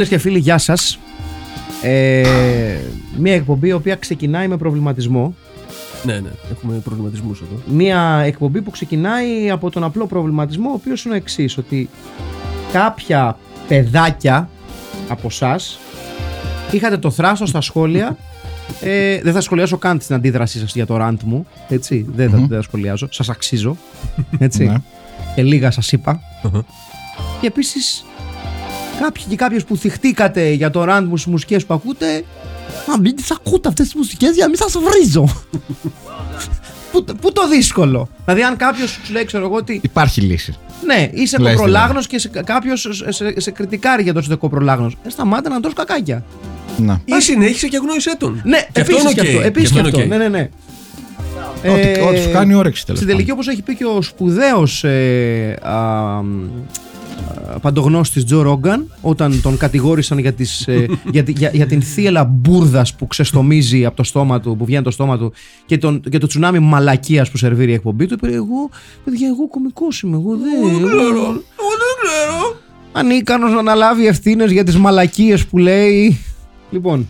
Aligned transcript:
Φίλες 0.00 0.18
και 0.18 0.28
φίλοι, 0.28 0.38
γεια 0.38 0.58
σας. 0.58 0.98
Ε, 1.82 2.78
μια 3.18 3.34
εκπομπή 3.34 3.68
η 3.68 3.72
οποία 3.72 3.94
ξεκινάει 3.94 4.48
με 4.48 4.56
προβληματισμό. 4.56 5.34
Ναι, 6.04 6.12
ναι, 6.12 6.28
έχουμε 6.50 6.78
προβληματισμούς 6.78 7.40
εδώ. 7.40 7.76
Μια 7.76 8.22
εκπομπή 8.24 8.62
που 8.62 8.70
ξεκινάει 8.70 9.50
από 9.50 9.70
τον 9.70 9.84
απλό 9.84 10.06
προβληματισμό, 10.06 10.70
ο 10.70 10.72
οποίος 10.72 11.04
είναι 11.04 11.14
ο 11.14 11.16
εξής: 11.16 11.58
Ότι 11.58 11.88
κάποια 12.72 13.38
παιδάκια 13.68 14.48
από 15.08 15.26
εσά 15.26 15.56
είχατε 16.70 16.98
το 16.98 17.10
θράσος 17.10 17.48
στα 17.48 17.60
σχόλια. 17.60 18.16
Ε, 18.80 19.20
δεν 19.22 19.32
θα 19.32 19.40
σχολιάσω 19.40 19.76
καν 19.78 19.98
την 19.98 20.14
αντίδρασή 20.14 20.58
σας 20.58 20.74
για 20.74 20.86
το 20.86 20.96
rant 21.00 21.22
μου. 21.24 21.46
Έτσι, 21.68 22.06
δεν, 22.14 22.30
θα, 22.30 22.36
δεν 22.36 22.48
θα 22.48 22.62
σχολιάζω. 22.62 23.08
Σας 23.10 23.28
αξίζω. 23.28 23.76
Έτσι. 24.38 24.64
Ναι. 24.64 24.74
Και 25.34 25.42
λίγα 25.42 25.70
σας 25.70 25.92
είπα. 25.92 26.20
Και 27.40 27.46
επίσης, 27.46 28.04
κάποιοι 29.02 29.24
και 29.28 29.36
κάποιες 29.36 29.58
που 29.66 29.76
θιχτήκατε 29.76 30.50
για 30.50 30.70
το 30.70 30.82
rant 30.88 31.04
μου 31.08 31.16
στις 31.16 31.32
μουσικές 31.32 31.66
που 31.66 31.74
ακούτε, 31.74 32.24
να 32.88 32.98
μην 32.98 33.16
τις 33.16 33.30
ακούτε 33.30 33.68
αυτές 33.68 33.84
τις 33.86 33.94
μουσικές 33.94 34.30
για 34.34 34.42
να 34.44 34.48
μην 34.48 34.58
σας 34.58 34.72
βρίζω. 34.82 35.28
πού, 36.92 37.04
πού 37.20 37.32
το 37.32 37.48
δύσκολο. 37.48 38.08
Δηλαδή, 38.24 38.42
αν 38.42 38.56
κάποιος 38.56 38.90
σου 38.90 39.12
λέει, 39.12 39.24
ξέρω 39.24 39.44
εγώ, 39.44 39.54
ότι 39.54 39.80
Υπάρχει 39.82 40.20
λύση. 40.20 40.54
ναι, 40.86 41.08
είσαι 41.12 41.38
Λες 41.38 41.54
κοπρολάγνος 41.54 42.06
και 42.06 42.28
κάποιος 42.44 42.80
σε, 42.90 43.12
σε, 43.12 43.40
σε 43.40 43.50
κριτικάρει 43.50 44.02
για 44.02 44.12
το 44.12 44.18
ότι 44.18 44.28
είσαι 44.28 44.36
κοπρολάγνος. 44.36 44.96
Ε, 45.06 45.08
σταμάτα 45.10 45.48
να 45.50 45.60
τρως 45.60 45.72
κακάκια. 45.74 46.24
Να. 46.78 47.00
Ή 47.04 47.20
συνέχισε 47.20 47.66
και 47.68 47.76
αγνόησέ 47.76 48.16
τον. 48.18 48.40
Ναι, 48.44 48.58
και 48.72 48.80
αυτό 48.80 48.96
επίσης 48.96 49.02
είναι 49.02 49.12
και 49.12 49.20
οκ. 49.20 49.26
αυτό. 49.26 49.40
Επίσης 49.40 49.68
Και 49.68 49.74
και 49.74 49.80
αυτό 49.80 49.98
αυτό. 49.98 50.14
είναι 50.14 50.16
Ναι, 50.16 50.24
οκ. 50.24 50.30
ναι, 50.30 50.38
ναι. 50.38 50.48
Ό,τι, 51.72 51.88
Ε, 51.88 52.00
ό,τι 52.00 52.20
σου 52.20 52.30
κάνει 52.30 52.54
όρεξη 52.54 52.84
τέλος 52.86 53.00
Στην 53.00 53.10
τελική, 53.12 53.30
όπως 53.30 53.48
έχει 53.48 53.62
πει 53.62 53.74
και 53.76 53.84
ο 53.84 54.02
σπουδαίος 54.02 54.84
ε, 54.84 55.56
α, 55.62 55.74
α, 55.74 56.22
παντογνώστης 57.62 58.24
Τζο 58.24 58.42
Ρόγκαν 58.42 58.92
όταν 59.00 59.40
τον 59.42 59.56
κατηγόρησαν 59.56 60.18
για, 60.18 60.32
τις, 60.32 60.66
ε, 60.68 60.86
για, 61.12 61.22
τη- 61.24 61.32
για, 61.32 61.50
για 61.52 61.66
την 61.66 61.82
θύελα 61.82 62.24
μπουρδας 62.24 62.94
που 62.94 63.06
ξεστομίζει 63.06 63.84
από 63.84 63.96
το 63.96 64.02
στόμα 64.02 64.40
του, 64.40 64.56
που 64.56 64.62
βγαίνει 64.64 64.76
από 64.78 64.86
το 64.86 64.90
στόμα 64.92 65.18
του 65.18 65.32
και, 65.66 65.78
τον, 65.78 66.00
και 66.00 66.18
το 66.18 66.26
τσουνάμι 66.26 66.58
μαλακίας 66.58 67.30
που 67.30 67.36
σερβίρει 67.36 67.70
η 67.70 67.74
εκπομπή 67.74 68.06
του, 68.06 68.14
είπε 68.14 68.34
εγώ, 68.34 68.70
παιδιά, 69.04 69.28
εγώ 69.28 69.48
κωμικός 69.48 70.00
είμαι, 70.02 70.16
εγώ 70.16 70.36
δεν, 70.36 70.68
Εγώ 70.68 70.78
δεν 70.78 70.86
ξέρω. 70.88 71.00
Εγώ 71.00 71.72
δεν 71.80 71.94
ξέρω. 72.02 72.60
ανίκανος 72.92 73.52
να 73.52 73.58
αναλάβει 73.58 74.06
ευθύνες 74.06 74.50
για 74.50 74.64
τις 74.64 74.76
μαλακίες 74.76 75.46
που 75.46 75.58
λέει. 75.58 76.18
Λοιπόν, 76.70 77.08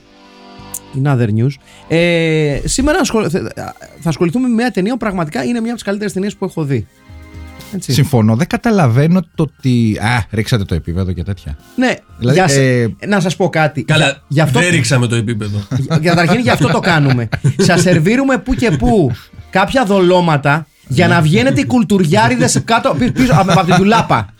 in 1.02 1.06
other 1.06 1.28
news. 1.28 1.50
Ε, 1.88 2.60
σήμερα 2.64 2.98
ασχολ- 2.98 3.26
θε- 3.30 3.52
θα 4.00 4.08
ασχοληθούμε 4.08 4.48
με 4.48 4.54
μια 4.54 4.70
ταινία 4.70 4.92
που 4.92 4.98
πραγματικά 4.98 5.44
είναι 5.44 5.52
μια 5.60 5.64
από 5.68 5.74
τις 5.74 5.82
καλύτερες 5.84 6.12
ταινίες 6.12 6.36
που 6.36 6.44
έχω 6.44 6.64
δει. 6.64 6.86
Έτσι. 7.74 7.92
Συμφωνώ. 7.92 8.36
Δεν 8.36 8.46
καταλαβαίνω 8.46 9.20
το 9.34 9.42
ότι. 9.42 9.98
Α, 10.00 10.24
ρίξατε 10.30 10.64
το 10.64 10.74
επίπεδο 10.74 11.12
και 11.12 11.22
τέτοια. 11.22 11.56
Ναι, 11.76 11.94
Δηλαδή, 12.18 12.36
για 12.38 12.48
σε- 12.48 12.62
ε, 12.98 13.06
να 13.06 13.20
σας 13.20 13.36
πω 13.36 13.48
κάτι. 13.48 13.82
Καλά, 13.82 14.04
Για- 14.04 14.22
γι' 14.28 14.40
αυτό, 14.40 14.60
δεν 14.60 14.70
ρίξαμε 14.70 15.06
το 15.06 15.14
επίπεδο. 15.14 15.58
για- 15.78 15.98
Καταρχήν 15.98 16.40
γι' 16.40 16.50
αυτό 16.50 16.68
το 16.68 16.80
κάνουμε. 16.80 17.28
Σας 17.58 17.80
σερβίρουμε 17.80 18.38
που 18.38 18.54
και 18.54 18.70
που 18.70 19.10
κάποια 19.50 19.84
δολώματα 19.84 20.66
για 20.92 21.08
να 21.08 21.20
βγαίνετε 21.20 21.60
οι 21.60 21.66
κουλτουριάριδες 21.72 22.60
κάτω 22.64 22.94
πίσω, 22.98 23.12
πίσω 23.12 23.32
από 23.36 23.52
από 23.52 23.64
την 23.64 23.74
τουλάπα. 23.74 24.34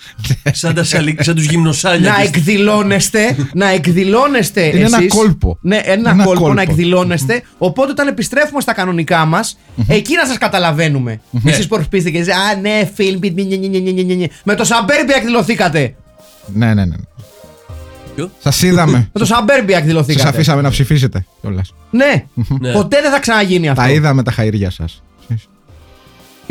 σαν, 0.52 0.74
τα 0.74 0.84
σαλί, 0.84 1.16
σαν 1.20 1.34
τους 1.34 1.44
γυμνοσάλια. 1.44 2.10
να 2.10 2.16
της- 2.16 2.26
εκδηλώνεστε, 2.28 3.36
να 3.54 3.68
εκδηλώνεστε 3.68 4.66
Είναι 4.66 4.84
ένα 4.84 4.96
εσείς. 4.98 5.14
κόλπο. 5.14 5.58
Ναι, 5.60 5.76
ένα, 5.84 6.10
Ένα 6.10 6.24
κόλπο, 6.24 6.40
κόλπο. 6.40 6.54
να 6.54 6.62
εκδηλώνεστε. 6.62 7.42
Οπότε 7.58 7.90
όταν 7.90 8.08
επιστρέφουμε 8.08 8.60
στα 8.60 8.72
κανονικά 8.74 9.24
μας, 9.24 9.58
εκεί 9.88 10.14
να 10.14 10.26
σας 10.26 10.38
καταλαβαίνουμε. 10.38 11.20
Εσείς 11.44 11.66
που 11.66 11.76
ορπίστε 11.78 12.10
και 12.10 12.18
λέτε, 12.18 12.32
Α, 12.32 12.56
ναι, 12.60 12.90
φιλμ, 12.94 13.18
πι, 13.18 13.30
νι, 13.30 13.44
νι, 13.44 13.56
νι, 13.68 13.68
νι, 13.80 13.92
νι, 13.92 14.04
νι, 14.04 14.16
νι». 14.16 14.28
Με 14.44 14.54
το 14.54 14.64
Σαμπέρμπια 14.64 15.16
εκδηλωθήκατε. 15.16 15.94
Ναι, 16.46 16.74
ναι, 16.74 16.84
ναι. 16.84 16.94
Ποιο; 18.14 18.30
Σας 18.42 18.62
είδαμε. 18.62 19.08
Με 19.12 19.20
το 19.20 19.24
Σαμπέρμπια 19.24 19.74
Σας 19.74 19.82
εκδηλωθήκατε. 19.82 20.28
αφήσαμε 20.28 20.62
να 20.62 20.70
ψηφίσετε 20.70 21.24
κιόλας. 21.40 21.74
Ναι. 21.90 22.24
Ναι. 22.60 22.72
Ποτέ 22.72 23.00
δεν 23.02 23.10
θα 23.10 23.18
ξαναγίνει 23.20 23.68
αυτό. 23.68 23.82
Τα 23.82 23.90
είδαμε 23.90 24.22
τα 24.22 24.32
χαΐρια 24.38 24.66
σας. 24.68 25.02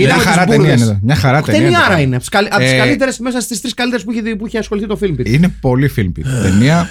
Είδαμε 0.01 0.15
Μια 0.15 0.23
τις 0.23 0.31
χαρά 0.33 0.45
μπουρδες. 0.45 0.69
ταινία 0.69 0.85
είναι. 0.85 0.99
Μια 1.03 1.15
χαρά 1.15 1.41
ταινία. 1.41 1.61
Ταινιάρα 1.61 1.93
είναι. 1.93 2.01
είναι. 2.01 2.09
Από 2.15 2.19
τις 2.19 2.29
καλ- 2.29 2.47
Από 2.53 2.57
τις 2.63 2.71
Ε, 2.71 2.77
καλύτερες, 2.77 3.19
μέσα 3.19 3.41
στις 3.41 3.61
τρεις 3.61 3.73
καλύτερες 3.73 4.03
που, 4.05 4.11
έχει- 4.11 4.35
που 4.35 4.45
έχει 4.45 4.57
ασχοληθεί 4.57 4.87
το 4.87 4.97
film. 5.01 5.25
Είναι 5.25 5.47
πολύ 5.61 5.87
φιλμπι. 5.87 6.21
Ταινία. 6.41 6.89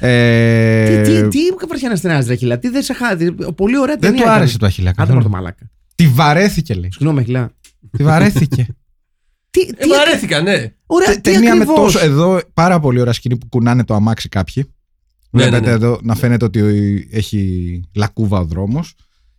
Ε, 0.00 1.02
Τι, 1.02 1.12
τι, 1.12 1.28
τι 1.28 1.66
βαριά 1.68 1.96
στενάζει, 1.96 2.28
ρε 2.28 2.34
Χιλά; 2.34 2.58
Τι 2.58 2.68
δεν 2.68 2.82
σε 2.82 2.92
χάσει. 2.94 3.32
Πολύ 3.32 3.78
ωραία 3.78 3.96
Δεν 3.96 4.00
ταινία. 4.00 4.16
του 4.16 4.22
ήταν. 4.22 4.34
άρεσε 4.38 4.58
το 4.58 4.66
Αχιλά 4.66 4.90
Άντε 4.90 4.98
καθόλου. 4.98 5.18
πάρ' 5.18 5.30
το 5.30 5.36
μαλάκα. 5.36 5.70
Τη 5.94 6.06
βαρέθηκε, 6.08 6.74
λέει. 6.74 6.90
Συγγνώμη, 6.92 7.24
Χιλά. 7.24 7.50
Τη 7.96 8.02
βαρέθηκε. 8.02 8.66
Τι, 9.50 9.60
Ε, 9.60 9.64
τι, 9.72 9.88
βαρέθηκα, 9.88 10.40
ναι. 10.40 10.72
ωραία, 10.86 11.08
Τε- 11.08 11.20
τι 11.20 11.32
Ταινία 11.32 11.54
με 11.56 11.62
ακριβώς; 11.62 11.92
τόσο. 11.92 12.04
Εδώ 12.04 12.40
πάρα 12.54 12.80
πολύ 12.80 13.00
ωραία 13.00 13.12
σκηνή 13.12 13.36
που 13.36 13.46
κουνάνε 13.48 13.84
το 13.84 13.94
αμάξι 13.94 14.28
κάποιοι. 14.28 14.64
Ναι, 15.30 15.42
ναι, 15.42 15.48
Βλέπετε 15.50 15.70
ναι. 15.70 15.76
εδώ 15.76 15.98
να 16.02 16.14
φαίνεται 16.14 16.44
ότι 16.44 16.60
έχει 17.12 17.80
λακκούβα 17.94 18.38
ο 18.38 18.44
δρόμος. 18.44 18.94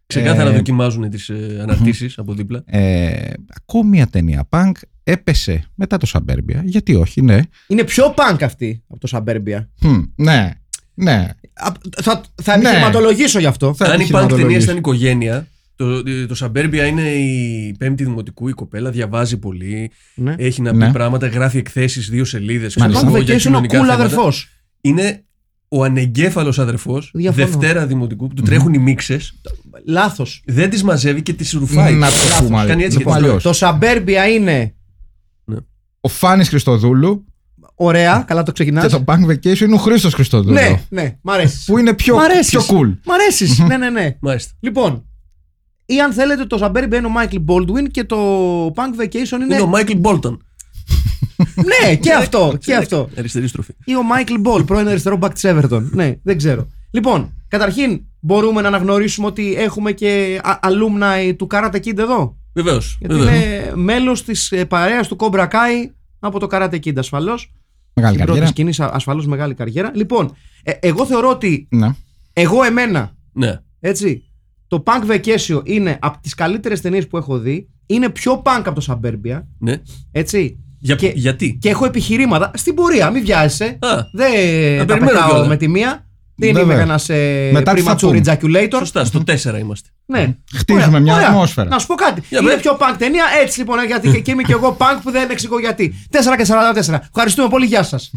Ξεκάθαρα 0.08 0.50
Ε, 0.50 0.54
δοκιμάζουν 0.54 1.10
τις 1.10 1.30
ε, 1.30 1.60
αναρτήσεις 1.62 2.18
από 2.18 2.34
δίπλα. 2.34 2.64
Ε, 2.66 3.30
ακόμη 3.62 3.90
μια 3.90 4.08
ταινία 4.08 4.48
punk 4.50 4.72
έπεσε 5.04 5.64
μετά 5.76 5.98
το 5.98 6.06
Σαμπέρμπια. 6.06 6.62
Γιατί 6.66 6.96
όχι, 6.96 7.22
ναι. 7.22 7.40
Είναι 7.68 7.84
πιο 7.84 8.14
punk 8.18 8.38
αυτή 8.42 8.84
από 8.88 9.00
το 9.00 9.08
Σαμπέρμπια. 9.08 9.70
Χμ, 9.82 10.02
ναι, 10.16 10.52
ναι. 10.94 11.28
Α, 11.54 11.72
Θα, 12.02 12.22
θα 12.42 12.58
Ναι. 12.58 12.62
επιχειρηματολογήσω 12.64 13.40
γι' 13.40 13.46
αυτό. 13.46 13.74
Θα 13.74 13.86
Αν 13.86 13.92
η 13.92 13.94
punk 13.94 13.98
ταινία 13.98 14.16
επιχειρηματολογήσω. 14.24 14.64
ήταν 14.64 14.78
οικογένεια, 14.78 15.48
το, 15.76 16.04
το 16.28 16.36
Σαμπέρμπια 16.36 16.86
είναι 16.86 17.10
η 17.10 17.76
πέμπτη 17.80 18.04
δημοτικού, 18.04 18.48
η 18.48 18.54
κοπέλα 18.54 18.92
διαβάζει 18.92 19.38
πολύ, 19.38 19.92
Ναι. 20.16 20.36
έχει 20.38 20.62
να 20.62 20.74
Ναι. 20.74 20.86
πει 20.86 20.92
πράγματα, 20.92 21.28
γράφει 21.28 21.58
εκθέσεις, 21.58 22.10
δύο 22.10 22.26
σελίδες. 22.26 22.76
Μάλιστα. 22.76 23.02
Punk 23.02 23.06
ξέρω 23.06 23.18
εγώ, 23.18 23.26
για 23.26 23.36
Vacation 23.36 23.46
είναι 23.46 23.58
ο 23.58 23.62
κοινωνικά 23.62 23.80
cool 23.80 23.86
θέματα. 23.86 24.04
αδερφός. 24.04 24.50
Είναι 24.82 25.24
ο 25.68 25.84
ανεγκέφαλος 25.84 26.60
αδερφός, 26.60 27.12
Διαφωνώ. 27.14 27.48
Δευτέρα 27.48 27.86
δημοτικού, 27.86 28.28
που 28.28 28.34
του 28.34 28.42
τρέχουν 28.42 28.74
οι 28.74 28.78
μίξες, 28.78 29.34
Λάθος. 29.86 30.42
δεν 30.46 30.70
τις 30.70 30.84
μαζεύει 30.84 31.22
και 31.22 31.34
τις 31.34 31.52
ρουφάει. 31.52 31.94
Να 31.94 32.08
το 32.10 32.14
Λάθος. 32.30 32.48
πούμε 32.48 32.66
Κάνει 32.66 32.84
έτσι 32.84 32.98
και 32.98 33.04
λοιπόν, 33.04 33.18
τις 33.18 33.24
αλλιώς. 33.26 33.44
Το 33.44 33.54
Σαμπέρμπια 33.54 34.28
είναι 34.28 34.74
Ο 36.02 36.08
Φάνης 36.08 36.50
Χριστοδούλου 36.50 37.26
ωραία, 37.76 38.24
καλά 38.28 38.44
το 38.44 38.52
ξεκινάς. 38.52 38.84
και 38.86 38.90
το 38.98 39.04
Punk 39.08 39.26
Vacation 39.30 39.60
είναι 39.60 39.74
ο 39.76 39.78
Χρήστος 39.78 40.14
Χριστοδούλου. 40.14 40.54
Ναι, 40.54 40.82
ναι, 40.90 41.18
μ' 41.22 41.30
αρέσεις. 41.30 41.66
Που 41.66 41.78
είναι 41.78 41.94
πιο, 41.94 42.16
Μ' 42.16 42.20
αρέσεις. 42.20 42.50
πιο 42.50 42.62
cool. 42.78 42.98
Μ' 43.06 43.12
αρέσεις. 43.12 43.60
ναι, 43.68 43.78
ναι, 43.78 43.90
ναι. 43.90 44.18
Μάλιστα. 44.20 44.52
Λοιπόν, 44.60 45.06
ή 45.86 46.00
αν 46.02 46.14
θέλετε, 46.14 46.46
το 46.46 46.58
Suburbia 46.58 46.98
είναι 46.98 47.08
ο 47.08 47.10
Μάικλ 47.10 47.36
Μπόλτον 47.46 47.90
και 47.92 48.04
το 48.04 48.18
Punk 48.68 49.02
Vacation 49.02 49.32
είναι. 49.32 49.44
Είναι 49.56 49.62
ο 49.62 49.68
Μάικλ 49.68 49.98
Μπόλτον. 49.98 50.45
Ναι, 51.56 51.96
και 52.04 52.14
αυτό. 52.14 52.56
και 52.60 52.76
αυτό. 52.76 53.10
Αριστερή 53.18 53.48
στροφή. 53.48 53.72
Ή 53.86 53.96
ο 53.96 54.04
Μάικλ 54.04 54.34
Μπολ, 54.40 54.64
πρώην 54.64 54.88
αριστερό 54.88 55.18
back 55.22 55.34
της 55.34 55.44
Everton. 55.46 55.82
ναι, 55.92 56.14
δεν 56.24 56.38
ξέρω. 56.38 56.68
Λοιπόν, 56.92 57.34
καταρχήν 57.48 58.02
μπορούμε 58.20 58.62
να 58.62 58.68
αναγνωρίσουμε 58.68 59.28
ότι 59.28 59.56
έχουμε 59.58 59.92
και 59.92 60.40
α- 60.44 60.60
alumni 60.64 61.36
του 61.38 61.48
Karate 61.52 61.76
Kid 61.76 61.98
εδώ; 61.98 62.38
Βεβαίως. 62.54 62.98
Γιατί 63.00 63.16
είναι 63.16 63.72
μέλος 63.76 64.24
της 64.24 64.54
παρέας 64.68 65.08
του 65.08 65.16
Cobra 65.20 65.48
Kai 65.48 65.90
από 66.20 66.40
το 66.40 66.48
Karate 66.52 66.80
Kid 66.86 66.98
ασφαλώς. 66.98 67.52
Μεγάλη 67.94 68.14
Στην 68.14 68.26
πρώτη 68.26 68.40
καριέρα. 68.40 68.74
σκηνή 68.76 68.92
ασφαλώς 68.96 69.28
μεγάλη 69.28 69.54
καριέρα. 69.54 69.92
Λοιπόν, 69.96 70.36
ε, 70.64 70.72
εγώ 70.80 71.06
θεωρώ 71.06 71.30
ότι 71.30 71.68
Ναι. 71.72 71.96
εγώ 72.34 72.64
εμένα, 72.64 73.16
Ναι. 73.34 73.60
έτσι, 73.80 74.24
το 74.68 74.84
Punk 74.86 75.12
Vacation 75.12 75.62
είναι 75.64 75.98
από 76.02 76.18
τις 76.22 76.34
καλύτερες 76.34 76.82
ταινίες 76.82 77.08
που 77.08 77.18
έχω 77.18 77.38
δει. 77.40 77.70
Είναι 77.86 78.10
πιο 78.10 78.42
punk 78.46 78.62
από 78.66 78.80
το 78.82 78.86
Suburbia. 78.90 79.42
ναι. 79.60 79.82
Έτσι. 80.12 80.60
Για, 80.80 80.96
Και- 80.96 81.12
Γιατί; 81.16 81.58
Και 81.62 81.70
έχω 81.70 81.86
επιχειρήματα 81.86 82.52
στην 82.54 82.74
πορεία, 82.76 83.10
μην 83.10 83.24
βιάζεσαι. 83.24 83.66
Α, 83.66 83.90
Δεν 84.14 84.78
τα 84.78 84.86
περιμένω 84.86 85.06
πετάω 85.12 85.30
κιόλας. 85.30 85.48
με 85.48 85.58
τη 85.58 85.68
μία. 85.68 86.00
Δεν 86.38 86.50
είμαι 86.50 86.60
Βέβαια. 86.60 86.76
κανένας 86.78 87.10
ε, 87.10 87.50
Μετά 87.54 87.74
τι 87.74 87.82
θα 87.82 87.94
premature 87.94 88.00
πούμε. 88.00 88.22
ejaculator. 88.26 88.76
Σωστά, 88.78 89.06
στο 89.06 89.24
4 89.28 89.60
είμαστε. 89.60 89.90
Ναι. 90.06 90.36
Χτίζουμε 90.56 90.86
Ωραία, 90.86 91.00
μια 91.00 91.14
ωραία. 91.16 91.28
ατμόσφαιρα. 91.28 91.70
Να 91.70 91.80
σου 91.80 91.88
πω 91.88 91.94
κάτι. 91.96 92.22
Για 92.30 92.40
είναι 92.40 92.52
πες. 92.52 92.62
πιο 92.62 92.78
punk 92.80 92.96
ταινία 92.98 93.24
έτσι 93.42 93.60
λοιπόν, 93.60 93.80
ε, 93.80 93.84
γιατί 93.86 94.12
και, 94.12 94.20
και 94.20 94.32
είμαι 94.32 94.44
και 94.44 94.52
εγώ 94.52 94.78
punk 94.80 95.00
που 95.04 95.12
δεν 95.12 95.30
εξηγώ 95.30 95.60
γιατί. 95.60 95.94
4 96.12 96.36
και 96.38 96.46
44. 96.46 97.00
Ευχαριστούμε 97.10 97.50
πολύ, 97.50 97.66
γεια 97.66 97.84
σας. 97.84 98.12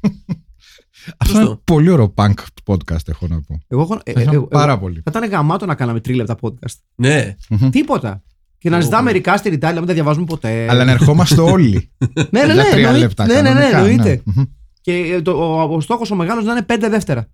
Αυτό 1.16 1.34
Σωστό. 1.34 1.40
είναι 1.50 1.58
πολύ 1.64 1.90
ωραίο 1.90 2.14
punk 2.16 2.34
podcast, 2.64 3.08
έχω 3.08 3.26
να 3.28 3.40
πω. 3.40 3.58
Εγώ, 3.68 3.82
έχω- 3.82 4.00
ε, 4.04 4.12
Θα 4.12 4.20
ε, 4.20 4.22
ήθελα 4.22 4.36
εγώ- 4.36 4.46
πάρα 4.46 4.72
εγώ- 4.72 4.80
πολύ. 4.80 5.02
Θα 5.04 5.18
ήταν 5.18 5.30
γαμάτο 5.30 5.66
να 5.66 5.74
κάναμε 5.74 6.00
τρίλεπτα 6.00 6.36
podcast. 6.40 6.74
Ναι. 6.94 7.36
Τίποτα. 7.70 8.22
Και 8.62 8.70
να 8.70 8.80
ζητάμε 8.80 9.02
μερικά 9.02 9.36
στη 9.36 9.48
ρητάλια, 9.48 9.74
να 9.74 9.78
μην 9.80 9.88
τα 9.88 9.94
διαβάζουμε 9.94 10.24
ποτέ. 10.26 10.66
Αλλά 10.70 10.84
να 10.84 10.90
ερχόμαστε 10.90 11.40
όλοι. 11.40 11.90
ναι, 11.98 12.22
ναι, 12.30 12.44
ναι, 12.46 12.52
για 12.52 12.70
τρία 12.70 12.86
εννοεί- 12.86 13.00
λεπτά. 13.02 13.26
ναι, 13.26 13.34
ναι, 13.34 13.40
ναι, 13.40 13.48
κανονικά, 13.70 13.78
εννοείται. 13.78 14.22
Μμμ. 14.24 14.42
Και 14.80 14.92
ε, 14.92 15.22
το, 15.22 15.30
ο, 15.32 15.74
ο 15.74 15.80
στόχος 15.80 16.10
ο 16.10 16.14
μεγάλος 16.14 16.44
να 16.44 16.52
είναι 16.52 16.66
5 16.68 16.76
δεύτερα. 16.90 17.28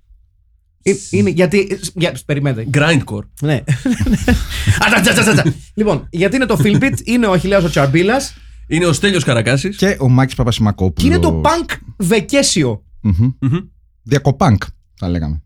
Ε, 0.82 0.92
Είναι, 1.10 1.30
γιατί. 1.30 1.68
ε, 1.70 1.76
Για, 1.94 2.16
περιμένετε. 2.26 2.70
Grindcore. 2.74 3.24
Ναι. 3.40 3.62
Ατσα, 4.78 5.12
τσα, 5.12 5.22
τσα, 5.22 5.32
τσα. 5.32 5.54
λοιπόν, 5.74 6.06
γιατί 6.10 6.36
είναι 6.36 6.46
το 6.46 6.56
Philpit, 6.62 6.92
είναι 7.04 7.26
ο 7.26 7.32
Αχιλέας 7.32 7.64
ο 7.64 7.68
Τσαρμπίλας 7.68 8.34
Είναι 8.66 8.86
ο 8.86 8.92
Στέλιος 8.92 9.24
Καρακάσης. 9.24 9.76
Και 9.76 9.96
ο 10.00 10.08
Μάκης 10.08 10.34
Παπασημακόπουλος. 10.34 11.02
και 11.02 11.06
είναι 11.14 11.18
το 11.18 11.40
punk 11.44 11.74
βεκέσιο. 11.98 12.84
Μμμ. 13.00 13.30
Μμμ. 13.40 13.56
Διακοπάνκ, 14.02 14.62
θα 14.98 15.08
λέγαμε. 15.08 15.42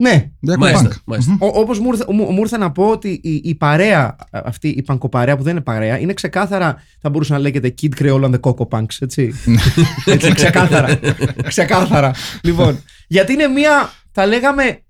Ναι. 0.00 0.30
Διακοπάνκ. 0.40 0.74
Μάλιστα, 0.74 1.00
μάλιστα. 1.04 1.36
Όπως 1.38 1.78
μου, 1.78 1.88
ήρθε- 1.88 2.06
μου, 2.12 2.30
μου 2.32 2.38
ήρθε 2.40 2.58
να 2.58 2.70
πω 2.72 2.90
ότι 2.90 3.20
η, 3.22 3.40
η 3.44 3.54
παρέα, 3.54 4.16
αυτή 4.30 4.68
η 4.68 4.82
πανκοπαρέα 4.82 5.36
που 5.36 5.42
δεν 5.42 5.52
είναι 5.52 5.60
παρέα, 5.60 5.98
είναι 5.98 6.12
ξεκάθαρα, 6.12 6.82
θα 7.00 7.10
μπορούσε 7.10 7.32
να 7.32 7.38
λέγεται 7.38 7.74
Kid 7.82 7.88
Creole 8.02 8.24
and 8.24 8.30
the 8.34 8.40
Coco 8.40 8.68
Punks, 8.68 8.96
έτσι. 9.00 9.32
έτσι 10.04 10.32
ξεκάθαρα. 10.32 10.98
ξεκάθαρα. 11.48 12.14
λοιπόν, 12.42 12.82
γιατί 13.08 13.32
είναι 13.32 13.46
μια, 13.46 13.90
θα 14.12 14.26
λέγαμε, 14.26 14.82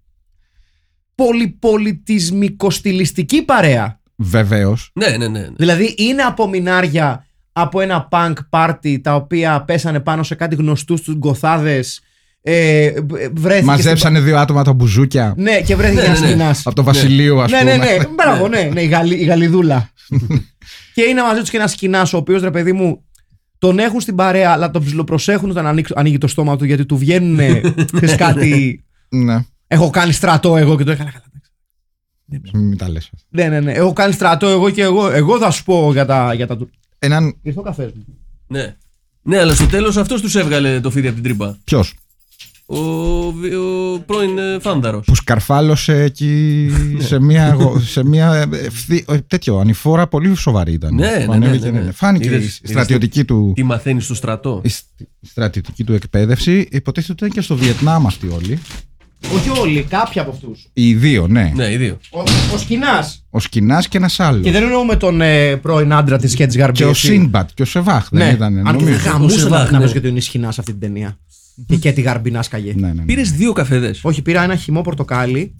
πολυπολιτισμικοστιλιστική 1.14 3.42
παρέα. 3.42 4.00
Βεβαίως. 4.16 4.90
Ναι, 4.94 5.08
ναι, 5.08 5.16
ναι. 5.16 5.28
ναι. 5.40 5.48
Δηλαδή 5.56 5.94
είναι 5.98 6.22
απομεινάρια 6.22 7.26
από 7.52 7.80
ένα 7.80 8.08
punk 8.10 8.32
party 8.50 9.00
τα 9.02 9.14
οποία 9.14 9.64
πέσανε 9.64 10.00
πάνω 10.00 10.22
σε 10.22 10.34
κάτι 10.34 10.54
γνωστούς 10.54 11.00
τους 11.02 11.14
γκοθάδες 11.14 12.00
ε, 12.42 12.92
βρέθηκε 13.32 13.64
Μαζέψανε 13.66 14.20
δύο 14.20 14.38
άτομα 14.38 14.64
τα 14.64 14.72
μπουζούκια 14.72 15.30
στην... 15.30 15.42
Ναι, 15.42 15.60
και 15.60 15.76
βρέθηκε 15.76 16.00
Ναι, 16.00 16.06
ένας 16.06 16.20
ναι, 16.20 16.26
ναι. 16.26 16.32
σκηνάς. 16.32 16.66
από 16.66 16.74
το 16.76 16.82
Βασιλείο, 16.82 17.38
ας 17.40 17.50
Ναι, 17.50 17.58
πούμε. 17.58 17.76
ναι, 17.76 17.84
ναι. 17.84 17.96
Μπράβο, 18.16 18.48
ναι, 18.48 18.70
ναι, 18.72 18.80
η, 18.82 18.86
Γαλλι, 18.86 19.14
η 19.14 19.24
Γαλλιδούλα. 19.24 19.90
και 20.94 21.02
είναι 21.02 21.22
μαζί 21.22 21.40
τους 21.40 21.50
και 21.50 21.56
ένας 21.56 21.70
σκηνάς 21.70 22.12
ο 22.12 22.16
οποίος 22.16 22.42
ρε 22.42 22.50
παιδί 22.50 22.72
μου 22.72 23.02
τον 23.58 23.78
έχουν 23.78 24.00
στην 24.00 24.14
παρέα, 24.14 24.50
αλλά 24.52 24.70
τον 24.70 24.84
ψιλοπροσέχουν 24.84 25.50
όταν 25.50 25.66
ανοίξει- 25.66 25.96
ανοίγει 25.96 26.18
το 26.18 26.26
στόμα 26.26 26.56
του 26.56 26.64
γιατί 26.64 26.86
του 26.86 26.96
βγαίνουν 26.96 27.38
ξέρεις 27.92 28.14
κάτι. 28.16 28.84
ναι. 29.08 29.44
Έχω 29.66 29.90
κάνει 29.90 30.12
στρατό 30.12 30.56
εγώ 30.56 30.76
και 30.76 30.84
το 30.84 30.90
έκανα 30.90 31.10
καλά. 31.10 31.24
Μην 32.52 32.76
τα 32.76 32.88
λες. 32.90 33.10
Ναι, 33.28 33.48
ναι, 33.48 33.60
ναι. 33.60 33.72
Έχω 33.72 33.92
κάνει 33.92 34.12
στρατό 34.12 34.46
εγώ 34.48 34.70
και 34.70 34.82
εγώ. 34.82 35.10
Εγώ 35.10 35.38
θα 35.38 35.50
σου 35.50 35.64
πω 35.64 35.92
για 35.92 36.06
τα. 36.06 36.34
Για 36.34 36.46
τα... 36.46 36.56
του- 36.56 36.70
Έναν. 36.98 37.36
Ήρθε 37.42 37.58
ο 37.58 37.62
καφές 37.62 37.92
μου. 37.94 38.04
Ναι. 38.46 38.76
Ναι, 39.22 39.38
αλλά 39.38 39.54
στο 39.54 39.66
τέλος 39.66 39.96
αυτός 39.96 40.20
τους 40.20 40.34
έβγαλε 40.34 40.80
το 40.80 40.90
φίδι 40.90 41.06
από 41.06 41.14
την 41.14 41.24
τρύπα. 41.24 41.58
Ποιος; 41.64 41.94
Ο, 42.70 43.32
βι- 43.32 43.54
ο 43.54 44.00
πρώην 44.06 44.38
ε, 44.38 44.58
Φάνδαρος. 44.60 45.04
Που 45.06 45.14
σκαρφάλωσε 45.14 46.02
εκεί 46.02 46.68
σε 46.98 47.20
μια, 47.20 47.46
αγο- 47.46 47.80
σε 47.80 48.04
μια 48.04 48.48
ευθύ- 48.64 49.10
ε, 49.10 49.18
τέτοιο, 49.26 49.58
ανηφόρα 49.58 50.06
πολύ 50.06 50.34
σοβαρή 50.36 50.72
ήταν. 50.72 50.94
Ναι, 50.94 51.06
ναι, 51.10 51.24
Που 51.24 51.30
ναι, 51.30 51.36
ανέβηκε, 51.36 51.70
ναι, 51.70 51.80
ναι. 51.80 51.90
Φάνηκε 51.92 52.26
Είδες- 52.26 52.40
η 52.40 52.44
είδες 52.44 52.70
στρατιωτική 52.70 53.24
του, 53.24 53.52
Τι 53.54 53.62
μαθαίνεις 53.62 54.04
στο 54.04 54.14
στρατό; 54.14 54.60
η 54.64 54.68
σ- 54.68 54.84
η 55.20 55.26
στρατιωτική 55.26 55.84
του 55.84 55.92
εκπαίδευση. 55.92 56.68
Υποτίθεται 56.70 57.12
ότι 57.12 57.24
ήταν 57.24 57.30
και 57.30 57.40
στο 57.40 57.56
Βιετνάμ 57.56 58.06
αυτοί 58.06 58.28
όλοι. 58.28 58.58
Όχι 59.34 59.60
όλοι, 59.60 59.82
κάποιοι 59.82 60.20
από 60.20 60.30
αυτούς. 60.30 60.66
Οι 60.72 60.94
δύο, 60.94 61.26
ναι. 61.28 61.52
Ναι, 61.56 61.72
οι 61.72 61.76
δύο. 61.76 61.98
Ο, 62.10 62.20
ο 62.54 62.58
Σκινά. 62.58 63.08
Ο 63.30 63.40
Σκινά 63.40 63.82
και 63.88 63.96
ένας 63.96 64.20
άλλος. 64.20 64.42
Και 64.44 64.50
δεν 64.50 64.62
εννοούμε 64.62 64.96
τον 64.96 65.20
ε, 65.20 65.56
πρώην 65.56 65.92
άντρα 65.92 66.18
της 66.18 66.34
Χέτζ 66.34 66.56
Γαρμπή. 66.56 66.76
Και 66.78 66.84
ο 66.84 66.94
Σίνμπατ 66.94 67.48
και 67.54 67.62
ο 67.62 67.64
Σεβάχ 67.64 68.08
δεν 68.10 68.26
Ναι, 68.26 68.32
ήταν. 68.32 68.56
αν 68.58 68.64
και 68.64 68.84
δεν 68.84 68.92
νομίζω. 68.94 69.10
γαμούσε 69.10 69.38
Σεβάχ, 69.38 69.58
να, 69.64 69.64
να 69.64 69.70
ναι. 69.72 69.78
παίζει 69.78 69.92
και 69.92 70.00
τον 70.00 70.16
Ισχυνά 70.16 70.50
σε 70.52 70.60
αυτή 70.60 70.72
την 70.72 70.80
ταινία. 70.80 71.18
Και 71.66 71.76
και 71.76 71.92
τη 71.92 72.00
Γαρμπινά 72.00 72.42
σκαγέ. 72.42 72.72
Ναι, 72.74 72.86
ναι, 72.86 72.92
ναι. 72.92 73.04
Πήρες 73.04 73.32
δύο 73.32 73.52
καφέδες. 73.52 74.00
Όχι, 74.04 74.22
πήρα 74.22 74.42
ένα 74.42 74.56
χυμό 74.56 74.80
πορτοκάλι 74.82 75.54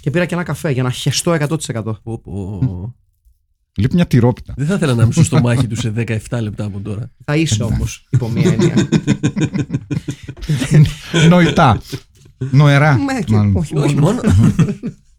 και 0.00 0.10
πήρα 0.10 0.24
και 0.26 0.34
ένα 0.34 0.42
καφέ 0.42 0.70
για 0.70 0.82
να 0.82 0.90
χεστώ 0.90 1.36
100%. 1.48 1.56
Πω, 2.02 2.18
πω. 2.18 2.94
Λείπει 3.76 3.94
μια 3.94 4.06
τυρόπιτα. 4.06 4.54
Δεν 4.56 4.66
θα 4.66 4.74
ήθελα 4.74 4.94
να 4.94 5.02
είμαι 5.02 5.12
στο 5.12 5.24
στομάχι 5.24 5.66
τους 5.66 5.78
σε 5.78 5.92
17 5.96 6.38
λεπτά 6.42 6.64
από 6.64 6.80
τώρα. 6.80 7.10
Θα 7.24 7.36
είσαι 7.36 7.62
όμως, 7.62 8.06
υπό 8.10 8.28
μία 8.28 8.52
έννοια. 8.52 8.88
Νοητά. 11.28 11.80
Νοερά. 12.50 12.96
Ναι, 12.96 13.20
και- 13.20 13.32
μάλλον. 13.32 13.56
όχι 13.56 13.76
Όχι 13.76 13.94
μόνο. 13.94 14.20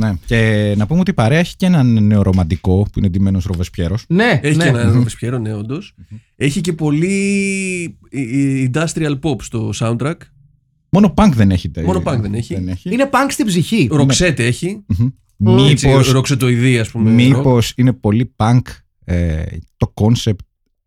μόνο. 0.00 0.12
Ναι. 0.12 0.18
Και 0.26 0.74
να 0.76 0.86
πούμε 0.86 1.00
ότι 1.00 1.10
η 1.10 1.14
παρέα 1.14 1.38
έχει 1.38 1.56
και 1.56 1.66
έναν 1.66 2.04
νεορομαντικό 2.06 2.82
που 2.92 2.98
είναι 2.98 3.08
ντυμένος 3.08 3.44
Ροβεσπιέρος. 3.44 4.04
Ναι, 4.08 4.40
Έχει 4.42 4.56
ναι. 4.56 4.62
και 4.64 4.68
ένα 4.70 4.92
Ροβεσπιέρο, 4.92 5.38
ναι, 5.38 5.54
όντως. 5.54 5.94
Έχει 6.36 6.60
και 6.60 6.72
πολύ 6.72 7.98
ε, 8.10 8.66
industrial 8.72 9.18
pop 9.22 9.42
στο 9.42 9.70
soundtrack. 9.78 10.14
Μόνο 10.88 11.14
punk 11.16 11.30
δεν 11.34 11.50
έχει. 11.50 11.70
τε- 11.70 11.84
Μόνο 11.84 12.02
punk 12.04 12.18
δεν 12.20 12.34
έχει. 12.34 12.54
Είναι 12.84 13.08
punk 13.12 13.26
στην 13.28 13.46
ψυχή. 13.46 13.88
Ροξέτε 13.90 14.44
έχει. 14.46 14.84
Μήπω 15.36 15.64
Έτσι, 15.64 15.88
ροξετοειδή, 16.12 16.78
ας 16.78 16.90
πούμε. 16.90 17.10
rock. 17.10 17.14
μήπως 17.14 17.72
είναι 17.76 17.92
πολύ 17.92 18.34
punk 18.36 18.60
ε, 19.04 19.42
το 19.76 19.92
concept 19.94 20.34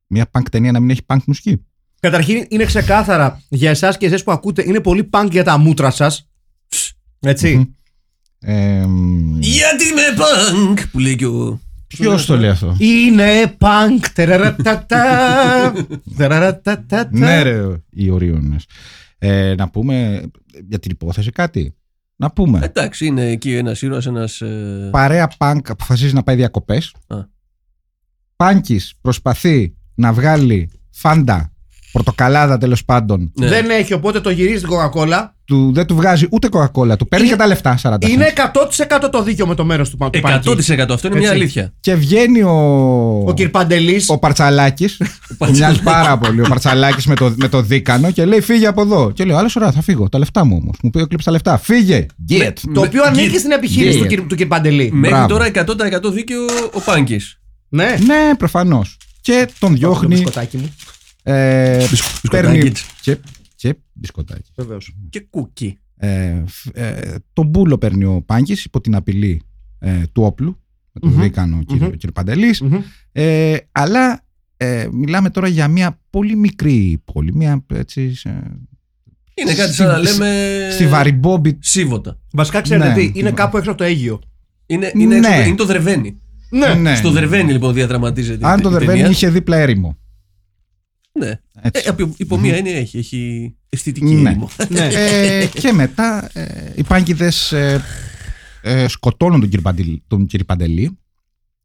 μια 0.08 0.30
punk 0.32 0.42
ταινία 0.52 0.72
να 0.72 0.80
μην 0.80 0.90
έχει 0.90 1.02
punk 1.08 1.18
μουσική; 1.28 1.66
Καταρχήν 2.00 2.46
είναι 2.50 2.66
ξεκάθαρα 2.66 3.42
για 3.50 3.70
εσάς 3.70 3.98
και 3.98 4.06
εσές 4.06 4.24
που 4.24 4.32
ακούτε, 4.32 4.64
είναι 4.68 4.80
πολύ 4.80 5.10
punk 5.12 5.28
για 5.32 5.44
τα 5.44 5.58
μούτρα 5.58 5.90
σας. 5.92 6.30
Έτσι. 7.20 7.72
Ε, 8.40 8.86
Γιατί 9.40 9.88
είμαι 9.88 10.02
punk! 10.18 10.80
Που 10.92 11.00
λέει 11.00 11.16
και 11.16 11.26
ο. 11.26 11.60
Ποιος 11.88 12.26
το 12.26 12.38
λέει 12.38 12.50
αυτό; 12.50 12.76
Είναι 12.80 13.56
punk. 13.60 14.06
τεραρατατά, 14.14 15.74
τεραρατατά. 16.18 17.08
ναι, 17.12 17.42
ρε, 17.42 17.62
οι 17.90 18.10
Ορίωνες. 18.10 18.66
Ε, 19.18 19.54
να 19.58 19.70
πούμε 19.70 20.22
για 20.68 20.80
την 20.80 20.92
υπόθεση 20.92 21.32
κάτι; 21.32 21.76
Να 22.16 22.32
πούμε. 22.32 22.60
Εντάξει, 22.64 23.06
είναι 23.06 23.30
εκεί 23.30 23.56
ένας 23.56 23.82
ήρωας, 23.82 24.06
ένας. 24.06 24.42
Παρέα 24.92 25.32
punk 25.38 25.60
αποφασίζει 25.68 26.14
να 26.14 26.24
πάει 26.24 26.36
διακοπές. 26.36 26.94
Α. 27.08 27.18
Πάνκι 28.36 28.82
προσπαθεί 29.02 29.76
να 29.96 30.14
βγάλει 30.14 30.70
φάντα, 30.92 31.54
πορτοκαλάδα 31.92 32.58
τέλος 32.58 32.86
πάντων. 32.86 33.32
Ναι. 33.36 33.48
Δεν 33.48 33.70
έχει, 33.70 33.94
οπότε 33.94 34.22
το 34.22 34.30
γυρίζει 34.30 34.58
στην 34.58 34.70
Coca-Cola. 34.72 35.28
Του, 35.48 35.72
δεν 35.74 35.86
του 35.86 35.96
βγάζει 35.96 36.28
ούτε 36.32 36.48
κοκακόλα, 36.50 36.96
του 36.96 37.08
παίρνει 37.08 37.26
Είναι- 37.26 37.36
και 37.36 37.42
τα 37.42 37.48
λεφτά 37.48 37.78
40 37.82 37.94
cents. 38.06 38.10
Είναι 38.10 38.34
100% 38.36 39.10
το 39.12 39.24
δίκιο 39.24 39.48
με 39.48 39.56
το 39.56 39.66
μέρος 39.66 39.90
του, 39.90 39.98
του 40.12 40.20
Πάνκι. 40.20 40.50
100% 40.50 40.94
αυτό 40.94 41.08
είναι 41.08 41.18
μια 41.18 41.28
Έτσι. 41.30 41.40
αλήθεια. 41.42 41.74
Και 41.80 41.96
βγαίνει 41.96 42.42
ο. 42.42 42.54
Ο 43.28 43.34
κ. 43.34 43.48
Παντελής. 43.48 44.10
ο 44.10 44.18
Παρτσαλάκης. 44.18 45.02
που 45.38 45.48
μοιάζει 45.52 45.82
πάρα 45.84 46.18
πολύ. 46.18 46.42
Ο 46.42 46.46
Παρτσαλάκης 46.50 47.06
με 47.06 47.16
το, 47.16 47.34
με 47.38 47.48
το 47.48 47.62
δίκανο 47.62 48.12
και 48.12 48.26
λέει: 48.26 48.42
Φύγε 48.42 48.68
από 48.68 48.82
εδώ. 48.82 49.12
Και 49.12 49.24
λέω: 49.26 49.38
Άλλος 49.38 49.56
ώρα 49.56 49.72
θα 49.72 49.82
φύγω. 49.82 50.10
Τα 50.10 50.18
λεφτά 50.20 50.46
μου 50.46 50.58
όμως. 50.62 50.76
Μου 50.84 50.90
πει: 50.90 51.08
Κλείψε 51.08 51.26
τα 51.26 51.32
λεφτά. 51.32 51.58
Φύγε. 51.58 52.06
Get. 52.30 52.54
Το 52.74 52.82
οποίο 52.82 53.02
Με- 53.04 53.08
ανήκει 53.08 53.38
στην 53.38 53.52
επιχείρηση 53.52 54.00
Yeah. 54.04 54.14
του, 54.16 54.26
κ. 54.26 54.28
του 54.28 54.36
κ. 54.36 54.46
Παντελή. 54.46 54.90
Μέχρι 54.94 55.10
Μπράβο. 55.16 55.28
τώρα 55.28 55.46
100% 55.46 56.12
δίκαιο 56.12 56.40
ο 56.74 56.80
Πάνκης. 56.80 57.40
Ναι. 57.70 57.96
Ναι, 58.06 58.36
προφανώς. 58.38 58.98
Και 59.22 59.48
τον 59.60 59.70
Το 59.72 59.78
διώχνει. 59.78 60.08
μπισκοτάκι 60.16 60.58
μου. 60.58 60.76
Ε, 61.24 61.78
μπισκοτάκι. 61.90 62.28
παίρνει. 62.30 62.72
Και, 63.02 63.18
και 63.58 63.76
μπισκοτάκι. 63.94 64.52
Βεβαίως. 64.56 64.96
Και 65.10 65.20
κούκι. 65.20 65.78
Ε, 65.98 66.44
φ- 66.46 66.78
ε, 66.78 67.16
τον 67.34 67.48
μπούλο 67.48 67.78
παίρνει 67.78 68.04
ο 68.06 68.22
Πάγκη 68.26 68.56
υπό 68.66 68.82
την 68.82 68.96
απειλή 68.96 69.42
ε, 69.80 70.04
του 70.12 70.24
όπλου. 70.24 70.58
Με 70.92 71.00
τον 71.00 71.10
Μμμ. 71.12 71.22
δίκανο 71.22 71.64
κύριο, 71.64 71.86
Μμμ. 71.88 71.92
κύριο 71.92 72.12
Παντελής. 72.14 72.64
Ε, 73.12 73.58
αλλά 73.72 74.22
ε, 74.58 74.88
μιλάμε 74.92 75.30
τώρα 75.30 75.48
για 75.48 75.68
μια 75.68 76.00
πολύ 76.10 76.36
μικρή 76.36 77.02
πόλη. 77.14 77.36
Μια 77.36 77.66
έτσι. 77.74 78.16
σε- 78.16 78.44
Είναι 79.34 79.54
κάτι 79.54 79.62
Στη- 79.74 79.74
σαν 79.74 79.88
να 79.88 79.98
λέμε. 79.98 80.58
Στη 80.72 80.88
Βαριμπόμπη. 80.88 81.58
Σίβοτα. 81.62 82.20
Βασικά 82.34 82.62
ξέρετε 82.62 82.88
Ναι. 82.88 82.94
τι, 82.96 83.12
είναι 83.20 83.32
κάπου 83.32 83.58
έξω 83.58 83.70
από 83.70 83.78
το 83.80 83.84
Αίγυο. 83.84 84.22
Είναι, 84.66 84.92
είναι, 84.96 85.20
Ναι. 85.20 85.28
έξω- 85.28 85.46
είναι 85.48 85.56
το 85.56 85.66
Δρεβένι. 85.66 86.18
Ναι. 86.50 86.74
Ναι. 86.74 86.96
Στο 86.96 87.12
Δρεβένι 87.12 87.52
λοιπόν 87.52 87.74
διαδραματίζεται. 87.74 88.48
Αν 88.48 88.60
η- 88.60 88.62
το 88.62 88.70
η 88.70 88.72
Δερβένι 88.72 88.94
ταινία. 88.98 89.10
είχε 89.12 89.30
δίπλα 89.30 89.58
έρημο. 89.58 89.98
Ναι. 91.18 91.40
Έτσι. 91.62 91.82
Ε, 91.86 91.90
από- 91.90 92.14
υπό 92.18 92.38
μία 92.38 92.56
έννοια 92.56 92.76
έχει. 92.78 92.98
Έχει 92.98 93.56
αισθητική 93.70 94.14
Ναι. 94.14 94.30
ήρεμο. 94.30 94.50
ναι. 94.70 94.88
ε, 94.94 95.46
και 95.46 95.72
μετά 95.72 96.30
ε, 96.34 96.46
οι 96.76 96.84
πάγκηδες 96.84 97.52
ε, 97.52 97.84
ε, 98.62 98.88
σκοτώνουν 98.88 99.40
τον 99.40 99.50
κύριο, 99.50 99.64
Παντελή, 99.64 100.04
τον 100.08 100.26
κύριο 100.26 100.46
Παντελή. 100.46 100.98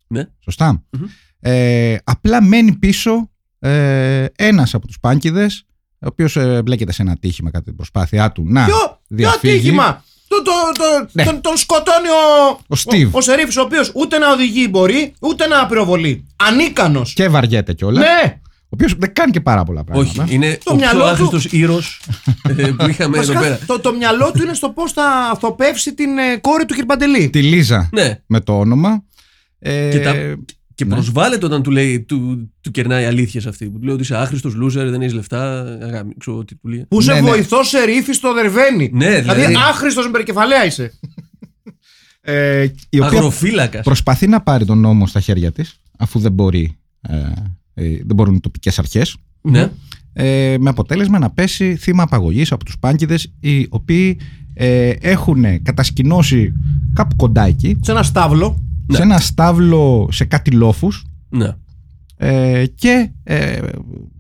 Ναι. 0.07 0.25
Σωστά. 0.39 0.83
Μμμ. 0.91 1.05
Ε, 1.41 1.97
απλά 2.05 2.43
μένει 2.43 2.73
πίσω 2.73 3.31
ε, 3.59 4.25
ένας 4.37 4.75
από 4.75 4.87
τους 4.87 4.99
πάγκηδες 5.01 5.65
ο 5.93 6.07
οποίος 6.07 6.37
ε, 6.37 6.63
μπλέκεται 6.63 6.93
σε 6.93 7.03
ένα 7.03 7.17
τύχημα 7.17 7.51
κατά 7.51 7.65
την 7.65 7.77
προσπάθειά 7.77 8.33
του 8.33 8.45
να 8.47 8.65
Ποιο, 8.65 8.75
ποιο 8.77 8.99
διαφύγει. 9.17 9.55
ατύχημα! 9.57 10.05
Το, 10.29 10.43
το, 10.43 10.51
το, 10.75 11.09
Ναι. 11.13 11.25
τον, 11.25 11.41
τον 11.41 11.57
σκοτώνει 11.57 12.09
ο, 12.09 12.51
Ο 12.69 12.77
Steve. 12.85 13.07
ο, 13.13 13.17
ο 13.17 13.21
Σερίφης, 13.21 13.57
ο 13.57 13.63
οποίος 13.63 13.93
ούτε 13.95 14.19
να 14.19 14.33
οδηγεί 14.33 14.67
μπορεί, 14.71 15.15
ούτε 15.21 15.47
να 15.47 15.67
πυροβολεί. 15.67 16.27
Ανίκανος. 16.37 17.13
Και 17.13 17.29
βαριέται 17.29 17.73
κιόλας. 17.73 18.05
Ναι, 18.05 18.41
οποίος 18.73 18.95
δεν 18.99 19.13
κάνει 19.15 19.31
και 19.31 19.41
πάρα 19.41 19.65
πολλά 19.65 19.85
πράγματα. 19.85 20.23
Όχι, 20.23 20.35
είναι 20.35 20.59
Το 20.65 20.73
ο 20.73 20.77
μυαλό 20.77 21.05
πιο 21.15 21.15
του- 21.29 21.37
άχρηστο 21.37 21.57
ήρωας 21.57 21.99
που 22.77 22.87
είχαμε 22.89 23.19
εδώ 23.19 23.27
Βασικά, 23.27 23.41
πέρα. 23.41 23.59
το, 23.67 23.79
το 23.81 23.95
μυαλό 23.95 24.31
του 24.33 24.43
είναι 24.43 24.55
στο 24.55 24.71
πώς 24.71 24.93
θα 24.93 25.29
αυτοπεύσει 25.33 25.95
την 25.95 26.19
ε, 26.19 26.37
κόρη 26.41 26.65
του 26.65 26.75
κ. 26.75 26.85
Παντελή. 26.85 27.31
Τη 27.31 27.43
Λίζα 27.43 27.89
Ναι, 27.93 28.21
με 28.27 28.41
το 28.41 28.59
όνομα. 28.59 29.05
Ε, 29.59 29.89
και, 29.91 30.01
τα, 30.01 30.13
και 30.75 30.85
ναι. 30.85 30.95
προσβάλλεται 30.95 31.47
όταν 31.47 31.63
του 31.63 31.71
λέει, 31.71 32.01
του, 32.01 32.51
του 32.61 32.71
κερνάει 32.71 33.05
αλήθειες 33.05 33.47
αυτή. 33.47 33.71
Που 33.71 33.79
του 33.79 33.85
λέει 33.85 33.95
ότι 33.95 34.03
είσαι 34.03 34.17
άχρηστος, 34.17 34.55
loser, 34.63 34.71
δεν 34.91 35.01
έχεις 35.01 35.13
λεφτά. 35.15 35.61
Αγάμι, 35.83 36.15
ξέρω 36.19 36.45
τι 36.45 36.55
του 36.55 36.69
λέει. 36.69 36.85
Που 36.89 37.01
σε 37.01 37.13
Ναι, 37.13 37.21
ναι. 37.21 37.29
βοηθό 37.31 37.63
σε 37.65 37.85
ρήφη 37.85 38.13
στο 38.13 38.35
δερβένι. 38.35 38.91
Ναι, 38.93 39.21
δηλαδή, 39.21 39.41
δηλαδή- 39.41 39.57
άχρηστος 39.69 40.05
με 40.05 40.11
περικεφαλαία 40.11 40.65
είσαι. 40.67 40.93
ε, 42.21 42.63
η 42.89 43.01
οποία 43.01 43.19
Αγροφύλακας. 43.19 43.85
προσπαθεί 43.85 44.27
να 44.27 44.41
πάρει 44.43 44.65
τον 44.65 44.79
νόμο 44.79 45.07
στα 45.07 45.21
χέρια 45.21 45.53
της 45.53 45.81
αφού 45.99 46.19
δεν 46.19 46.33
μπορεί 46.33 46.77
ε, 47.09 47.17
ε, 47.17 47.33
δεν 47.75 48.15
μπορούν 48.15 48.35
οι 48.35 48.41
τοπικές 48.41 48.79
αρχές 48.79 49.17
Ναι. 49.41 49.71
ε, 50.13 50.57
με 50.61 50.71
αποτέλεσμα 50.71 51.19
να 51.19 51.31
πέσει 51.31 51.77
θύμα 51.77 52.03
απαγωγής 52.03 52.53
από 52.53 52.65
τους 52.65 52.79
πάνκιδες 52.79 53.33
οι 53.41 53.67
οποίοι 53.71 54.19
ε, 54.55 54.89
έχουν 54.89 55.63
κατασκηνώσει 55.63 56.53
κάπου 56.93 57.17
κοντά 57.17 57.43
εκεί 57.45 57.79
Σε 57.81 57.91
ένα 57.91 58.03
στάβλο. 58.03 58.59
Ναι. 58.87 58.97
σε 58.97 59.03
ένα 59.03 59.19
στάβλο 59.19 60.09
σε 60.13 60.25
κάτι 60.25 60.51
λόφους 60.51 61.05
ναι. 61.29 61.57
ε, 62.17 62.67
και 62.75 63.11
ε, 63.23 63.61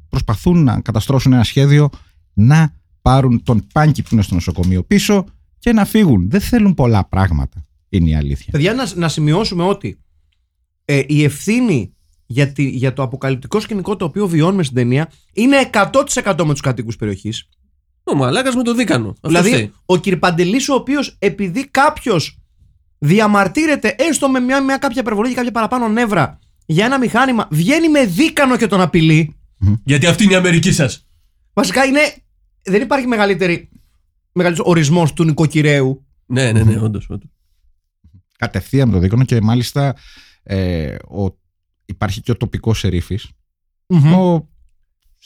προσπαθούν 0.08 0.64
να 0.64 0.80
καταστρώσουν 0.80 1.32
ένα 1.32 1.44
σχέδιο 1.44 1.88
να 2.32 2.74
πάρουν 3.02 3.42
τον 3.42 3.66
πάνκι 3.72 4.02
που 4.02 4.08
είναι 4.12 4.22
στο 4.22 4.34
νοσοκομείο 4.34 4.82
πίσω 4.82 5.24
και 5.58 5.72
να 5.72 5.84
φύγουν. 5.84 6.30
Δεν 6.30 6.40
θέλουν 6.40 6.74
πολλά 6.74 7.04
πράγματα, 7.08 7.66
είναι 7.88 8.08
η 8.10 8.14
αλήθεια. 8.14 8.48
Παιδιά, 8.50 8.74
να, 8.74 8.84
να 8.94 9.08
σημειώσουμε 9.08 9.62
ότι 9.62 9.98
ε, 10.84 11.02
η 11.06 11.24
ευθύνη 11.24 11.92
για, 12.32 12.52
τη, 12.52 12.62
για 12.68 12.92
το 12.92 13.02
αποκαλυπτικό 13.02 13.60
σκηνικό 13.60 13.96
το 13.96 14.04
οποίο 14.04 14.26
βιώνουμε 14.26 14.62
στην 14.62 14.76
ταινία 14.76 15.10
είναι 15.32 15.70
100% 15.72 16.34
με 16.44 16.52
τους 16.52 16.60
κατοίκους 16.60 16.96
περιοχής. 16.96 17.48
Ο 18.04 18.14
μαλάκας 18.14 18.54
με 18.54 18.62
το 18.62 18.74
δίκανο. 18.74 19.08
Αυτό 19.08 19.28
Δηλαδή, 19.28 19.50
φταίει. 19.50 19.72
ο 19.86 19.96
Κυρπαντελή, 19.96 20.60
ο 20.70 20.74
οποίος 20.74 21.16
επειδή 21.18 21.68
κάποιος 21.70 22.38
διαμαρτύρεται 22.98 23.94
έστω 23.98 24.28
με 24.28 24.40
μια, 24.40 24.62
μια 24.62 24.76
κάποια 24.76 25.00
υπερβολή 25.00 25.28
και 25.28 25.34
κάποια 25.34 25.50
παραπάνω 25.50 25.88
νεύρα 25.88 26.38
για 26.66 26.84
ένα 26.84 26.98
μηχάνημα, 26.98 27.48
βγαίνει 27.50 27.88
με 27.88 28.06
δίκανο 28.06 28.56
και 28.56 28.66
τον 28.66 28.80
απειλεί. 28.80 29.36
Γιατί 29.84 30.06
αυτή 30.06 30.24
είναι 30.24 30.32
η 30.32 30.36
Αμερική 30.36 30.72
σας. 30.72 31.06
Βασικά 31.52 31.84
είναι. 31.84 32.00
Δεν 32.62 32.82
υπάρχει 32.82 33.06
μεγαλύτερη. 33.06 33.68
Μεγαλύτερος 34.32 34.70
ορισμός 34.70 35.12
του 35.12 35.24
νοικοκυρέου. 35.24 36.06
Ναι, 36.26 36.52
ναι, 36.52 36.62
ναι, 36.62 36.80
όντως. 36.80 37.08
Κατευθείαν 38.38 38.88
με 38.88 38.94
το 38.94 39.00
δίκονο 39.00 39.24
και 39.24 39.40
μάλιστα 39.40 39.96
ε, 40.42 40.94
ο, 40.94 41.41
υπάρχει 41.92 42.20
και 42.20 42.30
ο 42.30 42.36
τοπικός 42.36 42.78
σερίφης, 42.78 43.28
ο 43.86 44.48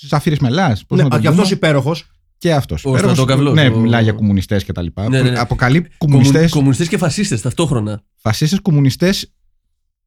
Ζαφύρης 0.01 0.39
Μελάς. 0.39 0.85
πώς 0.87 0.99
Ναι, 0.99 1.05
να 1.05 1.11
τον 1.11 1.21
και 1.21 1.29
αυτός 1.29 1.43
πούμε. 1.45 1.57
υπέροχος. 1.57 2.05
Και 2.39 2.53
αυτός. 2.55 2.85
Ο 2.85 2.89
Υπέροχος, 2.89 3.13
Στρατοκαυλός, 3.13 3.55
Ναι, 3.55 3.69
ο- 3.69 3.79
μιλάει 3.79 4.03
για 4.03 4.13
κομμουνιστές 4.13 4.65
και 4.65 4.73
τα 4.73 4.83
λοιπά. 4.83 5.09
Ναι, 5.09 5.23
ναι, 5.23 5.31
ναι. 5.31 5.39
Αποκαλεί 5.39 5.87
κομμουνιστές, 5.99 6.51
Κομμουνιστές 6.51 6.89
και 6.89 6.97
φασίστες 6.99 7.41
ταυτόχρονα. 7.41 8.03
φασίστες, 8.17 8.61
κομμουνιστές 8.61 9.33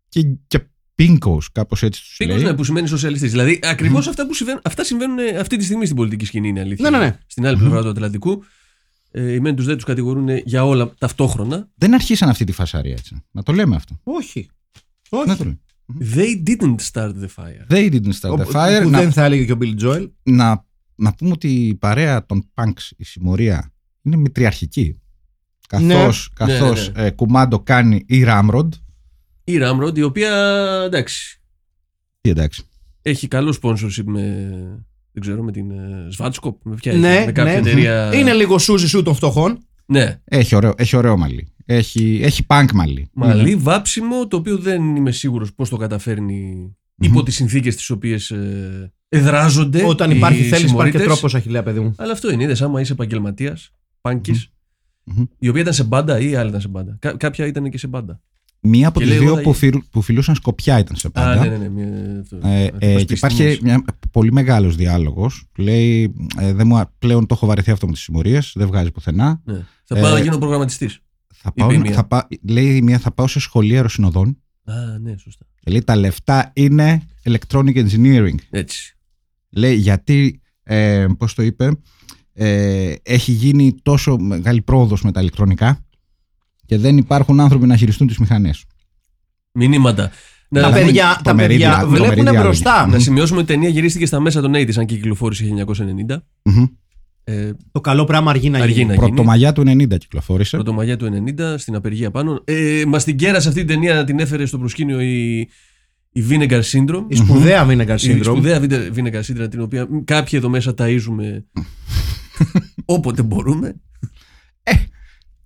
και, 0.10 0.22
και 0.48 0.60
πίνκος, 0.96 1.51
κάπως 1.51 1.84
έτσι 1.84 2.01
τους 2.01 2.16
Πήκος, 2.18 2.36
λέει. 2.36 2.44
ναι, 2.44 2.54
που 2.54 2.63
σημαίνει 2.63 2.88
σοσιαλιστής. 2.88 3.32
Δηλαδή, 3.32 3.60
ακριβώς 3.63 4.08
αυτά 4.08 4.28
που 4.28 4.34
συμβαίνουν, 4.34 4.62
αυτά 4.63 4.84
συμβαίνουν 4.84 5.20
ε, 5.20 5.30
αυτή 5.38 5.58
τη 5.58 5.63
στιγμή 5.63 5.84
στην 5.86 5.96
πολιτική 5.98 6.25
σκηνή, 6.25 6.48
είναι 6.48 6.60
αλήθεια. 6.60 6.89
Ναι, 6.89 6.98
ναι, 6.98 7.04
ναι. 7.06 7.18
Στην 7.28 7.46
άλλη 7.46 7.58
πλευρά 7.58 7.82
του 7.82 7.89
Ατλαντικού. 7.89 8.44
Ε, 9.12 9.34
οι 9.34 9.39
μεν 9.39 9.56
τους 9.56 9.66
δεν 9.66 9.75
τους 9.75 9.84
κατηγορούν 9.86 10.28
για 10.46 10.66
όλα 10.66 10.94
ταυτόχρονα. 10.98 11.68
Δεν 11.75 11.94
αρχίσαν 11.94 12.30
αυτή 12.30 12.44
τη 12.46 12.51
φασαρία 12.51 12.92
έτσι. 12.92 13.24
Να 13.32 13.44
το 13.44 13.51
λέμε 13.54 13.75
αυτό. 13.75 14.00
Όχι. 14.04 14.50
Να 15.10 15.18
Όχι. 15.20 15.38
το 15.38 15.44
λέμε. 15.44 15.60
They 16.15 16.43
didn't 16.50 16.79
start 16.91 17.13
the 17.22 17.27
fire. 17.38 17.65
They 17.69 17.89
didn't 17.91 18.13
start 18.22 18.39
the 18.39 18.46
Ο- 18.46 18.50
fire. 18.53 18.81
Που 18.84 18.89
Να, 18.89 19.00
δεν 19.00 19.12
θα 19.12 19.24
έλεγε 19.24 19.46
και 19.46 19.51
ο 19.51 19.58
Bill 19.62 19.84
Joel. 19.84 20.10
να, 20.24 20.65
να 20.96 21.13
πούμε 21.13 21.31
ότι 21.31 21.48
η 21.67 21.75
παρέα 21.75 22.25
των 22.25 22.50
punks, 22.53 22.89
η 22.98 23.03
συμμορία, 23.03 23.74
είναι 24.01 24.15
μητριαρχική. 24.15 25.00
Καθώς, 25.67 26.31
Ναι, 26.39 26.46
καθώς 26.46 26.91
ναι, 26.91 27.05
ε, 27.05 27.10
κουμάντο 27.10 27.60
κάνει 27.60 28.03
η 28.08 28.24
Ramrod. 28.27 28.67
Η 29.43 29.58
Ramrod, 29.62 29.98
η 29.98 30.01
οποία 30.01 30.31
εντάξει, 30.86 31.41
Τι 32.22 32.29
εντάξει. 32.29 32.63
έχει 33.01 33.27
καλό 33.27 33.58
sponsorship 33.62 34.03
με. 34.05 34.22
Δεν 35.12 35.22
ξέρω, 35.22 35.43
με 35.43 35.51
την 35.51 35.72
ε, 35.72 36.08
Svatskop, 36.17 36.53
με 36.63 36.75
ποια 36.75 36.93
Ναι, 36.93 37.15
έχει, 37.15 37.25
με 37.25 37.31
κάποια 37.31 37.51
ναι. 37.53 37.58
εταιρεία. 37.60 38.15
Είναι 38.15 38.34
λίγο 38.34 38.58
σούζι 38.58 38.88
σου 38.88 39.03
των 39.03 39.15
φτωχών. 39.15 39.65
Ναι, 39.86 40.19
Έχει 40.24 40.55
ωραίο, 40.55 40.74
έχει 40.77 40.96
ωραίο 40.96 41.17
μαλλί. 41.17 41.48
Έχει, 41.71 42.19
έχει 42.23 42.45
punk 42.47 42.65
μαλλί. 42.73 43.09
μαλλί, 43.13 43.55
βάψιμο, 43.55 44.27
το 44.27 44.38
οποίο 44.38 44.57
δεν 44.57 44.95
είμαι 44.95 45.11
σίγουρος 45.11 45.53
πώς 45.53 45.69
το 45.69 45.77
καταφέρνει 45.77 46.71
υπό 46.99 47.23
τις 47.23 47.35
συνθήκες 47.35 47.75
τις 47.75 47.89
οποίες 47.89 48.29
ε, 48.31 48.93
εδράζονται. 49.09 49.83
Όταν 49.85 50.11
οι 50.11 50.13
υπάρχει 50.17 50.35
θέληση, 50.38 50.49
υπάρχει 50.49 50.63
και 50.63 50.67
συμμορίτες. 50.67 51.01
τρόπος, 51.03 51.35
αχιλέα, 51.35 51.63
παιδί 51.63 51.79
μου. 51.79 51.93
Αλλά 51.97 52.11
αυτό 52.11 52.31
είναι. 52.31 52.43
Είδες 52.43 52.61
άμα 52.61 52.81
είσαι 52.81 52.93
επαγγελματίας, 52.93 53.71
πάνκι, 54.01 54.31
Μμμ. 55.03 55.23
η 55.39 55.47
οποία 55.49 55.61
ήταν 55.61 55.73
σε 55.73 55.83
μπάντα 55.83 56.19
ή 56.19 56.35
άλλη 56.35 56.49
ήταν 56.49 56.61
σε 56.61 56.67
μπάντα. 56.67 56.97
Κα- 56.99 57.17
κάποια 57.17 57.45
ήταν 57.45 57.69
και 57.69 57.77
σε 57.77 57.88
μπάντα. 57.88 58.21
Μία 58.61 58.88
από 58.88 58.99
Και 58.99 59.05
τις 59.05 59.13
λέει, 59.13 59.23
δύο 59.23 59.33
εγώ 59.33 59.38
θα 59.38 59.43
που, 59.43 59.55
γίνει. 59.59 59.71
φιλ- 59.71 59.83
που 59.91 60.01
φιλούσαν 60.01 60.35
σκοπιά 60.35 60.79
ήταν 60.79 60.95
σε 60.95 61.09
πάντα. 61.09 61.41
Α, 61.41 61.45
ναι, 61.45 61.49
ναι, 61.49 61.57
ναι. 61.57 61.69
Μια, 61.69 62.19
αυτό, 62.21 62.35
Ε, 62.43 62.63
αυτό 62.65 62.77
ε, 62.79 62.91
πας 62.93 62.99
και 62.99 63.05
πεις 63.05 63.17
υπάρχει 63.17 63.38
τιμές. 63.43 63.59
μια 63.59 63.83
πολύ 64.11 64.31
μεγάλος 64.31 64.75
διάλογος. 64.75 65.45
Λέει, 65.57 66.13
ε, 66.39 66.53
δεν 66.53 66.67
μου, 66.67 66.77
α- 66.77 66.91
πλέον 66.99 67.25
το 67.25 67.33
έχω 67.33 67.45
βαρεθεί 67.45 67.71
αυτό 67.71 67.85
με 67.85 67.91
τις 67.91 68.01
συμμορίες, 68.01 68.51
δεν 68.55 68.67
βγάζει 68.67 68.91
πουθενά. 68.91 69.41
Ναι. 69.45 69.65
Θα 69.83 69.95
πάω 69.95 70.09
Ε, 70.09 70.13
να 70.13 70.19
γίνω 70.19 70.38
προγραμματιστής. 70.38 70.99
Θα 71.41 71.50
Είπε 71.55 71.62
πάω, 71.62 71.72
η 71.72 71.77
μία. 71.77 71.91
θα 71.93 72.03
πά- 72.03 72.27
λέει 72.50 72.75
η 72.75 72.81
μία 72.81 73.00
θα 73.00 73.12
πάω 73.12 73.27
σε 73.27 73.39
σχολεία 73.39 73.75
αεροσυνοδών 73.75 74.38
Α, 74.63 74.74
ναι, 75.01 75.17
σωστά. 75.17 75.46
και 75.60 75.72
λέει 75.72 75.84
τα 75.84 75.96
λεφτά 75.96 76.51
είναι 76.55 77.01
electronic 77.24 77.88
engineering. 77.88 78.36
Έτσι. 78.50 78.98
Λέει 79.50 79.75
γιατί, 79.75 80.41
ε, 80.63 81.05
πώς 81.17 81.34
το 81.34 81.41
είπε, 81.43 81.72
ε, 82.34 82.93
έχει 83.03 83.31
γίνει 83.31 83.75
τόσο 83.81 84.17
μεγάλη 84.17 84.62
πρόοδος 84.62 85.01
με 85.03 85.12
τα 85.12 85.22
ηλεκτρονικά 85.22 85.86
και 86.65 86.77
δεν 86.77 86.98
υπάρχουν 86.98 87.39
άνθρωποι 87.39 87.65
να 87.65 87.75
χειριστούν 87.77 88.08
τις 88.08 88.17
μηχανές. 88.17 88.65
Μηνύματα. 89.51 90.12
Να, 90.50 90.62
Τα 90.62 90.69
ναι, 90.69 90.81
παιδιά, 90.81 91.13
το 91.15 91.22
τα 91.24 91.34
μερίδιο, 91.34 91.65
παιδιά 91.67 91.81
το 91.81 91.89
βλέπουν 91.89 92.08
μερίδιο 92.24 92.41
μπροστά. 92.41 92.74
άλλαγε. 92.74 92.91
να 92.96 93.00
σημειώσουμε 93.00 93.39
ότι 93.41 93.51
η 93.51 93.55
ταινία 93.55 93.69
γυρίστηκε 93.69 94.05
στα 94.05 94.19
μέσα 94.19 94.41
των 94.41 94.51
80s, 94.55 94.77
αν 94.77 94.86
και 94.86 94.96
κυκλοφόρησε 94.96 95.46
1990. 95.46 96.24
Μμμ. 96.43 96.65
Ε, 97.31 97.51
Το 97.71 97.81
καλό 97.81 98.03
πράγμα 98.03 98.29
αργεί 98.31 98.50
να 98.50 98.59
Αργεί 98.59 98.74
γίνει. 98.74 98.86
να 98.86 98.93
γίνει. 98.93 99.05
Πρωτομαγιά 99.05 99.53
του 99.53 99.63
90 99.67 99.98
κυκλοφόρησε. 99.98 100.55
Πρωτομαγιά 100.55 100.98
του 100.98 101.05
90, 101.38 101.55
στην 101.57 101.75
απεργία 101.75 102.12
πάνω. 102.12 102.41
Ε, 102.45 102.83
Μας 102.88 103.03
την 103.03 103.17
κέρασε 103.17 103.48
αυτή 103.48 103.59
την 103.59 103.69
ταινία, 103.69 104.03
την 104.03 104.19
έφερε 104.19 104.45
στο 104.45 104.57
προσκήνιο 104.57 105.01
η, 105.01 105.39
η 106.12 106.24
Vinegar 106.29 106.62
Syndrome. 106.62 107.05
Η 107.07 107.15
σπουδαία 107.15 107.65
Vinegar 107.67 107.98
Η 108.01 108.07
Syndrome. 108.07 108.24
σπουδαία 108.24 108.59
Vine- 108.62 108.91
Vinegar 108.95 109.21
Syndrome, 109.21 109.48
την 109.50 109.62
οποία 109.62 109.88
κάποιοι 110.05 110.33
εδώ 110.41 110.50
μέσα 110.50 110.74
ταΐζουμε 110.77 111.43
όποτε 112.86 113.21
μπορούμε. 113.24 113.75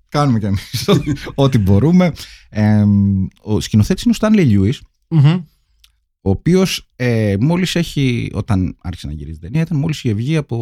Κάνουμε 0.09 0.39
κι 0.39 0.45
εμείς 0.45 0.89
ό,τι 1.35 1.57
μπορούμε. 1.57 2.11
Ε, 2.49 2.83
ο 3.41 3.59
σκηνοθέτης 3.59 4.03
είναι 4.03 4.13
ο 4.21 4.27
Stanley 4.27 4.47
Lewis, 4.51 4.77
Μμμ. 5.07 5.41
Ο 6.25 6.29
οποίος 6.29 6.89
ε, 6.95 7.35
μόλις 7.39 7.75
έχει, 7.75 8.29
όταν 8.33 8.77
άρχισε 8.81 9.07
να 9.07 9.13
γυρίζει 9.13 9.39
την 9.39 9.41
ταινία, 9.41 9.61
ήταν 9.61 9.77
μόλις 9.77 10.03
η 10.03 10.09
ευγή 10.09 10.37
από, 10.37 10.55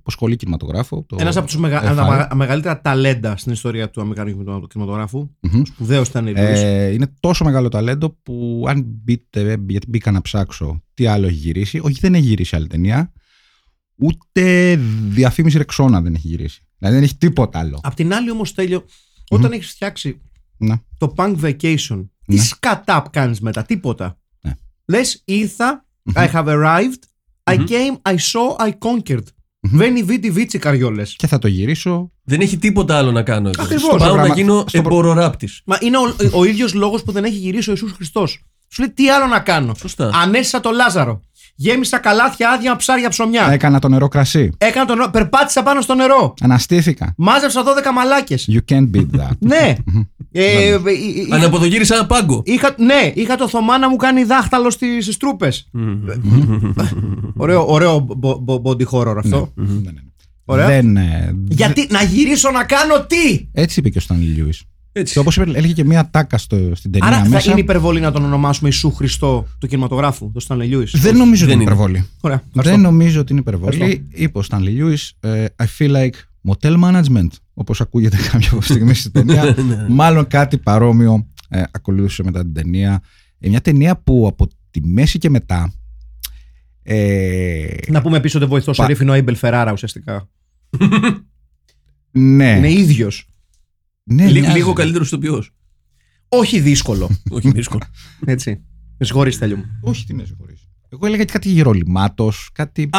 από 0.00 0.10
σχολή 0.10 0.36
κινηματογράφου. 0.36 1.06
το 1.06 1.16
Ένας 1.20 1.36
από 1.36 1.46
τους 1.46 1.56
μεγα... 1.56 1.80
FI. 1.92 1.96
τα 1.96 2.10
μεγα- 2.10 2.34
μεγαλύτερα 2.34 2.80
ταλέντα 2.80 3.36
στην 3.36 3.52
ιστορία 3.52 3.90
του 3.90 4.00
Αμερικανικού 4.00 4.66
κινηματογράφου. 4.66 5.28
Μμμ. 5.40 5.62
Σπουδαίος 5.64 6.08
ήταν 6.08 6.26
η 6.26 6.32
Ε, 6.36 6.92
είναι 6.92 7.06
τόσο 7.20 7.44
μεγάλο 7.44 7.68
ταλέντο 7.68 8.10
που 8.22 8.64
αν 8.68 8.82
μπείτε, 8.86 9.56
γιατί 9.68 9.86
μπήκα 9.88 10.10
να 10.10 10.20
ψάξω 10.20 10.82
τι 10.94 11.06
άλλο 11.06 11.26
έχει 11.26 11.36
γυρίσει, 11.36 11.78
όχι 11.82 11.98
δεν 12.00 12.14
έχει 12.14 12.24
γυρίσει 12.26 12.56
άλλη 12.56 12.66
ταινία, 12.66 13.12
ούτε 13.94 14.76
διαφήμιση 15.08 15.58
Ρεξόνα 15.58 16.00
δεν 16.00 16.14
έχει 16.14 16.28
γυρίσει. 16.28 16.60
Δηλαδή 16.78 16.94
δεν 16.96 17.04
έχει 17.04 17.16
τίποτα 17.16 17.58
άλλο. 17.58 17.80
Απ' 17.82 17.94
την 17.94 18.14
άλλη 18.14 18.30
όμως 18.30 18.54
τέλειο, 18.54 18.84
όταν 19.30 19.52
έχεις 19.52 19.70
φτιάξει 19.70 20.20
Να. 20.56 20.82
το 20.98 21.14
Punk 21.16 21.36
Vacation, 21.40 22.06
τι 22.26 22.34
Ναι. 22.34 22.40
σκατά 22.42 23.06
κάνεις 23.12 23.40
μετά, 23.40 23.62
τίποτα. 23.62 24.18
Ναι. 24.86 24.96
Λες, 24.98 25.22
ήρθα, 25.24 25.84
I 26.14 26.28
have 26.32 26.44
arrived, 26.46 27.02
I 27.50 27.54
came, 27.56 28.12
I 28.12 28.14
saw, 28.14 28.66
I 28.66 28.70
conquered. 28.70 29.22
Βαίνει 29.60 30.02
βίτι 30.02 30.30
βίτσι 30.30 30.58
καριόλε. 30.58 31.02
Και 31.16 31.26
θα 31.26 31.38
το 31.38 31.48
γυρίσω. 31.48 32.10
Δεν 32.24 32.40
έχει 32.40 32.56
τίποτα 32.58 32.96
άλλο 32.96 33.10
να 33.12 33.22
κάνω. 33.22 33.48
εδώ. 33.48 33.62
Ακριβώς. 33.62 33.88
Πάω 33.88 33.98
Στο 33.98 34.06
να 34.06 34.12
πρόγραμμα- 34.12 34.34
γίνω 34.34 34.52
στο 34.54 34.64
προ- 34.82 34.84
εμποροράπτης. 34.84 35.60
Μα 35.64 35.76
είναι 35.80 35.96
ο, 35.96 36.16
ο 36.32 36.44
ίδιος 36.44 36.74
λόγος 36.74 37.02
που 37.02 37.12
δεν 37.12 37.24
έχει 37.24 37.36
γυρίσει 37.36 37.68
ο 37.68 37.72
Ιησούς 37.72 37.92
Χριστός. 37.92 38.44
Σου 38.68 38.80
λέει 38.82 38.90
τι 38.90 39.10
άλλο 39.10 39.26
να 39.26 39.40
κάνω; 39.40 39.74
Σωστά. 39.74 40.10
Ανέστησα 40.14 40.60
το 40.60 40.70
Λάζαρο. 40.70 41.20
Γέμισα 41.58 41.98
καλάθια 41.98 42.50
άδεια 42.50 42.70
με 42.70 42.76
ψάρια 42.76 43.08
ψωμιά. 43.08 43.50
Έκανα 43.50 43.78
το 43.78 43.88
νερό 43.88 44.08
κρασί. 44.08 44.50
Έκανα 44.58 44.86
το 44.86 44.94
νερό, 44.94 45.10
περπάτησα 45.10 45.62
πάνω 45.62 45.80
στο 45.80 45.94
νερό. 45.94 46.34
Αναστήθηκα. 46.40 47.14
Μάζεψα 47.16 47.62
12 47.62 47.92
μαλάκες. 47.94 48.48
You 48.52 48.72
can't 48.72 48.90
beat 48.96 49.06
that. 49.20 49.30
ναι. 49.38 49.74
Ε, 50.40 50.68
ε, 50.68 50.68
ε, 50.72 50.78
είχα- 51.16 51.36
Αναποδογύρισα 51.36 51.94
ένα 51.94 52.06
πάγκο. 52.06 52.42
Είχα, 52.44 52.74
ναι, 52.78 53.12
είχα 53.14 53.36
το 53.36 53.48
Θωμά 53.48 53.78
να 53.78 53.88
μου 53.90 53.96
κάνει 53.96 54.24
δάχταλο 54.24 54.70
στις 54.70 55.04
στις 55.04 55.16
τρούπες. 55.16 55.70
ωραίο, 57.36 57.66
ωραίο 57.68 57.98
μπο- 58.16 58.38
μπο- 58.38 58.62
body 58.64 58.84
horror 58.90 59.14
αυτό. 59.18 59.52
Ναι, 59.54 59.64
ναι, 59.72 59.90
ναι. 59.90 60.00
Ωραία. 60.44 60.66
Δεν, 60.66 60.96
ε, 60.96 61.34
Γιατί 61.48 61.86
να 61.90 62.02
γυρίσω 62.02 62.50
να 62.50 62.64
κάνω 62.64 63.04
τι! 63.06 63.48
Έτσι 63.52 63.80
είπε 63.80 63.88
και 63.88 63.98
ο 63.98 64.02
Stanley 64.08 64.38
Lewis. 64.40 64.60
Έτσι. 64.92 65.12
Και 65.12 65.18
όπως 65.18 65.38
έλεγε 65.38 65.72
και 65.72 65.84
μία 65.84 66.08
τάκα 66.10 66.38
στο, 66.38 66.56
στην 66.74 66.90
ταινία 66.90 67.08
Άρα 67.08 67.16
θα 67.22 67.28
μέσα. 67.28 67.50
είναι 67.50 67.60
υπερβολή 67.60 68.00
να 68.00 68.12
τον 68.12 68.24
ονομάσουμε 68.24 68.68
Ιησού 68.72 68.92
Χριστό 68.92 69.46
του 69.60 69.66
κινηματογράφου, 69.66 70.30
το 70.32 70.44
Stanley 70.48 70.72
Lewis. 70.74 70.88
Δεν 70.92 71.16
νομίζω 71.16 71.44
ότι 71.44 71.52
Δεν 71.52 71.60
είναι 71.60 71.62
είναι. 71.62 71.62
υπερβολή. 71.62 72.06
Ωραία. 72.20 72.36
Δεν 72.36 72.48
ευχαριστώ. 72.60 72.90
νομίζω 72.90 73.20
ότι 73.20 73.32
είναι 73.32 73.40
υπερβολή. 73.40 73.74
Ευχαριστώ. 73.76 74.02
Είπε 74.10 74.38
ο 74.38 74.42
Stanley 74.50 74.82
Lewis, 74.82 75.30
ε, 75.30 75.44
I 75.62 75.64
feel 75.78 75.90
like 75.90 76.14
motel 76.50 76.74
management, 76.84 77.28
όπως 77.58 77.80
ακούγεται 77.80 78.16
κάποια 78.30 78.60
στιγμή 78.60 78.94
στην 78.94 79.12
ταινία. 79.12 79.44
Ναι. 79.68 79.86
Μάλλον 79.88 80.26
κάτι 80.26 80.58
παρόμοιο 80.58 81.26
ε, 81.48 81.62
ακολούθησε 81.70 82.22
μετά 82.22 82.42
την 82.42 82.52
ταινία. 82.54 83.02
Ε, 83.38 83.48
μια 83.48 83.60
ταινία 83.60 83.96
που 83.96 84.26
από 84.26 84.46
τη 84.70 84.80
μέση 84.86 85.18
και 85.18 85.30
μετά. 85.30 85.72
Ε, 86.82 87.66
Να 87.88 88.02
πούμε 88.02 88.16
επίση 88.16 88.36
ότι 88.36 88.46
βοηθός 88.46 88.76
Πα- 88.76 88.82
σερίφ 88.82 89.00
είναι 89.00 89.10
ο 89.10 89.14
Έιμπελ 89.14 89.36
Φεράρα 89.36 89.72
ουσιαστικά. 89.72 90.28
ναι, 92.10 92.56
Είναι 92.56 92.70
ίδιος. 92.72 93.28
ναι, 94.02 94.26
Λί- 94.30 94.40
μοιάζει. 94.40 94.56
Λίγο 94.56 94.72
καλύτερος 94.72 95.06
ηθοποιός. 95.06 95.50
Όχι 96.28 96.60
δύσκολο. 96.60 97.10
Όχι 97.30 97.50
δύσκολο. 97.50 97.82
Έτσι. 98.26 98.60
Με 98.98 99.06
συγχωρείς 99.06 99.38
Τέλειο 99.38 99.56
μου. 99.56 99.64
Όχι, 99.80 100.06
τι 100.06 100.14
με 100.14 100.24
συγχωρείς. 100.24 100.55
Εγώ 100.96 101.06
έλεγα 101.06 101.24
και 101.24 101.32
κάτι 101.32 101.48
γερολιμάτος, 101.48 102.50
κάτι. 102.52 102.82
Α, 102.82 102.98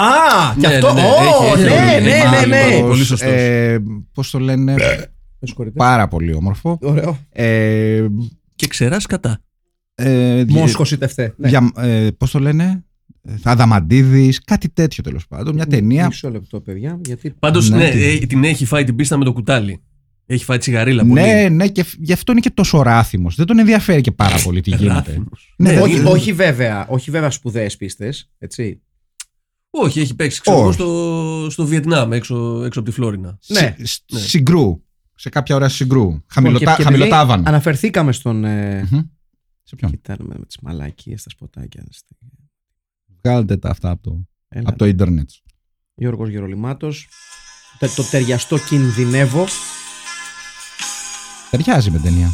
και 0.59 0.67
Ναι, 0.67 0.73
αυτό. 0.73 0.93
ναι, 0.93 1.01
ναι, 1.01 1.07
Ω, 1.07 1.53
έχει- 1.53 1.63
έχει 1.63 2.03
ναι, 2.03 2.09
ένα 2.11 2.29
ναι, 2.29 2.39
ναι, 2.39 2.45
ναι. 2.45 2.55
γερολιμάτος. 2.57 2.89
Πολύ 2.89 3.03
σωστός. 3.03 3.31
Ε, 3.31 3.83
Πώς 4.13 4.29
το 4.29 4.39
λένε. 4.39 4.73
Με 5.39 5.47
συγχωρείτε. 5.47 5.75
πάρα 5.77 6.07
πολύ 6.07 6.33
όμορφο. 6.33 6.77
Ωραίο. 6.81 7.17
Ε, 7.31 8.05
Και 8.55 8.67
ξεράς 8.67 9.05
κατά. 9.05 9.39
ε, 9.95 10.43
Μόσχο 10.47 10.83
ή 10.91 10.97
τευτέ. 10.97 11.33
Ναι. 11.37 11.49
Για, 11.49 11.71
ε, 11.77 12.07
πώς 12.17 12.31
το 12.31 12.39
λένε, 12.39 12.83
ε, 13.23 13.33
Αδαμαντίδης, 13.43 14.43
κάτι 14.43 14.69
τέτοιο 14.69 15.03
τέλος 15.03 15.27
πάντων. 15.27 15.53
Μια 15.55 15.67
ταινία. 15.67 16.05
Μισό 16.05 16.29
λεπτό, 16.29 16.59
παιδιά. 16.61 16.99
Γιατί. 17.05 17.33
Πάντως, 17.39 17.69
Ναι, 17.69 17.77
ναι, 17.77 17.89
τι- 17.89 18.03
ε, 18.21 18.25
την 18.25 18.43
έχει 18.43 18.65
φάει 18.65 18.83
την 18.83 18.95
πίστα 18.95 19.17
με 19.17 19.23
το 19.23 19.33
κουτάλι. 19.33 19.81
Έχει 20.29 20.43
φάει 20.43 20.57
τσιγαρίλα 20.57 21.01
πολύ. 21.05 21.13
Ναι, 21.21 21.49
ναι, 21.49 21.67
και 21.67 21.83
φ- 21.83 21.95
γι' 21.99 22.13
αυτό 22.13 22.31
είναι 22.31 22.41
και 22.41 22.49
τόσο 22.49 22.81
ράθιμος. 22.81 23.35
Δεν 23.35 23.45
τον 23.45 23.59
ενδιαφέρει 23.59 24.01
και 24.01 24.11
πάρα 24.11 24.37
πολύ 24.43 24.61
τι 24.61 24.69
γίνεται. 24.69 24.87
Ράθιμος. 24.93 25.53
Ναι, 25.57 25.71
Ναι, 25.71 25.81
όχι, 25.81 25.95
είναι- 25.95 26.09
όχι 26.09 26.33
βέβαια, 26.33 26.87
όχι 26.87 27.11
βέβαια 27.11 27.29
σπουδαίες 27.31 27.77
πίστες. 27.77 28.31
Έτσι. 28.37 28.81
Όχι, 29.69 29.99
έχει 29.99 30.15
παίξει 30.15 30.41
ξέρω, 30.41 30.57
εγώ, 30.57 30.65
Όχι. 30.67 30.75
στο, 30.75 31.47
στο 31.49 31.65
Βιετνάμ, 31.65 32.13
έξω, 32.13 32.63
έξω 32.63 32.79
από 32.79 32.89
τη 32.89 32.95
Φλόρινα. 32.95 33.37
Ναι. 33.47 33.75
Συ- 33.77 33.85
σ- 33.87 34.03
Ναι. 34.13 34.19
Συγκρού. 34.19 34.81
Σε 35.15 35.29
κάποια 35.29 35.55
ώρα 35.55 35.69
συγκρού. 35.69 36.01
Λοιπόν, 36.01 36.23
Χαμηλοτά, 36.27 36.71
και- 36.71 36.77
και 36.77 36.83
χαμηλοτάβανα. 36.83 37.33
επειδή 37.33 37.49
Αναφερθήκαμε 37.49 38.11
στον. 38.11 38.43
Ε, 38.45 38.87
Μμμ. 38.91 38.99
Σε 39.63 39.75
ποιον; 39.75 39.91
Κοιτάμε 39.91 40.35
με 40.37 40.45
τις 40.45 40.57
μαλακίες 40.61 41.19
στα 41.21 41.29
σποτάκια. 41.29 41.83
Βγάλτε 43.23 43.57
τα 43.57 43.69
αυτά 43.69 43.89
από 43.89 44.01
το, 44.03 44.21
Έλα, 44.47 44.69
από 44.69 44.77
το 44.77 44.85
ίντερνετ. 44.85 45.29
Γιώργος 45.95 46.29
Γερολιμάτος. 46.29 47.07
Το, 47.79 47.87
το 47.95 48.03
ταιριαστό 48.03 48.57
κινδυνεύω. 48.57 49.45
Ταιριάζει 51.57 51.91
με 51.91 51.99
ταινία. 51.99 52.33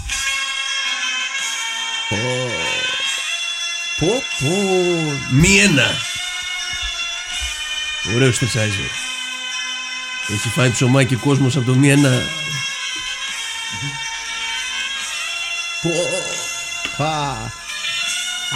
Πω, 2.09 2.17
πω, 3.99 4.23
πω. 4.39 4.49
Μη 5.31 5.57
ένα. 5.57 5.87
Ωραίο 8.15 8.31
τρισάιζερ. 8.31 8.85
Έχει 10.33 10.49
φάει 10.49 10.69
ψωμάκι 10.71 11.15
κόσμος 11.15 11.55
από 11.55 11.65
το 11.65 11.75
μη 11.75 11.89
ένα. 11.89 12.21
Πω. 15.81 17.03
Α, 17.03 17.35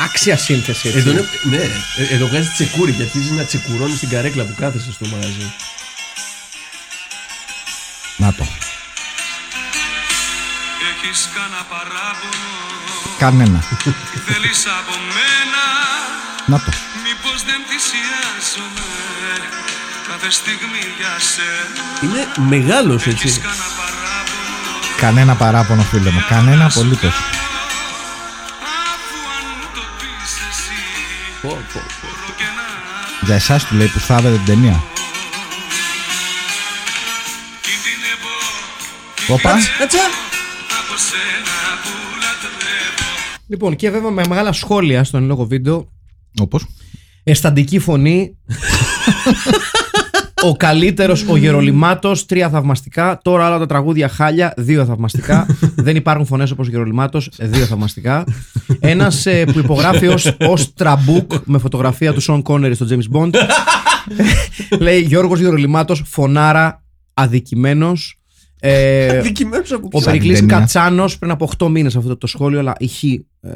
άξια 0.05 0.37
σύνθεση. 0.37 0.87
Έτσι. 0.87 0.99
Εδώ, 0.99 1.11
είναι- 1.11 1.27
ναι, 1.43 1.57
ε, 1.97 2.13
εδώ 2.13 2.27
βγάζει 2.27 2.49
τσεκούρι 2.49 2.91
και 2.91 3.01
αρχίζει 3.03 3.31
να 3.31 3.43
τσεκουρώνεις 3.43 3.97
στην 3.97 4.09
καρέκλα 4.09 4.43
που 4.43 4.55
κάθεσαι 4.59 4.91
στο 4.91 5.05
μαγαζί. 5.07 5.53
Να 8.17 8.33
το. 8.33 8.47
Έχεις 11.09 11.29
κάνα 11.35 11.61
παράπονο; 11.69 12.51
Κανένα. 13.17 13.59
Θέλεις 14.27 14.65
από 14.79 14.93
μένα; 15.15 15.63
Να 16.45 16.57
το. 16.65 16.71
Μήπως 17.05 17.37
δεν 17.49 17.59
θυσιάζομαι 17.69 18.87
Κάθε 20.07 20.29
στιγμή 20.31 20.83
για 20.99 21.13
σένα; 21.31 21.83
Είναι 22.03 22.21
μεγάλος 22.53 23.07
έτσι. 23.07 23.27
Έχεις 23.27 23.39
κάνα 23.47 23.67
παράπονο; 23.79 24.71
Κανένα 24.97 25.35
παράπονο, 25.35 25.81
φίλε 25.81 26.09
μου. 26.09 26.23
Κανένα 26.29 26.65
απολύτως. 26.65 27.15
Αφού 28.91 29.17
αν 29.37 29.45
μου 29.59 29.67
το 29.75 29.83
πεις 29.99 30.33
εσύ 30.49 30.81
Πω, 31.41 31.49
πω, 31.73 31.81
πω. 32.01 32.07
Μπορώ 32.07 32.31
και 32.39 32.47
να 32.57 32.65
Για 33.25 33.35
εσάς 33.35 33.65
του 33.65 33.75
λέει 33.75 33.87
που 33.87 33.99
θα 33.99 34.15
δείτε 34.15 34.29
την 34.35 34.45
ταινία. 34.45 34.83
κινδυνεύω 37.65 38.35
Όπα. 39.35 39.51
Κάτσε. 39.79 39.99
Από 40.05 40.26
σένα 40.97 41.59
που 41.83 41.93
λατρεύω 42.21 43.11
Λοιπόν, 43.47 43.75
και 43.75 43.89
βέβαια 43.89 44.11
με 44.11 44.25
μεγάλα 44.27 44.51
σχόλια 44.51 45.03
στον 45.03 45.21
εν 45.21 45.27
λόγω 45.27 45.45
βίντεο. 45.45 45.91
Όπως. 46.39 46.65
Αισθαντική 47.23 47.79
φωνή. 47.79 48.37
ο 50.43 50.55
καλύτερος, 50.55 51.25
ο 51.27 51.37
Γερολιμάτος, 51.37 52.25
τρία 52.25 52.49
θαυμαστικά. 52.49 53.19
Τώρα 53.23 53.45
άλλα 53.45 53.57
τα 53.57 53.65
τραγούδια 53.65 54.09
χάλια, 54.09 54.53
δύο 54.57 54.85
θαυμαστικά. 54.85 55.45
Δεν 55.75 55.95
υπάρχουν 55.95 56.25
φωνές 56.25 56.51
όπως 56.51 56.67
ο 56.67 56.69
Γερολιμάτος, 56.69 57.29
δύο 57.39 57.65
θαυμαστικά. 57.65 58.23
Ένας 58.79 59.27
που 59.53 59.59
υπογράφει 59.59 60.07
ως 60.37 60.73
τραμπούκος 60.73 61.31
με 61.43 61.57
φωτογραφία 61.57 62.13
του 62.13 62.21
Σον 62.21 62.41
Κόνερι 62.41 62.75
στο 62.75 62.85
James 62.89 63.17
Bond. 63.17 63.33
Λέει 64.79 65.01
Γιώργος 65.01 65.39
Γερολιμάτος, 65.39 66.03
φωνάρα, 66.05 66.83
αδικημένος. 67.13 68.16
Ε, 68.59 69.21
Δικημένος 69.21 69.71
από 69.71 69.85
ο 69.85 69.87
ποιο. 69.89 69.99
Σαν 69.99 70.11
Περικλής 70.13 70.37
την 70.37 70.47
ταινία. 70.47 70.61
Κατσάνος 70.63 71.17
πριν 71.17 71.31
από 71.31 71.49
8 71.57 71.67
μήνες 71.69 71.95
αυτό 71.95 72.17
το 72.17 72.27
σχόλιο, 72.27 72.59
αλλά 72.59 72.75
ηχεί 72.79 73.25
ε, 73.41 73.49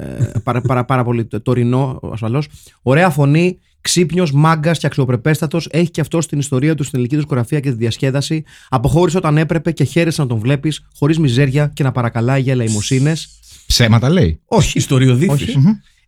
πάρα, 0.43 0.61
πάρα, 0.61 0.85
πάρα 0.85 1.03
πολύ 1.03 1.25
το- 1.25 1.41
τωρινό 1.41 1.99
ασφαλώς. 2.13 2.47
Ωραία 2.81 3.09
φωνή, 3.09 3.57
ξύπνιος, 3.81 4.31
μάγκας 4.31 4.79
και 4.79 4.85
αξιοπρεπέστατος. 4.85 5.67
Έχει 5.71 5.89
και 5.91 6.01
αυτό 6.01 6.21
στην 6.21 6.39
ιστορία 6.39 6.75
του 6.75 6.83
στην 6.83 6.97
ελληνική 6.97 7.15
δισκογραφία 7.15 7.59
και 7.59 7.69
τη 7.69 7.75
διασκέδαση. 7.75 8.43
Αποχώρησε 8.69 9.17
όταν 9.17 9.37
έπρεπε 9.37 9.71
και 9.71 9.83
χαίρεσε 9.83 10.21
να 10.21 10.27
τον 10.27 10.37
βλέπεις 10.39 10.87
χωρίς 10.97 11.19
μιζέρια 11.19 11.71
και 11.73 11.83
να 11.83 11.91
παρακαλάει 11.91 12.41
για 12.41 12.53
ελεημοσύνες. 12.53 13.29
Ψέματα 13.67 14.09
λέει. 14.09 14.39
Όχι. 14.45 14.77
Ιστοριοδίθης. 14.77 15.29
Όχι. 15.55 15.55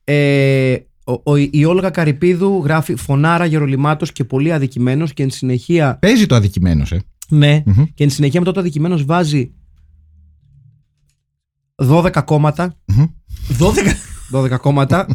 Ε, 0.04 0.76
ο, 1.04 1.12
ο- 1.24 1.36
η 1.52 1.66
Όλγα 1.66 1.90
Καρυπίδου 1.90 2.62
γράφει 2.64 2.96
φωνάρα 2.96 3.46
γερολιμάτος 3.46 4.12
και 4.12 4.24
πολύ 4.24 4.54
αδικημένος 4.54 5.14
και 5.14 5.24
εν 5.24 5.30
συνεχεία 5.30 5.98
Παίζει 6.02 6.26
το 6.26 6.36
αδικημένος, 6.36 6.92
ε. 6.92 7.02
Ναι, 7.30 7.64
Μμμ. 7.66 7.84
και 7.94 8.04
εν 8.04 8.10
συνεχεία 8.10 8.40
μετά 8.40 8.52
το 8.52 8.60
αδικημένος 8.60 9.06
βάζει 9.06 9.52
12 11.76 12.10
κόμματα 12.26 12.76
12. 14.32 14.44
12 14.56 14.58
κόμματα. 14.62 15.08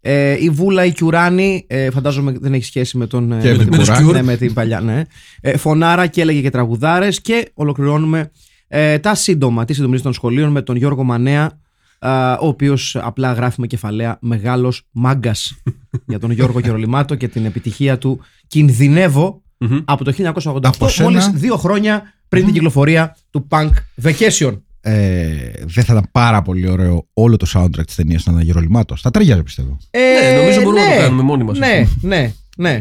Ε, 0.00 0.36
η 0.44 0.50
Βούλα, 0.50 0.84
η 0.84 0.92
Κιουράνη, 0.92 1.64
ε, 1.68 1.90
φαντάζομαι 1.90 2.32
δεν 2.40 2.54
έχει 2.54 2.64
σχέση 2.64 2.96
με 2.98 3.06
τον. 3.06 3.32
ε, 3.32 3.40
Και 3.40 3.48
με 3.52 3.56
την 3.58 3.70
την 3.70 3.78
Κουράνη, 3.80 4.02
Κιουρ. 4.04 4.12
ναι, 4.14 4.22
με 4.22 4.36
την 4.36 4.54
παλιά, 4.54 4.80
ναι. 4.80 5.02
Ε, 5.40 5.56
φωνάρα 5.56 6.06
και 6.06 6.20
έλεγε 6.20 6.40
και 6.40 6.50
τραγουδάρες. 6.50 7.20
Και 7.20 7.50
ολοκληρώνουμε 7.54 8.30
ε, 8.68 8.98
τα 8.98 9.14
σύντομα, 9.14 9.64
τη 9.64 9.72
συντομή 9.74 10.00
των 10.00 10.12
σχολείων 10.12 10.50
με 10.50 10.62
τον 10.62 10.76
Γιώργο 10.76 11.04
Μανέα, 11.04 11.58
α, 11.98 12.32
ο 12.34 12.46
οποίος 12.46 12.96
απλά 12.96 13.32
γράφει 13.32 13.60
με 13.60 13.66
κεφαλαία 13.66 14.18
Μεγάλος 14.20 14.82
μάγκας 14.90 15.62
για 16.06 16.18
τον 16.18 16.30
Γιώργο 16.30 16.58
Γερολιμάτο 16.60 17.14
και 17.14 17.28
την 17.28 17.44
επιτυχία 17.44 17.98
του 17.98 18.20
Κινδυνεύω 18.46 19.42
Μμμ. 19.58 19.78
από 19.84 20.04
το 20.04 20.12
1988, 20.12 20.60
Από 20.64 20.88
σένα; 20.88 21.10
μόλις 21.10 21.28
δύο 21.28 21.56
χρόνια 21.56 22.02
πριν 22.28 22.44
την 22.44 22.52
κυκλοφορία 22.54 23.16
του 23.30 23.46
Punk 23.50 23.70
Vacation. 24.02 24.58
ε, 24.80 25.50
δεν 25.64 25.84
θα 25.84 25.92
ήταν 25.92 26.08
πάρα 26.12 26.42
πολύ 26.42 26.68
ωραίο 26.68 27.08
όλο 27.12 27.36
το 27.36 27.46
soundtrack 27.54 27.86
της 27.86 27.94
ταινίας 27.94 28.24
να 28.26 28.32
ήταν 28.32 28.44
γερολιμάτο. 28.44 28.96
Θα 28.96 29.10
ταιριάζει 29.10 29.42
πιστεύω. 29.42 29.76
Ε, 29.90 29.98
Ναι, 30.30 30.36
νομίζω 30.38 30.60
μπορούμε 30.62 30.84
να 30.86 30.94
το 30.94 31.00
κάνουμε 31.00 31.22
μόνοι 31.22 31.44
μας. 31.44 31.58
Ναι, 31.58 31.86
ναι, 32.00 32.32
ναι. 32.56 32.78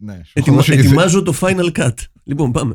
Ναι, 0.00 0.12
σου 0.14 0.20
έχω 0.20 0.30
Ετοιμα- 0.32 0.56
δώσει 0.56 0.72
και 0.72 0.78
ετοιμάζω 0.78 1.22
το 1.22 1.34
final 1.40 1.72
cut. 1.82 1.92
Λοιπόν, 2.24 2.52
πάμε. 2.52 2.74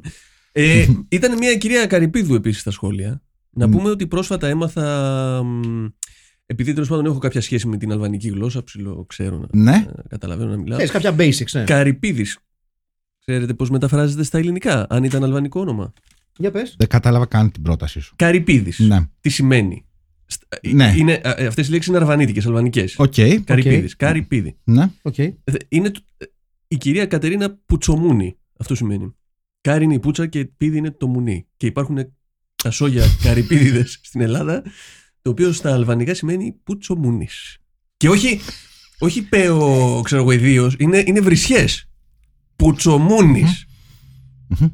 Ε, 0.52 0.86
ήταν 1.10 1.38
μια 1.38 1.56
κυρία 1.56 1.86
Καρυπίδου 1.86 2.36
επίσης 2.36 2.62
στα 2.62 2.72
σχόλια. 2.72 3.22
Να 3.50 3.68
Μμ. 3.68 3.72
πούμε 3.72 3.90
ότι 3.90 4.08
πρόσφατα 4.08 4.48
έμαθα. 4.48 5.44
Μ, 6.52 6.54
Επειδή 6.54 6.74
τέλος 6.74 6.88
πάντων 6.90 7.06
έχω 7.06 7.18
κάποια 7.18 7.42
σχέση 7.42 7.68
με 7.68 7.78
την 7.78 7.92
αλβανική 7.92 8.28
γλώσσα, 8.30 8.64
ψιλοξέρω 8.64 9.38
να 9.38 9.48
Ναι. 9.62 9.86
ε, 9.88 9.92
καταλαβαίνω 10.10 10.50
να 10.50 10.58
μιλάω. 10.58 10.80
Ξέρεις, 10.80 11.04
κάποια 11.04 11.16
basics, 11.20 11.52
ναι. 11.52 11.64
Καρυπίδης. 11.64 12.38
Ξέρετε 13.20 13.54
πώς 13.54 13.70
μεταφράζεται 13.70 14.24
στα 14.24 14.38
ελληνικά, 14.38 14.86
αν 14.90 15.04
ήταν 15.04 15.24
αλβανικό 15.24 15.60
όνομα; 15.60 15.94
Για 16.38 16.52
πες. 16.52 16.76
Δεν 16.78 16.88
κατάλαβα 16.88 17.26
καν 17.26 17.52
την 17.52 17.62
πρότασή 17.62 18.00
σου. 18.00 18.14
Καρυπίδης. 18.18 18.80
Ναι. 18.80 19.00
Τι 19.22 19.30
σημαίνει; 19.30 19.86
Στα- 20.26 20.48
Ναι. 20.74 20.94
Είναι, 20.98 21.22
αυτές 21.24 21.68
οι 21.68 21.72
λέξεις 21.72 21.88
είναι 21.90 21.98
αρβανίτικες, 21.98 22.46
αλβανικές. 22.46 22.96
Οκ. 23.00 23.14
Καρυπίδης. 23.44 23.96
Καρυπίδη. 23.96 24.58
Ναι. 24.64 24.90
Οκ. 25.02 25.16
Είναι 25.68 25.90
το- 25.90 26.02
η 26.68 26.78
κυρία 26.78 27.06
Κατερίνα 27.06 27.60
Πουτσομούνη. 27.66 28.38
Αυτό 28.58 28.76
σημαίνει. 28.76 29.16
Κάρι 29.62 29.84
είναι 29.84 29.94
η 29.94 30.00
πουτσα 30.00 30.28
και 30.28 30.46
πίδι 30.46 30.78
είναι 30.78 30.92
το 30.92 31.08
μουνί. 31.08 31.48
Και 31.58 31.66
υπάρχουν 31.66 32.14
τα 32.64 32.72
σόγια 32.72 33.06
καρυπίδιδες 33.24 34.00
στην 34.04 34.22
Ελλάδα, 34.22 34.64
το 35.22 35.30
οποίο 35.30 35.52
στα 35.52 35.74
αλβανικά 35.74 36.14
σημαίνει 36.14 36.56
πουτσομούνης. 36.64 37.58
Και 37.98 38.10
όχι, 38.10 38.40
όχι 39.00 39.22
πέο, 39.22 40.02
ξέρω 40.04 40.22
εγώ, 40.22 40.32
ιδίως, 40.32 40.76
είναι, 40.80 41.04
είναι 41.06 41.20
βρισιές. 41.20 41.90
Πουτσομούνης. 42.56 43.66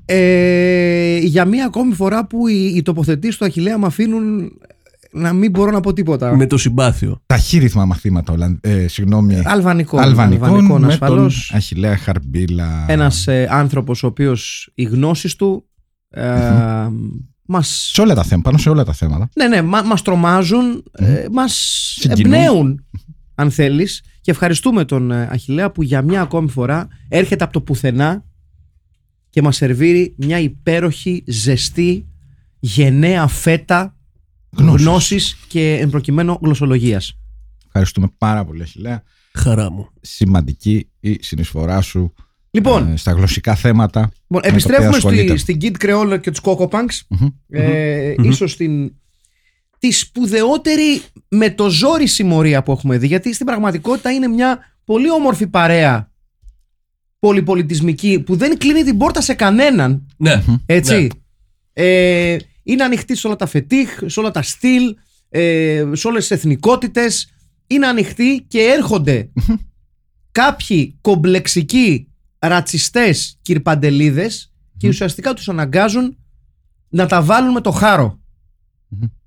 Ε, 0.06 1.18
για 1.24 1.46
μία 1.46 1.66
ακόμη 1.66 1.94
φορά 1.94 2.26
που 2.28 2.48
οι, 2.48 2.74
οι 2.76 2.82
τοποθετήσεις 2.82 3.38
του 3.38 3.46
Αχιλλέα 3.46 3.78
με 3.78 3.86
αφήνουν 3.86 4.52
να 5.12 5.34
μην 5.34 5.52
μπορώ 5.52 5.72
να 5.72 5.80
πω 5.80 5.94
τίποτα. 5.94 6.36
Με 6.36 6.48
το 6.48 6.58
συμπάθειο. 6.58 7.22
Ταχύρυθμα 7.26 7.86
μαθήματα, 7.86 8.34
Ολλαν- 8.34 8.66
ε, 8.66 8.88
συγγνώμη, 8.88 9.42
Αλβανικών, 9.46 10.00
αλβανικών, 10.00 10.48
αλβανικών 10.48 10.82
με 10.82 10.88
ασφαλώς. 10.88 11.48
τον 11.48 11.58
Αχιλέα 11.58 11.98
Χαρμπίλα. 11.98 12.86
Ένας 12.88 13.28
ε, 13.28 13.48
άνθρωπος 13.52 14.04
ο 14.04 14.08
οποίος 14.08 14.72
οι 14.76 14.84
γνώσεις 14.84 15.36
του 15.36 15.66
ε, 16.10 16.88
μας, 17.48 17.90
Σε 17.94 18.02
όλα 18.02 18.16
τα 18.16 18.24
θέματα, 18.24 18.42
πάνω 18.50 18.58
σε 18.62 18.70
όλα 18.70 18.84
τα 18.84 18.94
θέματα. 18.94 19.30
ναι, 19.36 19.48
ναι, 19.48 19.62
μα, 19.62 19.82
μας 19.82 20.02
τρομάζουν, 20.02 20.84
ε, 20.92 21.26
μας 21.32 21.54
Συγκινούν. 22.00 22.34
εμπνέουν 22.34 22.86
αν 23.36 23.52
θέλεις 23.52 24.04
και 24.22 24.32
ευχαριστούμε 24.32 24.86
τον 24.86 25.12
ε, 25.12 25.28
Αχιλέα 25.32 25.72
που 25.72 25.84
για 25.84 26.02
μια 26.02 26.22
ακόμη 26.22 26.50
φορά 26.50 26.88
έρχεται 27.10 27.44
από 27.44 27.54
το 27.54 27.62
πουθενά 27.62 28.24
και 29.30 29.42
μας 29.42 29.56
σερβίρει 29.56 30.16
μια 30.18 30.40
υπέροχη, 30.40 31.24
ζεστή, 31.28 32.08
γενναία 32.60 33.28
φέτα 33.28 33.96
Γνώσης. 34.58 34.86
γνώσης 34.86 35.36
και 35.48 35.78
εν 35.82 35.90
προκειμένου 35.90 36.38
γλωσσολογίας. 36.42 37.18
Ευχαριστούμε 37.66 38.08
πάρα 38.18 38.46
πολύ, 38.46 38.62
Αχιλέα. 38.62 39.04
Χαρά 39.34 39.72
μου. 39.72 39.90
Σημαντική 40.02 40.90
η 41.00 41.18
συνεισφορά 41.22 41.82
σου 41.82 42.14
Λοιπόν, 42.58 42.92
ε, 42.92 42.98
στα 42.98 43.12
γλωσσικά 43.12 43.56
θέματα. 43.56 44.00
Λοιπόν, 44.00 44.16
με 44.28 44.42
το 44.42 44.48
επιστρέφουμε 44.48 44.88
οποίο 44.88 44.98
ασχολείται. 44.98 45.38
στη, 45.38 45.58
στην 45.58 45.58
Kid 45.62 45.86
Creole 45.86 46.22
και 46.22 46.32
τους 46.32 46.42
Coco 46.44 46.68
Punks. 46.70 47.00
Μμμ. 47.08 47.28
Ε, 47.50 48.16
Ίσως 48.22 48.56
την, 48.58 48.94
τη 49.78 49.92
σπουδαιότερη 49.92 51.02
με 51.28 51.50
το 51.50 51.70
ζόρι 51.70 52.08
συμμορία 52.08 52.64
που 52.64 52.72
έχουμε 52.72 52.98
δει. 52.98 53.08
Γιατί 53.08 53.34
στην 53.34 53.46
πραγματικότητα 53.46 54.12
είναι 54.12 54.28
μια 54.28 54.60
πολύ 54.84 55.12
όμορφη 55.12 55.48
παρέα 55.48 56.12
πολυπολιτισμική 57.20 58.20
που 58.20 58.36
δεν 58.36 58.58
κλείνει 58.58 58.84
την 58.84 58.98
πόρτα 58.98 59.22
σε 59.22 59.34
κανέναν. 59.34 60.08
Ναι. 60.18 60.44
Έτσι. 60.66 61.10
Ε, 61.74 62.38
είναι 62.64 62.84
ανοιχτή 62.84 63.16
σε 63.16 63.28
όλα 63.28 63.36
τα 63.36 63.46
φετίχ, 63.46 64.00
σε 64.06 64.20
όλα 64.20 64.32
τα 64.32 64.42
στυλ, 64.42 64.96
ε, 65.30 65.84
σε 65.92 66.08
όλες 66.08 66.28
τις 66.28 66.38
εθνικότητες. 66.38 67.32
Είναι 67.68 67.88
ανοιχτή 67.88 68.46
και 68.48 68.60
έρχονται 68.60 69.30
κάποιοι 70.32 70.98
κομπλεξικοί 71.02 72.07
ρατσιστές 72.40 73.40
κυρπαντελίδες 73.42 74.54
και 74.78 74.88
ουσιαστικά 74.88 75.34
τους 75.34 75.50
αναγκάζουν 75.50 76.18
να 76.90 77.06
τα 77.06 77.22
βάλουν 77.22 77.52
με 77.52 77.62
το 77.62 77.72
χάρο. 77.72 78.20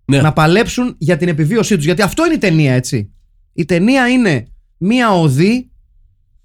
Ναι. 0.04 0.20
Να 0.20 0.32
παλέψουν 0.32 0.94
για 0.98 1.16
την 1.16 1.28
επιβίωσή 1.28 1.76
τους. 1.76 1.84
Γιατί 1.84 2.02
αυτό 2.02 2.24
είναι 2.24 2.34
η 2.34 2.38
ταινία, 2.38 2.74
έτσι. 2.74 3.12
Η 3.52 3.64
ταινία 3.64 4.08
είναι 4.08 4.46
μία 4.76 5.10
οδή 5.10 5.70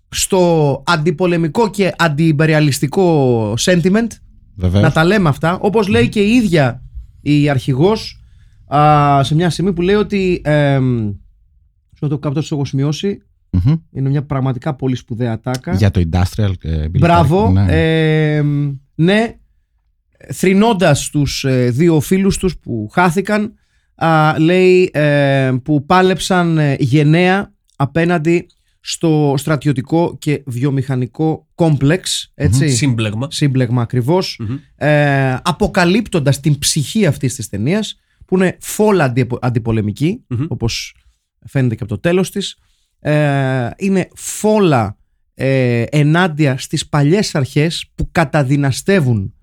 στο 0.09 0.83
αντιπολεμικό 0.85 1.69
και 1.69 1.93
αντιυμπεριαλιστικό 1.97 3.53
sentiment 3.59 4.07
Βεβαίως. 4.55 4.83
να 4.83 4.91
τα 4.91 5.03
λέμε 5.03 5.29
αυτά. 5.29 5.59
Όπως 5.59 5.87
λέει 5.87 6.09
και 6.09 6.21
η 6.21 6.31
ίδια 6.31 6.83
η 7.21 7.49
αρχηγός 7.49 8.19
σε 9.21 9.35
μια 9.35 9.49
στιγμή 9.49 9.73
που 9.73 9.81
λέει 9.81 9.95
ότι. 9.95 10.41
Ε, 10.43 10.79
στο 11.95 12.07
το 12.07 12.17
κάπου 12.19 12.41
το 12.41 12.47
έχω 12.51 12.65
σημειώσει. 12.65 13.21
Μμμ. 13.65 13.73
Είναι 13.91 14.09
μια 14.09 14.25
πραγματικά 14.25 14.75
πολύ 14.75 14.95
σπουδαία 14.95 15.39
τάκα. 15.39 15.73
Για 15.75 15.91
το 15.91 16.01
industrial. 16.11 16.51
ε, 16.61 16.87
Μπράβο. 16.89 17.47
military, 17.49 17.53
ναι. 17.53 18.35
Ε, 18.37 18.43
ναι. 18.95 19.35
Θρηνώντας 20.33 21.09
τους 21.09 21.43
ε, 21.43 21.69
δύο 21.69 21.99
φίλους 21.99 22.37
τους 22.37 22.57
που 22.57 22.89
χάθηκαν 22.91 23.53
α, 23.95 24.39
λέει 24.39 24.89
ε, 24.93 25.51
που 25.63 25.85
πάλεψαν 25.85 26.57
ε, 26.57 26.75
γενναία 26.79 27.53
απέναντι 27.75 28.45
στο 28.79 29.33
στρατιωτικό 29.37 30.17
και 30.19 30.43
βιομηχανικό 30.45 31.47
κόμπλεξ 31.55 32.31
έτσι, 32.35 32.69
Σύμπλεγμα. 32.69 33.27
σύμπλεγμα 33.31 33.81
ακριβώς 33.81 34.39
Μμμ. 34.39 34.55
ε, 34.75 35.33
αποκαλύπτοντας 35.43 36.39
την 36.39 36.59
ψυχή 36.59 37.05
αυτής 37.05 37.35
της 37.35 37.49
ταινίας, 37.49 37.99
που 38.25 38.35
είναι 38.35 38.57
φόλα 38.59 39.03
αντι- 39.03 39.37
αντιπολεμική 39.41 40.23
Μμμ. 40.27 40.45
όπως 40.47 40.95
φαίνεται 41.47 41.75
και 41.75 41.83
από 41.83 41.93
το 41.93 41.99
τέλος 41.99 42.31
της 42.31 42.57
ε, 43.05 43.69
είναι 43.77 44.07
φόλα 44.13 44.97
ε, 45.33 45.81
ενάντια 45.81 46.57
στις 46.57 46.87
παλιές 46.89 47.35
αρχές 47.35 47.91
που 47.95 48.09
καταδυναστεύουν 48.11 49.33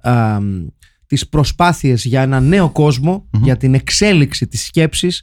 α, 0.00 0.38
τις 1.06 1.28
προσπάθειες 1.28 2.04
για 2.04 2.22
ένα 2.22 2.40
νέο 2.40 2.70
κόσμο, 2.70 3.28
για 3.42 3.56
την 3.56 3.74
εξέλιξη 3.74 4.46
της 4.46 4.64
σκέψης 4.64 5.22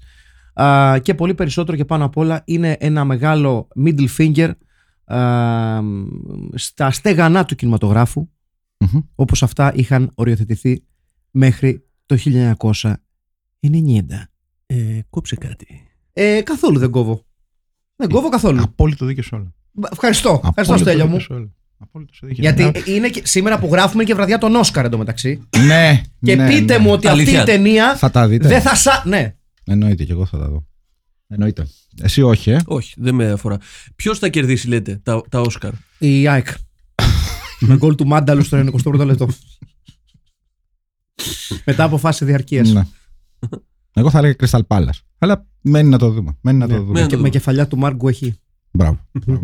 α, 0.54 0.98
και 1.02 1.14
πολύ 1.14 1.34
περισσότερο 1.34 1.78
και 1.78 1.86
πάνω 1.86 2.06
απ' 2.06 2.18
όλα 2.18 2.42
είναι 2.46 2.78
ένα 2.80 3.06
μεγάλο 3.06 3.68
middle 3.86 4.08
finger 4.18 4.52
α, 5.06 5.80
στα 6.54 6.92
στεγανά 6.92 7.46
του 7.46 7.56
κινηματογράφου 7.56 8.30
Μμμ. 8.78 9.00
όπως 9.16 9.44
αυτά 9.44 9.74
είχαν 9.76 10.12
οριοθετηθεί 10.16 10.84
μέχρι 11.32 11.86
το 12.06 12.18
1990. 12.26 12.94
Ε, 14.66 15.00
κόψε 15.10 15.36
κάτι. 15.36 15.82
Ε, 16.14 16.42
καθόλου 16.42 16.80
δεν 16.80 16.90
κόβω. 16.90 17.27
Δεν 17.98 18.10
κόβω 18.10 18.30
καθόλου. 18.30 18.62
Απόλυτο 18.62 19.06
δίκιο 19.06 19.24
σε 19.24 19.36
όλα. 19.36 19.54
Ευχαριστώ. 19.92 20.30
Ευχαριστώ, 20.34 20.62
Απόλυτο 20.74 20.78
Στέλιο 20.78 21.04
δίκιο 21.04 21.18
μου. 21.18 21.20
σε 21.20 21.34
όλα. 21.34 21.48
Απόλυτο 21.78 22.12
δίκιο. 22.22 22.52
Γιατί 22.52 22.92
είναι 22.92 23.10
και, 23.10 23.22
σήμερα 23.26 23.60
που 23.60 23.68
γράφουμε 23.72 24.04
και 24.04 24.14
βραδιά 24.14 24.38
τον 24.38 24.56
Όσκαρ 24.56 24.86
εντωμεταξύ. 24.86 25.48
Ναι. 25.58 26.02
Και 26.22 26.36
ναι, 26.36 26.48
πείτε 26.48 26.78
ναι. 26.78 26.84
μου 26.84 26.92
ότι 26.92 27.08
Αλήθεια. 27.08 27.40
αυτή 27.40 27.52
η 27.52 27.56
ταινία 27.56 27.96
Θα 27.96 28.12
τα 28.12 28.28
δείτε. 28.28 28.48
δεν 28.48 28.62
θα 28.62 28.76
σα. 28.76 29.08
Ναι. 29.08 29.36
Εννοείται 29.66 30.04
και 30.04 30.12
εγώ 30.12 30.26
θα 30.26 30.38
τα 30.38 30.48
δω. 30.48 30.66
Εννοείται. 31.28 31.68
Εσύ 32.02 32.22
όχι, 32.22 32.52
ε; 32.52 32.60
Όχι, 32.66 32.94
δεν 32.98 33.16
με 33.16 33.32
αφορά. 33.32 33.58
Ποιος 33.96 34.20
θα 34.20 34.30
κερδίσει, 34.30 34.68
λέτε, 34.68 35.00
τα, 35.04 35.22
τα 35.30 35.42
Όσκαρ; 35.42 35.72
Η 35.98 36.28
ΑΕΚ. 36.28 36.48
Με 37.60 37.76
γκολ 37.76 37.96
του 37.96 38.08
Μάνταλου 38.08 38.44
στο 38.44 38.66
21ο 38.84 39.06
λεπτό. 39.06 39.28
Μετά 41.66 41.84
από 41.84 41.98
φάση 41.98 42.26
διαρκείας. 42.26 42.70
Ναι. 42.70 42.84
Εγώ 43.94 44.10
θα 44.10 44.18
έλεγα 44.18 44.36
Crystal 44.40 44.60
Palace. 44.68 45.00
Αλλά 45.17 45.45
μένει 45.62 45.89
να 45.89 45.97
το 45.97 46.10
δούμε. 46.10 46.38
Μένει 46.41 46.58
να 46.58 46.67
το 46.67 46.73
Ναι. 46.73 46.80
δούμε. 46.80 46.91
Μένει 46.91 47.01
να 47.01 47.06
Και 47.08 47.15
το 47.15 47.21
με 47.21 47.27
δούμε. 47.27 47.30
κεφαλιά 47.30 47.67
του 47.67 47.77
Μάρκ 47.77 48.01
έχει. 48.06 48.36
Μπράβο. 48.71 48.99
Μπράβο. 49.25 49.41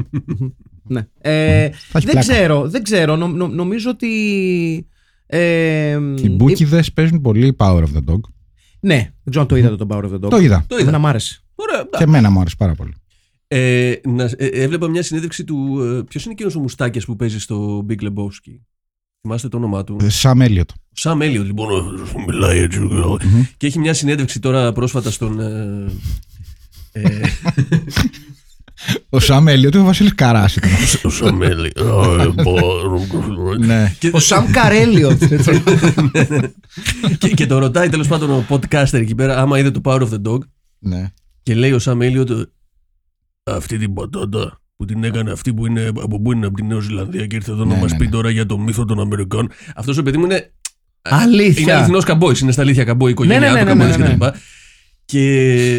Ναι. 0.84 1.08
Ε, 1.22 1.70
Θα 1.70 1.98
έχει 1.98 2.06
δεν 2.06 2.14
πλάκα. 2.14 2.20
ξέρω, 2.20 2.70
δεν 2.70 2.84
ξέρω. 2.84 3.16
Νο- 3.16 3.28
νο- 3.28 3.48
νομίζω 3.48 3.90
ότι. 3.90 4.88
Ε, 5.26 6.00
Οι 6.24 6.30
μπούκιδε 6.30 6.84
παίζουν 6.94 7.22
πολύ 7.22 7.56
Power 7.60 7.84
of 7.84 7.94
the 7.98 8.12
Dog. 8.14 8.20
Ναι, 8.80 8.96
δεν 8.96 9.12
ξέρω 9.30 9.42
αν 9.42 9.48
το 9.48 9.56
είδατε 9.56 9.76
τον 9.76 9.88
Power 9.92 10.04
of 10.04 10.12
the 10.12 10.26
Dog. 10.26 10.30
Το 10.30 10.38
είδα. 10.40 10.66
Το 10.68 10.76
είδα. 10.76 10.82
Εμένα 10.84 10.98
μ' 11.00 11.06
άρεσε. 11.08 11.42
Ωραία, 11.56 11.88
Και 11.98 12.04
εμένα 12.04 12.30
μου 12.30 12.40
άρεσε 12.40 12.56
πάρα 12.58 12.74
πολύ. 12.76 12.94
Ε, 13.48 13.94
να, 14.08 14.24
ε, 14.24 14.46
έβλεπα 14.48 14.88
μια 14.88 15.04
συνέντευξη 15.04 15.44
του. 15.44 15.80
Ε, 15.82 16.04
Ποιος 16.04 16.24
είναι 16.24 16.34
εκείνος 16.34 16.56
ο 16.56 16.60
Μουστάκια 16.60 17.02
που 17.06 17.16
παίζει 17.16 17.40
στο 17.40 17.86
Big 17.90 18.02
Lebowski; 18.02 18.60
Θυμάστε 19.28 19.48
το 19.50 19.58
όνομά 19.58 19.84
του. 19.84 19.98
Σαμ 20.08 20.42
Έλιοτ. 20.42 20.70
Σαμ 20.94 21.22
Έλιοτ, 21.22 21.46
λοιπόν. 21.46 21.72
ο- 21.72 21.84
Μιλάει 22.28 22.60
έτσι. 22.60 22.80
Και 23.58 23.68
έχει 23.68 23.80
μια 23.80 23.94
συνέντευξη 23.94 24.40
τώρα 24.40 24.72
πρόσφατα 24.72 25.12
στον. 25.12 25.40
Ε, 25.40 25.92
ε, 26.92 27.22
Ο 29.10 29.20
Σαμ 29.20 29.48
Έλιοτ 29.48 29.74
είναι 29.74 29.84
ο 29.84 29.86
Βασίλης 29.86 30.16
Καράσης. 30.16 31.04
ο 31.04 31.10
Σαμ 31.10 31.42
Έλιοτ. 31.42 31.78
ναι. 33.66 33.96
Και- 34.00 34.12
Ο 34.14 34.20
Σαμ 34.20 34.52
Καρέλιοτ. 34.52 35.22
έτσι. 35.22 35.64
και, 37.20 37.30
και 37.30 37.46
το 37.46 37.58
ρωτάει 37.58 37.90
τέλος 37.90 38.08
πάντων 38.08 38.30
ο 38.32 38.46
podcaster 38.50 38.94
εκεί 38.94 39.16
πέρα, 39.16 39.38
άμα 39.42 39.60
είδε 39.60 39.72
το 39.72 39.82
Power 39.84 40.02
of 40.02 40.10
the 40.10 40.22
Dog. 40.28 40.40
ναι. 40.80 41.12
Και 41.44 41.56
λέει 41.56 41.72
ο 41.72 41.80
Σαμ 41.80 42.02
Έλιοτ, 42.02 42.32
αυτή 43.44 43.78
την 43.78 43.94
πατάτα 43.94 44.62
που 44.86 44.94
την 44.94 45.04
έκανε 45.04 45.32
αυτή 45.32 45.54
που 45.54 45.66
είναι 45.66 45.88
από 46.02 46.22
πού 46.22 46.32
είναι 46.32 46.46
από 46.46 46.56
τη 46.56 46.64
Νέα 46.64 46.80
Ζηλανδία 46.80 47.26
και 47.28 47.36
ήρθε 47.36 47.52
εδώ 47.52 47.66
να 47.66 47.76
Ναι, 47.76 47.82
μας 47.82 47.92
ναι, 47.92 47.98
πει 47.98 48.04
ναι. 48.04 48.10
τώρα 48.10 48.30
για 48.30 48.46
το 48.46 48.58
μύθο 48.60 48.86
των 48.86 49.00
Αμερικάνων. 49.00 49.50
Αυτός 49.76 49.98
ο 49.98 50.04
παιδί 50.04 50.18
μου 50.18 50.24
είναι. 50.24 50.52
Αλήθεια. 51.02 51.62
Είναι 51.62 51.74
αληθινός 51.74 52.04
καμπόης, 52.04 52.40
είναι 52.40 52.52
στα 52.52 52.62
αλήθεια 52.62 52.84
καμπόη, 52.84 53.12
οικογένειά 53.12 53.40
Ναι, 53.40 53.46
ναι, 53.46 53.60
του 53.60 53.64
ναι, 53.66 53.70
καμπόης 53.70 53.98
ναι, 53.98 54.08
ναι. 54.08 54.14
κτλ. 54.16 54.26
Και 55.06 55.22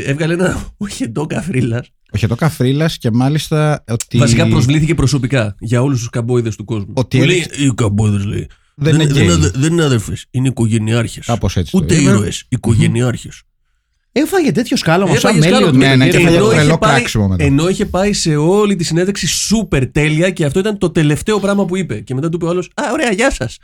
έβγαλε 0.06 0.32
ένα 0.34 0.64
οχεντό 0.76 1.26
καφρίλας. 1.26 1.90
Όχι, 2.12 2.26
το 2.26 2.34
καφρίλας 2.34 2.98
και 2.98 3.10
μάλιστα 3.10 3.84
ότι. 3.88 4.18
Βασικά 4.18 4.48
προσβλήθηκε 4.48 4.94
προσωπικά 4.94 5.54
για 5.58 5.82
όλους 5.82 5.98
τους 5.98 6.10
καμπόιδες 6.10 6.56
του 6.56 6.64
κόσμου. 6.64 6.92
Ότι 6.96 7.16
Που 7.16 7.22
έλεγε- 7.22 7.58
λέει, 7.58 7.66
οι 7.68 7.74
καμπόιδες 7.74 8.24
λέει. 8.24 8.46
Δεν 8.74 8.94
είναι 8.94 9.06
δεν, 9.06 9.16
γκέι. 9.16 9.28
αδε- 9.30 9.56
δεν 9.56 9.72
είναι 9.72 9.84
αδερφές, 9.84 10.26
είναι 10.30 10.48
οικογενειάρχες. 10.48 11.26
Κάπως 11.26 11.56
έτσι. 11.56 11.72
το 11.72 11.78
Ούτε 11.78 11.94
είπε. 11.94 12.10
ήρωες, 12.10 12.44
οικογενειάρχες. 12.48 13.42
Έφαγε 14.16 14.52
τέτοιο 14.52 14.76
σκάλωμα 14.76 15.12
ο 15.12 15.14
Έφαγε 15.14 15.40
Σαμ 15.40 15.50
σκάλωμα. 15.50 15.68
Έλιοτ. 15.68 15.88
Ναι, 15.88 15.96
ναι, 16.04 16.08
και 16.10 16.16
Ενώ- 16.16 16.26
έφαγε 16.28 16.36
ενώ, 16.36 16.48
τρελό 16.48 16.68
είχε 16.68 16.78
πάει, 16.78 16.94
κράξιμο 16.94 17.28
μετά. 17.28 17.44
ενώ 17.44 17.68
είχε 17.68 17.86
πάει 17.86 18.12
σε 18.12 18.36
όλη 18.36 18.76
τη 18.76 18.84
συνέντευξη 18.84 19.26
σούπερ 19.26 19.90
τέλεια 19.90 20.30
και 20.30 20.44
αυτό 20.44 20.58
ήταν 20.58 20.78
το 20.78 20.90
τελευταίο 20.90 21.40
πράγμα 21.40 21.64
που 21.64 21.76
είπε. 21.76 22.00
Και 22.00 22.14
μετά 22.14 22.28
του 22.28 22.36
είπε 22.36 22.44
ο 22.44 22.48
άλλος: 22.48 22.70
Α, 22.74 22.82
ωραία, 22.92 23.10
γεια 23.12 23.30
σας. 23.30 23.58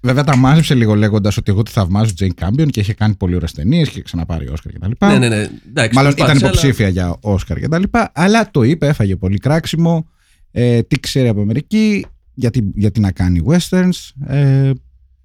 Βέβαια 0.00 0.24
τα 0.24 0.36
μάζεψε 0.36 0.74
λίγο 0.74 0.94
λέγοντας 0.94 1.36
ότι 1.36 1.50
εγώ 1.50 1.62
τη 1.62 1.70
θαυμάζω 1.70 2.14
Τζέιν 2.14 2.34
Κάμπιον 2.34 2.68
και 2.68 2.80
είχε 2.80 2.94
κάνει 2.94 3.14
πολύ 3.14 3.34
ωραίες 3.34 3.52
ταινίες 3.52 3.88
και 3.88 4.02
ξαναπάρει 4.02 4.48
Όσκαρ 4.48 4.72
κτλ. 4.72 5.06
Ναι, 5.06 5.18
ναι, 5.18 5.28
ναι. 5.28 5.48
Εντάξει, 5.68 5.94
Μάλλον 5.94 6.10
ήταν 6.10 6.26
προσπάθησε, 6.26 6.46
υποψήφια 6.46 6.88
για 6.88 7.16
Όσκαρ 7.20 7.60
κτλ. 7.60 7.82
Αλλά 8.12 8.50
το 8.50 8.62
είπε, 8.62 8.86
έφαγε 8.86 9.16
πολύ 9.16 9.38
κράξιμο. 9.38 10.08
Ε, 10.52 10.82
τι 10.82 11.00
ξέρει 11.00 11.28
από 11.28 11.40
Αμερική, 11.40 12.06
γιατί, 12.34 12.70
γιατί 12.74 13.00
να 13.00 13.12
κάνει 13.12 13.42
westerns. 13.48 14.10
Ε, 14.26 14.70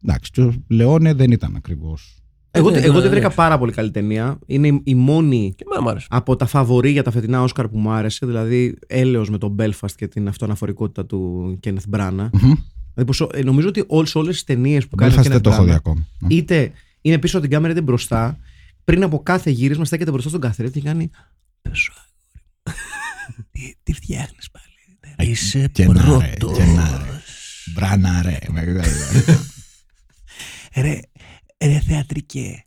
εντάξει, 0.03 0.31
και 0.31 0.41
ο 0.41 0.53
Λεόνε 0.67 1.13
δεν 1.13 1.31
ήταν 1.31 1.53
ακριβώς. 1.55 2.20
Εγώ, 2.53 2.69
Ναι, 2.69 2.77
εγώ 2.77 2.93
ναι, 2.93 2.97
τη 2.99 3.03
ναι. 3.07 3.09
βρήκα 3.13 3.29
πάρα 3.29 3.57
πολύ 3.57 3.71
καλή 3.71 3.91
ταινία. 3.91 4.39
Είναι 4.45 4.67
η- 4.67 4.81
η 4.83 4.95
μόνη 4.95 5.53
Και 5.55 5.63
εμένα 5.67 5.81
μου 5.81 5.89
άρεσε. 5.89 6.07
από 6.09 6.35
τα 6.35 6.45
φαβορή 6.45 6.91
για 6.91 7.03
τα 7.03 7.11
φετινά 7.11 7.41
Όσκαρ 7.43 7.67
που 7.67 7.77
μου 7.77 7.91
άρεσε. 7.91 8.25
Δηλαδή, 8.25 8.77
έλεος 8.87 9.29
με 9.29 9.37
τον 9.37 9.55
Belfast 9.59 9.91
και 9.95 10.07
την 10.07 10.27
αυτοαναφορικότητα 10.27 11.05
του 11.05 11.59
Kenneth 11.63 11.95
Branagh. 11.97 12.29
Δηλαδή, 12.31 13.05
πως, 13.05 13.27
ε, 13.33 13.43
νομίζω 13.43 13.67
ότι 13.67 13.83
όλε 13.87 14.09
όλες 14.13 14.33
τις 14.33 14.43
ταινίες 14.43 14.87
που 14.87 14.95
κάνει 14.95 15.13
ο 15.13 15.15
Belfast 15.17 15.21
δεν 15.23 15.37
Kenneth 15.37 15.41
το 15.41 15.49
έχω 15.49 15.63
δει 15.63 15.71
Branagh, 15.71 15.75
ακόμα. 15.75 16.07
είτε 16.27 16.71
είναι 17.01 17.17
πίσω 17.17 17.37
από 17.37 17.45
την 17.45 17.55
κάμερα 17.55 17.73
είτε 17.73 17.81
μπροστά, 17.81 18.37
πριν 18.83 19.03
από 19.03 19.19
κάθε 19.23 19.49
γύρισμα 19.49 19.85
στέκεται 19.85 20.11
μπροστά 20.11 20.29
στον 20.29 20.41
καθρέφτη 20.41 20.79
και 20.81 20.87
κάνει. 20.87 21.09
«Πες, 21.61 21.89
αγόρι 22.63 23.33
μου, 23.37 23.45
Τι, 23.51 23.73
τι 23.83 23.93
φτιάχνεις 23.93 24.49
πάλι. 24.51 25.29
Είσαι 25.31 25.67
Και 25.71 25.87
να 25.87 25.93
ρε, 26.19 26.33
πρώτο. 26.37 26.53
και 26.57 26.63
να 26.63 28.21
ρε. 28.21 28.37
Μπράνα 31.61 31.67
ρε. 31.67 31.67
Ρε, 31.67 31.73
ρε 31.73 31.79
θεατρικέ. 31.79 32.65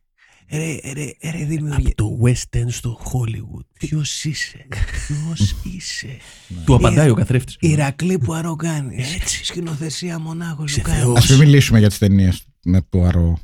Ρε, 0.50 0.78
ρε, 0.92 1.30
ρε 1.30 1.44
δημιουργία. 1.44 1.76
Από 1.76 1.94
το 1.94 2.18
West 2.24 2.56
End 2.58 2.66
στο 2.68 3.00
Hollywood. 3.04 3.64
Ποιος 3.78 4.24
είσαι; 4.24 4.66
Ποιος 5.06 5.54
είσαι; 5.62 6.16
Του 6.64 6.74
απαντάει 6.74 7.10
ο 7.10 7.14
καθρέφτης. 7.14 7.56
Ηρακλή 7.60 8.18
που 8.18 8.32
αρώ 8.32 8.56
κάνει. 8.56 8.96
Έτσι. 9.20 9.44
Σκηνοθεσία 9.44 10.18
μονάχος 10.18 10.70
σου 10.72 10.80
κάνει. 10.80 11.00
Α 11.18 11.22
μην 11.28 11.38
μιλήσουμε 11.38 11.78
για 11.78 11.88
τις 11.88 11.98
ταινίες 11.98 12.44
με 12.64 12.80
το 12.88 13.02
αρώ. 13.04 13.38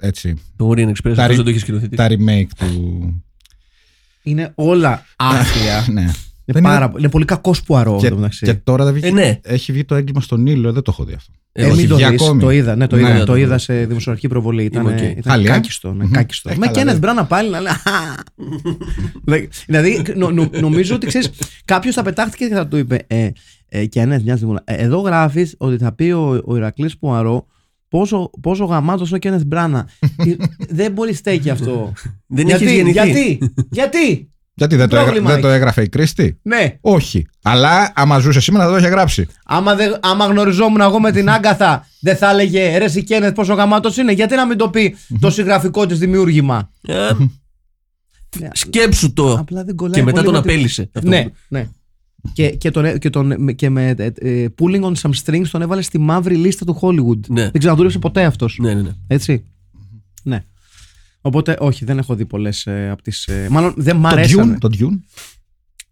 Έτσι. 0.00 0.34
Το 0.56 0.70
Orient 0.70 0.88
Express 0.90 1.14
Τα 1.14 1.24
αυτός 1.24 1.26
ρι- 1.26 1.36
δεν 1.36 1.44
το 1.44 1.50
έχει 1.50 1.58
σκηνοθετήσει. 1.58 1.96
Τα 1.96 2.08
remake 2.10 2.48
του. 2.58 3.24
Είναι 4.22 4.52
όλα 4.54 5.06
άθλια. 5.16 5.84
Ναι. 6.44 6.58
Είναι, 6.58 6.68
Δεν 6.68 6.78
πάρα, 6.78 6.92
είναι 6.98 7.08
πολύ 7.08 7.24
κακός 7.24 7.62
που 7.62 7.76
αρώ. 7.76 7.96
Και, 8.00 8.06
εδώ 8.06 8.16
μεταξύ. 8.16 8.44
και 8.46 8.54
τώρα 8.54 8.84
δεν 8.84 8.92
βγήκε. 8.92 9.08
Ε, 9.08 9.10
ναι. 9.10 9.38
Έχει 9.42 9.72
βγει 9.72 9.84
το 9.84 9.94
έγκλημα 9.94 10.20
στον 10.20 10.46
ήλιο, 10.46 10.72
δεν 10.72 10.82
το 10.82 10.90
έχω 10.94 11.04
δει 11.04 11.12
αυτό. 11.14 11.32
Ε, 11.52 11.62
Ε, 11.62 11.66
όχι. 11.66 11.76
μην 11.76 11.88
το 11.88 11.96
βγει 11.96 12.08
δεις, 12.08 12.22
ακόμη. 12.22 12.40
το 12.42 12.50
είδα, 12.50 12.76
ναι, 12.76 12.86
το 12.86 12.96
Ναι, 12.96 13.02
είδα, 13.02 13.18
το 13.18 13.24
το 13.24 13.34
είδα. 13.36 13.46
είδα 13.46 13.58
σε 13.58 13.74
δημοσιογραφική 13.84 14.28
προβολή. 14.28 14.64
Ήταν, 14.64 14.82
Είμαι 14.82 14.92
οκ. 14.92 15.00
ήταν 15.00 15.22
Χάλια. 15.32 15.50
κάκιστο. 15.52 15.92
Ναι, 15.92 16.04
Μμμ. 16.04 16.10
κάκιστο. 16.10 16.50
Ε, 16.50 16.54
Με 16.56 16.66
καλά, 16.66 16.92
Kenneth 16.94 16.98
δεν- 17.00 17.16
Branagh 17.18 17.28
πάλι 17.28 17.50
να 17.50 17.60
λέει. 17.60 17.72
«Χα». 17.72 17.90
δηλαδή, 19.66 20.02
νο- 20.16 20.30
νο- 20.30 20.50
νομίζω 20.60 20.94
ότι 20.94 21.06
ξέρεις, 21.06 21.30
κάποιος 21.64 21.94
θα 21.94 22.02
πετάχτηκε 22.02 22.46
και 22.48 22.54
θα 22.54 22.66
του 22.66 22.76
είπε 22.76 22.98
ε, 23.06 23.28
ε, 23.68 23.84
Kenneth, 23.94 24.20
μια 24.24 24.36
στιγμή. 24.36 24.54
ε, 24.64 24.74
Εδώ 24.74 24.98
γράφεις 25.00 25.54
ότι 25.58 25.76
θα 25.76 25.92
πει 25.94 26.10
ο, 26.10 26.42
ο 26.44 26.56
Ηρακλής 26.56 26.98
Πουαρό 26.98 27.46
πόσο, 27.88 28.30
πόσο 28.40 28.64
γαμάτος 28.64 29.10
είναι 29.10 29.18
ο 29.22 29.28
Kenneth 29.50 29.54
Branagh. 29.56 29.84
Ε, 30.00 30.34
Δεν 30.68 30.92
μπορεί 30.92 31.12
στέκει 31.14 31.50
αυτό. 31.50 31.92
Δεν 32.26 32.46
γιατί, 32.46 32.64
έχει 32.64 32.74
γεννηθεί. 32.74 32.92
γιατί, 33.02 33.38
γιατί, 33.70 34.30
Γιατί 34.54 34.76
δεν 34.76 34.88
το, 34.88 34.94
έγρα- 34.96 35.06
Πρόβλημα 35.10 35.32
δεν 35.32 35.40
το 35.42 35.48
έχει. 35.48 35.56
έγραφε 35.56 35.82
η 35.82 35.88
Κρίστη; 35.88 36.38
ναι. 36.42 36.78
Όχι. 36.80 37.26
Αλλά 37.42 37.92
άμα 37.94 38.18
ζούσε 38.18 38.40
σήμερα 38.40 38.64
θα 38.64 38.70
το 38.70 38.76
είχε 38.76 38.88
γράψει. 38.88 39.26
Άμα, 39.44 39.74
δεν, 39.74 39.96
άμα 40.02 40.26
γνωριζόμουν 40.26 40.80
εγώ 40.80 41.00
με 41.00 41.12
την 41.12 41.30
Άγκαθα, 41.30 41.86
δεν 42.00 42.16
θα 42.16 42.30
έλεγε 42.30 42.78
ρε 42.78 42.84
εσύ 42.84 43.04
Kenneth 43.08 43.32
πόσο 43.34 43.54
γαμάτος 43.54 43.96
είναι. 43.96 44.12
Γιατί 44.12 44.34
να 44.34 44.46
μην 44.46 44.56
το 44.58 44.68
πει 44.68 44.96
το 45.20 45.30
συγγραφικό 45.30 45.86
της 45.86 45.98
δημιούργημα; 45.98 46.70
Ε, 46.86 47.10
Σκέψου 48.52 49.12
το. 49.12 49.32
Απλά 49.32 49.64
δεν 49.64 49.74
κολλάει 49.76 49.94
Και 49.94 50.02
μετά 50.04 50.20
πολύ 50.20 50.24
τον 50.32 50.34
με 50.34 50.42
τη- 50.42 50.48
απέλησε. 50.52 50.90
Αυτό 50.94 51.08
Ναι, 51.08 51.22
που- 51.22 51.32
ναι. 51.48 51.68
Και, 52.32 52.48
και, 52.50 52.70
τον, 52.70 52.98
και, 52.98 53.10
τον, 53.10 53.54
και 53.54 53.70
με 53.70 53.88
ε, 53.98 54.12
ε, 54.14 54.46
pulling 54.62 54.80
on 54.82 54.92
some 55.02 55.10
strings 55.24 55.46
τον 55.50 55.62
έβαλε 55.62 55.82
στη 55.82 55.98
μαύρη 55.98 56.34
λίστα 56.36 56.64
του 56.64 56.78
Hollywood. 56.82 57.20
Ναι. 57.28 57.42
Δεν 57.42 57.58
ξαναδούλεψε 57.58 57.98
ποτέ 57.98 58.24
αυτός. 58.24 58.58
Ναι, 58.60 58.74
ναι, 58.74 58.80
ναι. 58.82 58.90
Έτσι. 59.06 59.44
Ναι. 61.24 61.30
Οπότε, 61.30 61.56
όχι, 61.60 61.84
δεν 61.84 61.98
έχω 61.98 62.14
δει 62.14 62.26
πολλές 62.26 62.66
ε, 62.66 62.88
από 62.90 63.02
τις. 63.02 63.28
μάλλον 63.50 63.74
δεν 63.76 63.96
μ' 63.96 64.02
Το 64.02 64.08
αρέσανε. 64.08 64.54
Dune, 64.54 64.58
το 64.58 64.68
Dune 64.78 64.98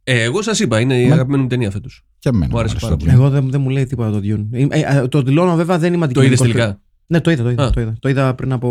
Ε, 0.05 0.23
εγώ 0.23 0.43
σας 0.43 0.61
είπα, 0.61 0.81
είναι 0.81 1.01
η 1.01 1.07
Μα- 1.07 1.12
αγαπημένη 1.14 1.43
μου 1.43 1.49
ταινία 1.49 1.71
φέτος. 1.71 2.05
και 2.19 2.29
εμένα. 2.29 2.47
Μου 2.51 2.59
άρεσε 2.59 2.75
άρεσε 2.75 2.87
πάρα 2.87 2.97
το 2.97 3.05
πολύ. 3.05 3.16
Dune. 3.16 3.21
Εγώ 3.21 3.31
δεν, 3.31 3.51
δεν 3.51 3.61
μου 3.61 3.69
λέει 3.69 3.87
τίποτα 3.87 4.11
το 4.11 4.19
Dune. 4.19 4.47
Ε, 4.51 4.66
ε, 4.71 4.99
ε, 4.99 5.09
το 5.09 5.23
δηλώνω 5.23 5.55
βέβαια 5.57 5.79
δεν 5.79 5.93
είμαι 5.95 6.07
Το 6.09 6.23
είδες 6.23 6.40
αντικειμενικός. 6.40 6.64
τελικά; 6.66 6.81
Ναι, 7.07 7.21
το 7.21 7.31
είδα, 7.31 7.43
το 7.43 7.51
είδα, 7.51 7.64
Α. 7.64 7.71
το 7.71 7.81
είδα. 7.81 7.97
Το 8.01 8.09
είδα 8.09 8.35
πριν 8.35 8.53
από 8.53 8.69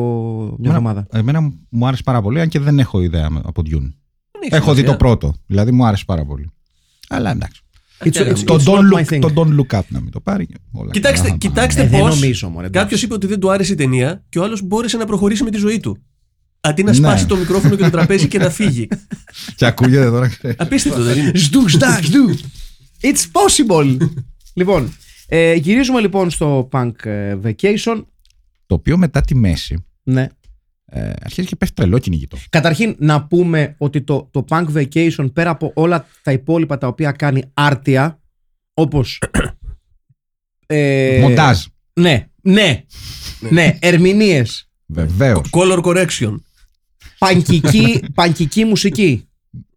μια 0.60 0.72
Εμένα- 0.72 0.90
εβδομάδα. 0.90 1.08
Εμένα 1.20 1.54
μου 1.70 1.88
άρεσε 1.88 2.04
πάρα 2.04 2.22
πολύ, 2.22 2.42
αν 2.42 2.48
και 2.48 2.60
δεν 2.60 2.80
έχω 2.80 3.02
ιδέα 3.02 3.30
με- 3.30 3.42
από 3.46 3.62
Dune. 3.66 3.70
Δεν 4.32 4.42
έχεις 4.42 4.58
Έχω 4.58 4.74
δει 4.74 4.80
σημασία. 4.80 4.86
το 4.92 4.96
πρώτο. 4.98 5.34
Δηλαδή 5.46 5.72
μου 5.72 5.86
άρεσε 5.86 6.04
πάρα 6.08 6.26
πολύ. 6.26 6.52
Αλλά 7.10 7.32
εντάξει. 7.32 7.62
It's, 8.04 8.16
Ε, 8.16 8.32
it's, 8.32 8.40
Το 8.40 8.54
it's 8.56 8.64
don't, 8.64 8.76
not 8.76 8.94
my 8.98 9.04
look, 9.06 9.14
thing. 9.14 9.20
το 9.20 9.32
don't 9.36 9.60
look 9.60 9.78
up 9.80 9.84
να 9.90 10.00
μην 10.02 10.12
το 10.12 10.20
πάρει. 10.20 10.46
και 10.48 10.56
όλα 10.72 10.92
Κοιτάξτε, 10.92 11.20
καλά 11.28 11.30
θα 11.32 11.48
κοιτάξτε 11.48 11.82
Ε, 11.82 11.88
δεν 11.88 12.00
πώς. 12.00 12.20
νομίζω, 12.20 12.50
μωρέ. 12.50 12.66
εντάξει. 12.66 12.80
Κάποιος 12.84 13.02
είπε 13.04 13.14
ότι 13.14 13.28
δεν 13.28 13.40
του 13.40 13.52
άρεσε 13.52 13.74
η 13.74 13.76
ταινία 13.76 14.24
και 14.30 14.40
ο 14.40 14.44
άλλος 14.44 14.62
μπόρεσε 14.62 14.98
να 14.98 15.06
προχωρήσει 15.06 15.44
με 15.44 15.50
τη 15.50 15.58
ζωή 15.58 15.80
του. 15.80 15.98
Αντί 16.62 16.84
να 16.84 16.90
Ναι. 16.90 16.96
σπάσει 16.98 17.26
το 17.26 17.36
μικρόφωνο 17.36 17.76
και 17.76 17.84
το 17.84 17.90
τραπέζι 17.90 18.28
και 18.28 18.38
να 18.38 18.50
φύγει. 18.50 18.88
πάνε. 18.88 19.02
Και 19.56 19.66
ακούγεται 19.66 20.06
τώρα. 20.10 20.32
Απίστευτο 20.58 21.04
δεν 21.04 21.18
είναι. 21.20 21.32
Σδου, 21.36 21.68
σδα, 21.70 22.02
σδου. 22.04 22.38
It's 23.02 23.26
possible. 23.32 23.98
λοιπόν, 24.54 24.94
ε, 25.28 25.54
γυρίζουμε 25.54 26.00
λοιπόν 26.00 26.30
στο 26.30 26.70
Punk 26.72 27.06
ε, 27.06 27.38
Vacation. 27.44 28.04
το 28.66 28.76
οποίο 28.76 28.98
μετά 28.98 29.22
τη 29.22 29.36
μέση 29.36 29.86
Ναι. 30.04 30.28
ε, 30.86 31.12
αρχίζει 31.24 31.48
και 31.48 31.56
πέφτει 31.56 31.74
τρελό 31.76 31.98
κυνηγητό. 31.98 32.38
Καταρχήν 32.50 32.96
να 33.00 33.24
πούμε 33.26 33.76
ότι 33.78 34.02
το, 34.02 34.28
το 34.32 34.46
Punk 34.50 34.66
Vacation 34.74 35.30
πέρα 35.34 35.50
από 35.50 35.72
όλα 35.76 36.06
τα 36.24 36.32
υπόλοιπα 36.32 36.78
τα 36.78 36.88
οποία 36.88 37.12
κάνει 37.12 37.44
άρτια 37.54 38.20
όπως 38.74 39.22
ε, 40.66 41.20
Μοντάζ. 41.22 41.64
Ναι, 41.94 42.28
ναι, 42.42 42.84
ναι, 43.50 43.78
ερμηνείες, 43.82 44.70
Βεβαίως. 44.86 45.50
Color 45.52 45.82
correction. 45.84 46.36
Πανκική, 47.20 48.04
πανκική 48.16 48.66
μουσική. 48.66 49.24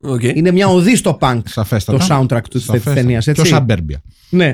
Οκ. 0.00 0.22
Είναι 0.22 0.50
μια 0.50 0.66
οδή 0.68 0.96
στο 0.96 1.18
punk 1.20 1.40
Σαφέστατα. 1.44 1.98
το 1.98 2.07
soundtrack 2.11 2.42
του 2.42 2.48
της 2.59 2.64
Σαφέστατα. 2.64 2.94
ταινίας, 2.96 3.26
έτσι. 3.26 3.42
Πιο 3.42 3.50
Suburbia. 3.50 4.02
Ναι. 4.31 4.46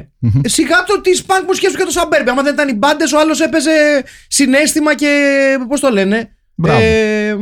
Ε, 0.43 0.49
Σιγά 0.49 0.77
το 0.87 1.01
τη 1.01 1.21
punk 1.27 1.45
μουσική 1.47 1.67
σου 1.71 1.77
και 1.77 1.85
το 1.85 1.91
Suburbia. 1.91 2.31
Άμα 2.31 2.43
δεν 2.43 2.53
ήταν 2.55 2.69
οι 2.69 2.75
μπάντες, 2.75 3.13
ο 3.13 3.19
άλλος 3.21 3.41
έπαιζε 3.41 3.71
συνέστημα 4.29 4.95
και. 4.95 5.09
Πώς 5.69 5.81
το 5.81 5.89
λένε. 5.91 6.29
Μπράβο. 6.55 6.81
Ε, 6.83 7.37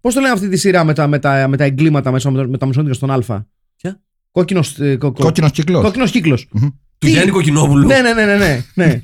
Πώς 0.00 0.14
το 0.14 0.20
λένε 0.20 0.32
αυτή 0.32 0.48
τη 0.48 0.56
σειρά 0.56 0.84
με 0.84 0.94
τα, 0.94 1.06
με 1.06 1.18
τα, 1.18 1.48
με 1.48 1.56
τα 1.56 1.64
εγκλήματα 1.64 2.10
μέσα 2.10 2.30
με, 2.30 2.38
τα- 2.42 2.48
με 2.48 2.58
τα 2.58 2.66
μεσόνυχτα 2.66 2.94
στον 2.94 3.10
Α. 3.10 3.46
Ποια; 3.76 4.00
Κόκκινος 4.32 4.78
ε, 4.78 4.96
κο, 4.96 5.12
κο, 5.12 5.22
Κόκκινος 5.22 5.50
κύκλος. 5.50 5.82
κόκκινος 5.82 6.10
κύκλος. 6.10 6.48
Του 6.50 6.80
Τι; 6.98 7.10
Γιάννη 7.10 7.30
Κοκκινόπουλου. 7.30 7.86
Ναι, 7.86 8.00
ναι, 8.00 8.12
ναι, 8.12 8.24
ναι. 8.24 8.36
ναι, 8.36 8.64
ναι. 8.74 9.02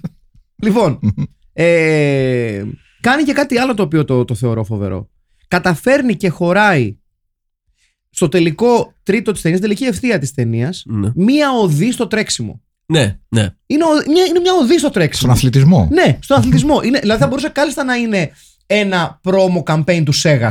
λοιπόν. 0.62 0.98
Ε, 1.52 2.62
κάνει 3.00 3.22
και 3.22 3.32
κάτι 3.32 3.58
άλλο 3.58 3.74
το 3.74 3.82
οποίο 3.82 4.04
το, 4.04 4.24
το 4.24 4.34
θεωρώ 4.34 4.64
φοβερό. 4.64 5.08
Καταφέρνει 5.48 6.16
και 6.16 6.28
χωράει 6.28 6.96
στο 8.10 8.28
τελικό 8.28 8.92
τρίτο 9.02 9.32
της 9.32 9.42
ταινίας, 9.42 9.60
τελική 9.60 9.84
ευθεία 9.84 10.18
της 10.18 10.32
ταινίας, 10.34 10.82
Ναι. 10.86 11.10
μία 11.14 11.50
οδή 11.52 11.92
στο 11.92 12.06
τρέξιμο. 12.06 12.62
Ναι, 12.86 13.18
ναι. 13.28 13.48
Είναι, 13.66 13.84
ο- 13.84 14.10
μια, 14.12 14.24
είναι 14.24 14.40
μια 14.40 14.52
οδή 14.54 14.68
στο 14.70 14.78
Στον 14.78 14.92
τρέξιμο. 14.92 15.32
αθλητισμό. 15.32 15.88
Ναι, 15.92 16.18
στον 16.20 16.36
αθλητισμό. 16.36 16.80
Είναι, 16.82 16.98
δηλαδή 16.98 17.20
θα 17.20 17.26
μπορούσε 17.28 17.48
κάλλιστα 17.48 17.84
να 17.84 17.94
είναι 17.94 18.30
ένα 18.66 19.20
promo 19.24 19.62
campaign 19.62 20.02
του 20.04 20.14
Sega. 20.22 20.48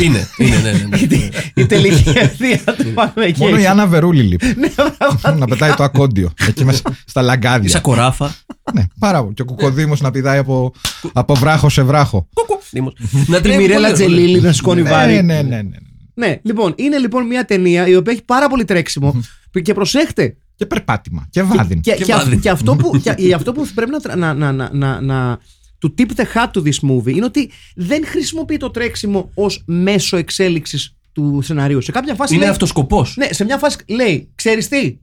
Είναι, 0.00 0.28
είναι, 0.36 0.56
ναι, 0.56 0.70
ναι, 0.72 0.86
ναι. 1.06 1.28
η 1.54 1.66
τελική 1.66 2.08
ευθεία 2.14 2.60
του 2.76 2.92
Πάμε 2.94 3.12
εκεί. 3.16 3.40
Μόνο 3.42 3.58
η 3.58 3.66
Άννα 3.66 3.86
Βερούλη 3.86 4.22
λείπει. 4.22 4.46
Ναι, 4.58 4.68
πραγματικά. 4.68 5.34
να 5.34 5.46
πετάει 5.46 5.72
το 5.74 5.82
ακόντιο. 5.82 6.32
Εκεί 6.48 6.64
μέσα 6.64 6.78
στα 6.78 6.94
Σαν 7.06 7.24
λαγκάδια. 7.24 7.78
κοράφα. 7.80 8.34
ναι, 8.74 8.82
πάρα 8.98 9.22
πολύ. 9.22 9.34
Και 9.34 9.42
ο 9.42 9.44
κουκοδήμος 9.44 10.00
να 10.00 10.10
πηδάει 10.10 10.38
από, 10.38 10.72
από 11.12 11.34
βράχο 11.34 11.68
σε 11.68 11.82
βράχο. 11.82 12.28
Δήμος. 12.70 12.92
Να 13.26 13.36
Τη 13.36 13.42
τρέχει 13.42 13.58
Μιρέλα 13.58 13.80
πολύ, 13.80 13.92
Τζελίλη 13.92 14.40
να 14.40 14.52
σηκώνει 14.52 14.82
βάρη. 14.82 15.12
Ναι, 15.12 15.20
ναι, 15.22 15.42
ναι, 15.42 15.56
ναι. 15.62 15.76
Ναι, 16.14 16.40
λοιπόν, 16.42 16.74
είναι 16.76 16.98
λοιπόν 16.98 17.26
μια 17.26 17.44
ταινία 17.44 17.86
η 17.86 17.96
οποία 17.96 18.12
έχει 18.12 18.22
πάρα 18.24 18.48
πολύ 18.48 18.64
τρέξιμο. 18.64 19.20
και 19.62 19.74
προσέχτε. 19.74 20.36
Και 20.56 20.66
περπάτημα. 20.66 21.26
Και 21.30 21.42
βάδιν. 21.42 21.80
Και, 21.80 21.92
Και 21.92 22.04
και, 22.04 22.12
αυ- 22.12 22.22
βάδιν. 22.22 22.40
και 22.40 22.50
αυτό 22.50 22.76
που, 22.76 23.00
και, 23.02 23.14
και 23.14 23.34
αυτό 23.34 23.52
που 23.52 23.68
πρέπει 23.74 23.90
να, 23.90 24.00
τρα- 24.00 24.16
να, 24.16 24.34
να, 24.34 24.52
να, 24.52 24.70
να, 24.72 25.00
να 25.00 25.38
του 25.80 25.94
tip 25.98 26.08
the 26.16 26.24
hat 26.34 26.50
to 26.52 26.62
this 26.62 26.90
movie 26.90 27.14
είναι 27.14 27.24
ότι 27.24 27.50
δεν 27.74 28.06
χρησιμοποιεί 28.06 28.56
το 28.56 28.70
τρέξιμο 28.70 29.30
ως 29.34 29.62
μέσο 29.66 30.16
εξέλιξης 30.16 30.96
του 31.12 31.40
σενάριου. 31.42 31.80
Σε 31.80 31.92
κάποια 31.92 32.14
φάση 32.14 32.32
Είναι 32.34 32.42
λέει, 32.42 32.52
αυτοσκοπός. 32.52 33.16
ναι, 33.16 33.32
σε 33.32 33.44
μια 33.44 33.58
φάση 33.58 33.76
λέει, 33.88 34.30
ξέρεις 34.34 34.68
τι, 34.68 34.98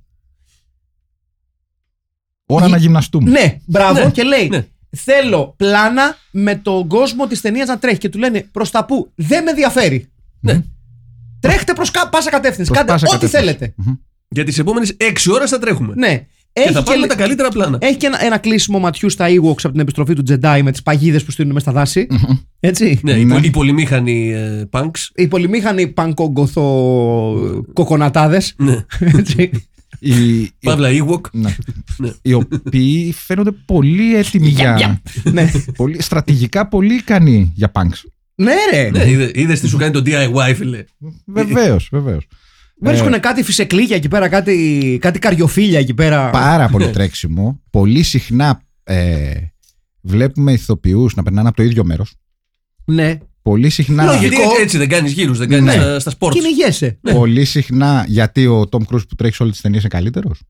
Ώρα 2.45 2.67
να 2.67 2.77
γυμναστούμε. 2.77 3.29
ναι, 3.29 3.57
μπράβο, 3.65 4.03
Ναι, 4.03 4.11
και 4.11 4.23
λέει, 4.23 4.47
ναι. 4.47 4.65
θέλω 4.97 5.53
πλάνα 5.57 6.17
με 6.31 6.55
τον 6.55 6.87
κόσμο 6.87 7.27
της 7.27 7.41
ταινίας 7.41 7.67
να 7.67 7.79
τρέχει 7.79 7.97
και 7.97 8.09
του 8.09 8.17
λένε 8.17 8.47
προς 8.51 8.71
τα 8.71 8.85
που, 8.85 9.11
δεν 9.15 9.43
με 9.43 9.49
ενδιαφέρει. 9.49 10.09
Ναι. 10.41 10.61
Τρέχτε 11.39 11.73
προς 11.73 11.91
κα, 11.91 12.09
πάσα 12.09 12.29
κατεύθυνση, 12.29 12.71
Προς 12.71 12.77
κάντε 12.85 12.91
πάσα 12.91 13.05
ό,τι 13.15 13.25
κατεύθυνση. 13.25 13.45
θέλετε. 13.57 13.73
Για 14.29 14.43
τις 14.43 14.57
επόμενες 14.59 14.95
6 14.99 15.31
ώρες 15.31 15.49
θα 15.49 15.59
τρέχουμε. 15.59 15.93
Ναι. 15.95 16.25
Και 16.57 16.63
Έχει 16.63 16.73
θα 16.73 16.79
και, 16.79 16.85
πάρουμε 16.85 17.07
τα 17.07 17.15
καλύτερα 17.15 17.49
πλάνα. 17.49 17.77
έχει 17.81 17.95
και 17.97 18.05
ένα, 18.05 18.23
ένα 18.25 18.37
κλείσιμο 18.37 18.79
ματιού 18.79 19.09
στα 19.09 19.25
Ewoks 19.29 19.59
από 19.63 19.71
την 19.71 19.79
επιστροφή 19.79 20.13
του 20.13 20.23
Jedi 20.29 20.59
με 20.63 20.71
τις 20.71 20.81
παγίδες 20.83 21.23
που 21.23 21.31
στείλουν 21.31 21.51
μέσα 21.53 21.69
στα 21.69 21.79
δάση. 21.79 22.07
Έτσι. 22.59 22.99
Ναι, 23.03 23.11
οι 23.11 23.25
Ναι. 23.25 23.33
πο- 23.33 23.43
οι 23.45 23.49
πολυμήχανοι 23.49 24.31
ε, 24.33 24.69
punks. 24.71 25.07
Οι 25.15 25.27
πολυμήχανοι 25.27 25.87
πανκογκοθο 25.87 27.63
κοκονατάδες. 27.73 28.53
Ναι. 28.57 28.85
Έτσι. 28.99 29.51
Οι, 29.99 30.41
οι, 30.41 30.51
Παύλα 30.59 30.89
Ewok. 30.91 31.21
ναι. 31.31 31.55
Ναι. 31.97 32.11
οι 32.21 32.33
οποίοι 32.33 33.13
φαίνονται 33.13 33.51
πολύ 33.65 34.15
έτοιμοι 34.15 34.47
για. 34.47 35.01
ναι. 35.23 35.51
πολύ, 35.77 36.01
στρατηγικά 36.01 36.67
πολύ 36.67 36.93
ικανοί 36.93 37.51
για 37.55 37.71
punks. 37.73 38.01
ναι, 38.35 38.53
ρε. 38.71 38.89
Ναι, 38.89 39.09
είδε- 39.09 39.31
είδες 39.37 39.59
τι 39.59 39.67
σου 39.67 39.77
κάνει 39.77 39.91
το 39.93 40.01
DIY, 40.05 40.53
φίλε. 40.55 40.83
Βεβαίως, 41.25 41.89
βεβαίως. 41.91 42.27
Βρίσκουν 42.81 43.19
κάτι 43.19 43.43
φυσεκλίκια 43.43 43.95
εκεί 43.95 44.07
πέρα, 44.07 44.29
κάτι, 44.29 44.97
κάτι 45.01 45.19
καριοφίλια 45.19 45.79
εκεί 45.79 45.93
πέρα. 45.93 46.29
Πάρα 46.29 46.67
πολύ 46.73 46.89
τρέξιμο. 46.89 47.61
Πολύ 47.69 48.03
συχνά 48.03 48.61
ε, 48.83 49.33
βλέπουμε 50.01 50.51
ηθοποιούς 50.51 51.15
να 51.15 51.23
περνάνε 51.23 51.47
από 51.47 51.57
το 51.57 51.63
ίδιο 51.63 51.83
μέρος. 51.83 52.13
Ναι. 52.85 53.17
Πολύ 53.41 53.69
συχνά. 53.69 54.03
Λογικό. 54.05 54.21
Γιατί 54.27 54.35
έτσι, 54.35 54.61
έτσι 54.61 54.77
δεν 54.77 54.89
κάνεις 54.89 55.11
γύρους, 55.11 55.37
δεν 55.37 55.49
κάνεις 55.49 55.65
Ναι. 55.75 55.81
στα, 55.81 55.99
στα 55.99 56.11
sports. 56.19 56.31
Κυνηγέσαι. 56.31 56.99
Πολύ 57.01 57.45
συχνά 57.45 58.05
γιατί 58.07 58.47
ο 58.47 58.67
Τόμ 58.67 58.83
Κρούζ 58.83 59.03
που 59.03 59.15
τρέχει 59.15 59.35
σε 59.35 59.41
όλες 59.43 59.53
τις 59.55 59.63
ταινίες 59.63 59.81
είναι 59.81 59.89
καλύτερος; 59.91 60.41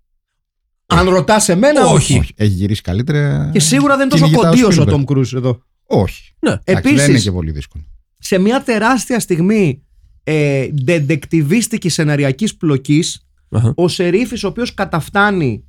Αν 0.85 1.09
ρωτάς 1.09 1.49
εμένα, 1.49 1.85
όχι. 1.85 2.17
Όχι. 2.19 2.31
Έχει 2.35 2.51
γυρίσει 2.51 2.81
καλύτερα. 2.81 3.49
Και 3.53 3.59
σίγουρα 3.59 3.97
δεν 3.97 4.01
είναι 4.01 4.09
τόσο 4.09 4.23
Κυνηγητά 4.23 4.49
κοντίος 4.49 4.77
ο 4.77 4.81
Spielberg. 4.81 4.87
Τόμ 4.87 5.03
Κρούζ 5.03 5.33
εδώ. 5.33 5.61
Όχι. 5.83 6.33
Ναι. 6.39 6.55
Εντάξει, 6.63 6.81
δεν 6.89 6.93
είναι 6.93 7.03
Επίση, 7.03 7.23
και 7.23 7.31
πολύ 7.31 7.51
δύσκολο. 7.51 7.83
σε 8.19 8.37
μια 8.37 8.63
τεράστια 8.63 9.19
στιγμή 9.19 9.81
ε, 10.29 10.67
ντεντεκτιβίστικης 10.83 11.93
σεναριακής 11.93 12.55
πλοκής 12.55 13.27
Αχα. 13.49 13.73
ο 13.75 13.87
Σερίφης 13.87 14.43
ο 14.43 14.47
οποίος 14.47 14.73
καταφτάνει 14.73 15.63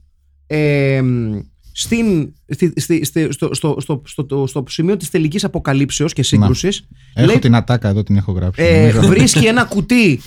ε, 0.46 1.00
στην, 1.72 2.32
στη, 2.48 2.72
στη, 2.76 3.04
στη- 3.04 3.28
στο, 3.32 3.54
στο, 3.54 3.76
στο, 3.80 4.02
στο, 4.06 4.24
στο, 4.26 4.46
στο 4.46 4.64
σημείο 4.68 4.96
της 4.96 5.10
τελικής 5.10 5.44
αποκαλύψεως 5.44 6.12
και 6.12 6.22
σύγκρουσης 6.22 6.86
Έχω 7.14 7.26
λέει, 7.26 7.38
την 7.38 7.54
ατάκα 7.54 7.88
εδώ, 7.88 8.02
την 8.02 8.16
έχω 8.16 8.32
γράψει. 8.32 8.62
ε, 8.62 8.92
νομίζω. 8.92 9.08
βρίσκει 9.08 9.46
ένα 9.46 9.64
κουτί 9.74 10.20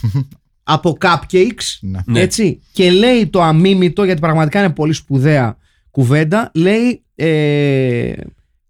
από 0.64 0.98
cupcakes 1.02 1.78
Ναι. 1.82 2.00
Ναι. 2.06 2.20
έτσι, 2.20 2.62
και 2.72 2.92
λέει 2.92 3.28
το 3.28 3.42
αμίμητο 3.42 4.04
γιατί 4.04 4.20
πραγματικά 4.22 4.60
είναι 4.60 4.74
πολύ 4.74 4.94
σπουδαία 4.94 5.58
κουβέντα 5.92 6.52
λέει 6.54 7.02
ε, 7.16 8.14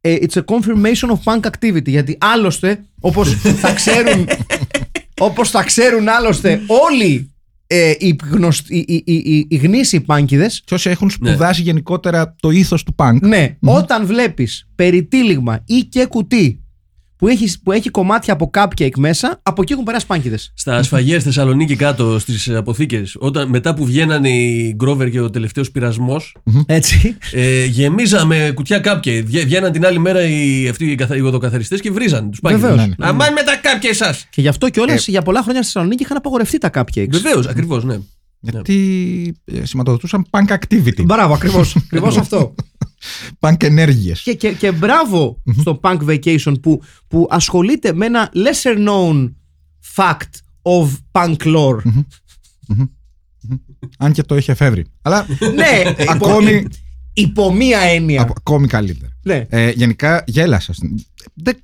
ε, 0.02 0.16
it's 0.22 0.34
a 0.34 0.42
confirmation 0.46 1.10
of 1.10 1.20
punk 1.24 1.40
activity 1.50 1.88
γιατί 1.88 2.18
άλλωστε 2.20 2.84
όπως 3.00 3.34
θα 3.36 3.74
ξέρουν 3.74 4.28
όπως 5.22 5.50
θα 5.50 5.64
ξέρουν 5.64 6.08
άλλωστε 6.10 6.62
όλοι 6.68 7.32
ε, 7.68 7.94
οι, 7.98 8.16
γνωστοί, 8.32 8.76
οι, 8.76 9.04
οι, 9.06 9.14
οι, 9.14 9.46
οι 9.50 9.56
γνήσιοι 9.56 10.00
πάνκιδες. 10.00 10.62
Και 10.66 10.74
όσοι 10.74 10.90
έχουν 10.90 11.10
σπουδάσει 11.10 11.62
γενικότερα 11.62 12.36
το 12.40 12.50
ήθος 12.50 12.84
του 12.84 12.96
punk. 12.98 13.18
ναι, 13.22 13.58
όταν 13.60 14.06
βλέπεις 14.06 14.70
περιτύλιγμα 14.76 15.64
ή 15.66 15.80
και 15.80 16.06
κουτί 16.06 16.61
που 17.22 17.28
έχει, 17.28 17.62
που 17.64 17.72
έχει 17.72 17.90
κομμάτια 17.90 18.34
από 18.34 18.50
cupcake 18.54 18.98
μέσα 18.98 19.40
από 19.44 19.62
εκεί 19.62 19.74
έχουν 19.74 19.84
περάσει 19.84 20.06
πάνκιδες 20.06 20.52
Στα 20.56 20.76
ασφαγές 20.76 21.24
Θεσσαλονίκη 21.24 21.76
κάτω 21.76 22.20
στις 22.20 22.50
αποθήκες, 22.50 23.18
μετά 23.48 23.74
που 23.74 23.86
βγαίνανε 23.86 24.30
οι 24.30 24.74
Γκρόβερ 24.76 25.10
και 25.10 25.20
ο 25.20 25.30
τελευταίος 25.30 25.72
πειρασμός, 25.72 26.36
έτσι 26.66 27.18
ε, 27.32 27.66
γεμίζαμε 27.66 28.52
κουτιά 28.56 28.80
κάπια. 28.80 29.24
Βγαίναν 29.26 29.72
την 29.72 29.86
άλλη 29.86 30.00
μέρα 30.00 30.28
οι, 30.28 30.68
αυτοί 30.68 30.92
οι, 30.92 30.96
καθα, 30.96 31.16
οι 31.16 31.22
οδοκαθαριστές 31.22 31.82
και 31.82 31.92
βρίζαν 31.92 32.30
τους 32.30 32.40
Βεβαίως. 32.44 32.62
πάγγελου. 32.62 32.88
Ναι, 32.98 33.06
ναι. 33.06 33.10
Αμάν 33.10 33.34
με 33.34 33.42
τα 33.44 33.56
κάπια 33.56 33.90
εσά. 33.90 34.16
και 34.30 34.42
γι' 34.42 34.48
αυτό 34.48 34.70
κιόλας 34.70 35.08
για 35.08 35.22
πολλά 35.22 35.42
χρόνια 35.42 35.62
στη 35.62 35.72
Θεσσαλονίκη 35.72 36.04
είχαν 36.04 36.18
απαγορευτεί 36.18 36.58
τα 36.58 36.70
cupcakes 36.74 37.10
Βεβαίως, 37.10 37.48
ακριβώς, 37.48 37.84
ναι. 37.84 37.98
Γιατί 38.42 39.36
ε, 39.46 39.66
σηματοδοτούσαν 39.66 40.26
punk 40.30 40.58
activity. 40.58 41.04
Μπράβο, 41.06 41.34
ακριβώς. 41.34 41.76
ακριβώς 41.86 42.18
αυτό. 42.18 42.56
Punk 43.40 43.64
ενέργειες. 43.64 44.22
Και, 44.22 44.34
και, 44.34 44.52
και 44.54 44.72
μπράβο 44.72 45.42
στο 45.60 45.80
Punk 45.84 45.98
Vacation 46.06 46.54
που, 46.62 46.82
που 47.08 47.28
ασχολείται 47.30 47.94
με 47.94 48.06
ένα 48.06 48.32
lesser 48.34 48.88
known 48.88 49.32
fact 49.96 50.30
of 50.62 50.90
punk 51.12 51.36
lore. 51.38 51.78
Αν 53.98 54.12
και 54.14 54.24
το 54.24 54.38
είχε 54.38 54.52
εφεύρει. 54.52 54.86
Αλλά 55.02 55.26
ναι, 55.56 55.92
υπό, 56.00 56.12
Ακόμη- 56.12 56.68
υπό 57.14 57.54
μία 57.54 57.80
έννοια. 57.80 58.22
απο- 58.22 58.34
ακόμη 58.38 58.68
καλύτερα. 58.68 59.12
Ναι. 59.24 59.46
Ε, 59.50 59.70
γενικά 59.70 60.24
γέλασα. 60.28 60.74
στην- 60.74 61.06
Δεν... 61.34 61.58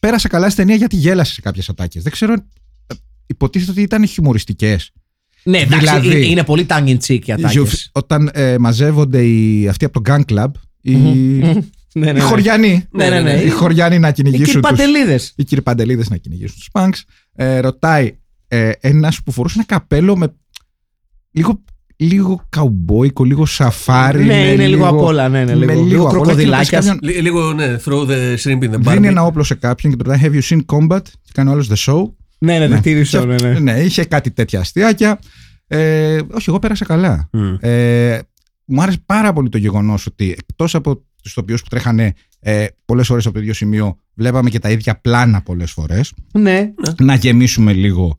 Πέρασα 0.00 0.28
καλά 0.28 0.44
στην 0.50 0.56
ταινία 0.56 0.76
γιατί 0.76 0.96
γέλασε 0.96 1.32
σε 1.32 1.40
κάποιες 1.40 1.68
ατάκες. 1.68 2.02
Δεν 2.02 2.12
ξέρω. 2.12 2.32
ε, 2.32 2.94
Υποτίθεται 3.26 3.70
ότι 3.70 3.82
ήταν 3.82 4.06
χιουμοριστικές. 4.06 4.90
Ναι, 5.48 5.58
εντάξει, 5.58 5.78
δηλαδή- 5.78 6.06
είναι, 6.16 6.26
είναι 6.26 6.44
πολύ 6.44 6.66
tongue 6.68 6.88
in 6.88 6.96
cheek 7.06 7.18
οι 7.26 7.32
ατάκες. 7.32 7.90
Όταν 7.92 8.30
ε, 8.32 8.58
μαζεύονται 8.58 9.24
οι, 9.26 9.68
αυτοί 9.68 9.84
από 9.84 10.00
το 10.00 10.12
Gun 10.14 10.32
Club, 10.32 10.50
οι, 10.80 10.92
ναι, 10.96 11.52
ναι, 11.94 12.10
οι 12.10 12.12
ναι. 12.12 12.20
χωριανοί. 12.20 12.84
Ναι, 12.90 13.08
ναι, 13.08 13.20
ναι. 13.20 13.32
Οι 13.32 13.48
χωριανοί 13.48 13.98
να 13.98 14.08
Οι 14.08 14.12
κύριοι 14.12 14.30
κυνηγήσουν 14.30 14.60
τους, 14.60 14.70
Παντελίδες. 14.70 15.32
οι 15.36 15.44
κύριοι 15.44 15.62
Παντελίδες 15.62 16.08
να 16.10 16.16
κυνηγήσουν 16.16 16.56
τους 16.56 16.68
Punks. 16.72 17.02
Ε, 17.34 17.58
ρωτάει 17.60 18.18
ε, 18.48 18.70
ένας 18.80 19.22
που 19.22 19.32
φορούσε 19.32 19.54
ένα 19.58 19.66
καπέλο 19.66 20.16
με 20.16 20.34
λίγο, 21.30 21.62
λίγο 21.96 22.46
καουμπόικο, 22.48 23.24
λίγο 23.24 23.46
σαφάρι. 23.46 24.18
Ναι, 24.24 24.26
με 24.26 24.52
είναι 24.52 24.66
λίγο 24.66 24.86
απ' 24.88 25.00
όλα, 25.00 25.28
ναι, 25.28 25.44
ναι, 25.44 25.54
με 25.54 25.74
λίγο- 25.74 25.84
λίγο 25.86 26.02
απ' 26.06 26.12
όλα. 26.12 26.20
κροκοδιλάκιας. 26.22 26.84
Και 26.84 26.90
ρωτάει 26.90 26.98
Λι- 27.02 27.20
Λίγο, 27.22 27.52
ναι, 27.52 27.76
throw 27.84 28.06
the 28.08 28.36
shrimp 28.42 28.62
in 28.62 28.70
the 28.70 28.74
κάποιον, 28.74 28.82
Δίνει 28.82 28.98
barbie. 28.98 29.02
ένα 29.04 29.24
όπλο 29.24 29.42
σε 29.42 29.54
κάποιον 29.54 29.92
και 29.92 29.98
του 29.98 30.10
ρωτάει 30.10 30.20
Have 30.30 30.34
you 30.42 30.42
seen 30.56 30.60
combat? 30.76 31.02
Και 31.02 31.30
κάνει 31.32 31.48
ο 31.48 31.52
άλλος 31.52 31.68
the 31.70 31.92
show. 31.92 32.02
Ναι, 32.38 32.58
ναι, 32.58 32.66
Ναι. 32.66 32.74
ναι, 32.74 32.80
τι 32.80 32.92
ρίξω, 32.92 33.24
ναι, 33.24 33.34
ναι. 33.36 33.58
ναι, 33.58 33.80
είχε 33.80 34.04
κάτι 34.04 34.30
τέτοια 34.30 34.60
αστείακια. 34.60 35.18
Ε, 35.66 36.20
όχι, 36.32 36.44
εγώ 36.50 36.58
πέρασα 36.58 36.84
καλά. 36.84 37.28
Μμ. 37.32 37.54
Ε, 37.60 38.18
μου 38.64 38.82
άρεσε 38.82 38.98
πάρα 39.06 39.32
πολύ 39.32 39.48
το 39.48 39.58
γεγονός 39.58 40.06
ότι 40.06 40.30
εκτός 40.30 40.74
από 40.74 41.04
τους 41.22 41.34
τοπιούς 41.34 41.62
που 41.62 41.68
τρέχανε 41.68 42.12
ε, 42.40 42.66
πολλές 42.84 43.10
ώρες 43.10 43.24
από 43.26 43.34
το 43.34 43.40
ίδιο 43.40 43.54
σημείο, 43.54 43.96
βλέπαμε 44.14 44.50
και 44.50 44.58
τα 44.58 44.70
ίδια 44.70 45.00
πλάνα 45.00 45.42
πολλές 45.42 45.70
φορές. 45.70 46.12
Ναι. 46.32 46.72
Να 47.00 47.14
γεμίσουμε 47.14 47.72
λίγο. 47.72 48.16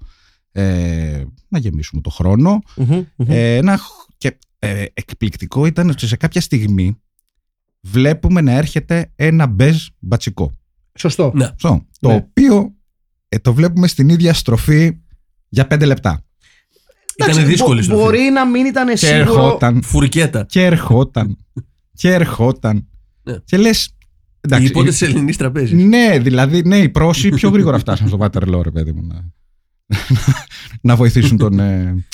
Ε, 0.51 1.23
να 1.47 1.59
γεμίσουμε 1.59 2.01
το 2.01 2.09
χρόνο. 2.09 2.61
Μμμ, 2.75 3.03
μμμ. 3.15 3.27
Ε, 3.31 3.55
ένα, 3.55 3.77
χ- 3.77 4.07
και 4.17 4.37
ε, 4.59 4.83
εκπληκτικό 4.93 5.65
ήταν 5.65 5.89
ότι 5.89 6.07
σε 6.07 6.15
κάποια 6.15 6.41
στιγμή 6.41 6.97
βλέπουμε 7.81 8.41
να 8.41 8.51
έρχεται 8.51 9.11
ένα 9.15 9.45
μπεζ 9.47 9.85
μπατσικό. 9.99 10.51
Σωστό. 10.99 11.31
Ναι. 11.35 11.45
Αυτό, 11.45 11.85
το 11.99 12.07
Ναι. 12.07 12.13
οποίο 12.15 12.73
ε, 13.29 13.39
το 13.39 13.53
βλέπουμε 13.53 13.87
στην 13.87 14.09
ίδια 14.09 14.33
στροφή 14.33 14.97
για 15.49 15.67
πέντε 15.67 15.85
λεπτά. 15.85 16.23
Ήταν 17.15 17.29
Εντάξει, 17.29 17.47
δύσκολη 17.49 17.75
μπο- 17.77 17.83
στροφή. 17.83 18.01
Μπορεί 18.03 18.19
να 18.33 18.45
μην 18.47 18.65
ήταν 18.65 18.87
Και 18.87 18.95
σίγουρο. 18.95 19.19
ερχόταν, 19.19 19.81
Φουρκέτα. 19.83 20.43
και 20.43 20.65
ερχόταν, 20.65 21.37
και 21.93 22.13
ερχόταν. 22.13 22.87
Ναι. 23.23 23.37
Και 23.45 23.57
λες, 23.57 23.85
Οι 23.85 23.91
εντάξει, 24.41 24.67
υπότε 24.67 24.91
τη 24.91 25.05
ελληνικής 25.05 25.37
τραπέζης. 25.37 25.83
ναι, 25.83 26.19
δηλαδή, 26.19 26.61
ναι, 26.65 26.77
οι 26.77 26.89
πρόσοι 26.89 27.29
πιο 27.29 27.49
γρήγορα 27.49 27.79
φτάσαν 27.79 28.07
στο 28.07 28.17
Waterloo, 28.21 28.61
ρε 28.63 28.71
παιδί 28.71 28.91
μου, 28.91 29.07
να, 29.07 29.25
να 30.81 30.95
βοηθήσουν 30.95 31.37
τον, 31.37 31.59
ε, 31.59 32.05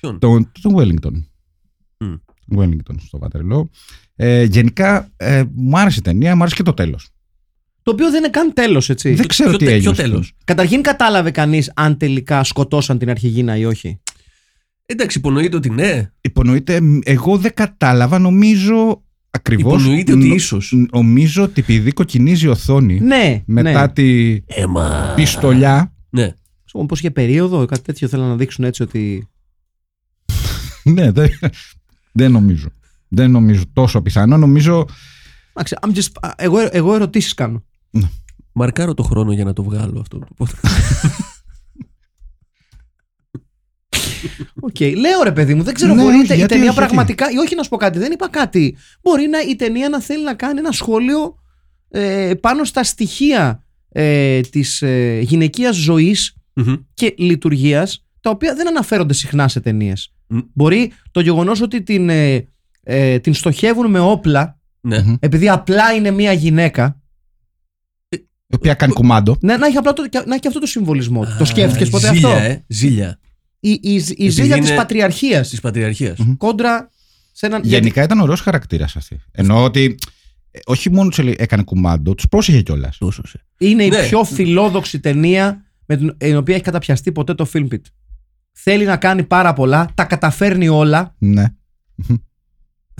Ποιον; 0.00 0.18
τον, 0.18 0.50
τον 0.60 0.74
Wellington. 0.76 1.12
Μμ. 1.98 2.14
Τον 2.46 2.58
Wellington 2.58 2.94
στο 3.06 3.18
Waterloo. 3.22 3.62
Ε, 4.16 4.42
γενικά, 4.42 5.08
ε, 5.16 5.42
μου 5.54 5.78
άρεσε 5.78 5.98
η 5.98 6.02
ταινία, 6.02 6.36
μου 6.36 6.40
άρεσε 6.42 6.56
και 6.56 6.62
το 6.62 6.74
τέλος. 6.74 7.08
Το 7.82 7.90
οποίο 7.90 8.10
δεν 8.10 8.18
είναι 8.18 8.28
καν 8.30 8.52
τέλος, 8.52 8.88
έτσι. 8.90 9.14
Δεν 9.14 9.26
ξέρω 9.26 9.48
ποιο 9.48 9.58
τι 9.58 9.64
τε- 9.64 9.74
έγινε. 9.74 9.92
ποιο 9.92 10.02
στο 10.02 10.10
τέλος; 10.10 10.32
Καταρχήν 10.44 10.82
κατάλαβε 10.82 11.30
κανείς 11.30 11.72
αν 11.74 11.96
τελικά 11.96 12.44
σκοτώσαν 12.44 12.98
την 12.98 13.10
αρχηγίνα 13.10 13.56
ή 13.56 13.64
όχι. 13.64 14.00
Εντάξει, 14.86 15.18
υπονοείται 15.18 15.56
ότι 15.56 15.70
ναι. 15.70 16.10
Υπονοείται, 16.20 16.80
μ, 16.80 16.98
εγώ 17.04 17.36
δεν 17.38 17.54
κατάλαβα, 17.54 18.18
νομίζω 18.18 19.02
ακριβώς. 19.30 19.80
Υπονοείται 19.82 20.12
ότι 20.12 20.26
νο- 20.28 20.34
ίσως. 20.34 20.74
Νομίζω 20.92 21.42
ότι 21.42 21.60
επειδή 21.60 21.92
κοκκινίζει 21.92 22.46
η 22.46 22.48
οθόνη 22.48 23.00
Ναι, 23.00 23.42
μετά 23.46 23.80
ναι. 23.86 23.88
τη 23.92 24.38
Έμα. 24.46 25.12
πιστολιά, 25.16 25.92
Ναι. 26.10 26.34
Πώς 26.86 26.98
είχε 26.98 27.10
περίοδο, 27.10 27.64
κάτι 27.64 27.82
τέτοιο 27.82 28.08
θέλουν 28.08 28.28
να 28.28 28.36
δείξουν 28.36 28.64
έτσι 28.64 28.82
ότι. 28.82 29.28
ναι, 30.94 31.10
δεν, 31.10 31.30
δεν 32.12 32.30
νομίζω. 32.32 32.68
Δεν 33.08 33.30
νομίζω 33.30 33.62
τόσο 33.72 34.02
πιθανό. 34.02 34.36
Νομίζω 34.36 34.86
Εντάξει, 35.54 35.76
I'm 35.80 35.96
just- 35.98 36.16
α, 36.20 36.30
εγώ, 36.36 36.56
εγώ 36.70 36.94
ερωτήσεις 36.94 37.34
κάνω. 37.34 37.64
Μαρκάρω 38.52 38.94
το 38.94 39.02
χρόνο 39.02 39.32
για 39.32 39.44
να 39.44 39.52
το 39.52 39.62
βγάλω 39.62 40.00
αυτό 40.00 40.18
το 40.18 40.26
podcast. 40.38 40.68
Οκ, 44.60 44.80
λέω 44.80 45.22
ρε 45.22 45.32
παιδί 45.32 45.54
μου, 45.54 45.62
δεν 45.62 45.74
ξέρω. 45.74 45.94
Ναι, 45.94 46.02
μπορεί 46.02 46.14
όχι, 46.14 46.24
η 46.24 46.26
τε- 46.26 46.36
η 46.36 46.38
γιατί, 46.38 46.52
ταινία 46.54 46.70
όχι, 46.70 46.78
γιατί. 46.78 46.94
πραγματικά. 46.94 47.30
Ή 47.30 47.36
όχι 47.36 47.54
να 47.54 47.62
σου 47.62 47.68
πω 47.68 47.76
κάτι, 47.76 47.98
δεν 47.98 48.12
είπα 48.12 48.28
κάτι. 48.28 48.76
Μπορεί 49.02 49.26
να, 49.26 49.40
η 49.40 49.56
ταινία 49.56 49.88
να 49.88 50.00
θέλει 50.00 50.24
να 50.24 50.34
κάνει 50.34 50.58
ένα 50.58 50.72
σχόλιο 50.72 51.34
ε, 51.88 52.32
πάνω 52.40 52.64
στα 52.64 52.84
στοιχεία 52.84 53.64
ε, 53.88 54.40
της 54.40 54.82
ε, 54.82 55.18
γυναικείας 55.22 55.76
ζωής 55.76 56.36
Μμμ. 56.54 56.74
και 56.94 57.14
λειτουργίας 57.18 58.06
τα 58.20 58.30
οποία 58.30 58.54
δεν 58.54 58.68
αναφέρονται 58.68 59.12
συχνά 59.14 59.48
σε 59.48 59.60
ταινίες. 59.60 60.14
Μ. 60.26 60.38
Μπορεί 60.52 60.92
το 61.10 61.20
γεγονός 61.20 61.60
ότι 61.60 61.82
την, 61.82 62.08
ε, 62.08 62.48
ε, 62.82 63.18
την 63.18 63.34
στοχεύουν 63.34 63.90
με 63.90 63.98
όπλα 64.00 64.58
Ναι. 64.80 65.02
Μμμ. 65.02 65.14
επειδή 65.20 65.48
απλά 65.48 65.92
είναι 65.92 66.10
μια 66.10 66.32
γυναίκα 66.32 67.00
η 68.52 68.54
οποία 68.54 68.74
κάνει 68.74 68.92
κουμάντο. 68.92 69.36
να, 69.40 69.58
να, 69.58 69.66
έχει 69.66 69.76
απλά 69.76 69.92
το, 69.92 70.02
να 70.26 70.34
έχει 70.34 70.46
αυτό 70.46 70.60
το 70.60 70.66
συμβολισμό. 70.66 71.24
του. 71.24 71.34
το 71.38 71.44
σκέφτηκες 71.44 71.88
Α, 71.88 71.90
ποτέ 71.90 72.06
ζήλια, 72.06 72.28
αυτό. 72.28 72.40
Ε, 72.40 72.64
ζήλια 72.68 73.18
Η, 73.60 73.70
η, 73.70 73.78
η 73.82 73.94
Επειδή 73.94 74.28
ζήλια 74.30 74.56
της 74.58 74.66
είναι- 74.68 74.76
πατριαρχίας 74.76 75.48
της 75.48 75.60
πατριαρχίας. 75.60 76.18
Μμμ. 76.18 76.36
κόντρα 76.36 76.90
σε 77.32 77.46
έναν... 77.46 77.60
Γενικά 77.64 78.02
ήταν 78.02 78.20
ωραίος 78.20 78.40
χαρακτήρας 78.40 78.96
αυτή. 78.96 79.20
Εννοώ 79.32 79.64
ότι 79.64 79.98
ε, 80.50 80.58
όχι 80.64 80.90
μόνο 80.90 81.08
του 81.08 81.34
έκανε 81.36 81.62
κουμάντο, 81.62 82.14
τους 82.14 82.28
πρόσεχε 82.28 82.60
κιόλας. 82.62 82.98
Τόσο 82.98 83.26
σε. 83.26 83.44
Είναι 83.58 83.84
η 83.84 83.88
Ναι. 83.88 84.02
πιο 84.06 84.24
φιλόδοξη 84.24 85.00
ταινία 85.00 85.64
με 85.86 85.96
την 85.96 86.16
την 86.18 86.36
οποία 86.36 86.54
έχει 86.54 86.64
καταπιαστεί 86.64 87.12
ποτέ 87.12 87.34
το 87.34 87.46
Filmpit. 87.52 87.80
Θέλει 88.52 88.84
να 88.84 88.96
κάνει 88.96 89.22
πάρα 89.24 89.52
πολλά, 89.52 89.88
τα 89.94 90.04
καταφέρνει 90.04 90.68
όλα. 90.68 91.14
Ναι. 91.18 91.44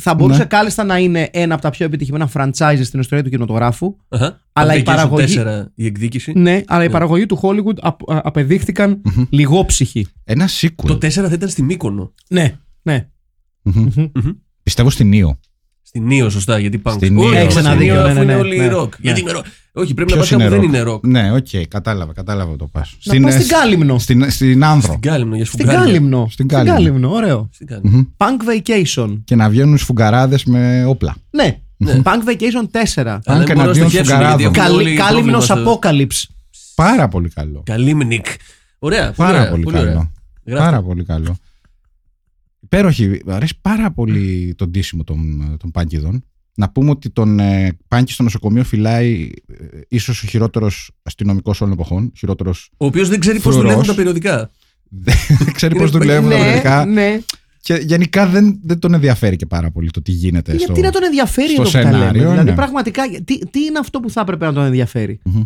Θα 0.00 0.14
μπορούσε 0.14 0.38
Ναι. 0.38 0.44
κάλλιστα 0.44 0.84
να 0.84 0.98
είναι 0.98 1.28
ένα 1.32 1.54
από 1.54 1.62
τα 1.62 1.70
πιο 1.70 1.86
επιτυχημένα 1.86 2.30
franchises 2.34 2.80
στην 2.82 3.00
ιστορία 3.00 3.24
του 3.24 3.30
κινηματογράφου. 3.30 3.96
Αχα. 4.08 4.40
Αλλά 4.52 4.74
η 4.74 4.78
Φαντακίσου 4.78 4.84
παραγωγή- 4.84 5.26
τέσσερα 5.26 5.70
η 5.74 5.86
εκδίκηση. 5.86 6.32
Ναι, 6.36 6.60
αλλά 6.66 6.82
οι 6.82 6.86
Ναι. 6.86 6.92
παραγωγοί 6.92 7.26
του 7.26 7.38
Hollywood 7.42 7.76
απ- 7.80 8.10
α- 8.12 8.20
απεδείχθηκαν 8.24 9.00
Μμμ. 9.04 9.24
λιγόψυχοι. 9.30 10.06
Ένα 10.24 10.48
sequel. 10.60 10.86
Το 10.86 10.98
4 10.98 11.28
θα 11.28 11.34
ήταν 11.34 11.48
στη 11.48 11.62
Μύκονο. 11.62 12.12
Ναι, 12.28 12.58
ναι. 12.82 13.08
Μμμ. 13.62 13.88
Μμμ. 13.96 14.06
Μμμ. 14.14 14.30
Πιστεύω 14.62 14.90
στην 14.90 15.12
Ίο. 15.12 15.38
Στην 15.94 16.06
Νιο, 16.06 16.30
σωστά, 16.30 16.58
γιατί 16.58 16.78
πάνε. 16.78 16.96
Στην 16.96 17.14
Νιο. 17.14 17.24
Όχι, 17.28 17.36
Έχεις 17.36 17.52
στην 17.52 17.66
ένα 17.66 17.74
Νιο, 17.74 17.78
δίκιο, 17.84 17.94
ναι, 18.02 18.08
αφού 18.08 18.14
ναι, 18.14 18.20
είναι 18.22 18.32
ναι, 18.32 18.38
όλοι 18.38 18.56
ναι. 18.58 18.66
ροκ. 18.68 18.92
Γιατί 19.00 19.20
είμαι 19.20 19.30
ροκ. 19.32 19.44
Όχι, 19.72 19.94
πρέπει 19.94 20.10
να 20.12 20.16
Ποιος 20.16 20.30
πας 20.30 20.38
κάπου 20.38 20.42
είναι 20.42 20.50
δεν 20.50 20.60
ροκ; 20.60 20.68
είναι 20.68 20.80
ροκ. 20.82 21.06
Ναι, 21.06 21.32
οκ, 21.32 21.68
κατάλαβα, 21.68 22.12
κατάλαβα 22.12 22.56
το 22.56 22.66
πας. 22.66 22.96
Να 23.04 23.20
πάω 23.20 23.30
στην 23.30 23.48
Κάλυμνο. 23.48 23.98
Στην, 23.98 24.30
στην 24.30 24.64
Άνδρο. 24.64 24.88
Στην 24.88 25.00
Κάλυμνο, 25.00 25.36
για 25.36 25.44
Στην 25.44 25.58
σφουγγάρια. 25.58 25.84
Κάλυμνο. 25.92 26.18
Στην 26.30 26.32
Στην 26.32 26.48
Κάλυμνο. 26.48 26.74
Κάλυμνο, 26.74 27.10
ωραίο. 27.12 27.48
Στην 27.52 27.66
Κάλυμνο. 27.66 27.90
Μμμ. 27.96 28.04
Punk 28.16 28.68
Vacation. 28.68 29.20
Και 29.24 29.34
να 29.34 29.48
βγαίνουν 29.48 29.78
σφουγγαράδες 29.78 30.44
με 30.44 30.84
όπλα. 30.86 31.16
Ναι. 31.30 31.60
Punk 32.04 32.28
Vacation 32.28 32.66
4. 32.70 33.20
Αλλά 33.24 33.38
δεν 33.38 33.44
και 33.46 33.54
μπορούν 33.54 33.54
να 33.54 33.62
εναντίον 33.62 33.74
στοχεύσουν, 33.74 33.90
γιατί 33.90 34.08
σφουγγαράδων. 34.08 34.54
έχουν 34.54 34.74
όλοι 34.74 34.94
Κάλυμνος 34.94 35.46
πρόβλημα 35.46 35.72
στο- 35.72 35.80
Apocalypse. 35.90 36.22
Πάρα 36.74 37.08
πολύ 37.08 37.28
καλό. 37.28 37.62
Καλύμνικ. 37.64 38.26
Ωραία. 38.78 39.12
Πάρα 39.12 39.38
ωραία, 39.38 39.50
πολύ 39.50 39.64
ωραία. 39.66 39.82
καλό. 39.82 40.10
Γράφτε. 40.46 40.64
Πάρα 40.64 40.82
πολύ 40.82 41.04
καλό. 41.04 41.36
Υπέροχη. 42.72 43.20
Μου 43.26 43.32
αρέσει 43.32 43.54
πάρα 43.60 43.90
πολύ 43.90 44.54
το 44.56 44.66
ντύσιμο 44.66 45.04
των, 45.04 45.56
των 45.60 45.70
πάνκιδων. 45.70 46.24
Να 46.54 46.70
πούμε 46.70 46.90
ότι 46.90 47.10
τον 47.10 47.38
ε, 47.38 47.78
Πάνκι 47.88 48.12
στο 48.12 48.22
νοσοκομείο 48.22 48.64
φυλάει 48.64 49.30
ε, 49.46 49.54
ίσως 49.88 50.22
ο 50.22 50.26
χειρότερος 50.26 50.90
αστυνομικός 51.02 51.60
όλων 51.60 51.72
εποχών. 51.72 52.12
Χειρότερος 52.16 52.70
Ο 52.76 52.86
οποίος 52.86 53.08
δεν 53.08 53.20
ξέρει 53.20 53.36
πώς 53.40 53.44
Φρουρός. 53.54 53.62
δουλεύουν 53.62 53.86
τα 53.86 53.94
περιοδικά. 53.94 54.50
δεν 55.44 55.52
ξέρει 55.52 55.74
πώς 55.76 55.90
Είναι- 55.90 55.98
δουλεύουν 55.98 56.30
τα 56.30 56.36
Ναι, 56.36 56.42
περιοδικά. 56.42 56.84
ναι. 56.84 57.18
Και 57.60 57.74
γενικά 57.74 58.26
δεν, 58.26 58.60
δεν 58.62 58.78
τον 58.78 58.94
ενδιαφέρει 58.94 59.36
και 59.36 59.46
πάρα 59.46 59.70
πολύ 59.70 59.90
το 59.90 60.02
τι 60.02 60.12
γίνεται 60.12 60.52
στο... 60.56 60.64
Γιατί 60.64 60.80
να 60.80 60.90
τον 60.90 61.02
ενδιαφέρει 61.04 61.48
στο 61.52 61.60
εδώ 61.62 61.70
που 61.70 61.76
τα 61.76 61.82
λέμε. 61.82 61.96
σενάριο, 61.98 62.30
Δηλαδή, 62.30 62.48
ναι. 62.50 62.54
πραγματικά, 62.56 63.02
τι, 63.24 63.38
τι 63.38 63.60
είναι 63.64 63.78
αυτό 63.78 64.00
που 64.00 64.10
θα 64.10 64.20
έπρεπε 64.20 64.44
να 64.44 64.52
τον 64.52 64.64
ενδιαφέρει; 64.64 65.20
Μμμ. 65.24 65.42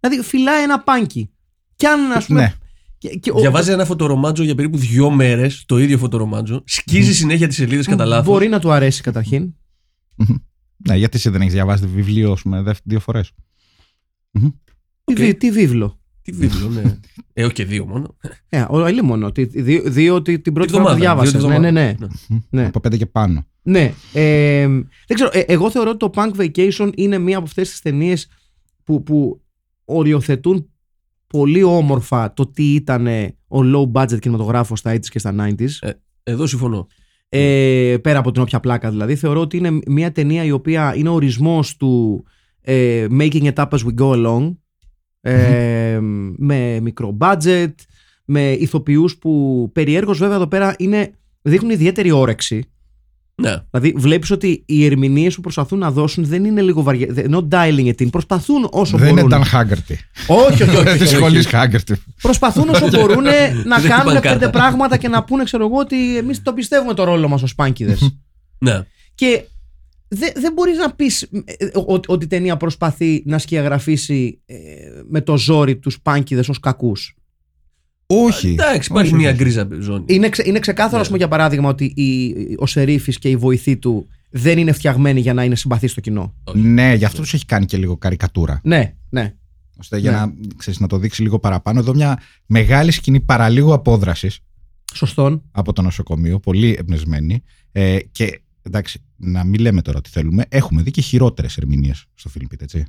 Δηλαδή, 0.00 0.22
φυλάει 0.22 0.62
ένα 0.62 0.80
πάνκι. 0.80 1.30
Κι 1.76 1.86
αν, 1.86 2.12
ας 2.12 2.26
πούμε. 2.26 2.40
Ναι. 2.40 2.52
Και- 3.02 3.16
και 3.18 3.30
ο- 3.30 3.38
Διαβάζει 3.40 3.70
ένα 3.70 3.84
φωτορομάτζο 3.84 4.42
για 4.42 4.54
περίπου 4.54 4.76
δύο 4.76 5.10
μέρες, 5.10 5.64
το 5.66 5.78
ίδιο 5.78 5.98
φωτορομάτζο. 5.98 6.62
Σκίζει 6.66 7.14
συνέχεια 7.14 7.46
τις 7.48 7.56
σελίδες 7.56 7.86
κατά 7.86 8.04
λάθος. 8.04 8.26
Μπορεί 8.26 8.48
να 8.48 8.58
του 8.60 8.70
αρέσει 8.72 9.02
καταρχήν. 9.02 9.54
Ναι, 10.76 10.96
γιατί 10.96 11.16
εσύ 11.16 11.30
δεν 11.30 11.40
έχεις 11.40 11.52
διαβάσει 11.52 11.86
βιβλίο 11.86 12.32
ας 12.32 12.42
πούμε, 12.42 12.62
δεύ- 12.62 12.80
δύο 12.84 13.00
φορές. 13.00 13.30
Μμμ. 14.30 14.48
Τι, 15.04 15.14
βί- 15.14 15.38
τι 15.38 15.50
βίβλο; 15.50 16.00
Τι 16.22 16.32
βίβλο, 16.32 16.68
ναι. 16.68 16.82
Ε, 17.32 17.44
όχι 17.44 17.52
και 17.52 17.64
δύο 17.64 17.86
μόνο. 17.86 18.16
Ε, 18.48 18.60
ο 18.68 19.04
μόνο. 19.04 19.32
Τι- 19.32 19.44
Δύο, 19.62 19.82
δύο 19.90 20.22
τη- 20.22 20.40
την 20.40 20.52
πρώτη 20.52 20.72
Τη 20.72 20.78
φορά 20.78 20.84
που 20.94 20.98
βδομάδα, 20.98 21.14
διάβασες. 21.14 21.32
δύο 21.32 21.40
τη 21.54 21.58
Ναι, 21.60 21.70
ναι, 21.70 21.92
βδομάδα. 21.92 22.16
ναι. 22.28 22.60
Ναι. 22.60 22.66
Από 22.66 22.80
πέντε 22.80 22.96
και 22.96 23.06
πάνω. 23.06 23.46
Ναι. 23.62 23.94
Ε, 24.12 24.66
δεν 25.06 25.14
ξέρω. 25.14 25.30
ε, 25.32 25.40
εγώ 25.40 25.70
θεωρώ 25.70 25.90
ότι 25.90 25.98
το 25.98 26.10
Punk 26.14 26.30
Vacation 26.36 26.90
είναι 26.94 27.18
μία 27.18 27.36
από 27.36 27.46
αυτές 27.46 27.70
τις 27.70 27.80
ταινίες 27.80 28.28
που, 28.84 29.02
που 29.02 29.42
οριοθετούν 29.84 30.71
πολύ 31.32 31.62
όμορφα 31.62 32.32
το 32.32 32.46
τι 32.46 32.74
ήταν 32.74 33.06
ο 33.48 33.58
low 33.74 33.92
budget 33.92 34.18
κινηματογράφος 34.18 34.78
στα 34.78 34.94
80s 34.94 35.06
και 35.06 35.18
στα 35.18 35.34
90s. 35.38 35.90
Εδώ 36.22 36.46
συμφωνώ. 36.46 36.86
Ε, 37.28 37.96
πέρα 38.02 38.18
από 38.18 38.32
την 38.32 38.42
όποια 38.42 38.60
πλάκα 38.60 38.90
δηλαδή. 38.90 39.16
Θεωρώ 39.16 39.40
ότι 39.40 39.56
είναι 39.56 39.78
μια 39.86 40.12
ταινία 40.12 40.44
η 40.44 40.50
οποία 40.50 40.94
είναι 40.96 41.08
ορισμός 41.08 41.76
του 41.76 42.24
ε, 42.60 43.06
making 43.10 43.42
it 43.42 43.54
up 43.54 43.68
as 43.68 43.78
we 43.78 43.94
go 43.98 44.12
along. 44.12 44.56
Ε, 45.20 45.98
με 46.48 46.80
μικρό 46.80 47.16
budget, 47.20 47.72
με 48.24 48.50
ηθοποιούς 48.52 49.18
που 49.18 49.70
περιέργως 49.72 50.18
βέβαια 50.18 50.36
εδώ 50.36 50.46
πέρα 50.46 50.74
είναι, 50.78 51.10
δείχνουν 51.42 51.70
ιδιαίτερη 51.70 52.10
όρεξη. 52.10 52.64
Ναι. 53.34 53.56
Δηλαδή, 53.70 53.94
βλέπεις 53.96 54.30
ότι 54.30 54.62
οι 54.66 54.84
ερμηνείες 54.84 55.34
που 55.34 55.40
προσπαθούν 55.40 55.78
να 55.78 55.90
δώσουν 55.90 56.24
δεν 56.24 56.44
είναι 56.44 56.60
λίγο 56.62 56.82
βαριέ. 56.82 57.06
Not 57.16 57.48
dialing 57.48 57.86
it 57.86 58.02
in. 58.02 58.10
Προσπαθούν 58.10 58.68
όσο 58.70 58.96
δεν 58.96 59.08
μπορούν. 59.08 59.26
ήταν 59.26 59.44
Χάγκερτη. 59.44 59.98
Όχι, 60.26 60.62
όχι, 60.62 60.76
όχι. 60.76 60.98
Της 60.98 61.10
σχολής 61.10 61.46
Χάγκερτη. 61.46 62.02
Προσπαθούν 62.22 62.68
όσο 62.68 62.88
μπορούν 62.88 63.22
να 63.22 63.30
Δεν 63.30 63.64
κάνουν 63.64 63.80
χτυπάνε 63.80 64.20
πέντε 64.20 64.28
κάρτα. 64.28 64.50
πράγματα 64.50 64.96
και 64.96 65.08
να 65.08 65.24
πούνε, 65.24 65.44
ξέρω 65.44 65.64
εγώ, 65.66 65.76
ότι 65.78 66.16
εμείς 66.16 66.42
το 66.42 66.52
πιστεύουμε 66.52 66.94
το 66.94 67.04
ρόλο 67.04 67.28
μας 67.28 67.42
ως 67.42 67.54
πάνκιδες. 67.54 68.16
ναι. 68.58 68.80
και 69.14 69.44
δεν 70.08 70.32
δεν 70.36 70.52
μπορείς 70.52 70.78
να 70.78 70.92
πεις 70.94 71.28
ότι 72.06 72.24
η 72.24 72.28
ταινία 72.28 72.56
προσπαθεί 72.56 73.22
να 73.26 73.38
σκιαγραφίσει 73.38 74.40
ε, 74.46 74.56
με 75.08 75.20
το 75.20 75.36
ζόρι 75.36 75.76
τους 75.76 76.00
πάνκιδες 76.02 76.48
ως 76.48 76.60
κακούς. 76.60 77.16
Όχι. 78.24 78.48
Εντάξει, 78.48 78.88
υπάρχει 78.90 79.08
Όχι, 79.12 79.20
μια 79.22 79.28
όχι. 79.30 79.38
γκρίζα 79.38 79.68
ζώνη. 79.80 80.04
Είναι, 80.06 80.28
ξε, 80.28 80.42
είναι 80.46 80.58
ξεκάθαρο, 80.58 80.94
Ναι. 80.94 81.00
ας 81.00 81.06
πούμε, 81.06 81.18
για 81.18 81.28
παράδειγμα, 81.28 81.68
ότι 81.68 81.84
η, 81.84 82.34
ο 82.58 82.66
Σερίφης 82.66 83.18
και 83.18 83.28
η 83.28 83.36
βοηθή 83.36 83.76
του 83.76 84.06
δεν 84.30 84.58
είναι 84.58 84.72
φτιαγμένοι 84.72 85.20
για 85.20 85.34
να 85.34 85.44
είναι 85.44 85.54
συμπαθή 85.56 85.86
στο 85.86 86.00
κοινό. 86.00 86.34
Ναι, 86.54 86.94
γι' 86.94 87.04
αυτό 87.04 87.20
τους 87.20 87.34
έχει 87.34 87.44
κάνει 87.46 87.64
και 87.66 87.76
λίγο 87.76 87.96
καρικατούρα. 87.96 88.60
Ναι, 88.64 88.94
ναι. 89.08 89.34
ώστε 89.78 89.98
για 89.98 90.10
Ναι. 90.10 90.16
να, 90.16 90.32
ξέρεις, 90.56 90.80
να 90.80 90.86
το 90.86 90.98
δείξει 90.98 91.22
λίγο 91.22 91.38
παραπάνω. 91.38 91.78
Εδώ 91.78 91.94
μια 91.94 92.18
μεγάλη 92.46 92.90
σκηνή 92.90 93.20
παραλίγο 93.20 93.74
απόδρασης 93.74 94.38
Σωστόν. 94.94 95.42
από 95.50 95.72
το 95.72 95.82
νοσοκομείο, 95.82 96.38
πολύ 96.40 96.76
εμπνευσμένη. 96.78 97.42
Ε, 97.72 97.98
και 98.12 98.40
εντάξει, 98.62 99.02
να 99.16 99.44
μην 99.44 99.60
λέμε 99.60 99.82
τώρα 99.82 100.00
τι 100.00 100.10
θέλουμε. 100.10 100.44
Έχουμε 100.48 100.82
δει 100.82 100.90
και 100.90 101.00
χειρότερες 101.00 101.56
ερμηνείες 101.56 102.04
στο 102.14 102.28
Φιλμπίτ, 102.28 102.62
έτσι. 102.62 102.84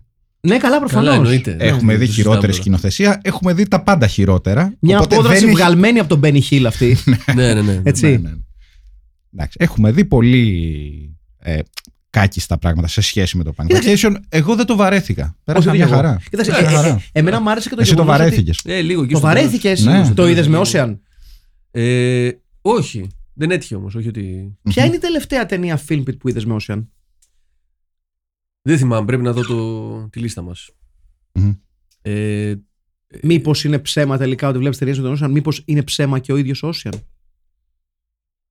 Ναι, 0.47 0.57
καλά, 0.57 0.79
προφανώς. 0.79 1.05
Καλά, 1.05 1.15
εννοείται. 1.17 1.53
Ναι, 1.55 1.63
έχουμε 1.63 1.93
το 1.93 1.99
δει 1.99 2.05
συζητάμε 2.05 2.11
χειρότερη 2.29 2.41
τώρα. 2.51 2.53
σκηνοθεσία. 2.53 3.19
Έχουμε 3.23 3.53
δει 3.53 3.67
τα 3.67 3.81
πάντα 3.83 4.07
χειρότερα. 4.07 4.73
Μια 4.79 4.97
οπότε 4.97 5.15
απόδραση 5.15 5.39
δεν 5.39 5.47
έχει- 5.49 5.57
βγαλμένη 5.57 5.99
από 5.99 6.09
τον 6.09 6.17
Μπένι 6.19 6.41
Χίλ 6.41 6.65
αυτή. 6.65 6.97
Ναι, 7.35 7.53
ναι, 7.53 7.61
ναι. 7.61 7.81
Έτσι. 7.83 8.05
Ναι, 8.05 8.11
ναι, 8.11 8.17
ναι. 8.29 8.35
Εντάξει, 9.33 9.57
έχουμε 9.59 9.91
δει 9.91 10.05
πολύ 10.05 11.17
ε, 11.39 11.59
κάκιστα 12.09 12.57
πράγματα 12.57 12.87
σε 12.87 13.01
σχέση 13.01 13.37
με 13.37 13.43
το 13.43 13.53
Punk 13.57 13.65
Κοίταξε. 13.67 14.07
Vacation. 14.07 14.15
Εγώ 14.29 14.55
δεν 14.55 14.65
το 14.65 14.75
βαρέθηκα. 14.75 15.35
Πέρασα 15.43 15.69
Όχι, 15.69 15.77
μια 15.77 15.85
εγώ. 15.87 15.95
χαρά. 15.95 16.19
Κοίταξε, 16.29 16.51
Μια 16.51 16.59
ε, 16.59 16.63
ε, 16.63 16.75
χαρά. 16.75 16.87
ε, 16.87 17.19
εμένα 17.19 17.41
μου 17.41 17.49
άρεσε 17.49 17.69
και 17.69 17.75
το 17.75 17.81
Εσύ 17.81 17.95
το 17.95 18.01
γεγονός 18.01 18.19
ότι- 18.21 18.29
βαρέθηκες. 18.29 18.59
Ε, 18.65 18.81
λίγο 18.81 19.03
εκεί 19.03 19.11
Το 19.11 19.17
στο 19.17 19.27
βαρέθηκες. 19.27 19.85
Ναι. 19.85 20.11
Το 20.13 20.27
είδες 20.27 20.47
με 20.47 20.57
Λίγο. 20.57 20.69
Ocean. 20.71 20.97
Ε, 21.71 22.29
όχι. 22.61 23.07
Δεν 23.33 23.51
έτυχε 23.51 23.75
όμως. 23.75 23.95
Όχι 23.95 24.07
ότι. 24.07 24.55
Ποια 24.63 24.85
είναι 24.85 24.95
η 24.95 24.99
τελευταία 24.99 25.45
ταινία 25.45 25.81
Filmpit 25.89 26.17
που 26.19 26.29
είδες 26.29 26.45
με 26.45 26.55
Ocean; 26.59 26.83
Δεν 28.65 28.77
θυμάμαι. 28.77 29.05
Πρέπει 29.05 29.23
να 29.23 29.33
δω 29.33 29.41
το, 29.41 30.09
τη 30.09 30.19
λίστα 30.19 30.41
μας. 30.41 30.69
Μμμ. 31.33 31.53
Ε, 32.01 32.53
Μήπως 33.21 33.63
είναι 33.63 33.79
ψέμα 33.79 34.17
τελικά 34.17 34.47
ότι 34.47 34.57
βλέπεις 34.57 34.77
ταινίες 34.77 34.99
με 34.99 35.03
τον 35.03 35.17
Ocean, 35.17 35.31
Μήπως 35.31 35.61
είναι 35.65 35.83
ψέμα 35.83 36.19
και 36.19 36.31
ο 36.31 36.37
ίδιος 36.37 36.63
Ocean; 36.65 36.93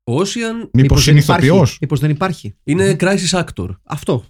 Ocean 0.05 0.69
Μήπως 0.73 1.07
είναι 1.07 1.19
ηθοποιός; 1.19 1.79
Μήπως 1.81 2.01
δεν 2.01 2.11
υπάρχει; 2.11 2.55
είναι 2.65 2.97
crisis 3.01 3.45
actor. 3.45 3.69
Αυτό. 3.85 4.25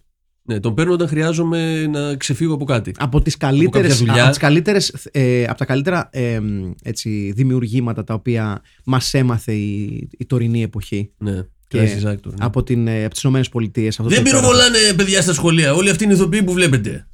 Ναι, 0.44 0.60
τον 0.60 0.74
παίρνω 0.74 0.92
όταν 0.92 1.08
χρειάζομαι 1.08 1.86
να 1.86 2.16
ξεφύγω 2.16 2.54
από 2.54 2.64
κάτι. 2.64 2.92
Από, 2.98 3.22
τις 3.22 3.36
καλύτερες, 3.36 3.82
κάποια 3.82 3.96
δουλειά. 3.96 4.22
από, 4.22 4.30
τις 4.30 4.38
καλύτερες, 4.38 5.08
ε, 5.10 5.44
από 5.44 5.58
τα 5.58 5.64
καλύτερα 5.64 6.08
ε, 6.12 6.40
έτσι, 6.82 7.32
δημιουργήματα 7.34 8.04
τα 8.04 8.14
οποία 8.14 8.62
μας 8.84 9.14
έμαθε 9.14 9.52
η, 9.52 10.08
η 10.18 10.26
τωρινή 10.26 10.62
εποχή 10.62 11.12
Ναι, 11.18 11.42
Και 11.78 11.98
crisis 12.02 12.08
actor. 12.12 12.24
ναι. 12.24 12.34
από, 12.38 12.62
την, 12.62 12.86
ε, 12.88 13.04
από 13.04 13.12
τις 13.14 13.22
Ηνωμένες 13.22 13.48
Πολιτείες. 13.48 14.00
αυτό 14.00 14.08
Δεν 14.14 14.22
το 14.22 14.28
υπέροχο. 14.28 14.46
πυροβολάνε 14.52 14.78
παιδιά 14.96 15.22
στα 15.22 15.32
σχολεία. 15.32 15.74
Όλοι 15.74 15.90
αυτοί 15.90 16.04
είναι 16.04 16.12
ηθοποιοί 16.12 16.42
που 16.42 16.52
βλέπετε. 16.52 17.06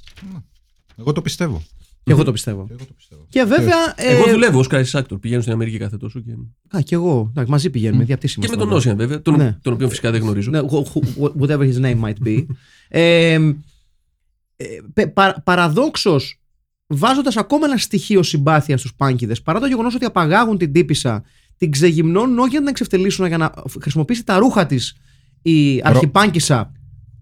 Εγώ 0.97 1.11
το 1.11 1.21
πιστεύω. 1.21 1.63
Και 2.03 2.11
εγώ 2.11 2.23
το 2.23 2.31
πιστεύω. 2.31 2.67
Εγώ 2.69 2.85
το 2.85 2.93
πιστεύω. 2.95 3.25
Και 3.29 3.43
βέβαια... 3.43 3.93
ε, 3.95 4.15
Εγώ 4.15 4.29
δουλεύω 4.31 4.59
ως 4.59 4.67
crisis 4.71 4.91
actor. 4.99 5.19
Πηγαίνω 5.21 5.41
στην 5.41 5.53
Αμερική 5.53 5.77
κάθε 5.77 5.97
τόσο 5.97 6.19
και, 6.19 6.31
Α, 6.77 6.81
και 6.81 6.95
εγώ. 6.95 7.27
Εντάξει, 7.29 7.51
μαζί 7.51 7.69
πηγαίνουμε. 7.69 8.03
Mm. 8.03 8.17
και 8.17 8.47
με 8.49 8.55
τον 8.55 8.73
Ocean 8.73 8.95
βέβαια. 8.95 9.21
Τον, 9.21 9.35
Ναι. 9.35 9.57
τον 9.61 9.73
οποίο 9.73 9.89
φυσικά 9.89 10.11
δεν 10.11 10.21
γνωρίζω. 10.21 10.51
Ναι, 10.51 10.59
wh- 10.59 10.83
wh- 11.21 11.31
whatever 11.41 11.73
his 11.73 11.81
name 11.81 11.99
might 12.01 12.27
be. 12.27 12.45
ε, 12.89 13.33
ε, 13.33 14.65
πε- 14.93 15.07
πα, 15.13 15.41
παραδόξως, 15.45 16.39
βάζοντας 16.87 17.37
ακόμα 17.37 17.65
ένα 17.65 17.77
στοιχείο 17.77 18.23
συμπάθεια 18.23 18.77
στους 18.77 18.93
πάνκιδες, 18.95 19.41
παρά 19.41 19.59
το 19.59 19.65
γεγονός 19.67 19.95
ότι 19.95 20.05
απαγάγουν 20.05 20.57
την 20.57 20.71
τύπησα, 20.71 21.23
την 21.59 21.71
ξεγυμνώνουν 21.71 22.39
όχι 22.39 22.49
για 22.49 22.59
να 22.59 22.65
την 22.65 22.73
εξευτελίσουν, 22.73 23.25
για 23.25 23.37
να 23.37 23.51
χρησιμοποιήσει 23.81 24.23
τα 24.23 24.37
ρούχα 24.37 24.65
της 24.65 24.95
η 25.41 25.81
αρχιπάνκισα 25.83 26.71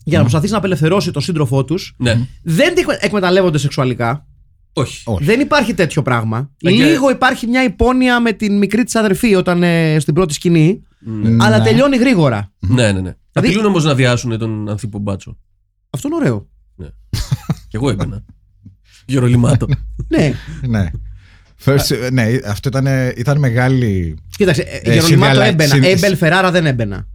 για 0.04 0.16
να 0.18 0.22
προσπαθήσει 0.24 0.52
να 0.52 0.58
απελευθερώσει 0.58 1.12
τον 1.12 1.22
σύντροφό 1.22 1.66
τους, 1.66 1.94
Ναι, 1.98 2.28
δεν 2.44 2.76
την 2.76 2.86
εκμεταλλεύονται 3.00 3.58
σεξουαλικά. 3.58 4.28
όχι. 4.74 5.02
Όχι. 5.06 5.24
Δεν 5.24 5.40
υπάρχει 5.40 5.74
τέτοιο 5.74 6.02
πράγμα. 6.02 6.52
Ε, 6.62 6.72
και- 6.72 6.84
Λίγο 6.84 7.10
υπάρχει 7.10 7.48
μια 7.48 7.64
υπόνοια 7.64 8.20
με 8.22 8.32
την 8.32 8.58
μικρή 8.58 8.84
της 8.84 8.96
αδερφή 8.96 9.36
όταν 9.36 9.64
ε, 9.64 10.00
στην 10.00 10.14
πρώτη 10.14 10.34
σκηνή, 10.34 10.82
Ναι, 11.00 11.44
αλλά 11.46 11.58
Ναι. 11.58 11.64
τελειώνει 11.64 11.98
γρήγορα. 11.98 12.52
ναι, 12.60 12.92
ναι. 12.92 13.02
ναι. 13.02 13.16
Απειλούν 13.34 13.66
όμως 13.66 13.84
να 13.84 13.96
διάσουν 13.96 14.38
τον 14.38 14.70
Ανθίπο 14.70 14.98
Μπάτσο. 15.00 15.38
Αυτό 15.90 16.08
είναι 16.08 16.18
ωραίο. 16.18 16.48
Κι 17.68 17.76
εγώ 17.76 17.90
έμπαινα. 17.90 18.26
Γερολιμάτο. 19.06 19.68
ναι. 20.08 20.34
Ναι. 20.68 20.90
First, 21.66 21.92
ε, 22.02 22.10
ναι, 22.10 22.38
αυτό 22.46 22.70
ήταν, 22.70 22.86
ήταν 23.18 23.40
μεγάλη. 23.40 24.16
Κοίταξε, 24.38 24.62
ε, 24.62 24.76
Ε, 24.76 24.94
Γερολιμάτο 24.94 25.06
συνδιαλα- 25.08 25.46
έμπαινα. 25.46 25.74
συν- 25.74 25.84
Έμπελ 25.84 26.16
Φεράρα 26.18 26.52
δεν 26.52 26.66
έμπαινα. 26.66 27.08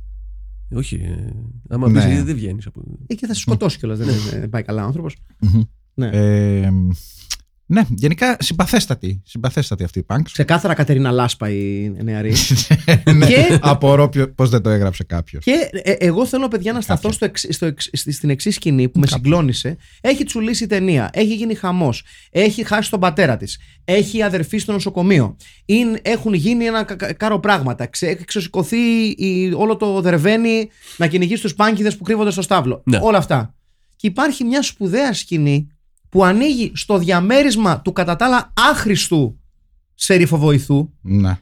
όχι. 0.74 0.94
ε, 0.94 1.32
άμα 1.68 1.88
Ναι. 1.88 2.08
πεις, 2.08 2.22
δεν 2.24 2.34
βγαίνεις 2.34 2.66
από. 2.66 2.82
Ε, 3.06 3.14
και 3.14 3.26
θα 3.26 3.34
σε 3.34 3.40
σκοτώσει 3.40 3.78
κιόλας. 3.78 3.98
δεν, 3.98 4.08
είναι- 4.08 4.38
δεν 4.40 4.48
πάει 4.48 4.62
καλά 4.62 4.82
ο 4.82 4.86
άνθρωπος. 4.86 5.16
Μμμ. 5.40 5.62
Ναι. 5.94 6.10
Ε, 7.72 7.74
Ναι, 7.74 7.82
γενικά 7.94 8.36
συμπαθέστατη. 8.40 9.22
Συμπαθέστατη 9.24 9.84
αυτή 9.84 9.98
η 9.98 10.04
Punks. 10.08 10.22
Ξεκάθαρα 10.32 10.74
Κατερίνα 10.74 11.10
Λάσπα 11.10 11.50
η 11.50 11.92
νεαρή. 12.02 12.32
ναι, 13.14 13.26
Και- 13.26 13.58
απορώ 13.60 14.10
πώς 14.34 14.50
δεν 14.50 14.62
το 14.62 14.70
έγραψε 14.70 15.04
κάποιος. 15.04 15.44
Και 15.44 15.70
ε, 15.72 15.92
εγώ 15.92 16.26
θέλω, 16.26 16.48
παιδιά, 16.48 16.72
να 16.72 16.80
σταθώ 16.80 17.12
στο 17.12 17.24
εξ- 17.24 17.52
στο 17.52 17.66
εξ- 17.66 17.88
στη- 17.92 18.12
στην 18.12 18.30
εξή 18.30 18.50
σκηνή 18.50 18.88
που 18.88 18.98
με 18.98 19.06
συγκλώνησε. 19.06 19.76
Έχει 20.00 20.24
τσουλήσει 20.24 20.64
η 20.64 20.66
ταινία. 20.66 21.10
Έχει 21.12 21.34
γίνει 21.34 21.54
χαμός. 21.54 22.04
Έχει 22.30 22.64
χάσει 22.64 22.90
τον 22.90 23.00
πατέρα 23.00 23.36
της. 23.36 23.58
Έχει 23.84 24.18
η 24.18 24.22
αδερφή 24.22 24.58
στο 24.58 24.72
νοσοκομείο. 24.72 25.36
Είναι, 25.64 25.98
έχουν 26.02 26.32
γίνει 26.34 26.64
ένα 26.64 26.82
κα- 26.82 26.94
κα- 26.94 27.12
κάρο 27.12 27.38
πράγματα. 27.40 27.86
Ξε, 27.86 28.06
έχει 28.06 28.24
ξεσηκωθεί 28.24 28.76
η- 29.16 29.52
όλο 29.56 29.76
το 29.76 30.00
δερβένι 30.00 30.68
να 30.96 31.06
κυνηγήσει 31.06 31.42
τους 31.42 31.54
πάνκιδες 31.54 31.96
που 31.96 32.02
κρύβονται 32.04 32.30
στο 32.30 32.42
στάβλο. 32.42 32.82
Ναι. 32.84 32.98
Όλα 33.02 33.18
αυτά. 33.18 33.54
Και 33.96 34.06
υπάρχει 34.06 34.44
μια 34.44 34.62
σπουδαία 34.62 35.12
σκηνή 35.12 35.66
που 36.12 36.24
ανοίγει 36.24 36.72
στο 36.74 36.98
διαμέρισμα 36.98 37.80
του 37.80 37.92
κατά 37.92 38.16
τα 38.16 38.24
άλλα 38.24 38.52
άχρηστου 38.70 39.38
σεριφοβοηθού 39.94 40.90
Ναι. 41.00 41.38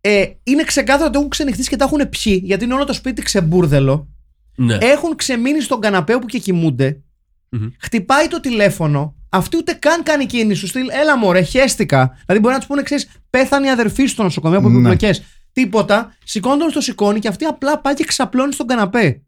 ε, 0.00 0.24
είναι 0.42 0.64
ξεκάθαρο 0.64 1.06
ότι 1.06 1.16
έχουν 1.16 1.28
ξενυχτήσει 1.28 1.68
και 1.68 1.76
τα 1.76 1.84
έχουν 1.84 2.08
πιει, 2.08 2.40
γιατί 2.44 2.64
είναι 2.64 2.74
όλο 2.74 2.84
το 2.84 2.92
σπίτι 2.92 3.22
ξεμπούρδελο. 3.22 4.08
Ναι. 4.56 4.78
Έχουν 4.80 5.16
ξεμείνει 5.16 5.60
στον 5.60 5.80
καναπέ 5.80 6.18
που 6.18 6.26
και 6.26 6.38
κοιμούνται. 6.38 7.00
Μμμ. 7.48 7.68
Χτυπάει 7.80 8.28
το 8.28 8.40
τηλέφωνο. 8.40 9.14
Αυτή 9.28 9.56
ούτε 9.56 9.72
καν 9.72 10.02
κάνει 10.02 10.26
κίνηση. 10.26 10.60
Σου 10.60 10.66
στείλει, 10.66 10.88
έλα 10.92 11.18
μωρέ, 11.18 11.42
χέστηκα. 11.42 12.08
Δηλαδή 12.26 12.40
μπορεί 12.42 12.52
να 12.54 12.58
τους 12.58 12.68
πούνε, 12.68 12.82
ξέρεις, 12.82 13.08
πέθανε 13.30 13.66
η 13.66 13.70
αδερφή 13.70 14.06
στο 14.06 14.22
νοσοκομείο 14.22 14.58
από 14.58 14.68
Ναι. 14.68 14.76
επιπλοκέ. 14.88 15.20
Τίποτα. 15.52 16.16
Σηκώνει 16.24 16.58
τον 16.58 16.70
στο 16.70 16.80
σηκώνει 16.80 17.18
και 17.18 17.28
αυτή 17.28 17.44
απλά 17.44 17.78
πάει 17.78 17.94
και 17.94 18.04
ξαπλώνει 18.04 18.52
στον 18.52 18.66
καναπέ. 18.66 19.22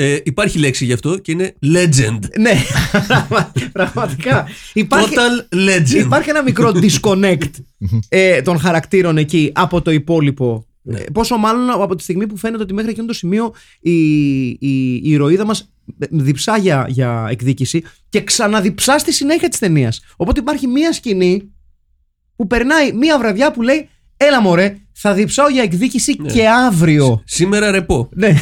Ε, 0.00 0.18
υπάρχει 0.24 0.58
λέξη 0.58 0.84
γι' 0.84 0.92
αυτό 0.92 1.18
και 1.18 1.32
είναι 1.32 1.54
legend. 1.64 2.18
ναι, 2.38 2.52
πραγμα- 3.06 3.52
πραγματικά. 3.72 4.46
Υπάρχει, 4.72 5.14
Total 5.14 5.54
legend. 5.56 5.94
Υπάρχει 6.04 6.30
ένα 6.30 6.42
μικρό 6.42 6.72
disconnect 6.74 7.50
ε, 8.08 8.42
των 8.42 8.58
χαρακτήρων 8.58 9.16
εκεί 9.18 9.50
από 9.54 9.82
το 9.82 9.90
υπόλοιπο. 9.90 10.66
Ναι. 10.82 10.98
Ε, 10.98 11.04
πόσο 11.12 11.36
μάλλον 11.36 11.70
από 11.70 11.94
τη 11.94 12.02
στιγμή 12.02 12.26
που 12.26 12.36
φαίνεται 12.36 12.62
ότι 12.62 12.74
μέχρι 12.74 12.90
εκείνο 12.90 13.06
το 13.06 13.12
σημείο 13.12 13.54
η, 13.80 13.92
η, 14.48 14.94
η 14.94 15.00
ηρωίδα 15.10 15.44
μας 15.44 15.70
διψά 16.10 16.56
για, 16.58 16.86
για 16.88 17.26
εκδίκηση 17.30 17.82
και 18.08 18.22
ξαναδιψά 18.24 18.98
στη 18.98 19.12
συνέχεια 19.12 19.48
της 19.48 19.58
ταινίας. 19.58 20.00
Οπότε 20.16 20.40
υπάρχει 20.40 20.66
μία 20.66 20.92
σκηνή 20.92 21.52
που 22.36 22.46
περνάει 22.46 22.92
μία 22.92 23.18
βραδιά 23.18 23.50
που 23.52 23.62
λέει 23.62 23.88
Έλα 24.20 24.40
μωρέ, 24.40 24.76
θα 24.92 25.14
διψάω 25.14 25.48
για 25.48 25.62
εκδίκηση 25.62 26.16
Ναι. 26.18 26.32
και 26.32 26.48
αύριο. 26.48 27.22
Σήμερα 27.24 27.70
ρεπό. 27.70 28.08
Ναι, 28.14 28.34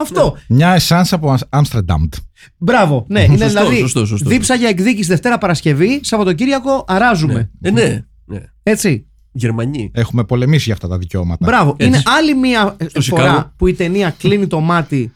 αυτό. 0.00 0.36
Μια 0.48 0.74
εσάνσα 0.74 1.14
από 1.16 1.36
Άμστερνταμ. 1.48 2.08
Μπράβο. 2.56 3.06
Ναι, 3.08 3.20
είναι 3.22 3.36
Σωστό, 3.36 3.48
δηλαδή. 3.48 3.78
σωστό, 3.80 4.06
σωστό. 4.06 4.28
Δίψα 4.28 4.54
για 4.54 4.68
εκδίκηση 4.68 5.08
Δευτέρα 5.08 5.38
Παρασκευή, 5.38 6.00
Σαββατοκύριακο 6.02 6.84
αράζουμε. 6.88 7.50
Ναι. 7.58 7.68
Ε, 7.68 7.72
ναι. 7.72 8.04
ναι. 8.24 8.40
Έτσι. 8.62 9.02
Γερμανοί. 9.32 9.90
Έχουμε 9.94 10.24
πολεμήσει 10.24 10.64
για 10.64 10.74
αυτά 10.74 10.88
τα 10.88 10.98
δικαιώματα. 10.98 11.46
Μπράβο. 11.46 11.70
Έτσι. 11.78 11.86
Είναι 11.86 12.02
άλλη 12.06 12.34
μία 12.34 12.76
Στο 12.86 13.00
φορά 13.00 13.22
Σικάγο. 13.22 13.52
που 13.56 13.66
η 13.66 13.74
ταινία 13.74 14.10
κλείνει 14.10 14.46
το 14.46 14.60
μάτι 14.60 15.12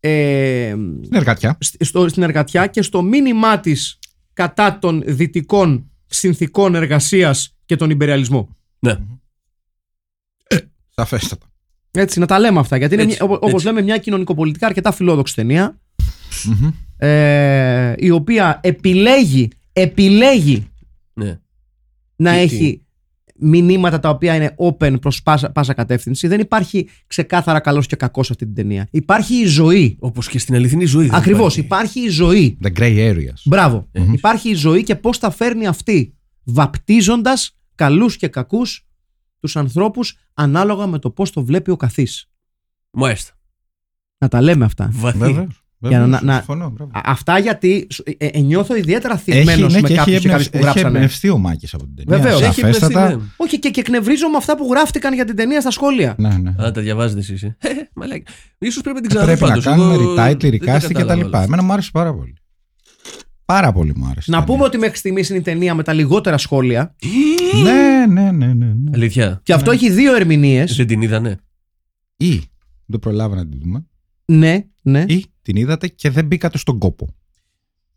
ε, 0.00 0.74
Στην 1.02 1.14
εργατιά. 1.16 1.58
σ- 1.60 1.84
στο, 1.84 2.08
στην 2.08 2.22
εργατιά 2.22 2.66
και 2.66 2.82
στο 2.82 3.02
μήνυμά 3.02 3.60
της 3.60 3.98
κατά 4.32 4.78
των 4.78 5.02
δυτικών 5.06 5.90
συνθήκων 6.06 6.74
εργασίας 6.74 7.56
και 7.64 7.76
τον 7.76 7.90
υπεριαλισμό. 7.90 8.56
Ναι. 8.78 8.96
Σαφέστατα. 10.88 11.46
Έτσι, 11.94 12.18
να 12.18 12.26
τα 12.26 12.38
λέμε 12.38 12.58
αυτά. 12.58 12.76
Γιατί 12.76 12.94
είναι, 12.94 13.02
Έτσι, 13.02 13.16
μια- 13.24 13.32
όπως 13.34 13.52
έτσι. 13.52 13.64
λέμε, 13.66 13.82
μια 13.82 13.98
κοινωνικοπολιτικά 13.98 14.66
αρκετά 14.66 14.92
φιλόδοξη 14.92 15.34
ταινία. 15.34 15.78
Μμμ. 16.44 16.70
Ε, 16.96 17.94
η 17.98 18.10
οποία 18.10 18.60
επιλέγει, 18.62 19.48
επιλέγει 19.72 20.66
ναι. 21.14 21.38
να 22.16 22.32
Τι- 22.32 22.38
έχει 22.38 22.86
μηνύματα 23.44 24.00
τα 24.00 24.08
οποία 24.08 24.34
είναι 24.34 24.54
open 24.58 25.00
προς 25.00 25.22
πάσα, 25.22 25.50
πάσα 25.50 25.72
κατεύθυνση. 25.74 26.26
Δεν 26.28 26.40
υπάρχει 26.40 26.88
ξεκάθαρα 27.06 27.60
καλός 27.60 27.86
και 27.86 27.96
κακός 27.96 28.26
σε 28.26 28.32
αυτή 28.32 28.44
την 28.44 28.54
ταινία. 28.54 28.88
Υπάρχει 28.90 29.34
η 29.34 29.44
ζωή. 29.46 29.96
Όπως 30.00 30.28
και 30.28 30.38
στην 30.38 30.54
αληθινή 30.54 30.84
ζωή. 30.84 31.06
δεν 31.06 31.14
Ακριβώς, 31.14 31.56
υπάρχει. 31.56 31.60
υπάρχει 31.60 32.00
η 32.00 32.08
ζωή. 32.08 32.58
The 32.64 32.78
grey 32.80 33.12
areas. 33.12 33.40
Μπράβο. 33.44 33.88
Υπάρχει 34.12 34.50
η 34.50 34.54
ζωή 34.54 34.82
και 34.82 34.94
πώς 34.96 35.18
τα 35.18 35.30
φέρνει 35.30 35.66
αυτή, 35.66 36.14
βαπτίζοντας 36.44 37.56
καλούς 37.74 38.16
και 38.16 38.28
κακούς 38.28 38.86
τους 39.42 39.56
ανθρώπους 39.56 40.16
ανάλογα 40.34 40.86
με 40.86 40.98
το 40.98 41.10
πώς 41.10 41.30
το 41.30 41.44
βλέπει 41.44 41.70
ο 41.70 41.76
καθής. 41.76 42.26
Μάλιστα. 42.90 43.32
Να 44.18 44.28
τα 44.28 44.40
λέμε 44.40 44.64
αυτά. 44.64 44.88
Βαθύ. 44.92 45.18
Βέβαια. 45.18 45.46
Για 45.84 45.98
να- 46.06 46.22
να- 46.22 46.34
Συμφωνώ, 46.34 46.70
μπράβο. 46.70 46.90
Α- 46.94 47.00
Αυτά 47.04 47.38
γιατί 47.38 47.86
ε, 48.18 48.26
ε, 48.26 48.40
νιώθω 48.40 48.76
ιδιαίτερα 48.76 49.14
Έχει, 49.14 49.22
θυγμένος 49.22 49.72
ναι, 49.74 49.80
με 49.80 49.88
και 49.88 49.94
έχει, 49.94 50.02
κάποιους 50.02 50.20
και 50.20 50.28
κάποιες 50.28 50.46
εμπνευ- 50.46 50.50
που 50.50 50.56
έχει 50.56 50.64
γράψανε. 50.64 50.96
εμπνευστεί 50.96 51.28
ο 51.28 51.38
Μάκης 51.38 51.74
από 51.74 51.84
την 51.84 51.94
ταινία. 51.96 52.16
Βεβαίως. 52.22 52.40
Έχει 52.42 52.60
Σαφέστατα. 52.60 53.00
εμπνευστεί, 53.00 53.16
ναι. 53.26 53.30
Όχι 53.36 53.58
και, 53.58 53.70
και 53.70 53.80
εκνευρίζω 53.80 54.28
με 54.28 54.36
αυτά 54.36 54.56
που 54.56 54.68
γράφτηκαν 54.70 55.14
για 55.14 55.24
την 55.24 55.36
ταινία 55.36 55.60
στα 55.60 55.70
σχόλια. 55.70 56.14
Ναι, 56.18 56.28
ναι. 56.28 56.50
Α, 56.64 56.70
τα 56.70 56.80
διαβάζετε 56.80 57.20
εσείς. 57.20 57.42
Ε, 57.42 57.56
μαλάκα. 57.94 58.32
Ίσως 58.58 58.82
πρέπει 58.82 58.96
να 58.96 59.00
την 59.02 59.10
ξαναδώ 59.10 59.26
Πρέπει 59.36 59.42
να 59.42 59.48
πάντως. 59.48 59.64
κάνουμε 59.64 59.94
Εγώ 59.94 60.12
retitle, 60.12 60.16
δεν 60.16 60.36
τα 60.38 60.76
recasting 60.76 60.86
και 60.86 60.92
τα 60.92 61.00
κατάλαβα 61.00 61.12
όλα 61.12 61.14
λοιπά. 61.14 61.26
αυτά. 61.38 61.42
Εμένα 61.42 61.62
μου 61.62 61.72
άρεσε 61.72 61.90
πάρα 61.92 62.14
πολύ. 62.14 62.34
Πάρα 63.44 63.72
πολύ 63.72 63.92
μου 63.96 64.04
άρεσε. 64.06 64.30
η 64.30 64.32
Να 64.34 64.38
ταινία. 64.38 64.52
πούμε 64.54 64.64
ότι 64.64 64.78
μέχρι 64.78 64.96
στιγμής 64.96 65.28
είναι 65.28 65.38
η 65.38 65.42
ταινία 65.42 65.74
με 65.74 65.82
τα 65.82 65.92
λιγότερα 65.92 66.38
σχόλια. 66.38 66.94
Ναι, 67.62 68.06
ναι, 68.06 68.30
ναι, 68.30 68.46
ναι. 68.46 68.64
ναι. 68.64 68.90
Αλήθεια. 68.94 69.40
Και 69.42 69.52
αυτό 69.52 69.70
έχει 69.70 69.90
δύο 69.90 70.14
ερμηνείες. 70.16 70.76
Δεν 70.76 70.86
την 70.86 71.02
είδανε. 71.02 71.36
Ή 72.16 72.40
δεν 72.86 72.98
προλάβα 73.00 73.34
να 73.36 73.48
την 73.48 73.60
δούμε. 73.60 73.86
Ναι, 74.24 74.64
ναι. 74.82 75.04
Ή 75.08 75.26
την 75.42 75.56
είδατε 75.56 75.88
και 75.88 76.10
δεν 76.10 76.26
μπήκατε 76.26 76.58
στον 76.58 76.78
κόπο. 76.78 77.08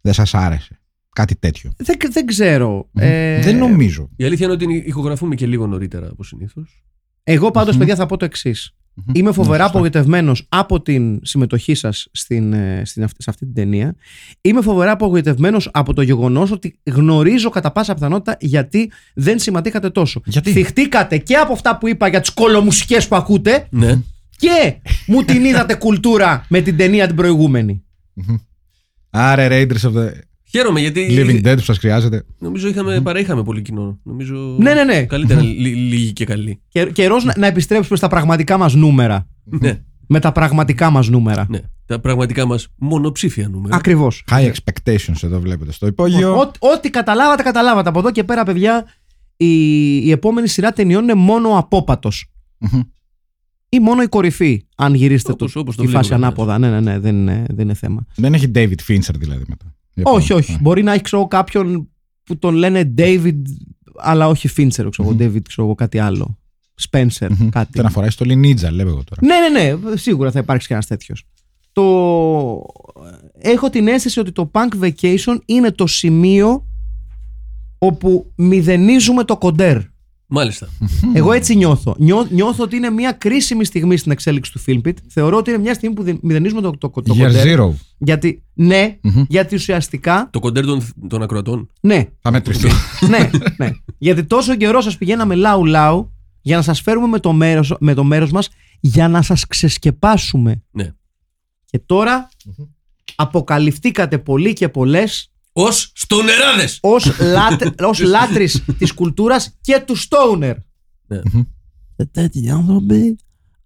Δεν 0.01 0.13
σας 0.13 0.33
άρεσε. 0.33 0.79
Κάτι 1.09 1.35
τέτοιο. 1.35 1.71
Δεν, 1.77 1.95
δεν 2.11 2.25
ξέρω. 2.25 2.89
Ε, 2.93 3.41
Δεν 3.41 3.57
νομίζω. 3.57 4.09
Η 4.15 4.23
αλήθεια 4.25 4.45
είναι 4.45 4.53
ότι 4.55 4.83
ηχογραφούμε 4.85 5.35
και 5.35 5.47
λίγο 5.47 5.67
νωρίτερα 5.67 6.07
από 6.09 6.23
συνήθως. 6.23 6.83
Εγώ 7.23 7.51
πάντως, 7.51 7.77
παιδιά, 7.77 7.95
θα 7.95 8.05
πω 8.05 8.17
το 8.17 8.25
εξής. 8.25 8.75
Είμαι 9.13 9.31
φοβερά 9.31 9.49
Ναι, 9.51 9.53
σωστά. 9.57 9.65
απογοητευμένος 9.65 10.45
από 10.49 10.81
την 10.81 11.19
συμμετοχή 11.23 11.73
σας 11.75 12.07
στην, 12.11 12.53
ε, 12.53 12.81
στην, 12.85 13.03
αυτή- 13.03 13.23
σε 13.23 13.29
αυτή 13.29 13.45
την 13.45 13.53
ταινία. 13.53 13.95
Είμαι 14.41 14.61
φοβερά 14.61 14.91
απογοητευμένος 14.91 15.69
από 15.73 15.93
το 15.93 16.01
γεγονός 16.01 16.51
ότι 16.51 16.79
γνωρίζω 16.83 17.49
κατά 17.49 17.71
πάσα 17.71 17.93
πιθανότητα 17.93 18.37
γιατί 18.39 18.91
δεν 19.13 19.39
συμμετείχατε 19.39 19.89
τόσο. 19.89 20.21
Γιατί; 20.25 20.51
Θυχτήκατε 20.51 21.17
και 21.17 21.35
από 21.35 21.53
αυτά 21.53 21.77
που 21.77 21.87
είπα 21.87 22.07
για 22.07 22.19
τις 22.19 22.29
κολομουσικέ 22.29 22.97
που 23.09 23.15
ακούτε 23.15 23.67
Ναι. 23.69 23.99
και 24.37 24.75
μου 25.07 25.23
την 25.23 25.45
είδατε 25.45 25.75
κουλτούρα 25.75 26.45
με 26.49 26.61
την 26.61 26.77
ταινία 26.77 27.07
την 27.07 27.15
προηγούμενη. 27.15 27.83
Άρε, 29.09 29.47
Raiders 29.51 29.89
of 29.89 29.93
the 29.97 30.09
Χαίρομαι 30.57 30.79
γιατί 30.79 31.07
Living 31.09 31.47
Dead 31.47 31.55
που 31.55 31.61
σας 31.63 31.77
χρειάζεται. 31.77 32.23
νομίζω 32.39 32.67
είχαμε, 32.67 33.01
παρά 33.01 33.43
πολύ 33.43 33.61
κοινό. 33.61 33.99
Νομίζω 34.03 34.55
Ναι, 34.59 34.73
ναι, 34.73 34.83
ναι. 34.83 35.03
καλύτερα 35.05 35.41
λι- 35.41 35.75
λίγοι 35.75 36.13
και 36.13 36.25
καλοί. 36.25 36.59
Και, 36.67 36.85
καιρός 36.85 37.23
να, 37.23 37.33
να 37.37 37.47
επιστρέψουμε 37.47 37.97
στα 37.97 38.07
πραγματικά 38.07 38.57
μας 38.57 38.73
νούμερα. 38.73 39.27
ναι, 39.43 39.81
Με 40.07 40.19
τα 40.19 40.31
πραγματικά 40.31 40.89
μας 40.89 41.09
νούμερα. 41.09 41.45
ναι. 41.49 41.59
Τα 41.85 41.99
πραγματικά 41.99 42.45
μας 42.45 42.67
μονοψήφια 42.75 43.49
νούμερα. 43.49 43.75
Ακριβώς. 43.75 44.23
High 44.31 44.51
expectations 44.51 45.23
εδώ 45.23 45.39
βλέπετε 45.39 45.71
στο 45.71 45.87
υπόγειο. 45.87 46.37
Ό- 46.39 46.51
Ό,τι 46.59 46.89
καταλάβατε, 46.89 47.43
καταλάβατε. 47.43 47.89
Από 47.89 47.99
εδώ 47.99 48.11
και 48.11 48.23
πέρα, 48.23 48.43
παιδιά, 48.43 48.85
η, 49.37 49.95
η 49.97 50.11
επόμενη 50.11 50.47
σειρά 50.47 50.71
ταινιών 50.71 51.03
είναι 51.03 51.13
μόνο 51.13 51.49
ο 51.49 51.57
απόπατος. 51.57 52.31
Μμμ. 52.57 52.81
Ή 53.69 53.79
μόνο 53.79 54.01
η 54.01 54.07
κορυφή, 54.07 54.65
αν 54.75 54.93
γυρίσετε 54.93 55.31
Όπως- 55.31 55.53
το, 55.53 55.59
όπως 55.59 55.75
το 55.75 55.81
τη 55.83 55.87
φάση 55.87 56.07
βλέπουμε, 56.07 56.25
ανάποδα. 56.27 56.57
Ναι, 56.57 56.69
ναι, 56.69 56.79
ναι, 56.79 56.99
δεν 56.99 57.15
είναι, 57.15 57.45
δεν 57.47 57.65
είναι 57.65 57.73
θέμα. 57.73 58.05
Δεν 58.15 58.33
έχει 58.33 58.51
David 58.55 58.75
Fincher 58.87 59.13
δηλαδή 59.17 59.43
μετά. 59.47 59.74
Η 59.95 60.01
όχι, 60.03 60.31
επόμενη. 60.31 60.49
όχι. 60.49 60.57
Μπορεί 60.61 60.83
να 60.83 60.93
έχει 60.93 61.01
ξέρω, 61.01 61.21
εγώ, 61.21 61.27
κάποιον 61.29 61.89
που 62.23 62.37
τον 62.37 62.55
λένε 62.55 62.93
David, 62.97 63.41
αλλά 63.97 64.27
όχι 64.27 64.49
Fincher, 64.57 64.67
ξέρω, 64.69 64.91
εγώ, 64.99 65.15
David, 65.19 65.41
ξέρω, 65.41 65.67
εγώ, 65.67 65.75
κάτι 65.75 65.99
άλλο. 65.99 66.37
Spencer, 66.89 67.27
Μμμ. 67.29 67.49
κάτι. 67.49 67.71
Τον 67.71 67.85
αφορά 67.85 68.09
στο 68.09 68.25
Ninja, 68.29 68.71
λέω 68.71 68.87
εγώ 68.87 69.03
τώρα. 69.03 69.21
Ναι, 69.21 69.35
ναι, 69.49 69.73
ναι, 69.89 69.95
σίγουρα 69.97 70.31
θα 70.31 70.39
υπάρξει 70.39 70.67
και 70.67 70.73
ένας 70.73 70.87
τέτοιος. 70.87 71.23
Το... 71.71 71.83
Έχω 73.37 73.69
την 73.69 73.87
αίσθηση 73.87 74.19
ότι 74.19 74.31
το 74.31 74.51
Punk 74.53 74.83
Vacation 74.83 75.37
είναι 75.45 75.71
το 75.71 75.87
σημείο 75.87 76.65
όπου 77.77 78.31
μηδενίζουμε 78.35 79.23
το 79.23 79.37
κοντέρ. 79.37 79.77
Μάλιστα. 80.27 80.67
Εγώ 81.13 81.31
έτσι 81.31 81.55
νιώθω. 81.55 81.95
Νιώ, 81.99 82.27
νιώθω 82.29 82.63
ότι 82.63 82.75
είναι 82.75 82.89
μια 82.89 83.11
κρίσιμη 83.11 83.65
στιγμή 83.65 83.97
στην 83.97 84.11
εξέλιξη 84.11 84.51
του 84.51 84.61
Filmpit. 84.67 84.93
Θεωρώ 85.07 85.37
ότι 85.37 85.49
είναι 85.49 85.59
μια 85.59 85.73
στιγμή 85.73 85.95
που 85.95 86.03
δι- 86.03 86.17
μηδενίζουμε 86.21 86.61
το, 86.61 86.71
το, 86.77 86.89
το 86.89 87.01
Year 87.07 87.17
κοντέρ. 87.17 87.59
Zero. 87.59 87.71
Γιατί, 87.97 88.43
ναι, 88.53 88.97
Μμμ. 89.01 89.23
γιατί 89.27 89.55
ουσιαστικά, 89.55 90.27
Το 90.31 90.39
κοντέρ 90.39 90.65
των, 90.65 90.81
των 91.07 91.21
ακροατών. 91.21 91.69
ναι, 91.81 92.05
Θα 92.21 92.31
μετρηθεί. 92.31 92.67
ναι, 93.09 93.29
ναι. 93.57 93.71
Γιατί 93.97 94.23
τόσο 94.23 94.55
καιρό 94.55 94.81
σας 94.81 94.97
πηγαίναμε 94.97 95.35
λαου 95.35 95.65
λαου 95.65 96.13
για 96.41 96.55
να 96.55 96.61
σας 96.61 96.81
φέρουμε 96.81 97.07
με 97.07 97.19
το 97.19 97.33
μέρος, 97.33 97.75
με 97.79 97.93
το 97.93 98.03
μέρος 98.03 98.31
μας 98.31 98.49
για 98.79 99.07
να 99.07 99.21
σας 99.21 99.47
ξεσκεπάσουμε. 99.47 100.63
Ναι. 100.71 100.91
Και 101.65 101.79
τώρα 101.85 102.29
αποκαλυφθήκατε 103.15 104.17
πολλοί 104.17 104.53
και 104.53 104.69
πολλές 104.69 105.31
Ω 105.57 105.71
στονεράδες! 105.71 106.79
ως, 106.81 107.19
λάτρ, 107.19 107.67
ως 107.89 107.99
λάτρεις 107.99 108.65
της 108.77 108.93
κουλτούρας 108.93 109.57
και 109.61 109.83
του 109.87 109.95
Stoner. 109.97 110.55
Ναι. 111.07 111.21
Και 111.95 112.05
τέτοιοι 112.05 112.49
άνθρωποι 112.49 113.17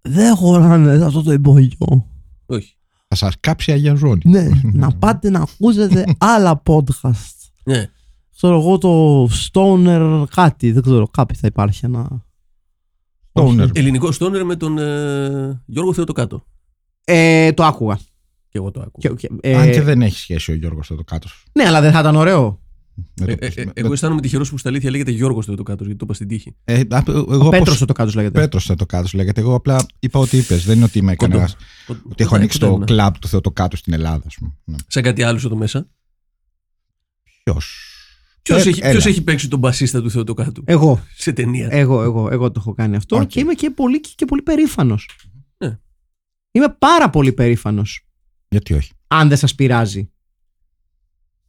δεν 0.02 0.36
χωράνε 0.36 0.96
σε 0.98 1.04
αυτό 1.04 1.22
το 1.22 1.32
υπόγειο. 1.32 2.06
Όχι. 2.46 2.76
Θα 3.08 3.16
σας 3.16 3.34
κάψει 3.40 3.70
η 3.70 3.74
Αγία 3.74 3.94
Ζώνη. 3.94 4.22
Ναι, 4.24 4.48
να 4.72 4.90
πάτε 4.90 5.30
να 5.30 5.40
ακούσετε 5.40 6.04
άλλα 6.18 6.62
podcast. 6.66 7.34
Ναι. 7.64 7.86
Ξέρω 8.36 8.58
εγώ 8.58 8.78
το 8.78 9.24
Stoner 9.24 10.24
κάτι, 10.34 10.72
δεν 10.72 10.82
ξέρω, 10.82 11.08
κάποιο 11.08 11.36
θα 11.40 11.46
υπάρχει 11.46 11.84
ένα. 11.84 12.24
Stoner. 13.32 13.68
Ελληνικό 13.72 14.12
στόνερ 14.12 14.44
με 14.44 14.56
τον 14.56 14.78
ε, 14.78 15.62
Γιώργο 15.66 15.92
Θεοτοκάτο. 15.92 16.44
Ε, 17.04 17.52
το 17.52 17.64
άκουγα. 17.64 17.98
Και 18.50 18.58
εγώ 18.58 18.70
το 18.70 18.80
άκουγα. 18.80 19.08
Και- 19.14 19.26
και- 19.26 19.34
ε, 19.40 19.56
Αν 19.56 19.70
και 19.70 19.82
δεν 19.82 20.02
έχει 20.02 20.18
σχέση 20.18 20.50
ο 20.52 20.54
Γιώργος 20.54 20.90
εδώ 20.90 21.04
κάτω. 21.04 21.28
Ναι, 21.52 21.64
αλλά 21.64 21.80
δεν 21.80 21.92
θα 21.92 21.98
ήταν 22.00 22.16
ωραίο. 22.16 22.60
Με 23.20 23.26
το- 23.26 23.32
Ε, 23.32 23.46
ε, 23.46 23.52
ε, 23.60 23.64
με- 23.64 23.72
εγώ 23.74 23.92
αισθάνομαι 23.92 24.20
τυχερός 24.20 24.50
που 24.50 24.58
στα 24.58 24.68
αλήθεια 24.68 24.90
λέγεται 24.90 25.10
Γιώργος 25.10 25.44
Θεοτοκάτο, 25.46 25.82
γιατί 25.84 25.98
το 25.98 26.04
είπα 26.04 26.14
στην 26.14 26.28
τύχη. 26.28 26.54
Ε, 26.64 26.80
α, 26.88 27.02
εγώ 27.06 27.46
Ο 27.46 27.48
Πέτρος 27.48 27.78
πώς- 27.78 27.86
το 27.86 27.92
κάτω 27.92 28.12
λέγεται. 28.14 28.40
Πέτρος 28.40 28.64
Θεοτοκάτο 28.64 29.08
λέγεται. 29.14 29.40
Εγώ 29.40 29.54
απλά 29.54 29.86
είπα 29.98 30.18
ότι 30.18 30.36
είπες. 30.36 30.64
Δεν 30.64 30.76
είναι 30.76 30.84
ότι 30.84 30.98
είμαι 30.98 31.16
Κοντό. 31.16 31.32
κανένα. 31.32 31.52
Κοντό. 31.86 32.00
Ότι 32.04 32.14
έχω 32.16 32.24
Κοντά, 32.24 32.36
ανοίξει 32.36 32.58
κοντά 32.58 32.70
το 32.70 32.76
ήμουνα. 32.76 32.92
κλαμπ 32.92 33.14
του 33.20 33.28
Θεοτοκάτου 33.28 33.76
στην 33.76 33.92
Ελλάδα, 33.92 34.22
ας 34.26 34.34
πούμε. 34.38 34.52
Ναι. 34.64 34.76
Σαν 34.86 35.02
κάτι 35.02 35.22
άλλο 35.22 35.40
εδώ 35.44 35.56
μέσα. 35.56 35.88
Ποιος; 37.42 37.84
Ποιος 38.42 38.66
Ε, 38.66 38.68
έχει, 38.68 38.80
έλα. 38.82 38.90
ποιος 38.90 39.06
έχει 39.06 39.22
παίξει 39.22 39.48
τον 39.48 39.58
μπασίστα 39.58 40.02
του 40.02 40.10
Θεοτοκάτου 40.10 40.62
Εγώ, 40.66 41.04
σε 41.16 41.32
ταινία. 41.32 41.68
εγώ, 41.70 42.02
εγώ, 42.02 42.28
εγώ 42.30 42.50
το 42.50 42.60
έχω 42.60 42.74
κάνει 42.74 42.96
αυτό 42.96 43.16
Οκ. 43.16 43.26
και 43.26 43.40
είμαι 43.40 43.54
και 43.54 43.70
πολύ, 43.70 44.00
και 44.00 44.24
πολύ 44.24 44.42
περήφανος. 44.42 45.08
Ναι. 45.58 45.78
Είμαι 46.50 46.76
πάρα 46.78 47.10
πολύ 47.10 47.32
περήφανος. 47.32 48.04
Γιατί 48.50 48.74
όχι; 48.74 48.92
Αν 49.06 49.28
δεν 49.28 49.36
σας 49.36 49.54
πειράζει. 49.54 50.10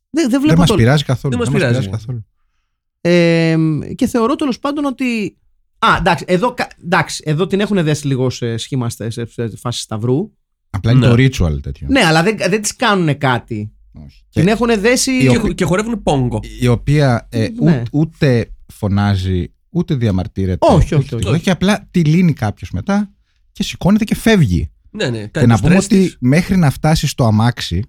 Δεν, 0.10 0.24
δεν 0.24 0.30
Δεν 0.30 0.42
βλέπω 0.42 0.60
μας 0.60 0.70
το. 0.70 0.76
πειράζει 0.76 1.04
καθόλου. 1.04 1.38
Δεν 1.38 1.44
μας 1.44 1.54
μας 1.62 1.70
πειράζει. 1.70 1.90
καθόλου. 1.90 2.26
Ε, 3.02 3.58
και 3.96 4.08
θεωρώ 4.08 4.36
τέλος 4.36 4.60
πάντων 4.60 4.86
ότι. 4.86 5.38
Α, 5.80 5.96
εντάξει, 6.00 6.26
εδώ, 6.28 6.54
κα- 6.54 6.68
εντάξει, 6.84 7.24
εδώ 7.26 7.48
την 7.48 7.60
έχουν 7.60 7.84
δέσει 7.84 8.08
λίγο 8.08 8.30
σε 8.30 8.58
σχήμα 8.58 8.90
σε, 8.90 9.10
σε, 9.10 9.26
σε 9.26 9.58
φάση 9.58 9.82
σταυρού. 9.82 10.32
Απλά 10.70 10.92
είναι 10.92 11.08
Ναι. 11.08 11.16
το 11.16 11.46
ritual 11.46 11.62
τέτοιο. 11.62 11.88
Ναι, 11.90 12.00
αλλά 12.06 12.24
δεν, 12.24 12.38
δεν 12.50 12.62
της 12.62 12.76
κάνουν 12.76 13.18
κάτι. 13.18 13.72
Όχι. 14.06 14.24
Την 14.30 14.44
Και- 14.46 14.52
έχουν 14.52 14.82
δέσει. 14.82 15.12
η 15.12 15.28
Και, 15.28 15.38
οποία- 15.38 15.54
και 15.54 15.66
χορεύουν 15.66 16.04
πόγκο. 16.04 16.40
η 16.62 16.68
οποία 16.68 17.28
ε, 17.32 17.48
ού- 17.60 17.64
Ναι. 17.64 17.82
ούτε 17.92 18.52
φωνάζει, 18.74 19.54
ούτε 19.70 19.96
διαμαρτύρεται. 19.96 20.58
Όχι, 20.74 20.96
όχι, 20.96 21.16
ούτε- 21.16 21.30
όχι. 21.30 21.42
Και 21.42 21.52
απλά 21.52 21.88
τη 21.92 22.04
λύνει 22.04 22.34
κάποιος 22.34 22.72
μετά 22.72 23.12
και 23.52 23.64
σηκώνεται 23.64 24.04
και 24.04 24.16
φεύγει. 24.16 24.72
Ναι, 24.92 25.10
ναι. 25.10 25.20
Και 25.22 25.28
Κάνει 25.28 25.48
να 25.48 25.56
το 25.56 25.62
πούμε 25.62 25.82
στρες 25.82 25.86
ότι 25.86 25.96
της. 26.08 26.18
μέχρι 26.20 26.58
να 26.58 26.70
φτάσει 26.70 27.08
στο 27.08 27.24
αμάξι 27.26 27.84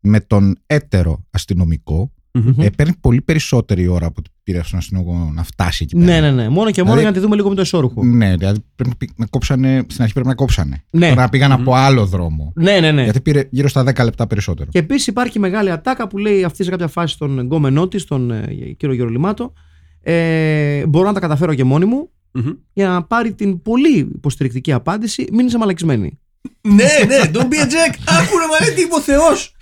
με 0.00 0.20
τον 0.20 0.56
έτερο 0.66 1.24
αστυνομικό, 1.30 2.12
Μμμ. 2.32 2.60
ε, 2.60 2.70
παίρνει 2.70 2.92
πολύ 3.00 3.20
περισσότερη 3.20 3.86
ώρα 3.86 4.06
από 4.06 4.14
ό,τι 4.18 4.30
πήρε 4.42 4.62
στον 4.62 4.78
αστυνομικό 4.78 5.30
να 5.34 5.42
φτάσει 5.42 5.84
εκεί 5.84 5.96
πέρα. 5.96 6.06
Ναι, 6.06 6.20
ναι, 6.20 6.42
ναι. 6.42 6.48
Μόνο 6.48 6.70
και 6.70 6.82
μόνο 6.82 6.94
Δηλαδή- 6.94 7.00
για 7.00 7.08
να 7.08 7.12
τη 7.12 7.20
δούμε 7.20 7.36
λίγο 7.36 7.48
με 7.48 7.54
το 7.54 7.60
ισόρουχο. 7.60 8.04
Ναι, 8.04 8.36
δηλαδή 8.36 8.58
πρέπει 8.74 8.90
να, 8.90 8.96
πει- 8.96 9.12
να 9.16 9.26
κόψανε, 9.26 9.84
στην 9.88 10.02
αρχή 10.02 10.12
πρέπει 10.14 10.28
να 10.28 10.34
κόψανε. 10.34 10.84
Ναι. 10.90 11.08
Τώρα 11.08 11.28
πήγαν 11.28 11.52
από 11.52 11.74
άλλο 11.74 12.06
δρόμο. 12.06 12.52
Ναι, 12.56 12.80
ναι, 12.80 12.92
ναι. 12.92 13.02
Γιατί 13.02 13.20
πήρε 13.20 13.48
γύρω 13.50 13.68
στα 13.68 13.82
10 13.82 14.04
λεπτά 14.04 14.26
περισσότερο. 14.26 14.70
Και 14.70 14.78
επίσης 14.78 15.06
υπάρχει 15.06 15.38
μεγάλη 15.38 15.70
ατάκα 15.70 16.08
που 16.08 16.18
λέει 16.18 16.44
αυτή 16.44 16.64
σε 16.64 16.70
κάποια 16.70 16.88
φάση 16.88 17.18
τον 17.18 17.38
εγκόμενό 17.38 17.88
της, 17.88 18.04
τον 18.04 18.30
ε, 18.30 18.46
κύριο 18.76 18.94
Γερολιμάτο. 18.94 19.52
Ε, 20.02 20.86
μπορώ 20.86 21.06
να 21.06 21.12
τα 21.12 21.20
καταφέρω 21.20 21.54
και 21.54 21.64
μόνη 21.64 21.84
μου 21.84 22.10
Μμμ. 22.36 22.50
για 22.72 22.88
να 22.88 23.02
πάρει 23.04 23.34
την 23.34 23.62
πολύ 23.62 23.98
υποστηρικτική 23.98 24.72
απάντηση. 24.72 25.26
Μην 25.32 25.46
είσαι 25.46 25.58
μαλακισμένη. 25.58 26.18
Ναι, 26.60 26.88
ναι, 27.06 27.20
don't 27.32 27.36
be 27.48 27.54
a 27.54 27.64
jack. 27.64 27.94
Άκου 28.04 28.38
ρε 28.38 28.46
μαλέ, 28.50 28.72
τι 28.74 28.80
είπε 28.82 28.94
ο 28.94 29.00
Θεός. 29.00 29.54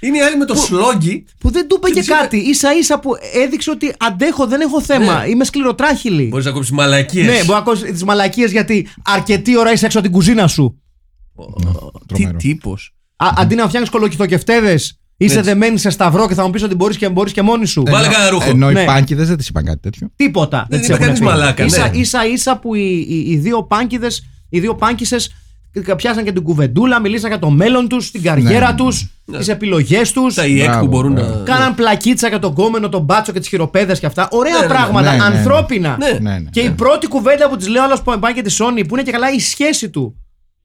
Είναι 0.00 0.16
η 0.18 0.20
άλλη 0.20 0.36
με 0.36 0.44
το 0.44 0.54
σλόγγι. 0.54 1.24
Που 1.40 1.50
δεν 1.50 1.68
του 1.68 1.74
είπε 1.78 1.86
Και 1.86 1.92
και 1.92 1.98
της 2.00 2.08
είπε- 2.08 2.18
κάτι. 2.18 2.54
σα 2.54 2.72
ίσα 2.72 2.98
που 3.00 3.10
έδειξε 3.44 3.70
ότι 3.70 3.92
αντέχω, 3.98 4.46
δεν 4.46 4.60
έχω 4.60 4.80
θέμα. 4.80 5.18
Ναι. 5.20 5.28
Είμαι 5.28 5.44
σκληροτράχυλη. 5.44 6.24
Μπορείς 6.26 6.44
να 6.46 6.52
κόψεις 6.52 6.72
μαλακίες. 6.72 7.26
Ναι, 7.26 7.32
μπορείς 7.32 7.46
να 7.48 7.56
ακούσει 7.56 7.92
τις 7.92 8.04
μαλακίες 8.04 8.50
γιατί 8.52 8.88
αρκετή 9.04 9.56
ώρα 9.58 9.72
είσαι 9.72 9.84
έξω 9.86 9.98
από 9.98 10.06
την 10.06 10.16
κουζίνα 10.16 10.46
σου. 10.46 10.82
Τι 11.36 12.14
τρομερό. 12.14 12.36
τύπος. 12.38 12.94
Α, 13.16 13.28
αντί 13.36 13.54
να 13.54 13.66
φτιάχνεις 13.66 13.90
κολοκυθοκευτέδε, 13.90 14.78
είσαι 15.24 15.38
Έτσι. 15.38 15.50
δεμένη 15.50 15.78
σε 15.78 15.90
σταυρό 15.90 16.28
και 16.28 16.34
θα 16.34 16.44
μου 16.44 16.50
πεις 16.50 16.62
ότι 16.62 16.74
μπορείς 16.74 16.96
και, 16.96 17.08
μπορείς 17.08 17.32
και 17.32 17.42
μόνη 17.42 17.66
σου. 17.66 17.82
Βάλε 17.90 18.08
κανένα 18.08 18.30
ρούχο. 18.30 18.50
Ενώ 18.50 18.70
Ναι. 18.70 18.82
οι 18.82 18.84
πάνκιδε 18.84 19.24
δεν 19.24 19.36
τη 19.36 19.44
είπαν 19.48 19.64
κάτι 19.64 19.78
τέτοιο. 19.80 20.10
Τίποτα. 20.16 20.66
Δεν 20.68 20.78
τις 20.78 20.86
είπε 20.88 20.94
έχουν 20.96 21.06
κανείς 21.06 21.20
πει. 21.20 21.26
μαλάκα, 21.26 21.64
Ίσα, 21.64 21.88
ναι. 21.90 21.98
ίσα 21.98 22.26
ίσα 22.26 22.58
που 22.58 22.74
οι, 22.74 23.06
οι, 23.08 23.24
οι 23.30 23.36
δύο 23.36 23.62
πάνκιδες, 23.64 24.26
οι 24.48 24.60
δύο 24.60 24.74
πάνκισες 24.74 25.30
πιάσαν 25.96 26.24
και 26.24 26.32
την 26.32 26.42
κουβεντούλα, 26.42 27.00
μιλήσαν 27.00 27.28
για 27.30 27.38
το 27.38 27.50
μέλλον 27.50 27.88
τους, 27.88 28.10
την 28.10 28.22
καριέρα 28.22 28.68
Ναι. 28.70 28.74
τους, 28.76 29.10
τις 29.38 29.48
επιλογές 29.48 30.12
τους. 30.12 30.34
Τα 30.34 30.46
ΙΕΚ 30.46 30.64
Μπράβο, 30.68 30.80
που 30.80 30.86
μπορούν 30.86 31.12
μπράβο. 31.12 31.34
να. 31.34 31.42
Κάναν 31.44 31.74
πλακίτσα 31.74 32.28
για 32.28 32.38
τον 32.38 32.54
κόμενο, 32.54 32.88
τον 32.88 33.02
μπάτσο 33.02 33.32
και 33.32 33.38
τις 33.38 33.48
χειροπέδες 33.48 33.98
και 34.00 34.06
αυτά. 34.06 34.28
Ωραία 34.30 34.52
Ναι, 34.52 34.58
ναι, 34.60 34.66
ναι. 34.66 34.72
πράγματα, 34.72 35.10
Ναι, 35.12 35.22
ναι, 35.22 35.28
ναι. 35.28 35.36
ανθρώπινα. 35.36 35.96
Ναι. 35.98 36.30
Ναι, 36.30 36.38
ναι. 36.38 36.50
Και 36.50 36.60
η 36.60 36.70
πρώτη 36.70 37.06
κουβέντα 37.06 37.48
που 37.48 37.56
της 37.56 37.68
λέω 37.68 37.82
άλλος 37.82 38.02
που 38.02 38.18
πάει 38.18 38.32
και 38.32 38.42
τη 38.42 38.54
Sony, 38.58 38.82
που 38.88 38.94
είναι 38.94 39.02
και 39.02 39.10
καλά 39.10 39.32
η 39.32 39.38
σχέση 39.40 39.90
του. 39.90 40.14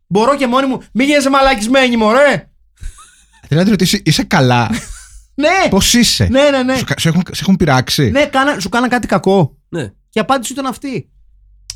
Μπορώ 0.08 0.36
και 0.36 0.48
μόνη 0.48 0.68
μου, 0.68 0.82
μην 0.94 1.08
γίνεσαι 1.08 1.30
μαλακισμένη, 1.30 1.98
μωρέ. 1.98 2.50
Δηλαδή 3.48 3.72
ότι 3.72 3.84
είσαι, 3.84 4.02
είσαι 4.06 4.24
καλά. 4.24 4.70
Ναι, 5.38 5.70
Πώς 5.70 5.94
είσαι; 5.94 6.28
ναι, 6.28 6.50
ναι. 6.50 6.64
ναι. 6.64 6.78
Σου, 6.78 6.84
κα- 6.86 6.94
σε 7.00 7.08
έχουν, 7.10 7.22
σε 7.32 7.42
έχουν 7.42 7.56
πειράξει; 7.56 8.10
ναι 8.12 8.26
κάνα, 8.26 8.60
σου 8.60 8.70
κάνα 8.70 8.88
κάτι 8.88 9.08
κακό. 9.08 9.58
Ναι. 9.70 9.84
Και 9.88 10.20
η 10.20 10.20
απάντηση 10.20 10.54
ήταν 10.54 10.66
αυτή. 10.66 11.10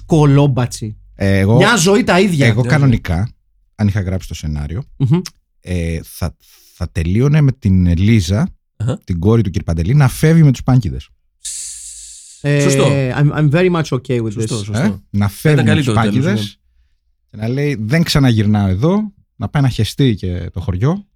Κολόμπατσι. 0.05 0.97
Ε, 1.15 1.38
εγώ 1.38 1.55
Μια 1.55 1.76
ζωή 1.76 2.03
τα 2.03 2.20
ίδια. 2.20 2.47
εγώ 2.47 2.61
κανονικά, 2.63 3.30
αν 3.76 3.88
είχα 3.88 4.01
γράψει 4.01 4.28
το 4.28 4.34
σενάριο, 4.34 4.84
Μμμ. 4.97 5.20
ε, 5.59 5.99
θα, 6.03 6.36
θα 6.76 6.89
τελείωνε 6.91 7.41
με 7.41 7.51
την 7.51 7.97
Λίζα, 7.97 8.49
Αχα. 8.78 8.99
την 9.03 9.20
κόρη 9.20 9.41
του 9.41 9.51
κ. 9.51 9.63
Παντελή, 9.63 9.93
να 9.95 10.07
φεύγει 10.07 10.43
με 10.43 10.51
τους 10.51 10.63
πάνκιδες. 10.63 11.09
Ε, 12.41 12.59
Σωστό. 12.61 12.88
I'm, 12.91 13.32
I'm 13.38 13.49
very 13.51 13.72
much 13.72 13.84
okay 13.84 14.22
with 14.22 14.32
Σωστό, 14.32 14.55
this. 14.59 14.63
σωστό. 14.65 14.78
Ε, 14.80 14.99
να 15.09 15.28
φεύγει 15.30 15.63
με 15.63 15.76
τους 15.76 15.86
καλύτερο 15.86 16.01
τέλος, 16.01 16.03
πάνκιδες 16.34 16.59
και 17.30 17.38
να 17.38 17.47
λέει 17.47 17.78
δεν 17.80 18.03
ξαναγυρνάω 18.03 18.67
εδώ, 18.67 19.13
να 19.36 19.49
πάει 19.49 19.61
να 19.63 19.70
χεστεί 19.70 20.15
και 20.15 20.49
το 20.53 20.59
χωριό. 20.59 21.07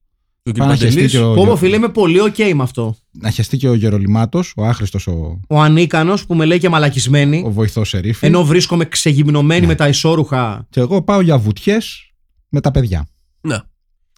Το 0.46 0.52
Πάει 0.52 0.68
να 0.68 0.76
χεστεί 0.76 0.86
Κυρπαντελής, 0.88 1.12
και 1.12 1.20
ο, 1.20 1.34
Πω, 1.34 1.46
πω, 1.46 1.56
φίλε, 1.56 1.76
είμαι 1.76 1.89
πολύ 1.89 2.20
ok 2.22 2.54
με 2.54 2.64
αυτό. 2.64 2.96
να 3.12 3.30
χεστεί 3.30 3.58
και 3.58 3.68
ο 3.70 3.74
Γερολιμάτος, 3.74 4.54
ο 4.56 4.66
άχρηστος 4.66 5.08
ο, 5.08 5.39
Ο 5.48 5.62
ανίκανος 5.62 6.26
που 6.26 6.36
με 6.36 6.46
λέει 6.46 6.60
και 6.60 6.70
μαλακισμένη, 6.70 7.44
ο 7.46 7.52
βοηθός 7.52 7.89
σερίφη. 7.89 8.26
ενώ 8.26 8.46
βρίσκομαι 8.46 8.86
ξεγυμνωμένη 8.86 9.62
Ναι. 9.62 9.68
με 9.68 9.76
τα 9.76 9.88
ισόρουχα. 9.88 10.68
Και 10.70 10.80
εγώ 10.80 11.02
πάω 11.04 11.22
για 11.22 11.38
βουτιές 11.38 12.12
με 12.50 12.62
τα 12.62 12.72
παιδιά. 12.72 13.08
Να. 13.41 13.70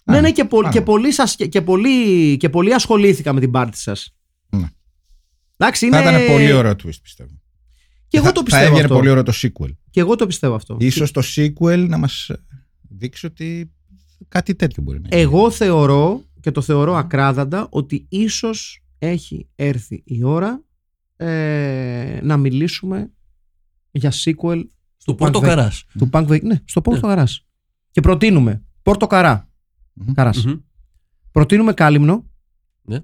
ναι, 0.04 0.16
Α, 0.16 0.20
ναι, 0.20 0.32
και, 0.32 0.44
πο- 0.44 0.66
α. 0.66 0.70
και, 0.70 0.80
πολύ 0.80 1.12
σας, 1.12 1.36
και, 1.36 1.46
και, 1.46 1.62
πολύ, 1.62 2.36
και 2.36 2.48
πολύ 2.48 2.74
ασχολήθηκα 2.74 3.32
με 3.32 3.40
την 3.40 3.50
πάρτι 3.50 3.78
σας. 3.78 4.14
Ναι. 4.48 4.66
Εντάξει, 5.56 5.86
είναι. 5.86 6.02
Θα 6.02 6.10
ήταν 6.10 6.26
πολύ 6.26 6.52
ωραίο 6.52 6.72
twist 6.72 6.98
πιστεύω. 7.02 7.40
Και 8.08 8.16
εγώ 8.16 8.26
θα, 8.26 8.32
το 8.32 8.38
θα 8.40 8.44
πιστεύω 8.44 8.64
έβγαινε 8.66 8.82
αυτό. 8.84 8.94
πολύ 8.94 9.08
ωραίο 9.08 9.22
το 9.22 9.32
sequel. 9.42 9.70
Και 9.90 10.00
εγώ 10.00 10.16
το 10.16 10.26
πιστεύω 10.26 10.54
αυτό. 10.54 10.76
Ίσως 10.80 11.10
το 11.10 11.22
sequel 11.36 11.86
να 11.88 11.98
μας 11.98 12.30
δείξει 12.88 13.26
ότι 13.26 13.70
κάτι 14.28 14.54
τέτοιο 14.54 14.82
μπορεί 14.82 15.00
να 15.00 15.08
γίνει. 15.08 15.22
Εγώ 15.22 15.50
θεωρώ 15.50 16.22
και 16.40 16.50
το 16.50 16.60
θεωρώ 16.60 16.94
ακράδαντα 16.96 17.66
ότι 17.70 18.06
ίσως 18.08 18.82
έχει 18.98 19.48
έρθει 19.54 20.02
η 20.04 20.22
ώρα 20.22 20.62
ε, 21.16 22.18
να 22.22 22.36
μιλήσουμε 22.36 23.10
για 23.90 24.12
sequel 24.12 24.62
Στο 24.96 25.12
Punk 25.12 25.16
Πόρτο 25.16 25.38
Ve- 25.38 25.42
Καράς. 25.42 25.84
του 25.98 26.08
Punk 26.12 26.26
Ve- 26.26 26.42
Ναι, 26.42 26.60
στο 26.64 26.80
Πόρτο 26.80 27.06
Καράς. 27.06 27.46
Και 27.90 28.00
προτείνουμε 28.00 28.62
Πόρτο 28.82 29.06
Καρά. 29.06 29.48
Μμμ. 29.92 30.12
Καράς. 30.12 30.44
Προτείνουμε 31.30 31.72
Κάλυμνο. 31.72 32.26
Ναι. 32.82 32.98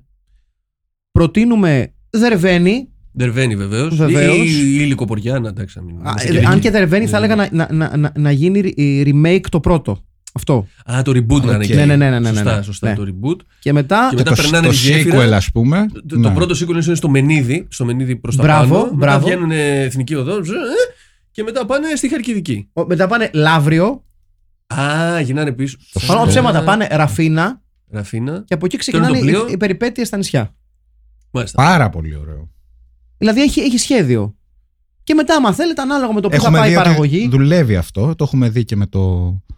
Προτείνουμε 1.11 1.95
Δερβένι. 2.11 2.89
Δερβένι 3.13 3.57
βεβαίως. 3.57 3.97
Βεβαίως. 3.97 4.37
Ή, 4.47 4.75
ή 4.81 4.85
Λυκοποριά, 4.85 5.39
να 5.39 5.49
εντάξει. 5.49 5.79
να 5.79 5.85
μην- 5.85 5.97
Α, 5.97 6.01
είμαστε 6.01 6.29
ε, 6.29 6.33
και 6.33 6.39
άδικοι. 6.47 6.61
και 6.61 6.71
Δερβένι 6.71 7.07
θα 7.07 7.19
Ναι. 7.19 7.25
έλεγα 7.27 7.49
να, 7.51 7.67
να, 7.67 7.73
να, 7.89 7.97
να, 7.97 8.13
να 8.17 8.31
γίνει 8.31 8.59
ε, 8.77 9.03
remake 9.07 9.45
το 9.51 9.61
πρώτο. 9.61 10.05
Αυτό. 10.33 10.67
Α, 10.93 11.03
το 11.03 11.11
reboot 11.11 11.41
να 11.43 11.53
είναι 11.53 11.55
Οκ. 11.55 11.63
εκεί. 11.63 11.75
Ναι, 11.75 11.85
ναι, 11.85 11.97
ναι, 11.97 12.11
ναι, 12.11 12.19
ναι, 12.19 12.29
Σωστά, 12.29 12.57
ναι. 12.57 12.63
σωστά 12.63 12.89
Ναι. 12.89 12.95
το 12.95 13.05
reboot. 13.07 13.37
Και 13.59 13.73
μετά. 13.73 14.07
Και 14.11 14.17
μετά 14.17 14.31
το, 14.35 14.43
περνάνε 14.43 14.67
το 14.67 14.73
τη 14.73 14.79
γέφυρα. 14.79 15.25
sequel 15.27 15.31
ας 15.33 15.51
πούμε. 15.51 15.87
Το, 16.09 16.17
ναι. 16.17 16.23
το 16.23 16.31
πρώτο 16.35 16.55
sequel 16.55 16.83
είναι 16.85 16.95
στο 16.95 17.09
Μενίδη, 17.09 17.67
στο 17.71 17.85
Μενίδη 17.85 18.17
προς 18.17 18.37
τα 18.37 18.43
Μπράβο, 18.43 18.75
πάνω. 18.75 18.85
Μετά 18.85 18.97
μπράβο. 18.97 19.27
βγαίνουν 19.27 19.51
εθνική 19.51 20.15
οδό. 20.15 20.45
ζ, 20.45 20.51
ε, 20.51 20.55
Και 21.31 21.43
μετά 21.43 21.67
πάνε 21.67 21.87
στη 21.97 22.09
Χαλκιδική. 22.09 22.69
ο- 22.73 22.87
μετά 22.87 23.07
πάνε 23.07 23.31
Λαύριο. 23.35 24.05
Α, 24.67 25.21
γυρνάνε 25.21 25.53
πίσω. 25.53 25.77
Πάνω 26.07 26.23
Ε, 26.23 26.27
ψέματα 26.27 26.63
πάνε 26.65 26.87
Ραφίνα. 26.91 27.61
Ραφίνα. 27.91 28.43
Και 28.47 28.55
από 28.55 28.67
εκεί 28.67 28.77
Παίρνουν 28.77 28.79
ξεκινάνε 28.79 29.13
το 29.19 29.19
πλοίο; 29.25 29.49
οι, 29.49 29.53
οι 29.53 29.57
περιπέτειες 29.57 30.07
στα 30.07 30.17
νησιά. 30.17 30.55
Μάλιστα. 31.31 31.63
Πάρα 31.63 31.89
πολύ 31.91 32.17
ωραίο. 32.17 32.49
Δηλαδή 33.19 33.43
έχει, 33.43 33.61
έχει 33.61 33.79
σχέδιο. 33.79 34.35
Και 35.05 35.15
μετά, 35.15 35.35
άμα 35.35 35.53
θέλετε, 35.53 35.83
ανάλογα 35.83 36.13
με 36.13 36.21
το 36.21 36.29
πού 36.29 36.35
θα 36.35 36.41
Έχουμε 36.43 36.59
πάει 36.59 36.69
η 36.69 36.71
δει 36.73 36.77
ότι 36.79 36.87
παραγωγή. 36.87 37.29
δουλεύει 37.29 37.77
αυτό. 37.77 38.15
Το 38.15 38.25
έχουμε 38.25 38.49
δει 38.49 38.65
και 38.65 38.77
με 38.77 38.87
το 38.87 39.35
ε, 39.47 39.55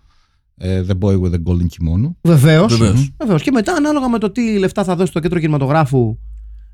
The 0.61 0.99
Boy 1.01 1.21
with 1.21 1.31
the 1.33 1.43
Golden 1.45 1.67
Kimono. 1.69 2.15
Βεβαίως. 2.23 2.77
Βεβαίως. 3.19 3.43
Και 3.43 3.51
μετά, 3.51 3.73
ανάλογα 3.73 4.09
με 4.09 4.19
το 4.19 4.31
τι 4.31 4.59
λεφτά 4.59 4.85
θα 4.85 4.97
δώσει 4.97 5.13
το 5.13 5.21
κέντρο 5.21 5.39
κινηματογράφου 5.39 6.19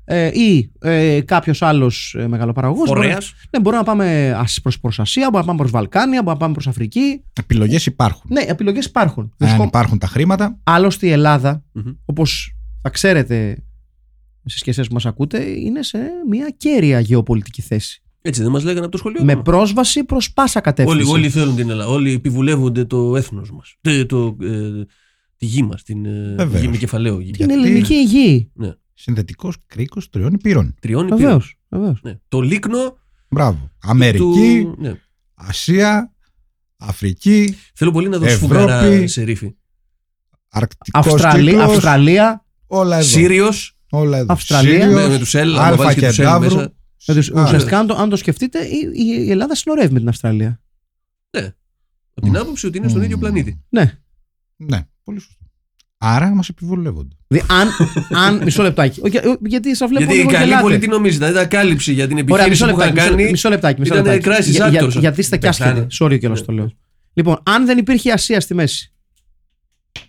ε, 0.05 0.27
ή 0.39 0.71
ε, 0.79 1.21
κάποιος 1.21 1.61
άλλος 1.61 2.15
ε, 2.19 2.27
μεγαλοπαραγωγός. 2.27 2.87
Φορέας. 2.87 3.33
Ναι, 3.49 3.59
μπορούμε 3.61 3.81
να 3.81 3.87
πάμε 3.87 4.35
προς 4.61 4.79
προς 4.79 4.99
Ασία, 4.99 5.21
μπορούμε 5.23 5.39
να 5.39 5.45
πάμε 5.45 5.57
προς 5.57 5.71
Βαλκάνια, 5.71 6.09
μπορούμε 6.23 6.31
να 6.31 6.37
πάμε 6.39 6.53
προς 6.53 6.67
Αφρική. 6.67 7.23
Επιλογές 7.39 7.85
υπάρχουν. 7.85 8.29
Ναι, 8.33 8.41
επιλογές 8.41 8.85
υπάρχουν. 8.85 9.23
Αν 9.23 9.31
Βρισκό- 9.37 9.65
υπάρχουν 9.65 9.97
τα 9.97 10.07
χρήματα, 10.07 10.57
Άλλωστε 10.63 11.07
η 11.07 11.11
Ελλάδα, 11.11 11.63
Μμμ. 11.71 11.91
όπως 12.05 12.55
θα 12.81 12.89
ξέρετε 12.89 13.63
στι 14.45 14.61
και 14.63 14.69
εσείς 14.69 14.87
που 14.87 14.93
μας 14.93 15.05
ακούτε, 15.05 15.43
είναι 15.49 15.83
σε 15.83 15.97
μια 16.29 16.53
κέρια 16.57 16.99
γεωπολιτική 16.99 17.61
θέση. 17.61 18.00
Έτσι 18.21 18.41
δεν 18.41 18.51
μας 18.51 18.63
λέγανε 18.63 18.81
από 18.81 18.91
το 18.91 18.97
σχολείο. 18.97 19.23
Με 19.23 19.33
μας. 19.35 19.43
πρόσβαση 19.43 20.03
προς 20.03 20.33
πάσα 20.33 20.61
Όλοι, 20.65 20.75
κατεύθυνση. 20.75 21.11
όλοι 21.11 21.29
θέλουν 21.29 21.55
την 21.55 21.69
Ελλάδα. 21.69 21.91
Όλοι 21.91 22.13
επιβουλεύονται 22.13 22.85
το 22.85 23.15
έθνος 23.15 23.51
μας. 23.51 23.75
Το, 24.07 24.37
ε, 24.41 24.85
τη 25.37 25.45
γη 25.45 25.63
μας. 25.63 25.83
Την 25.83 26.05
ε, 26.05 26.35
Βεβαίως. 26.37 26.61
γη 26.63 26.67
με 26.67 26.77
κεφαλαίο 26.77 27.19
γη. 27.19 27.31
Την 27.31 27.45
Γιατί- 27.49 27.53
ελληνική 27.67 27.93
γη. 27.95 28.51
Ναι. 28.53 28.71
συνθετικό 28.93 29.51
κρίκος 29.67 30.09
τριών 30.09 30.33
υπήρων. 30.33 30.75
Τριών 30.81 31.07
Βεβαίως. 31.07 31.49
υπήρων. 31.49 31.57
Βεβαίως. 31.69 31.99
Ναι. 32.03 32.19
Το 32.27 32.41
λίκνο 32.41 32.97
Μπράβο. 33.29 33.69
Αμερική, 33.81 34.61
του. 34.63 34.75
Ναι. 34.79 34.93
Ασία, 35.33 36.11
Αφρική, 36.77 37.55
Θέλω 37.75 37.91
πολύ 37.91 38.09
να 38.09 38.17
δω 38.17 38.25
Ευρώπη. 38.25 38.53
σφουγγαρά 38.55 39.07
σε 39.07 39.23
ρήφη. 39.23 39.55
Αρκτικός 40.49 41.13
Αυστραλία, 41.13 41.51
κύκλος, 41.51 41.75
Αυστραλία. 41.75 42.45
όλα 42.67 42.95
εδώ. 42.97 43.05
Σύριος. 43.07 43.77
Όλα 43.89 44.17
εδώ. 44.17 44.33
Αυστραλία. 44.33 44.71
Σύριος, 44.81 44.93
Με, 44.93 45.07
με 45.07 45.17
τους 45.17 45.33
L. 45.35 45.37
Αν 45.37 45.57
Αλφα 45.59 45.83
βάλει 45.83 45.99
και 45.99 46.07
τους 46.07 46.19
L 47.05 47.05
Κεντάβρου. 47.05 47.13
μέσα. 47.13 47.13
Με 47.13 47.13
τους- 47.13 47.31
Α, 47.31 47.43
Ουσιαστικά, 47.43 47.79
αν 47.79 47.87
το, 47.87 47.95
αν 47.95 48.09
το 48.09 48.15
σκεφτείτε, 48.15 48.59
η, 48.65 48.91
η- 48.93 49.25
η 49.27 49.31
Ελλάδα 49.31 49.55
συνορεύει 49.55 49.93
με 49.93 49.99
την 49.99 50.07
Αυστραλία. 50.07 50.61
Από 52.13 52.25
την 52.25 52.37
άποψη 52.37 52.65
ότι 52.67 52.77
είναι 52.77 52.87
στον 52.87 52.99
Μμμ. 52.99 53.05
ίδιο 53.05 53.17
πλανήτη. 53.17 53.61
Ναι. 53.69 53.91
Ναι, 54.55 54.87
πολύ 55.03 55.19
σωστό. 55.19 55.45
Άρα 55.97 56.35
μας 56.35 56.49
επιβολεύονται. 56.49 57.15
Δηλαδή, 57.27 57.47
αν, 57.53 57.67
αν, 58.17 58.43
μισό 58.43 58.63
λεπτάκι. 58.63 59.01
Όχι, 59.03 59.17
όχι, 59.17 59.37
γιατί 59.45 59.75
σας 59.75 59.89
βλέπω 59.89 60.03
Γιατί 60.03 60.19
η 60.19 60.23
λίγο 60.23 60.31
καλή 60.31 60.45
γελάτε. 60.45 60.63
πολύ 60.63 60.77
τι 60.77 60.87
νομίζει, 60.87 61.17
δηλαδή 61.17 61.33
τα 61.33 61.45
κάλυψη 61.45 61.93
για 61.93 62.07
την 62.07 62.17
Ωραία, 62.17 62.45
επιχείρηση 62.45 62.63
μισό 62.63 62.75
που 62.75 62.79
είχα 62.81 62.85
λεπτάκι. 62.89 63.09
Μισό, 63.09 63.17
κάνει. 63.17 63.31
μισό 63.31 63.49
λεπτάκι. 63.49 63.79
Μισό 63.79 63.93
ήταν 63.97 64.05
λεπτάκι. 64.13 64.41
crisis 64.43 64.51
Για- 64.51 64.67
για- 64.67 64.83
actors. 64.83 64.99
γιατί 64.99 65.19
είστε 65.19 65.37
κι 65.37 65.47
Πεθάνε. 65.47 65.71
άσχετοι. 65.71 65.95
Sorry 66.15 66.19
κιόλας 66.19 66.39
Ναι. 66.39 66.45
το 66.45 66.51
λέω. 66.51 66.71
Λοιπόν, 67.13 67.39
αν 67.43 67.65
δεν 67.65 67.77
υπήρχε 67.77 68.09
η 68.09 68.11
Ασία 68.11 68.39
στη 68.41 68.53
μέση. 68.53 68.93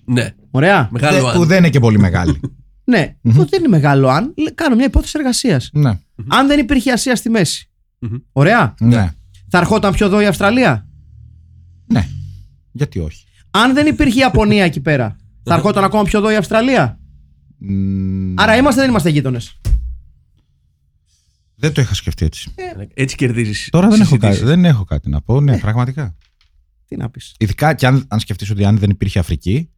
Ναι, 0.04 0.34
Ωραία. 0.50 0.88
μεγάλο 0.92 1.14
Δε- 1.16 1.20
που 1.32 1.40
αν. 1.40 1.46
δεν 1.46 1.58
είναι 1.58 1.70
και 1.70 1.80
πολύ 1.80 1.98
μεγάλη. 1.98 2.40
Ναι, 2.84 3.16
αυτό 3.28 3.44
δεν 3.44 3.58
είναι 3.58 3.68
μεγάλο 3.68 4.08
αν. 4.08 4.34
Λέ- 4.36 4.54
Κάνω 4.54 4.74
μια 4.76 4.84
υπόθεση 4.84 5.12
εργασίας. 5.18 5.70
ναι. 5.72 5.98
Αν 6.28 6.46
δεν 6.46 6.58
υπήρχε 6.58 6.90
η 6.90 6.92
Ασία 6.92 7.16
στη 7.16 7.30
μέση. 7.30 7.70
Μμμ. 7.98 8.16
Ωραία. 8.32 8.74
ναι. 8.80 9.14
Θα 9.48 9.58
ερχόταν 9.58 9.92
πιο 9.92 10.06
εδώ 10.06 10.20
η 10.20 10.26
Αυστραλία; 10.26 10.88
Ναι. 11.86 12.08
Γιατί 12.72 12.98
όχι; 12.98 13.24
Αν 13.50 13.74
δεν 13.74 13.86
υπήρχε 13.86 14.18
η 14.18 14.20
Ιαπωνία 14.20 14.64
εκεί 14.64 14.80
πέρα. 14.80 15.16
Θα 15.42 15.54
ερχόταν 15.54 15.84
ακόμα 15.84 16.02
πιο 16.02 16.18
εδώ 16.18 16.30
η 16.30 16.36
Αυστραλία; 16.36 16.98
Μ, 17.58 18.34
Άρα 18.36 18.56
είμαστε 18.56 18.80
ή 18.80 18.82
δεν 18.82 18.90
είμαστε 18.90 19.10
γείτονες. 19.10 19.60
Δεν 21.54 21.72
το 21.72 21.80
είχα 21.80 21.94
σκεφτεί 21.94 22.24
έτσι. 22.24 22.54
Έτσι 22.94 23.16
κερδίζεις. 23.16 23.68
Τώρα 23.70 23.88
δεν 23.88 24.00
έχω, 24.00 24.16
κάτι, 24.16 24.44
δεν 24.44 24.64
έχω 24.64 24.84
κάτι 24.84 25.08
να 25.08 25.20
πω. 25.20 25.40
Ναι, 25.40 25.58
πραγματικά. 25.58 26.16
Τι 26.88 26.96
να 26.96 27.10
πεις. 27.10 27.34
Ειδικά 27.38 27.74
και 27.74 27.86
αν, 27.86 28.04
αν 28.08 28.20
σκεφτείς 28.20 28.50
ότι 28.50 28.64
αν 28.64 28.78
δεν 28.78 28.90
υπήρχε 28.90 29.18
Αφρική, 29.18 29.70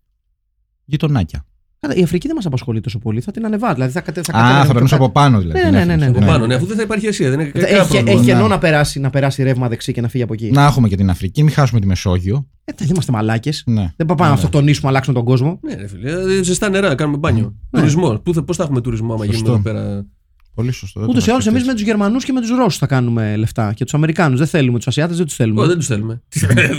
γειτονάκια. 0.84 1.46
Η 1.94 2.02
Αφρική 2.02 2.26
δεν 2.26 2.36
μας 2.36 2.46
απασχολεί 2.46 2.80
τόσο 2.80 2.98
πολύ. 2.98 3.20
Θα 3.20 3.30
την 3.32 3.44
ανεβά. 3.44 3.74
Δηλαδή 3.74 3.92
θα, 3.92 4.00
κατε, 4.00 4.22
θα 4.22 4.32
Α, 4.32 4.40
κατέβαινε 4.40 4.66
θα 4.66 4.72
περνούσε 4.72 4.94
πιο 4.96 5.04
από 5.04 5.12
πάνω 5.12 5.38
δηλαδή. 5.40 5.60
Ναι, 5.60 5.70
ναι, 5.70 5.84
ναι, 5.84 5.96
ναι, 5.96 6.06
Από 6.06 6.18
ναι. 6.20 6.26
πάνω, 6.26 6.46
ναι, 6.46 6.54
αφού 6.54 6.66
δεν 6.66 6.76
θα 6.76 6.82
υπάρχει 6.82 7.08
Ασία. 7.08 7.30
Δεν 7.30 7.40
είναι 7.40 7.48
κάτω. 7.48 7.64
κανένα 7.64 7.80
Έχει, 7.82 7.90
πρόβλημα. 7.92 8.16
έχει 8.18 8.24
κενό 8.30 8.42
ναι. 8.42 8.48
να 8.48 8.58
περάσει, 8.58 9.00
να 9.00 9.10
περάσει 9.10 9.42
ρεύμα 9.42 9.68
δεξί 9.68 9.92
και 9.92 10.00
να 10.00 10.08
φύγει 10.08 10.22
από 10.22 10.32
εκεί. 10.32 10.50
Να 10.50 10.64
έχουμε 10.64 10.88
και 10.88 10.96
την 10.96 11.10
Αφρική, 11.10 11.42
μην 11.42 11.52
χάσουμε 11.52 11.80
τη 11.80 11.86
Μεσόγειο. 11.86 12.46
Ε, 12.64 12.72
δεν 12.76 12.88
είμαστε 12.90 13.12
μαλάκες. 13.12 13.62
Ναι. 13.66 13.92
Δεν 13.96 14.06
πάμε 14.06 14.20
να 14.22 14.26
Ναι. 14.28 14.32
αυτοκτονήσουμε, 14.34 14.82
να 14.84 14.88
αλλάξουμε 14.88 15.16
τον 15.16 15.24
κόσμο. 15.24 15.60
Ναι, 15.62 15.74
ρε 15.74 15.86
φίλε. 15.88 16.10
ε, 16.38 16.42
Ζεστά 16.42 16.68
νερά, 16.68 16.94
κάνουμε 16.94 17.16
μπάνιο. 17.18 17.54
Ναι. 17.70 17.80
Τουρισμό. 17.80 18.18
Πώς 18.46 18.56
θα 18.56 18.62
έχουμε 18.62 18.80
τουρισμό 18.80 19.14
άμα 19.14 19.24
γίνουμε 19.24 19.46
Σωστό. 19.48 19.68
εδώ 19.70 19.80
πέρα; 19.80 20.06
Πολύ 20.54 20.72
σωστό. 20.72 21.00
δεν 21.00 21.08
Ούτως 21.08 21.24
το 21.24 21.30
ή 21.30 21.32
άλλως, 21.32 21.44
είχα 21.46 21.50
εμείς 21.54 21.62
σκεφτεί 21.64 21.66
με 21.66 21.72
τους 21.74 21.82
Γερμανούς 21.82 22.24
και 22.24 22.32
με 22.32 22.40
τους 22.40 22.50
Ρώσους 22.50 22.78
θα 22.78 22.86
κάνουμε 22.86 23.36
λεφτά. 23.36 23.72
Και 23.72 23.84
τους 23.84 23.94
Αμερικάνους. 23.94 24.38
Δεν 24.38 24.48
θέλουμε. 24.48 24.76
Τους 24.78 24.86
Ασιάτες 24.86 25.16
δεν 25.16 25.26
τους 25.26 25.34
θέλουμε. 25.34 25.60
Ω, 25.62 25.66
δεν 25.66 25.76
τους 25.76 25.86
θέλουμε. 25.86 26.22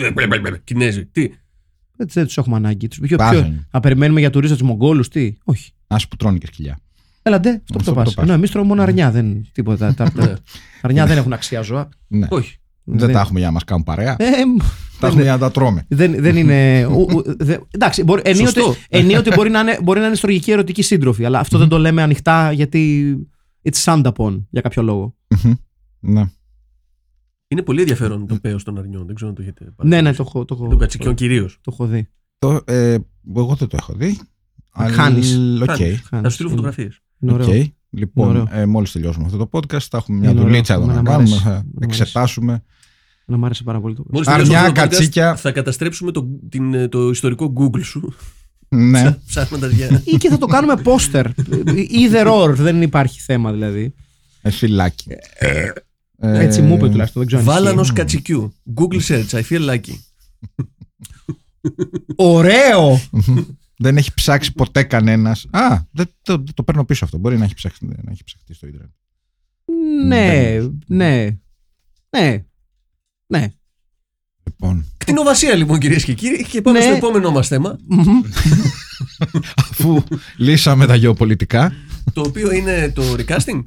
Κινέζοι. 0.64 1.06
Τι; 1.06 1.30
Δεν, 1.98 2.08
δεν 2.14 2.26
τους 2.26 2.38
έχουμε 2.38 2.56
ανάγκη. 2.56 2.88
Τους, 2.88 3.00
ποιο, 3.00 3.18
Πάθανε. 3.18 3.42
ποιο, 3.42 3.64
θα 3.72 3.80
περιμένουμε 3.80 4.20
για 4.20 4.30
τουρίστες 4.30 4.58
τους 4.60 4.68
Μογγόλους, 4.68 5.08
τι; 5.10 5.34
Όχι. 5.44 5.72
Άσοι 5.88 6.08
που 6.08 6.16
τρώνε 6.16 6.38
και 6.38 6.46
σκυλιά. 6.48 6.80
Έλα 7.22 7.40
ντε, 7.40 7.50
αυτό 7.50 7.64
που 7.74 7.76
Αυτό 7.80 7.92
το 7.92 7.92
που 7.92 7.98
πα. 7.98 8.04
το 8.04 8.12
πας. 8.16 8.24
Ενώ 8.24 8.34
εμείς 8.34 8.52
τρώμε 8.52 8.68
μόνο 8.68 8.82
αρνιά, 8.82 9.12
δεν 9.12 9.46
τίποτα. 9.52 9.94
Τα, 9.94 10.12
τα, 10.12 10.22
Ναι. 10.22 10.28
τα 10.28 10.40
αρνιά 10.82 11.06
δεν 11.06 11.18
έχουν 11.18 11.34
αξία 11.34 11.62
ζώα. 11.62 11.90
Ναι. 12.08 12.28
Όχι. 12.30 12.58
Δεν 12.84 13.12
τα 13.12 13.20
έχουμε 13.20 13.40
για 13.40 13.48
να 13.48 13.54
μας 13.54 13.64
κάνουν 13.64 13.84
παρέα. 13.84 14.16
Ε, 14.20 14.26
Τα 15.00 15.08
έχουμε 15.08 15.22
για 15.22 15.32
να 15.32 15.38
τα 15.38 15.52
τρώμε. 15.52 15.86
δεν, 15.88 16.16
δεν 16.22 16.36
είναι. 16.38 16.84
ου- 16.98 17.12
ου- 17.14 17.36
δε- 17.44 17.58
εντάξει, 17.72 18.04
μπορεί, 18.04 18.22
ενίοτε, 18.26 18.60
Σωστό. 18.60 18.76
ενίοτε 18.90 19.36
μπορεί, 19.36 19.50
να 19.50 19.60
είναι, 19.60 19.80
μπορεί 19.84 20.00
να 20.00 20.06
είναι 20.06 20.16
στοργική 20.16 20.52
ερωτική 20.52 20.82
σύντροφη, 20.82 21.26
αλλά 21.26 21.40
αυτό 21.40 21.58
δεν 21.58 21.68
το 21.68 21.78
λέμε 21.78 22.02
ανοιχτά 22.02 22.52
γιατί 22.52 23.16
it's 23.70 23.84
sound 23.84 24.04
upon 24.16 24.42
για 24.50 24.62
κάποιο 24.62 24.82
λόγο. 24.84 25.16
Μμμ. 25.44 25.54
Ναι. 26.00 26.24
Είναι 27.48 27.62
πολύ 27.62 27.80
ενδιαφέρον 27.82 28.28
το 28.28 28.36
πέος 28.42 28.64
των 28.64 28.78
αρνιών. 28.78 29.06
Δεν 29.06 29.16
ξέρω 29.16 29.30
αν 29.30 29.36
το 29.36 29.42
έχετε 29.42 29.66
πάρει. 29.76 29.90
Ναι, 29.90 30.02
ναι, 30.02 30.14
το 30.14 30.24
έχω, 30.28 30.46
το 30.46 30.56
έχω, 30.60 30.68
Των 30.70 30.80
κατσικιών 30.80 31.16
κυρίως. 31.16 31.58
το 31.62 31.72
έχω 31.74 31.86
δει. 31.86 32.08
Το, 32.38 32.62
ε, 32.66 32.98
εγώ 33.36 33.56
δεν 33.56 33.68
το 33.68 33.78
έχω 33.80 33.94
δει. 33.94 34.20
αλλά- 34.72 34.94
Χάνεις. 34.94 35.36
Οκ. 35.62 35.66
Χάνεις. 35.66 36.02
Θα 36.02 36.08
Χάνεις. 36.10 36.28
σου 36.30 36.34
στείλω 36.34 36.50
φωτογραφίες. 36.50 37.00
Είναι 37.20 37.34
ωραίο. 37.34 37.48
Οκ. 37.48 37.66
Λοιπόν, 37.90 38.28
ωραίο. 38.30 38.48
ε, 38.52 38.66
μόλις 38.66 38.92
τελειώσουμε 38.92 39.26
αυτό 39.26 39.38
το 39.38 39.50
podcast, 39.52 39.80
θα 39.90 39.98
έχουμε 39.98 40.18
μια 40.20 40.30
Είναι 40.30 40.42
δουλίτσα 40.42 40.74
εδώ 40.74 40.84
ωραίο. 40.84 40.94
να 40.96 41.00
Εμένα 41.00 41.18
μ' 41.18 41.20
κάνουμε. 41.20 41.36
αρέσει. 41.36 41.44
Θα 41.44 41.50
Εμένα 41.50 41.66
μ' 41.74 41.84
αρέσει. 41.84 42.02
εξετάσουμε. 42.02 42.64
Να 43.26 43.38
μ' 43.38 43.46
άρεσε 43.46 43.64
πάρα 43.64 43.80
πολύ 43.82 43.96
το 43.96 44.04
Μόλις 44.12 44.28
Αρνιά, 44.28 44.44
τελειώσουμε 44.44 44.68
αυτό 44.70 44.82
το 44.82 44.88
podcast, 44.88 44.90
κατσίκια. 44.98 45.36
Θα 45.36 45.52
καταστρέψουμε 45.52 46.12
το, 46.12 46.28
την, 46.50 46.90
το 46.90 47.10
ιστορικό 47.10 47.54
Google 47.58 47.84
σου. 47.84 48.14
Ναι. 48.70 49.18
Ψάχνοντας 49.28 49.72
για. 49.72 50.02
Ή 50.14 50.18
και 50.18 50.30
θα 50.30 50.38
το 50.38 50.46
κάνουμε 50.46 50.82
poster. 50.84 51.26
Either 52.02 52.28
or, 52.44 52.50
δεν 52.54 52.82
υπάρχει 52.82 53.20
θέμα 53.22 53.52
δηλαδή. 53.52 53.94
Ε, 54.42 54.50
φυλάκι. 54.50 55.08
Ε, 56.20 56.44
Έτσι 56.44 56.62
μου 56.62 56.76
είπε 56.76 56.90
τουλάχιστον, 56.90 57.22
δεν 57.22 57.26
ξέρω 57.26 57.42
αν 57.42 57.48
Βάλανο 57.48 57.82
ισχύει. 57.82 57.94
κατσικιού. 57.94 58.54
Google 58.76 59.02
search. 59.08 59.30
I 59.30 59.42
feel 59.50 59.70
lucky. 59.70 59.96
Ωραίο! 62.16 63.00
Δεν 63.78 63.98
έχει 63.98 64.14
ψάξει 64.14 64.54
ποτέ 64.54 64.84
κανένας. 64.84 65.46
Α, 65.52 65.80
δεν 65.92 66.10
το, 66.22 66.44
το 66.54 66.64
παίρνω 66.64 66.86
πίσω 66.86 67.06
αυτό. 67.06 67.18
Μπορεί 67.18 67.38
να 67.38 67.44
έχει 67.44 67.54
ψάξει, 67.54 67.86
να 67.86 68.12
έχει 68.12 68.24
ψαχτεί 68.24 68.54
στο 68.54 68.68
Ιντερνετ. 68.68 68.90
ναι, 70.06 70.58
ναι. 70.88 71.38
Ναι. 72.10 72.44
Ναι. 73.28 73.48
Λοιπόν, 74.44 74.86
Κτηνοβασία 74.98 75.56
λοιπόν 75.56 75.80
κυρίες 75.80 76.04
και 76.04 76.14
κύριοι. 76.14 76.46
Και 76.46 76.62
πάμε 76.62 76.80
Ναι. 76.80 76.86
στο 76.86 76.94
επόμενό 76.96 77.32
μας 77.32 77.48
θέμα. 77.48 77.78
αφού 79.70 80.04
λύσαμε 80.38 80.86
τα 80.86 80.96
γεωπολιτικά. 80.96 81.74
Το 82.14 82.22
οποίο 82.22 82.52
είναι 82.52 82.92
το 82.96 83.04
recasting. 83.18 83.62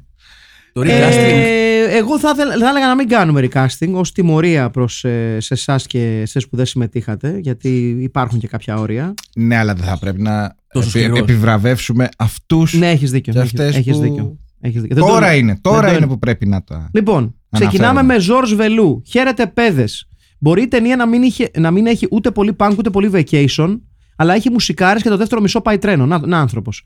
Το 0.73 0.81
recasting. 0.81 1.33
Ε, 1.33 1.97
εγώ 1.97 2.19
θα, 2.19 2.31
ήθελα- 2.35 2.57
θα 2.57 2.69
έλεγα 2.69 2.87
να 2.87 2.95
μην 2.95 3.07
κάνουμε 3.07 3.47
recasting 3.51 3.91
ως 3.93 4.11
τιμωρία 4.11 4.69
προς, 4.69 5.03
ε, 5.03 5.37
σε 5.39 5.53
εσάς 5.53 5.85
και 5.87 6.23
σε 6.25 6.39
που 6.39 6.55
δεν 6.55 6.65
συμμετείχατε, 6.65 7.37
γιατί 7.41 7.97
υπάρχουν 8.01 8.39
και 8.39 8.47
κάποια 8.47 8.75
όρια. 8.75 9.13
Ναι, 9.35 9.57
αλλά 9.57 9.73
δεν 9.73 9.85
θα 9.85 9.97
πρέπει 9.99 10.21
να 10.21 10.55
Τόσο 10.73 10.87
επι- 10.89 11.01
σκληρός. 11.03 11.19
επιβραβεύσουμε 11.19 12.09
αυτούς. 12.17 12.73
Ναι, 12.73 12.89
έχεις 12.89 13.11
δίκιο. 13.11 13.33
Και 13.33 13.39
έχεις- 13.39 13.59
αυτές 13.59 13.75
έχεις 13.75 13.93
που- 13.93 14.01
δίκιο. 14.01 14.37
Έχεις 14.61 14.81
δίκιο. 14.81 14.95
Δεν 14.95 15.05
Τώρα 15.05 15.29
το- 15.29 15.35
είναι, 15.35 15.57
τώρα 15.61 15.79
δεν 15.81 15.89
το- 15.89 15.95
είναι 15.97 16.07
που 16.07 16.19
πρέπει 16.19 16.45
να 16.45 16.63
τα. 16.63 16.89
Λοιπόν, 16.93 17.35
ξεκινάμε 17.51 18.03
με 18.03 18.19
Ζορζ 18.19 18.53
Βελού. 18.53 19.01
Χαίρετε, 19.07 19.47
παιδες. 19.47 20.07
Μπορεί 20.39 20.61
η 20.61 20.67
ταινία 20.67 20.95
να 20.95 21.07
μην, 21.07 21.21
είχε, 21.23 21.49
να 21.57 21.71
μην 21.71 21.85
έχει 21.87 22.07
ούτε 22.11 22.31
πολύ 22.31 22.55
punk 22.59 22.73
ούτε 22.77 22.89
πολύ 22.89 23.09
vacation, 23.13 23.79
αλλά 24.15 24.33
έχει 24.33 24.49
μουσικάρες 24.49 25.01
και 25.01 25.09
το 25.09 25.17
δεύτερο 25.17 25.41
μισό 25.41 25.61
πάει 25.61 25.77
τρένο. 25.77 26.05
Να, 26.05 26.27
να 26.27 26.39
άνθρωπος. 26.39 26.83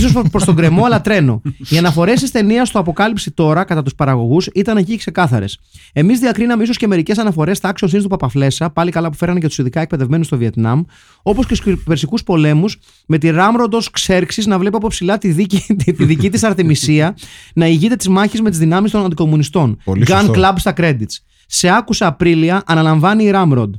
Σω 0.00 0.22
προ 0.30 0.44
τον 0.44 0.56
κρεμό, 0.56 0.84
αλλά 0.84 1.00
τρένο. 1.00 1.42
Οι 1.68 1.78
αναφορές 1.78 2.20
της 2.20 2.30
ταινίας 2.30 2.68
στο 2.68 2.78
Αποκάλυψη 2.78 3.30
τώρα, 3.30 3.64
κατά 3.64 3.82
τους 3.82 3.94
παραγωγούς, 3.94 4.46
ήταν 4.54 4.76
εκεί 4.76 4.96
ξεκάθαρες. 4.96 5.58
Εμείς 5.92 6.18
διακρίναμε 6.18 6.62
ίσως 6.62 6.76
και 6.76 6.86
μερικές 6.86 7.18
αναφορές 7.18 7.56
στα 7.56 7.72
action 7.74 7.88
scenes 7.88 8.02
του 8.02 8.08
Παπαφλέσσα, 8.08 8.70
πάλι 8.70 8.90
καλά 8.90 9.10
που 9.10 9.16
φέρανε 9.16 9.38
και 9.38 9.46
τους 9.46 9.58
ειδικά 9.58 9.80
εκπαιδευμένους 9.80 10.26
στο 10.26 10.36
Βιετνάμ, 10.36 10.82
όπως 11.22 11.46
και 11.46 11.54
στους 11.54 11.82
περσικούς 11.84 12.22
πολέμους, 12.22 12.78
με 13.06 13.18
τη 13.18 13.30
Ράμροντος 13.30 13.90
Ξέρξης 13.90 14.46
να 14.46 14.58
βλέπει 14.58 14.76
από 14.76 14.88
ψηλά 14.88 15.18
τη, 15.18 15.28
δίκη, 15.28 15.64
τη, 15.84 15.92
τη 15.92 16.04
δική 16.04 16.30
της 16.30 16.42
Αρτεμισία 16.42 17.16
να 17.54 17.66
ηγείται 17.66 17.96
της 17.96 18.08
μάχης 18.08 18.40
με 18.40 18.50
τις 18.50 18.58
δυνάμεις 18.58 18.90
των 18.90 19.04
αντικομουνιστών. 19.04 19.78
Πολύ 19.84 20.04
Gun 20.08 20.18
σωστό. 20.20 20.32
Club 20.36 20.52
στα 20.56 20.72
credits. 20.76 21.16
Σε 21.46 21.68
άκουσα 21.68 22.06
Απρίλια, 22.06 22.62
αναλαμβάνει 22.66 23.24
η 23.24 23.30
Ράμροντ. 23.30 23.74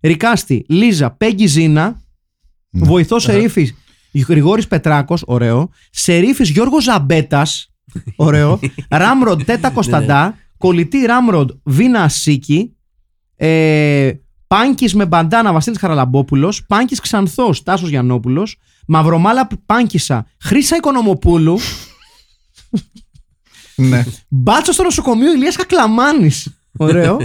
Ρικάστη, 0.00 0.64
Λίζα, 0.68 1.10
Πέγγι 1.10 1.46
Ζήνα, 1.46 2.02
Ναι. 2.70 2.86
βοηθός 2.86 3.22
Σερίφη 3.22 3.74
Γρηγόρης 4.20 4.68
Πετράκος, 4.68 5.22
ωραίο. 5.26 5.70
Σερίφης 5.90 6.50
Γιώργος 6.50 6.82
Ζαμπέτας, 6.82 7.72
ωραίο. 8.16 8.58
Ράμροντ 8.90 9.42
Τέτα 9.42 9.70
Κωνσταντά, 9.70 10.38
κολλητή 10.58 10.98
Ράμροντ 10.98 11.50
Βίνα 11.62 12.02
Ασίκη, 12.02 12.76
ε, 13.36 14.10
Πάνκης 14.46 14.94
με 14.94 15.06
μπαντάνα 15.06 15.52
Βασίλης 15.52 15.78
Χαραλαμπόπουλος, 15.78 16.66
Πάνκης 16.66 17.00
Ξανθός 17.00 17.62
Τάσος 17.62 17.88
Γιαννόπουλος, 17.88 18.56
Μαυρομάλα 18.86 19.48
Πάνκισα 19.66 20.26
Χρύσα 20.40 20.76
Οικονομοπούλου, 20.76 21.58
ναι. 23.76 24.04
Μπάτσος 24.28 24.74
στο 24.74 24.84
νοσοκομείο 24.84 25.32
Ηλίας 25.32 25.56
Κακλαμάνης. 25.56 26.48
Ωραίο. 26.76 27.16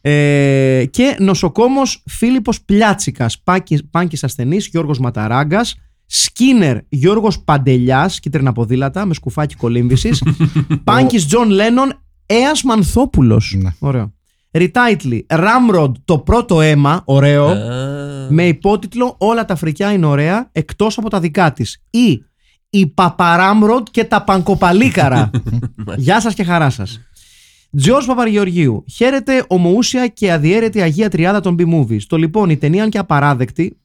ε, 0.00 0.84
και 0.90 1.16
νοσοκόμος 1.18 2.02
Φίλιππος 2.06 2.62
Πλιάτσικας, 2.62 3.40
Πάνκης, 3.40 3.88
Πάνκης 3.90 4.24
ασθενής 4.24 4.66
Γιώργος 4.66 4.98
Ματαράγκας, 4.98 5.74
Σκίνερ 6.16 6.76
Γιώργος 6.88 7.40
Παντελιάς, 7.40 8.20
κίτρινα 8.20 8.52
ποδήλατα 8.52 9.06
με 9.06 9.14
σκουφάκι 9.14 9.54
κολύμβησης, 9.54 10.22
Πάνκης 10.84 11.26
Τζον 11.26 11.50
Λένον, 11.50 12.00
Έας 12.26 12.62
Μανθόπουλος. 12.62 13.54
Ναι. 13.58 13.70
Ωραίο. 13.78 14.12
Retitle, 14.50 15.26
Ramrod 15.28 15.96
το 16.04 16.18
πρώτο 16.18 16.60
αίμα, 16.60 17.02
ωραίο, 17.04 17.46
Α, 17.46 17.56
με 18.30 18.46
υπότιτλο 18.46 19.14
Όλα 19.18 19.44
τα 19.44 19.56
φρικιά 19.56 19.92
είναι 19.92 20.06
ωραία 20.06 20.48
εκτός 20.52 20.98
από 20.98 21.10
τα 21.10 21.20
δικά 21.20 21.52
της. 21.52 21.82
Ή 21.90 22.24
Η 22.70 22.86
Παπαράμροντ 22.86 23.86
και 23.90 24.04
τα 24.04 24.24
Πανκοπαλίκαρα. 24.24 25.30
Γεια 25.96 26.20
σας 26.20 26.34
και 26.34 26.44
χαρά 26.44 26.70
σας. 26.70 27.00
Τζορτζ 27.76 28.06
Παπαργεωργίου. 28.06 28.84
Χαίρετε 28.94 29.44
ομοούσια 29.48 30.06
και 30.06 30.32
αδιέρετη 30.32 30.80
Αγία 30.80 31.10
Τριάδα 31.10 31.40
των 31.40 31.56
B-Movies. 31.58 32.02
Το 32.06 32.16
λοιπόν, 32.16 32.50
η 32.50 32.56
ταινία 32.56 32.82
αν 32.82 32.90
και 32.90 32.98
απαράδεκτη. 32.98 33.76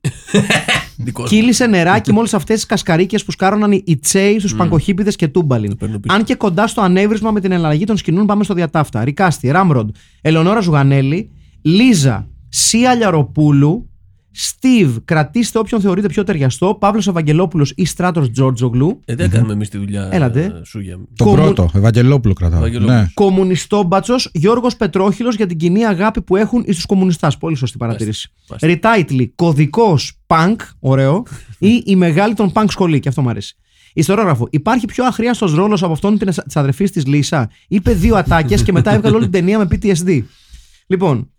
Δικό 1.04 1.26
σου. 1.26 1.34
Κύλησε 1.34 1.66
νεράκι 1.66 2.12
με 2.12 2.18
όλες 2.18 2.34
αυτές 2.34 2.56
τις 2.56 2.66
κασκαρίκες 2.66 3.24
που 3.24 3.30
σκάρωναν 3.30 3.72
οι 3.72 3.98
Τσέι 4.02 4.38
στους 4.38 4.54
παγκοχύπηδε 4.54 5.10
και 5.10 5.28
τούμπαλιν. 5.28 5.76
παίρνω 5.76 5.98
πίσω. 5.98 6.14
Αν 6.14 6.24
και 6.24 6.34
κοντά 6.34 6.66
στο 6.66 6.80
ανέβρισμα 6.80 7.30
με 7.30 7.40
την 7.40 7.52
εναλλαγή 7.52 7.84
των 7.84 7.96
σκηνών, 7.96 8.26
πάμε 8.26 8.44
στο 8.44 8.54
διατάφτα. 8.54 9.04
Ρικάστη, 9.04 9.48
Ράμροντ, 9.48 9.90
Ελεονόρα 10.20 10.60
Ζουγανέλη, 10.60 11.30
Λίζα, 11.62 12.28
Σία 12.48 12.94
Λιαροπούλου, 12.94 13.89
Στίβ, 14.32 14.96
κρατήστε 15.04 15.58
όποιον 15.58 15.80
θεωρείτε 15.80 16.08
πιο 16.08 16.24
ταιριαστό, 16.24 16.74
Παύλος 16.80 17.06
Ευαγγελόπουλος 17.06 17.72
ή 17.76 17.84
Στράτος 17.84 18.30
Τζόρτζογλου, 18.30 19.00
Ε, 19.04 19.14
δεν 19.14 19.30
κάνουμε 19.30 19.52
εμείς 19.52 19.68
τη 19.68 19.78
δουλειά. 19.78 20.08
Έλατε. 20.12 20.44
ε, 20.44 20.64
Σούγια. 20.64 20.98
Το 21.16 21.24
Κομμου- 21.24 21.38
πρώτο, 21.40 21.70
Ευαγγελόπουλο 21.74 22.34
κρατάω. 22.34 22.58
Ευαγγελόπουλο. 22.58 22.98
Ναι. 22.98 23.06
Κομμουνιστόμπατσο 23.14 24.14
Γιώργος 24.32 24.76
Πετρόχυλος 24.76 25.34
για 25.34 25.46
την 25.46 25.56
κοινή 25.56 25.84
αγάπη 25.86 26.22
που 26.22 26.36
έχουν 26.36 26.62
εις 26.66 26.74
τους 26.74 26.86
κομμουνιστέ. 26.86 27.28
Πολύ 27.38 27.56
σωστή 27.56 27.78
παρατήρηση. 27.78 28.30
Μάλιστα. 28.48 28.68
Ριτάιτλι, 28.68 29.32
κωδικός 29.34 30.12
punk, 30.26 30.56
ωραίο, 30.80 31.22
ή 31.58 31.82
η 31.86 31.96
μεγάλη 31.96 32.34
των 32.34 32.52
punk 32.54 32.64
σχολή, 32.68 33.00
και 33.00 33.08
αυτό 33.08 33.22
μου 33.22 33.28
αρέσει. 33.28 33.54
Ιστορόγραφο. 33.94 34.46
Υπάρχει 34.50 34.86
πιο 34.86 35.04
αχρίαστος 35.04 35.54
ρόλος 35.54 35.82
από 35.82 35.92
αυτόν 35.92 36.18
της 36.18 36.40
αδερφής 36.56 36.90
της 36.90 37.06
Λίσα; 37.06 37.50
Είπε 37.68 37.92
δύο 37.92 38.16
ατάκες 38.16 38.62
και 38.62 38.72
μετά 38.72 38.92
έβγαλε 38.92 39.14
όλη 39.14 39.24
την 39.24 39.32
ταινία 39.32 39.58
με 39.58 39.68
PTSD. 39.70 40.22
Λοιπόν, 40.86 41.30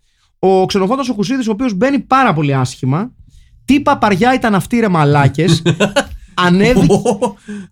ο 0.44 0.66
ξενοφόντας 0.66 1.08
ο 1.08 1.12
Χουσίδης, 1.12 1.48
ο 1.48 1.50
οποίος 1.50 1.74
μπαίνει 1.74 1.98
πάρα 1.98 2.32
πολύ 2.32 2.54
άσχημα. 2.54 3.12
Τι 3.64 3.80
παπαριά 3.80 4.34
ήταν 4.34 4.54
αυτή 4.54 4.80
ρε 4.80 4.88
μαλάκες. 4.88 5.62
ανέβηκε, 6.34 6.86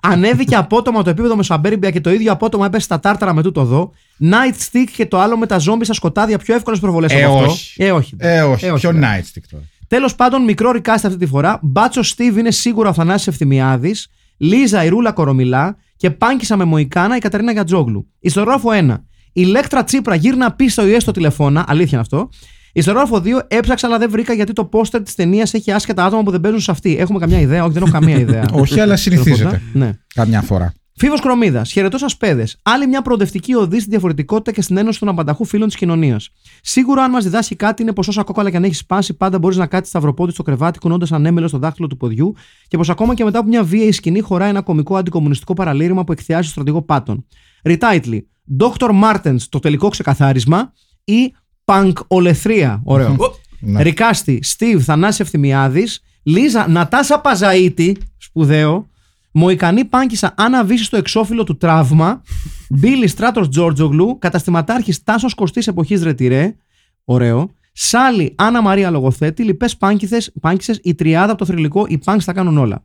ανέβηκε 0.01 0.57
απότομα 0.57 1.03
το 1.03 1.11
επίπεδο 1.11 1.37
με 1.37 1.43
Σαμπέριμπια 1.43 1.91
και 1.91 2.01
το 2.01 2.11
ίδιο 2.11 2.33
απότομα 2.33 2.67
έπεσε 2.67 2.85
στα 2.85 3.01
τάρταρα 3.01 3.35
με 3.35 3.43
τούτο 3.43 3.61
εδώ. 3.61 3.93
Night 4.21 4.55
Stick 4.71 4.85
και 4.97 5.07
το 5.07 5.19
άλλο 5.21 5.37
με 5.37 5.47
τα 5.47 5.59
ζόμπι 5.59 5.85
στα 5.85 5.95
σκοτάδια 5.95 6.39
πιο 6.39 6.55
εύκολες 6.55 6.81
προβολές 6.81 7.13
Ε, 7.13 7.25
από 7.25 7.35
αυτό. 7.35 7.51
όχι. 7.51 7.83
Ε, 7.83 7.91
όχι. 7.91 8.15
Ε, 8.19 8.43
όχι. 8.43 8.65
Ε, 8.65 8.71
όχι, 8.71 8.81
Ποιο 8.81 8.93
ναι. 8.93 9.09
Nightstick 9.09 9.43
τώρα. 9.51 9.65
Τέλος 9.89 10.15
πάντων, 10.15 10.45
μικρό 10.45 10.71
ρικάστη 10.71 11.07
αυτή 11.07 11.19
τη 11.19 11.27
φορά. 11.27 11.59
Μπάτσο 11.63 12.03
Στίβ 12.03 12.37
είναι 12.37 12.51
σίγουρα 12.51 12.89
ο 12.89 12.93
Θανάσης 12.93 13.27
Ευθυμιάδης. 13.27 14.09
Λίζα 14.37 14.85
η 14.85 14.89
Ρούλα 14.89 15.13
Κορομιλά. 15.13 15.77
Και 15.97 16.11
πάνκισα 16.11 16.57
με 16.57 16.65
Μοϊκάνα 16.65 17.17
η 17.17 17.19
Καταρίνα 17.19 17.53
Γιατζόγλου. 17.53 18.07
Ιστορόγραφο 18.21 18.69
1. 18.73 18.95
Η 19.33 19.45
Λέκτρα 19.45 19.85
Τσίπρα 19.85 20.15
γύρνα 20.15 20.53
πίσω 20.53 20.71
στο 20.71 20.87
ΙΕ 20.87 21.01
στο 21.01 21.13
τηλεφώνα. 21.13 21.65
Αλήθεια 21.69 21.89
είναι 21.93 22.01
αυτό. 22.01 22.29
Ιστορόγραφο 22.73 23.23
2. 23.25 23.41
Έψαξα 23.49 23.87
αλλά 23.87 23.99
δεν 23.99 24.11
βρήκα 24.11 24.33
γιατί 24.33 24.53
το 24.53 24.65
πόστερ 24.65 25.03
της 25.03 25.15
ταινίας 25.15 25.55
έχει 25.55 25.73
άσχετα 25.73 26.05
άτομα 26.05 26.23
που 26.23 26.31
δεν 26.31 26.41
παίζουν 26.41 26.61
σε 26.61 26.71
αυτή. 26.71 26.97
Έχουμε 26.99 27.19
καμιά 27.19 27.41
ιδέα; 27.41 27.65
Όχι, 27.65 27.73
δεν 27.73 27.83
έχω 27.83 27.93
καμία 27.93 28.19
ιδέα. 28.19 28.45
Όχι, 28.63 28.81
αλλά 28.81 28.97
συνηθίζεται. 28.97 29.63
Ναι. 29.73 29.93
Καμιά 30.15 30.43
φορά. 30.43 30.73
Φίβος 31.01 31.21
Κρομίδας, 31.21 31.73
χαιρετώ 31.73 31.99
σας 31.99 32.17
παιδες. 32.17 32.59
Άλλη 32.63 32.87
μια 32.87 33.03
προοδευτική 33.03 33.55
οδή 33.55 33.81
στη 33.81 33.91
διαφορετικότητα 33.91 34.53
και 34.53 34.63
στην 34.63 34.77
ένωση 34.77 34.99
των 34.99 35.09
απανταχού 35.09 35.45
φίλων 35.45 35.69
της 35.69 35.77
κοινωνίας. 35.77 36.31
Σίγουρα, 36.63 37.05
αν 37.05 37.11
μας 37.11 37.25
διδάσκει 37.25 37.57
κάτι, 37.57 37.83
είναι 37.83 37.93
πως 37.93 38.09
όσα 38.09 38.23
κόκαλα 38.23 38.51
και 38.51 38.57
αν 38.57 38.65
έχεις 38.65 38.79
σπάσει, 38.79 39.15
πάντα 39.17 39.39
μπορείς 39.39 39.57
να 39.57 39.67
κάτσεις 39.67 39.89
σταυροπόδι 39.89 40.33
στο 40.33 40.43
κρεβάτι, 40.43 40.79
κουνώντας 40.79 41.13
ανέμελο 41.13 41.49
στο 41.49 41.59
δάχτυλο 41.59 41.87
του 41.87 41.97
ποδιού 41.97 42.35
και 42.69 42.77
πως 42.77 42.91
ακόμα 42.91 43.15
και 43.15 43.25
μετά 43.25 43.39
από 43.39 43.49
μια 43.49 43.65
βίαιη 43.65 43.93
σκηνή 43.93 44.21
χωράει 44.21 44.49
ένα 44.49 44.63
κομικό 44.63 44.97
αντικομουνιστικό 44.97 45.53
παραλήρημα 45.53 46.05
που 46.05 46.13
εκθιάζει 46.13 46.43
στο 46.43 46.51
στρατηγό 46.51 46.83
Πάτων. 46.83 47.27
Ριτάιτλι. 47.65 48.29
Dr. 48.61 48.91
Martens, 49.03 49.41
το 49.49 49.59
τελικό 49.59 49.89
ξεκαθάρισμα 49.89 50.73
ή 51.05 51.33
Πανκ 51.71 51.99
Ολεθρία. 52.07 52.81
Ωραίο. 52.85 53.17
Ναι. 53.61 53.83
Ρικάστη, 53.83 54.39
Στίβ, 54.43 54.83
Θανάση 54.83 55.23
Ευθυμιάδης, 55.23 56.03
Λίζα, 56.23 56.69
Νατάσα 56.69 57.21
Παζαίτη, 57.21 57.97
σπουδαίο. 58.17 58.89
Μοϊκανή 59.33 59.85
Πάνκισα, 59.85 60.35
Άννα 60.37 60.65
Βύση 60.65 60.85
στο 60.85 60.97
εξώφυλλο 60.97 61.45
του 61.45 61.57
τραύμα. 61.57 62.23
Μπίλι 62.71 63.07
Στράτος 63.07 63.49
Τζόρτζογλου, 63.49 64.19
καταστηματάρχης 64.19 65.03
Τάσος 65.03 65.35
Κωστής 65.35 65.67
εποχής 65.67 66.03
Ρετυρέ. 66.03 66.55
Ωραίο. 67.05 67.51
Σάλι, 67.73 68.35
Άννα 68.39 68.63
Μαρία 68.63 68.91
Λογοθέτη, 68.91 69.43
λοιπέ 69.43 69.69
πάνκισες, 70.41 70.81
η 70.83 70.95
τριάδα 70.95 71.33
από 71.33 71.39
το 71.39 71.45
θρηλυκό, 71.45 71.85
οι 71.89 71.99
πάνκ 71.99 72.25
τα 72.25 72.33
κάνουν 72.33 72.59
όλα. 72.59 72.85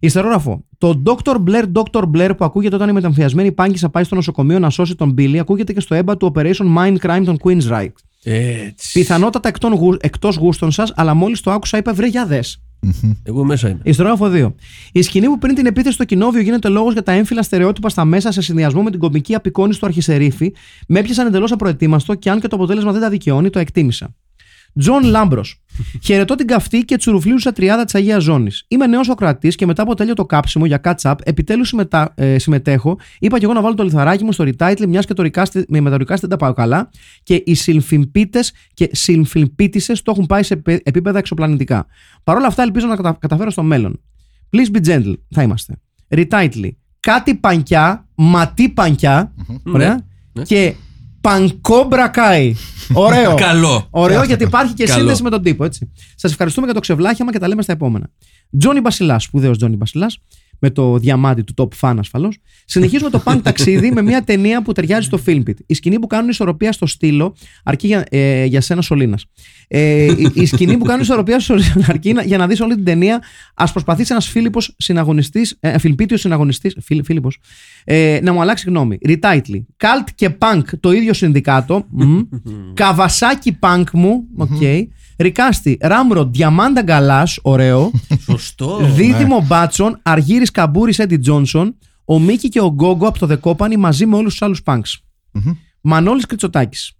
Ιστερόγραφο. 0.00 0.64
Το 0.78 1.02
Dr. 1.06 1.36
Blair, 1.46 1.64
Dr. 1.72 2.02
Blair 2.14 2.30
που 2.36 2.44
ακούγεται 2.44 2.74
όταν 2.74 2.88
η 2.88 2.92
μεταμφιασμένη 2.92 3.52
πάνκισα 3.52 3.88
πάει 3.88 4.04
στο 4.04 4.14
νοσοκομείο 4.14 4.58
να 4.58 4.70
σώσει 4.70 4.94
τον 4.94 5.10
Μπίλι, 5.12 5.38
ακούγεται 5.38 5.72
και 5.72 5.80
στο 5.80 5.94
έμπα 5.94 6.16
του 6.16 6.32
Operation 6.34 6.76
Mind 6.76 6.96
Crime 6.96 7.22
των 7.24 7.36
Queen's 7.42 7.68
Right. 7.70 7.92
Έτσι. 8.22 8.98
Πιθανότατα 8.98 9.48
εκτός, 9.48 9.78
γου, 9.78 9.96
εκτός 10.00 10.36
γούστων 10.36 10.70
σας, 10.70 10.92
αλλά 10.96 11.14
μόλις 11.14 11.40
το 11.40 11.50
άκουσα 11.50 11.78
είπα 11.78 11.94
βρε 11.94 12.06
για 12.06 12.26
δες. 12.26 12.62
Εγώ 13.22 13.44
μέσα 13.44 13.68
είμαι. 13.68 13.80
Υστερόγραφο 13.84 14.30
2. 14.30 14.54
Η 14.92 15.02
σκηνή 15.02 15.26
που 15.26 15.38
πριν 15.38 15.54
την 15.54 15.66
επίθεση 15.66 15.94
στο 15.94 16.04
κοινόβιο 16.04 16.40
γίνεται 16.40 16.68
λόγος 16.68 16.92
για 16.92 17.02
τα 17.02 17.12
έμφυλα 17.12 17.42
στερεότυπα 17.42 17.88
στα 17.88 18.04
μέσα 18.04 18.32
σε 18.32 18.42
συνδυασμό 18.42 18.82
με 18.82 18.90
την 18.90 19.00
κομική 19.00 19.34
απεικόνηση 19.34 19.80
του 19.80 19.86
αρχισερίφη, 19.86 20.54
με 20.88 20.98
έπιασαν 20.98 21.26
εντελώς 21.26 21.52
απροετοίμαστο 21.52 22.14
και 22.14 22.30
αν 22.30 22.40
και 22.40 22.48
το 22.48 22.56
αποτέλεσμα 22.56 22.92
δεν 22.92 23.00
τα 23.00 23.08
δικαιώνει, 23.08 23.50
το 23.50 23.58
εκτίμησα. 23.58 24.14
Τζον 24.78 25.04
Λάμπρος. 25.04 25.62
Χαιρετώ 26.04 26.34
την 26.34 26.46
καυτή 26.46 26.84
και 26.84 26.96
τσουρουφλίουσα 26.96 27.52
τριάδα 27.52 27.84
της 27.84 27.94
Αγίας 27.94 28.22
Ζώνης. 28.22 28.64
Είμαι 28.68 28.86
νέος 28.86 29.08
Οκρατής 29.08 29.54
και 29.56 29.66
μετά 29.66 29.82
από 29.82 29.94
τέλειο 29.94 30.14
το 30.14 30.26
κάψιμο 30.26 30.66
για 30.66 30.80
catch-up, 30.84 31.14
επιτέλους 31.22 31.74
ε, 32.14 32.38
συμμετέχω. 32.38 32.98
Είπα 33.18 33.38
και 33.38 33.44
εγώ 33.44 33.52
να 33.54 33.60
βάλω 33.62 33.74
το 33.74 33.82
λιθαράκι 33.84 34.24
μου 34.24 34.32
στο 34.32 34.44
retitle, 34.44 34.86
μιας 34.88 35.06
και 35.06 35.14
το 35.14 35.22
recasting, 35.22 35.64
με 35.68 35.80
με 35.80 35.90
τα 35.90 35.96
recasting 35.96 36.26
δεν 36.26 36.38
τα 36.38 36.44
πάω 36.44 36.52
καλά. 36.54 36.90
Και 37.22 37.42
οι 37.46 37.54
συμφιλπίτε 37.54 38.40
και 38.74 38.88
συμφιλπίτησε 38.92 40.02
το 40.02 40.10
έχουν 40.10 40.26
πάει 40.26 40.42
σε 40.42 40.54
επέ- 40.54 40.88
επίπεδα 40.88 41.18
εξωπλανητικά. 41.18 41.86
Παρ' 42.24 42.36
όλα 42.36 42.46
αυτά, 42.46 42.62
ελπίζω 42.62 42.86
να 42.86 42.96
κατα- 42.96 43.16
καταφέρω 43.20 43.50
στο 43.50 43.62
μέλλον. 43.62 44.00
Please 44.50 44.76
be 44.76 44.86
gentle, 44.88 45.14
θα 45.30 45.42
είμαστε. 45.42 45.74
Retitle. 46.08 46.68
Κάτι 47.00 47.34
πανκιά, 47.34 48.06
ματί 48.14 48.68
πανκιά. 48.68 49.32
Ωραία. 49.64 50.06
Ναι. 50.32 50.42
Και 50.42 50.74
πανκόμπρακάι. 51.20 52.54
Ωραίο. 52.92 53.34
Καλό. 53.34 53.86
Ωραίο 53.90 54.22
γιατί 54.22 54.44
υπάρχει 54.44 54.74
και 54.74 54.84
Καλό. 54.84 54.98
σύνδεση 54.98 55.22
με 55.22 55.30
τον 55.30 55.42
τύπο, 55.42 55.64
έτσι. 55.64 55.92
Σας 56.14 56.30
ευχαριστούμε 56.30 56.66
για 56.66 56.74
το 56.74 56.80
ξεβλάχιαμα 56.80 57.32
και 57.32 57.38
τα 57.38 57.48
λέμε 57.48 57.62
στα 57.62 57.72
επόμενα. 57.72 58.10
Τζόνι 58.58 58.80
Μπασιλάς, 58.80 59.22
σπουδαίος 59.22 59.56
Τζόνι 59.56 59.76
Μπασιλάς, 59.76 60.18
με 60.58 60.70
το 60.70 60.98
διαμάτι 60.98 61.44
του 61.44 61.54
top 61.56 61.68
fan 61.88 61.94
ασφαλώς. 61.98 62.38
Συνεχίζουμε 62.64 63.10
το 63.10 63.22
punk 63.24 63.40
ταξίδι 63.42 63.90
με 63.92 64.02
μια 64.02 64.22
ταινία 64.22 64.62
που 64.62 64.72
ταιριάζει 64.72 65.06
στο 65.06 65.18
Filmpit. 65.26 65.54
Η 65.66 65.74
σκηνή 65.74 65.98
που 65.98 66.06
κάνουν 66.06 66.28
ισορροπία 66.28 66.72
στο 66.72 66.86
στύλο 66.86 67.34
αρκεί 67.64 67.86
για, 67.86 68.04
ε, 68.10 68.44
για 68.44 68.60
σένα 68.60 68.82
Σολίνας. 68.82 69.24
Ε, 69.68 70.04
η, 70.04 70.30
η 70.34 70.46
σκηνή 70.46 70.76
που 70.76 70.84
κάνουν 70.84 71.00
ισορροπία 71.02 71.40
στο 71.40 71.56
αρκεί 71.86 72.12
να- 72.12 72.22
για 72.22 72.38
να 72.38 72.46
δεις 72.46 72.60
όλη 72.60 72.74
την 72.74 72.84
ταινία. 72.84 73.22
Α 73.54 73.72
προσπαθήσει 73.72 74.08
ένας 74.12 74.28
Φίλιππος 74.28 74.74
συναγωνιστής, 74.78 75.56
ε, 75.60 75.78
Φιλπίτιο 75.78 76.16
συναγωνιστής, 76.16 76.76
Φίλιππος, 77.04 77.38
ε, 77.84 78.18
να 78.22 78.32
μου 78.32 78.40
αλλάξει 78.40 78.64
γνώμη. 78.68 78.98
Retitle. 79.08 79.62
Καλτ 79.76 80.08
και 80.14 80.30
punk 80.38 80.62
το 80.80 80.92
ίδιο 80.92 81.12
συνδικάτο. 81.14 81.84
Μμ. 81.90 82.18
Καβασάκι 82.74 83.58
punk 83.60 83.84
μου. 83.92 84.24
Οκ. 84.36 84.62
Recasting. 85.18 85.78
Ramrod 85.80 86.24
Διαμάντα 86.24 86.82
Γκαλάς. 86.82 87.38
Ωραίο. 87.42 87.90
Σωστό. 88.30 88.78
Δίδυμο 88.82 89.44
Μπάτσον, 89.46 89.98
Αργύρι 90.02 90.44
Καμπούρης 90.44 90.98
Έντι 90.98 91.16
Τζόνσον, 91.16 91.76
ο 92.04 92.18
Μίκη 92.18 92.48
και 92.48 92.60
ο 92.60 92.68
Γκόγκο 92.68 93.08
από 93.08 93.18
το 93.18 93.26
Δεκόπανη 93.26 93.76
μαζί 93.76 94.06
με 94.06 94.16
όλους 94.16 94.30
τους 94.30 94.42
άλλους 94.42 94.62
punks. 94.64 95.00
Μανώλης 95.80 96.26
Κριτσοτάκη. 96.26 96.94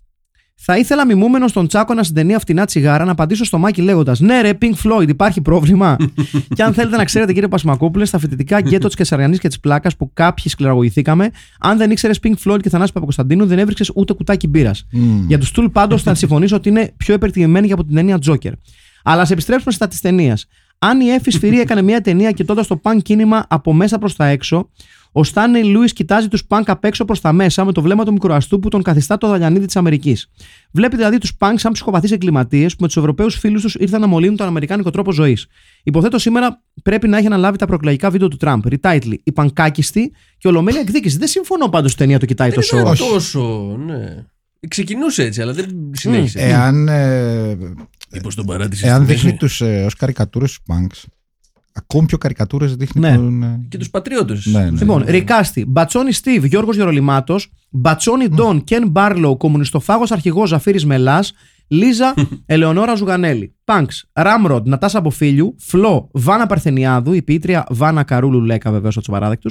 Θα 0.60 0.78
ήθελα 0.78 1.06
μιμούμενο 1.06 1.48
στον 1.48 1.66
Τσάκονα 1.66 2.02
στην 2.02 2.14
ταινία 2.14 2.38
Φτηνά 2.38 2.64
Τσιγάρα 2.64 3.04
να 3.04 3.10
απαντήσω 3.10 3.44
στο 3.44 3.58
Μάκη 3.58 3.82
λέγοντας 3.82 4.20
Ναι, 4.20 4.40
ρε, 4.40 4.52
Pink 4.62 4.72
Floyd, 4.84 5.08
υπάρχει 5.08 5.40
πρόβλημα. 5.40 5.96
και 6.54 6.62
αν 6.62 6.74
θέλετε 6.74 6.96
να 6.96 7.04
ξέρετε, 7.04 7.32
κύριε 7.32 7.48
Πασμακόπουλε, 7.48 8.04
στα 8.04 8.18
φοιτητικά 8.18 8.60
γκέτο 8.60 8.86
της 8.86 8.96
Κεσαριανής 8.96 9.38
και 9.38 9.48
της 9.48 9.60
Πλάκας 9.60 9.96
που 9.96 10.10
κάποιοι 10.12 10.50
σκληραγωγηθήκαμε, 10.50 11.30
αν 11.60 11.76
δεν 11.78 11.90
ήξερες 11.90 12.18
Pink 12.22 12.34
Floyd 12.44 12.58
και 12.62 12.68
Θανάση 12.68 12.92
Παπακοσταντίνου, 12.92 13.46
δεν 13.46 13.58
έβριξες 13.58 13.90
ούτε 13.94 14.12
κουτάκι 14.12 14.46
μπύρας. 14.46 14.86
Για 15.26 15.38
τους 15.38 15.50
Τούλ 15.50 15.66
πάντως 15.66 16.02
θα 16.02 16.14
συμφωνήσω 16.14 16.56
ότι 16.56 16.68
είναι 16.68 16.92
πιο 16.96 17.14
υπερτιμημένοι 17.14 17.66
και 17.66 17.72
από 17.72 17.84
την 17.84 17.94
ταινία 17.94 18.18
Joker. 18.26 18.52
Αλλά 19.02 19.22
α 19.22 19.26
επιστρέψουμε 19.30 19.72
στα 19.72 19.88
της 19.88 20.00
ταινίας. 20.00 20.46
Αν 20.78 21.00
η 21.00 21.08
Εφη 21.08 21.30
Σφυρί 21.30 21.60
έκανε 21.64 21.82
μια 21.82 22.00
ταινία 22.00 22.30
κοιτώντας 22.32 22.66
το 22.66 22.80
punk 22.82 22.98
κίνημα 23.02 23.44
από 23.48 23.72
μέσα 23.72 23.98
προς 23.98 24.16
τα 24.16 24.26
έξω, 24.26 24.70
ο 25.18 25.24
Στάνεϊ 25.24 25.62
Λούις 25.64 25.92
κοιτάζει 25.92 26.28
τους 26.28 26.42
punk 26.48 26.62
απ' 26.66 26.84
έξω 26.84 27.04
προς 27.04 27.20
τα 27.20 27.32
μέσα 27.32 27.64
με 27.64 27.72
το 27.72 27.82
βλέμμα 27.82 28.04
του 28.04 28.12
μικροαστού 28.12 28.58
που 28.58 28.68
τον 28.68 28.82
καθιστά 28.82 29.18
το 29.18 29.28
δαλιανίδι 29.28 29.66
της 29.66 29.76
Αμερικής. 29.76 30.30
Βλέπει 30.72 30.96
δηλαδή 30.96 31.18
τους 31.18 31.32
punk 31.38 31.52
σαν 31.56 31.72
ψυχοπαθείς 31.72 32.10
εγκληματίες 32.12 32.72
που 32.72 32.78
με 32.80 32.86
τους 32.86 32.96
Ευρωπαίους 32.96 33.38
φίλους 33.38 33.62
τους 33.62 33.74
ήρθαν 33.74 34.00
να 34.00 34.06
μολύνουν 34.06 34.36
τον 34.36 34.46
Αμερικάνικο 34.46 34.90
τρόπο 34.90 35.12
ζωής. 35.12 35.46
Υποθέτω 35.82 36.18
σήμερα 36.18 36.62
πρέπει 36.82 37.08
να 37.08 37.16
έχει 37.16 37.26
αναλάβει 37.26 37.58
τα 37.58 37.66
προεκλογικά 37.66 38.10
βίντεο 38.10 38.28
του 38.28 38.36
Τραμπ. 38.36 38.62
Retitle, 38.70 39.14
η 39.22 39.32
πανκάκιστη 39.32 40.12
και 40.38 40.48
ολομέλεια 40.48 40.80
εκδίκηση. 40.80 41.18
Δεν 41.18 41.28
συμφωνώ 41.28 41.68
πάντως 41.68 41.90
στην 41.92 42.02
ταινία 42.04 42.18
το 42.18 42.26
κοιτάει 42.26 42.48
Δεν 42.48 42.56
τόσο. 42.58 42.76
ήταν 42.78 42.90
Όχι. 42.90 43.08
τόσο, 43.10 43.76
ναι. 43.86 44.24
Ξεκινούσε 44.68 45.22
έτσι, 45.22 45.40
αλλά 45.42 45.52
δεν 45.52 45.90
συνέχισε. 45.92 46.38
Εάν, 46.38 46.88
ε, 46.88 47.56
Μήπως 48.12 48.34
τον 48.34 48.46
παράτησε 48.46 48.86
εάν 48.86 49.04
στη 49.04 49.12
δείχνει 49.12 49.28
μέση. 49.28 49.38
τους 49.38 49.60
ε, 49.60 49.84
ως 49.84 49.94
καρικατούρες 49.94 50.50
τους 50.50 50.60
punks, 50.74 51.04
ακόμη 51.78 52.06
πιο 52.06 52.18
καρικατούρες 52.18 52.74
δείχνει 52.76 53.00
Ναι. 53.00 53.14
τον... 53.14 53.42
ε, 53.42 53.66
Και 53.68 53.78
τους 53.78 53.90
πατριώτες. 53.90 54.46
Ναι, 54.46 54.64
ναι. 54.70 54.78
Λοιπόν, 54.80 55.04
Ρικάστη, 55.06 55.64
Μπατσόνι 55.68 56.12
Στίβ, 56.12 56.44
Γιώργος 56.44 56.76
Γερολιμάτος, 56.76 57.52
Μπατσόνι 57.70 58.28
Ντόν, 58.28 58.64
Κεν 58.64 58.88
Μπάρλο, 58.88 59.36
Κομμουνιστοφάγος 59.36 60.10
Αρχηγός 60.10 60.48
Ζαφύρης 60.48 60.84
Μελάς, 60.86 61.32
Λίζα, 61.68 62.14
Ελεονόρα 62.46 62.94
Ζουγανέλη, 62.94 63.54
Πανξ, 63.64 64.04
Ράμροντ, 64.12 64.68
Νατάσα 64.68 65.00
Μποφίλιου, 65.00 65.54
Φλό, 65.58 66.08
Βάνα 66.12 66.46
Παρθενιάδου, 66.46 67.12
η 67.12 67.22
ποιήτρια 67.22 67.66
Βάνα 67.70 68.02
Καρούλου 68.02 68.40
Λέκα, 68.40 68.70
βεβαίως 68.70 68.96
από 68.96 69.04
του 69.04 69.10
παράδεκτου, 69.12 69.50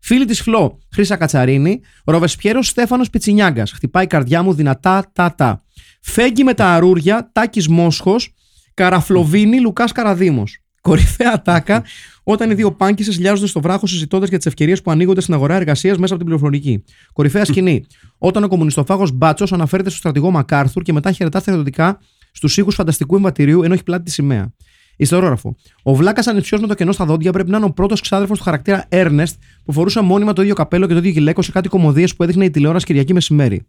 Φίλη 0.00 0.24
της 0.24 0.42
Φλό, 0.42 0.78
Χρήσα 0.94 1.16
Κατσαρίνη, 1.16 1.80
Ροβεσπιέρος 2.04 2.66
Στέφανος 2.68 3.10
Πιτσινιάγκας, 3.10 3.70
χτυπάει 3.72 4.04
η 4.04 4.06
καρδιά 4.06 4.42
μου 4.42 4.52
δυνατά, 4.54 5.04
τα 5.12 5.34
τα. 5.34 5.62
Φέγγι 6.02 6.44
με 6.44 6.54
τα 6.54 6.66
αρούρια, 6.66 7.30
Τάκης 7.32 7.68
Μόσχος, 7.68 8.34
Καραφλοβίνη, 8.74 9.60
Λουκάς 9.60 9.92
Καραδίμος. 9.92 10.58
Κορυφαία 10.88 11.32
ατάκα 11.34 11.84
όταν 12.22 12.50
οι 12.50 12.54
δύο 12.54 12.72
πάνκισε 12.72 13.20
λιάζονται 13.20 13.46
στο 13.46 13.60
βράχο 13.60 13.86
συζητώντας 13.86 14.28
για 14.28 14.38
τις 14.38 14.46
ευκαιρίες 14.46 14.82
που 14.82 14.90
ανοίγονται 14.90 15.20
στην 15.20 15.34
αγορά 15.34 15.54
εργασίας 15.54 15.98
μέσα 15.98 16.14
από 16.14 16.22
την 16.22 16.32
πληροφορική. 16.32 16.84
Κορυφαία 17.12 17.44
σκηνή. 17.44 17.86
Όταν 18.18 18.44
ο 18.44 18.48
κομμουνιστοφάγος 18.48 19.10
Μπάτσος 19.12 19.52
αναφέρεται 19.52 19.88
στο 19.88 19.98
στρατηγό 19.98 20.30
Μακάρθουρ 20.30 20.82
και 20.82 20.92
μετά 20.92 21.12
χαιρετά 21.12 21.40
θεωρητικά 21.40 21.98
στους 22.32 22.56
ήχου 22.56 22.70
φανταστικού 22.70 23.16
εμβατηρίου 23.16 23.62
ενώ 23.62 23.74
έχει 23.74 23.82
πλάτη 23.82 24.04
τη 24.04 24.10
σημαία. 24.10 24.52
Ιστορόγραφο. 24.96 25.56
Ο 25.82 25.94
Βλάκας 25.94 26.26
ανεψιό 26.26 26.60
με 26.60 26.66
το 26.66 26.74
κενό 26.74 26.92
στα 26.92 27.04
δόντια 27.04 27.32
πρέπει 27.32 27.50
να 27.50 27.56
είναι 27.56 27.66
ο 27.66 27.72
πρώτος 27.72 28.00
ξάδερφος 28.00 28.38
του 28.38 28.44
χαρακτήρα 28.44 28.88
Ernest 28.88 29.32
που 29.64 29.72
φορούσε 29.72 30.00
μόνιμα 30.00 30.32
το 30.32 30.42
ίδιο 30.42 30.54
καπέλο 30.54 30.86
και 30.86 30.92
το 30.92 30.98
ίδιο 30.98 31.10
γυλαίκο 31.10 31.42
σε 31.42 31.52
κάτι 31.52 31.68
κομμωδίες 31.68 32.14
που 32.16 32.22
έδειχνε 32.22 32.44
η 32.44 32.50
τηλεόραση 32.50 32.86
Κυριακή 32.86 33.12
μεσημέρι. 33.12 33.66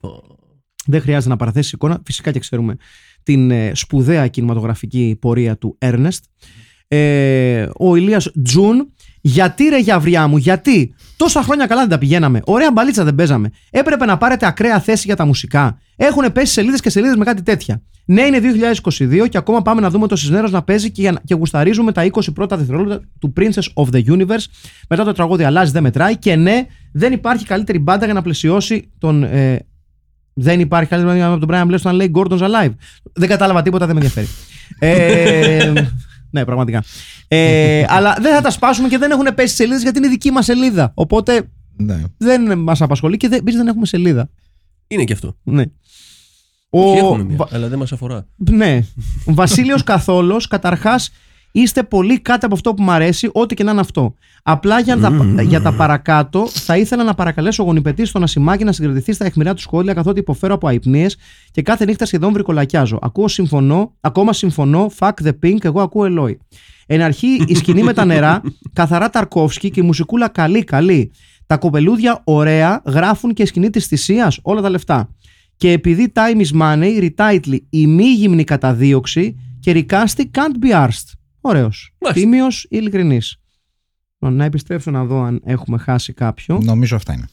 Δεν 0.85 1.01
χρειάζεται 1.01 1.29
να 1.29 1.35
παραθέσει 1.35 1.71
εικόνα. 1.73 2.01
Φυσικά 2.05 2.31
και 2.31 2.39
ξέρουμε 2.39 2.75
την 3.23 3.51
ε, 3.51 3.71
σπουδαία 3.73 4.27
κινηματογραφική 4.27 5.17
πορεία 5.21 5.57
του 5.57 5.77
Ernest. 5.81 6.19
Ε, 6.87 7.67
ο 7.77 7.95
Ηλίας 7.95 8.31
Τζουν. 8.43 8.89
Γιατί 9.21 9.63
ρε 9.63 9.79
Γιαβριά 9.79 10.27
μου, 10.27 10.37
γιατί. 10.37 10.93
Τόσα 11.17 11.41
χρόνια 11.41 11.65
καλά 11.67 11.81
δεν 11.81 11.89
τα 11.89 11.97
πηγαίναμε. 11.97 12.41
Ωραία 12.45 12.71
μπαλίτσα 12.71 13.03
δεν 13.03 13.15
παίζαμε. 13.15 13.49
Έπρεπε 13.71 14.05
να 14.05 14.17
πάρετε 14.17 14.45
ακραία 14.45 14.79
θέση 14.79 15.03
για 15.05 15.15
τα 15.15 15.25
μουσικά. 15.25 15.77
Έχουν 15.95 16.31
πέσει 16.31 16.51
σελίδες 16.53 16.79
και 16.81 16.89
σελίδες 16.89 17.15
με 17.15 17.25
κάτι 17.25 17.41
τέτοια. 17.43 17.81
Ναι, 18.05 18.21
είναι 18.21 18.39
2022 18.39 19.27
και 19.29 19.37
ακόμα 19.37 19.61
πάμε 19.61 19.81
να 19.81 19.89
δούμε 19.89 20.07
το 20.07 20.15
Σισνέρο 20.15 20.47
να 20.47 20.63
παίζει 20.63 20.91
και, 20.91 21.01
για 21.01 21.11
να- 21.11 21.19
και 21.25 21.33
γουσταρίζουμε 21.35 21.91
τα 21.91 22.03
20 22.05 22.33
πρώτα 22.33 22.57
δευτερόλεπτα 22.57 23.01
του 23.19 23.33
Princess 23.39 23.83
of 23.83 23.85
the 23.95 24.03
Universe. 24.17 24.45
Μετά 24.89 25.03
το 25.03 25.11
τραγούδι 25.11 25.43
Αλλάζεις 25.43 25.71
δεν 25.73 25.83
μετράει. 25.83 26.17
Και 26.17 26.35
ναι, 26.35 26.65
δεν 26.91 27.13
υπάρχει 27.13 27.45
καλύτερη 27.45 27.79
μπάντα 27.79 28.05
για 28.05 28.13
να 28.13 28.21
πλαισιώσει 28.21 28.91
τον. 28.97 29.23
Ε, 29.23 29.59
δεν 30.33 30.59
υπάρχει 30.59 30.89
καλύτερη 30.89 31.17
μπάντα 31.19 31.33
από 31.33 31.45
τον 31.45 31.49
Brian 31.55 31.71
Bless 31.71 31.77
όταν 31.79 31.95
λέει 31.95 32.11
Gordon's 32.15 32.39
Alive. 32.39 32.73
Δεν 33.13 33.29
κατάλαβα 33.29 33.61
τίποτα, 33.61 33.85
δεν 33.85 33.95
με 33.95 34.01
ενδιαφέρει. 34.01 34.27
ε, 34.79 35.73
ναι, 36.35 36.45
πραγματικά. 36.45 36.83
Ε, 37.27 37.83
αλλά 37.95 38.17
δεν 38.21 38.33
θα 38.33 38.41
τα 38.41 38.49
σπάσουμε 38.49 38.87
και 38.87 38.97
δεν 38.97 39.11
έχουν 39.11 39.27
πέσει 39.35 39.55
σελίδες 39.55 39.81
γιατί 39.81 39.97
είναι 39.97 40.07
δική 40.07 40.31
μας 40.31 40.45
σελίδα. 40.45 40.91
Οπότε 40.93 41.41
Ναι. 41.75 42.03
δεν 42.17 42.57
μας 42.59 42.81
απασχολεί 42.81 43.17
και 43.17 43.27
δεν, 43.27 43.39
εμείς 43.39 43.55
δεν 43.55 43.67
έχουμε 43.67 43.85
σελίδα. 43.85 44.29
Είναι 44.87 45.03
και 45.03 45.13
αυτό. 45.13 45.37
Ναι. 45.43 45.63
Όχι, 46.69 46.99
Ο, 47.01 47.05
έχουμε 47.05 47.23
μια, 47.23 47.35
Βα- 47.35 47.47
αλλά 47.51 47.67
δεν 47.67 47.79
μας 47.79 47.91
αφορά. 47.91 48.25
ναι. 48.35 48.79
Ο 49.25 49.33
Βασίλειος 49.33 49.83
Καθόλος, 49.83 50.47
καταρχάς, 50.47 51.09
είστε 51.61 51.83
πολύ 51.83 52.19
κάτω 52.19 52.45
από 52.45 52.55
αυτό 52.55 52.73
που 52.73 52.83
μου 52.83 52.91
αρέσει, 52.91 53.29
ό,τι 53.33 53.55
και 53.55 53.63
να 53.63 53.71
είναι 53.71 53.79
αυτό. 53.79 54.13
Απλά 54.43 54.79
για, 54.79 54.97
τα, 54.97 55.41
για 55.41 55.61
τα 55.61 55.73
παρακάτω, 55.73 56.47
θα 56.47 56.77
ήθελα 56.77 57.03
να 57.03 57.13
παρακαλέσω 57.13 57.63
ο 57.63 57.65
γονιπετή 57.65 58.05
στον 58.05 58.23
Ασημάκη 58.23 58.63
να 58.63 58.71
συγκρατηθεί 58.71 59.13
στα 59.13 59.25
αιχμηρά 59.25 59.53
του 59.53 59.61
σχόλια, 59.61 59.93
καθότι 59.93 60.19
υποφέρω 60.19 60.53
από 60.53 60.67
αϊπνίες 60.67 61.17
και 61.51 61.61
κάθε 61.61 61.85
νύχτα 61.85 62.05
σχεδόν 62.05 62.33
βρικολακιάζω. 62.33 62.99
Ακούω 63.01 63.27
συμφωνώ, 63.27 63.93
ακόμα 64.01 64.33
συμφωνώ, 64.33 64.91
fuck 64.99 65.11
the 65.23 65.31
pink, 65.43 65.57
εγώ 65.61 65.81
ακούω 65.81 66.05
Ελόι. 66.05 66.39
Εν 66.85 67.01
αρχή 67.01 67.43
η 67.47 67.55
σκηνή 67.55 67.83
με 67.83 67.93
τα 67.93 68.05
νερά, 68.05 68.41
καθαρά 68.73 69.09
Ταρκόφσκι 69.09 69.69
και 69.69 69.79
η 69.79 69.83
μουσικούλα 69.83 70.27
καλή, 70.27 70.63
καλή. 70.63 71.11
Τα 71.45 71.57
κοπελούδια 71.57 72.21
ωραία, 72.23 72.81
γράφουν 72.85 73.33
και 73.33 73.41
η 73.43 73.45
σκηνή 73.45 73.69
της 73.69 73.87
θυσίας 73.87 74.39
όλα 74.41 74.61
τα 74.61 74.69
λεφτά. 74.69 75.09
Και 75.57 75.71
επειδή 75.71 76.11
time 76.15 76.41
is 76.41 76.61
money, 76.61 77.09
retitle 77.09 77.57
η 77.69 77.87
μη 77.87 78.05
γυμνή 78.05 78.43
καταδίωξη 78.43 79.35
και 79.59 79.71
ρικάστη 79.71 80.31
can't 80.33 80.65
be 80.65 80.85
arsed. 80.85 81.24
Ωραίος. 81.47 81.95
Μάλιστα. 81.99 82.21
Τίμιος 82.21 82.63
ή 82.63 82.67
ειλικρινή. 82.69 83.21
Να 84.17 84.43
επιστρέψω 84.43 84.91
να 84.91 85.05
δω 85.05 85.21
αν 85.21 85.41
έχουμε 85.45 85.77
χάσει 85.77 86.13
κάποιο. 86.13 86.59
Νομίζω 86.63 86.95
αυτά 86.95 87.13
είναι. 87.13 87.27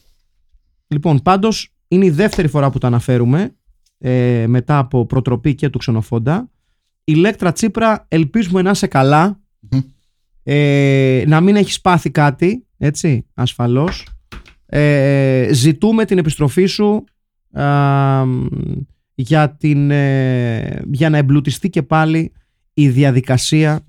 Λοιπόν, 0.87 1.21
πάντως 1.21 1.73
είναι 1.87 2.05
η 2.05 2.09
δεύτερη 2.09 2.47
φορά 2.47 2.69
που 2.69 2.77
το 2.77 2.87
αναφέρουμε 2.87 3.55
ε, 3.97 4.45
μετά 4.47 4.77
από 4.77 5.05
προτροπή 5.05 5.55
και 5.55 5.69
του 5.69 5.77
ξενοφόντα. 5.77 6.49
Ηλέκτρα 7.03 7.51
Τσίπρα, 7.51 8.05
ελπίζουμε 8.07 8.61
να 8.61 8.69
είσαι 8.69 8.87
καλά. 8.87 9.39
Μμμ. 9.59 9.79
Ε, 10.43 11.23
να 11.27 11.41
μην 11.41 11.55
έχεις 11.55 11.81
πάθει 11.81 12.11
κάτι, 12.11 12.65
έτσι, 12.77 13.25
ασφαλώς. 13.33 14.07
Ε, 14.65 15.49
ζητούμε 15.53 16.05
την 16.05 16.17
επιστροφή 16.17 16.65
σου 16.65 17.03
α, 17.51 18.23
για, 19.15 19.49
την, 19.49 19.91
ε, 19.91 20.81
για 20.91 21.09
να 21.09 21.17
εμπλουτιστεί 21.17 21.69
και 21.69 21.83
πάλι 21.83 22.33
η 22.73 22.89
διαδικασία 22.89 23.71
α, 23.73 23.81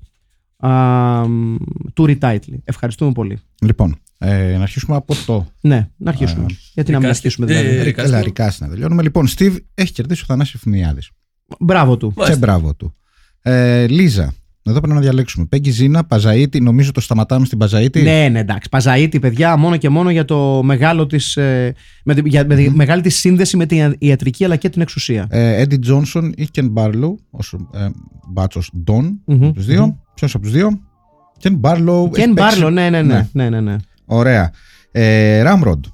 του 1.95 2.05
retitle. 2.09 2.59
Ευχαριστούμε 2.65 3.13
πολύ. 3.13 3.39
Λοιπόν, 3.63 3.97
ε, 4.19 4.57
να 4.57 4.63
αρχίσουμε 4.63 4.97
από 4.97 5.15
το. 5.27 5.47
Ναι, 5.61 5.89
να 5.97 6.11
αρχίσουμε. 6.11 6.47
Γιατί 6.75 6.91
να 6.93 6.99
μην 6.99 7.07
Ρικάστη. 7.09 7.27
αρχίσουμε 7.27 7.47
Ε, 7.47 7.49
δηλαδή. 7.49 7.69
Ρικάστη. 7.69 7.89
Ρικα, 7.89 8.03
έλα, 8.03 8.21
ρικάστη 8.23 8.63
να 8.63 8.69
τελειώνουμε. 8.69 9.03
Λοιπόν, 9.03 9.29
Steve 9.37 9.57
έχει 9.75 9.93
κερδίσει 9.93 10.23
ο 10.23 10.25
Θανάσης 10.27 10.61
Φημιάδης. 10.61 11.11
Μπράβο 11.61 11.97
του. 11.97 12.09
Και 12.09 12.15
Μάλιστα. 12.21 12.39
μπράβο 12.41 12.75
του. 12.75 12.95
Ε, 13.43 13.87
Λίζα, 13.87 14.33
εδώ 14.71 14.81
πρέπει 14.81 14.95
να 14.95 15.01
διαλέξουμε. 15.01 15.47
Πέγγι 15.47 15.71
Ζήνα, 15.71 16.05
Παζαήτη, 16.05 16.61
νομίζω 16.61 16.93
το 16.93 17.01
σταματάμε 17.01 17.47
στην 17.47 17.59
Παζαήτη. 17.59 18.03
Ναι, 18.03 18.29
ναι, 18.29 18.39
εντάξει. 18.39 18.69
Παζαήτη, 18.69 19.19
παιδιά, 19.19 19.57
μόνο 19.57 19.77
και 19.77 19.89
μόνο 19.89 20.11
για 20.11 20.25
το 20.25 20.63
μεγάλο 20.63 21.07
της, 21.07 21.37
ε, 21.37 21.75
με, 22.05 22.15
τη- 22.15 22.29
για, 22.29 22.47
με 22.47 22.55
τη 22.57 22.71
μεγάλη 22.71 23.03
της 23.03 23.17
σύνδεση 23.19 23.57
με 23.57 23.67
την 23.67 23.95
ιατρική 23.99 24.45
αλλά 24.45 24.57
και 24.57 24.69
την 24.69 24.83
εξουσία. 24.83 25.27
Ε, 25.31 25.61
Έντι 25.61 25.77
Τζόνσον 25.77 26.33
ή 26.37 26.47
Κεν 26.47 26.69
Μπάρλο, 26.69 27.19
όσο 27.31 27.69
ε, 27.75 27.87
μπάτσος 28.29 28.71
Ντόν, 28.85 29.21
Μμμ, 29.25 29.45
από 29.45 29.53
τους 29.55 29.65
δύο. 29.67 29.99
Ποιος 30.15 30.35
από 30.35 30.45
τους 30.45 30.53
δύο; 30.53 30.81
Κεν 31.39 31.55
Μπάρλο. 31.55 32.11
Κεν 32.15 32.33
Μπάρλο, 32.33 32.71
ναι, 32.71 32.91
ναι, 32.91 33.03
ναι. 33.03 33.29
ναι, 33.33 33.49
ναι, 33.49 33.61
ναι. 33.61 33.77
Ωραία. 34.05 34.51
Ε, 34.93 35.43
Ράμροντ. 35.43 35.85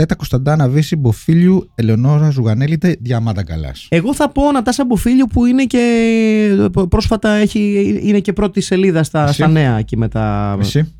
Τέτα 0.00 0.14
Κωνσταντάνα 0.14 0.68
Βύση, 0.68 0.96
Μποφίλιου, 0.96 1.70
Ελεονόρα 1.74 2.30
Ζουγανέλητε, 2.30 2.96
Διαμάντα 3.00 3.42
Καλάς. 3.44 3.86
Εγώ 3.90 4.14
θα 4.14 4.30
πω 4.30 4.52
Νατάσα 4.52 4.84
Μποφίλιου 4.84 5.26
που 5.32 5.46
είναι 5.46 5.64
και 5.64 6.70
πρόσφατα 6.88 7.30
έχει, 7.30 7.98
είναι 8.02 8.20
και 8.20 8.32
πρώτη 8.32 8.60
σελίδα 8.60 9.02
στα, 9.02 9.24
Εσύ. 9.24 9.32
στα 9.32 9.48
νέα 9.48 9.78
εκεί 9.78 9.96
με 9.96 10.08
τα... 10.08 10.56
Εσύ. 10.60 10.92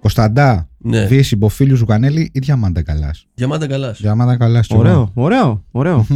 Κωνσταντά, 0.00 0.68
Ναι. 0.78 1.06
Βύση, 1.06 1.36
Μποφίλιου, 1.36 1.76
Ζουγανέλη 1.76 2.30
ή 2.32 2.38
Διαμάντα 2.38 2.82
Καλάς. 2.82 3.26
Διαμάντα 3.34 3.66
καλάς. 3.66 4.00
Διαμάντα 4.00 4.36
Καλάς. 4.36 4.70
Ωραίο, 4.70 5.10
ωραίο, 5.14 5.64
ωραίο. 5.70 6.06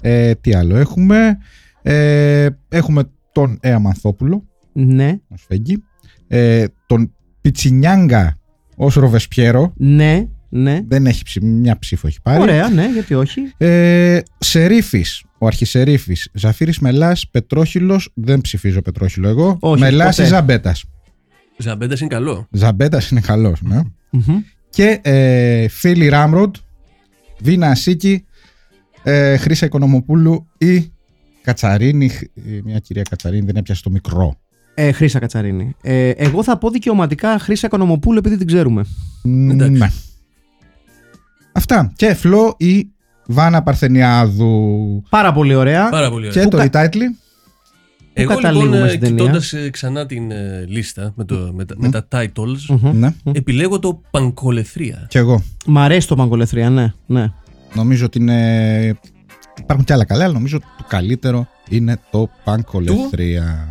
Ε, 0.00 0.34
τι 0.34 0.54
άλλο 0.54 0.76
έχουμε; 0.76 1.38
Ε, 1.82 2.48
έχουμε 2.68 3.02
τον 3.32 3.58
Έα 3.60 3.78
Μανθόπουλο 3.78 4.44
ναι, 4.72 5.18
ως 5.28 5.44
Φέγγι. 5.48 5.82
Ε, 6.28 6.64
τον 6.86 7.12
Πιτσινιάγκα 7.40 8.38
ως 8.76 8.94
Ροβεσπιέρο. 8.94 9.72
ναι, 9.76 10.28
ναι. 10.56 10.80
Δεν 10.88 11.06
έχει 11.06 11.22
ψη, 11.24 11.40
μια 11.44 11.78
ψήφο 11.78 12.06
έχει 12.06 12.20
πάρει. 12.22 12.42
Ωραία, 12.42 12.68
ναι, 12.68 12.86
γιατί 12.92 13.14
όχι. 13.14 13.40
Ε, 13.56 14.20
Σερίφης, 14.38 15.22
ο 15.38 15.46
αρχισερίφης. 15.46 16.28
Ζαφύρης 16.32 16.78
Μελάς, 16.78 17.28
Πετρόχυλος. 17.30 18.10
Δεν 18.14 18.40
ψηφίζω 18.40 18.82
Πετρόχυλο 18.82 19.28
εγώ. 19.28 19.56
Όχι, 19.60 19.80
Μελάς 19.80 20.16
ποτέ. 20.16 20.28
ή 20.28 20.30
Ζαμπέτας. 20.30 20.84
Ζαμπέντα 21.58 21.96
είναι 22.00 22.08
καλό. 22.08 22.46
Ζαμπέτας 22.50 23.10
είναι 23.10 23.20
καλός. 23.20 23.62
Ναι. 23.62 23.80
Μμμ. 24.10 24.42
Και 24.70 24.98
ε, 25.02 25.68
Φίλη 25.68 26.08
Ράμροντ, 26.08 26.54
Βίνα 27.40 27.66
Ασίκη, 27.68 28.24
ε, 29.02 29.36
Χρύσα 29.36 29.66
Οικονομοπούλου 29.66 30.46
ή 30.58 30.92
Κατσαρίνη. 31.42 32.10
ε, 32.34 32.60
Μια 32.64 32.78
κυρία 32.78 33.02
Κατσαρίνη 33.10 33.44
δεν 33.46 33.56
έπιασε 33.56 33.82
το 33.82 33.90
μικρό. 33.90 34.34
Ε, 34.74 34.92
Χρύσα 34.92 35.18
Κατσαρίνη. 35.18 35.74
Ε, 35.82 36.08
εγώ 36.08 36.42
θα 36.42 36.58
πω 36.58 36.70
δικαιωματικά 36.70 37.38
Χρύσα 37.38 37.66
Οικονομοπούλου 37.66 38.18
επειδή 38.18 38.36
την 38.36 38.46
ξέρουμε. 38.46 38.84
Μ, 39.22 39.50
Εντάξει. 39.50 39.72
Ναι. 39.78 39.88
Αυτά. 41.56 41.92
Και 41.96 42.14
Φλό 42.14 42.54
ή 42.58 42.88
Βάνα 43.26 43.62
Παρθενιάδου. 43.62 45.02
Πάρα 45.08 45.32
πολύ 45.32 45.54
ωραία. 45.54 45.88
Πάρα 45.88 46.10
πολύ 46.10 46.26
ωραία. 46.28 46.42
Και 46.44 46.48
το 46.50 46.56
κα- 46.56 46.88
retitle. 46.88 47.00
Εγώ 48.16 48.34
καταλήγουμε 48.34 48.70
λοιπόν, 48.70 48.88
στην 48.88 49.00
ταινία; 49.00 49.16
κοιτώντας 49.16 49.54
ξανά 49.70 50.06
την 50.06 50.30
ε, 50.30 50.64
λίστα 50.68 51.12
με, 51.16 51.24
το, 51.24 51.50
με, 51.54 51.64
τα, 51.64 51.74
με 51.78 51.90
τα 51.90 52.08
titles, 52.12 52.78
Μμμ. 52.80 52.98
Ναι. 52.98 53.14
επιλέγω 53.32 53.78
το 53.78 54.00
Πανκολεθρία. 54.10 55.06
Και 55.08 55.18
εγώ. 55.18 55.42
Μ' 55.66 55.78
αρέσει 55.78 56.08
το 56.08 56.14
Παγκολεθρία, 56.14 56.70
ναι. 56.70 56.92
ναι. 57.06 57.32
Νομίζω 57.74 58.04
ότι 58.04 58.18
είναι. 58.18 58.98
Υπάρχουν 59.58 59.84
και 59.86 59.92
άλλα 59.92 60.04
καλά, 60.04 60.24
αλλά 60.24 60.32
νομίζω 60.32 60.58
το 60.58 60.84
καλύτερο 60.88 61.46
είναι 61.68 62.00
το 62.10 62.28
Πανκολεθρία. 62.44 63.68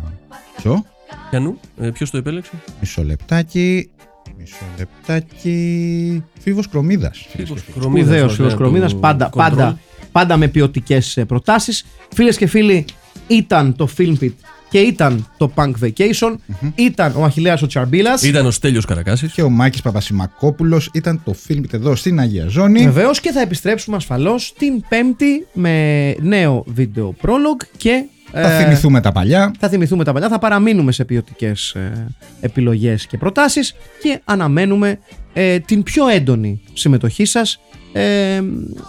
Ποιο; 0.56 0.84
Πιανού, 1.30 1.58
ε, 1.78 1.90
ποιος 1.90 2.10
το 2.10 2.16
επέλεξε; 2.16 2.50
Μισό 2.80 3.02
λεπτάκι. 3.04 3.90
Μισό 4.38 4.64
λεπτάκι. 4.78 6.24
Φίβος 6.40 6.68
Κρομίδας. 6.68 7.26
Φίλος 7.28 7.60
Σπουδαίο 7.60 7.80
Κρομίδας, 7.80 8.32
φίλο 8.34 8.46
ωραία, 8.46 8.56
Κρομίδας. 8.56 8.92
του 8.92 8.98
Πάντα, 8.98 9.26
Control. 9.28 9.36
πάντα, 9.36 9.78
πάντα 10.12 10.36
με 10.36 10.48
ποιοτικές 10.48 11.24
προτάσεις. 11.28 11.84
Φίλες 12.14 12.36
και 12.36 12.46
φίλοι, 12.46 12.84
ήταν 13.26 13.76
το 13.76 13.88
Filmpit 13.98 14.32
και 14.70 14.78
ήταν 14.78 15.28
το 15.36 15.52
Punk 15.54 15.72
Vacation. 15.82 16.34
Ήταν 16.74 17.12
ο 17.16 17.24
Αχηλέας 17.24 17.62
ο 17.62 17.66
Τσαρμπίλας. 17.66 18.22
Ήταν 18.22 18.46
ο 18.46 18.50
Στέλιος 18.50 18.84
Καρακάσης. 18.84 19.32
Και 19.32 19.42
ο 19.42 19.50
Μάκης 19.50 19.82
Παπασημακόπουλος 19.82 20.90
ήταν 20.92 21.20
το 21.24 21.32
φιλμ 21.32 21.62
εδώ 21.70 21.94
στην 21.94 22.20
Αγία 22.20 22.46
Ζώνη. 22.48 22.84
Βεβαίως 22.84 23.20
και 23.20 23.30
θα 23.30 23.40
επιστρέψουμε 23.40 23.96
ασφαλώς 23.96 24.54
την 24.58 24.84
Πέμπτη 24.88 25.46
με 25.52 26.14
νέο 26.20 26.64
βίντεο 26.66 27.14
prologue 27.22 27.66
και 27.76 28.04
Θα 28.36 28.52
Ε, 28.52 28.62
θυμηθούμε 28.64 29.00
τα 29.00 29.12
παλιά. 29.12 29.52
θα 29.58 29.68
θυμηθούμε 29.68 30.04
τα 30.04 30.12
παλιά, 30.12 30.28
θα 30.28 30.38
παραμείνουμε 30.38 30.92
σε 30.92 31.04
ποιοτικές 31.04 31.70
ε, 31.74 32.06
επιλογές 32.40 33.06
και 33.06 33.16
προτάσεις 33.18 33.74
και 34.02 34.20
αναμένουμε 34.24 34.98
ε, 35.32 35.58
την 35.58 35.82
πιο 35.82 36.08
έντονη 36.08 36.60
συμμετοχή 36.72 37.24
σας 37.24 37.60
ε, 37.92 38.40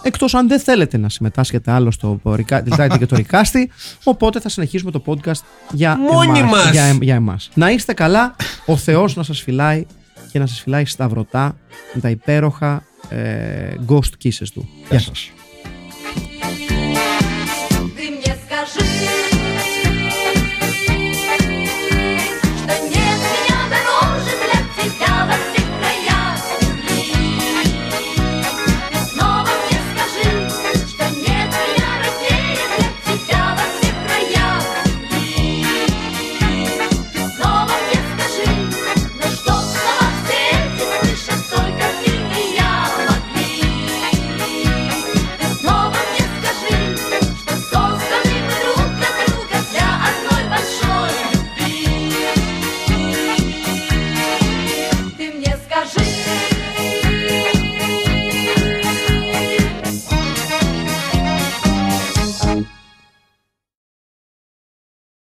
εκτός 0.02 0.34
αν 0.34 0.48
δεν 0.48 0.60
θέλετε 0.60 0.96
να 0.96 1.08
συμμετάσχετε 1.08 1.70
άλλο 1.70 1.90
στο 1.90 2.20
Rica- 2.24 2.62
Literati 2.68 2.96
και 2.98 3.06
το 3.06 3.16
Ρικάστη 3.16 3.70
οπότε 4.04 4.40
θα 4.40 4.48
συνεχίσουμε 4.48 4.90
το 4.90 5.02
podcast 5.06 5.40
για, 5.72 5.96
Μόνοι 6.12 6.38
εμάς, 6.38 6.50
μας. 6.64 6.70
για, 6.70 6.82
εμ- 6.84 7.02
για 7.02 7.14
εμάς. 7.14 7.50
Να 7.54 7.70
είστε 7.70 7.92
καλά, 7.92 8.36
ο 8.66 8.76
Θεός 8.76 9.16
να 9.16 9.22
σας 9.22 9.40
φυλάει 9.40 9.86
και 10.32 10.38
να 10.38 10.46
σας 10.46 10.60
φυλάει 10.60 10.84
σταυρωτά 10.84 11.56
με 11.94 12.00
τα 12.00 12.10
υπέροχα 12.10 12.82
ε, 13.08 13.74
ghost 13.88 14.24
kisses 14.24 14.46
του. 14.54 14.68
Γεια 14.90 14.98
σας. 15.00 15.30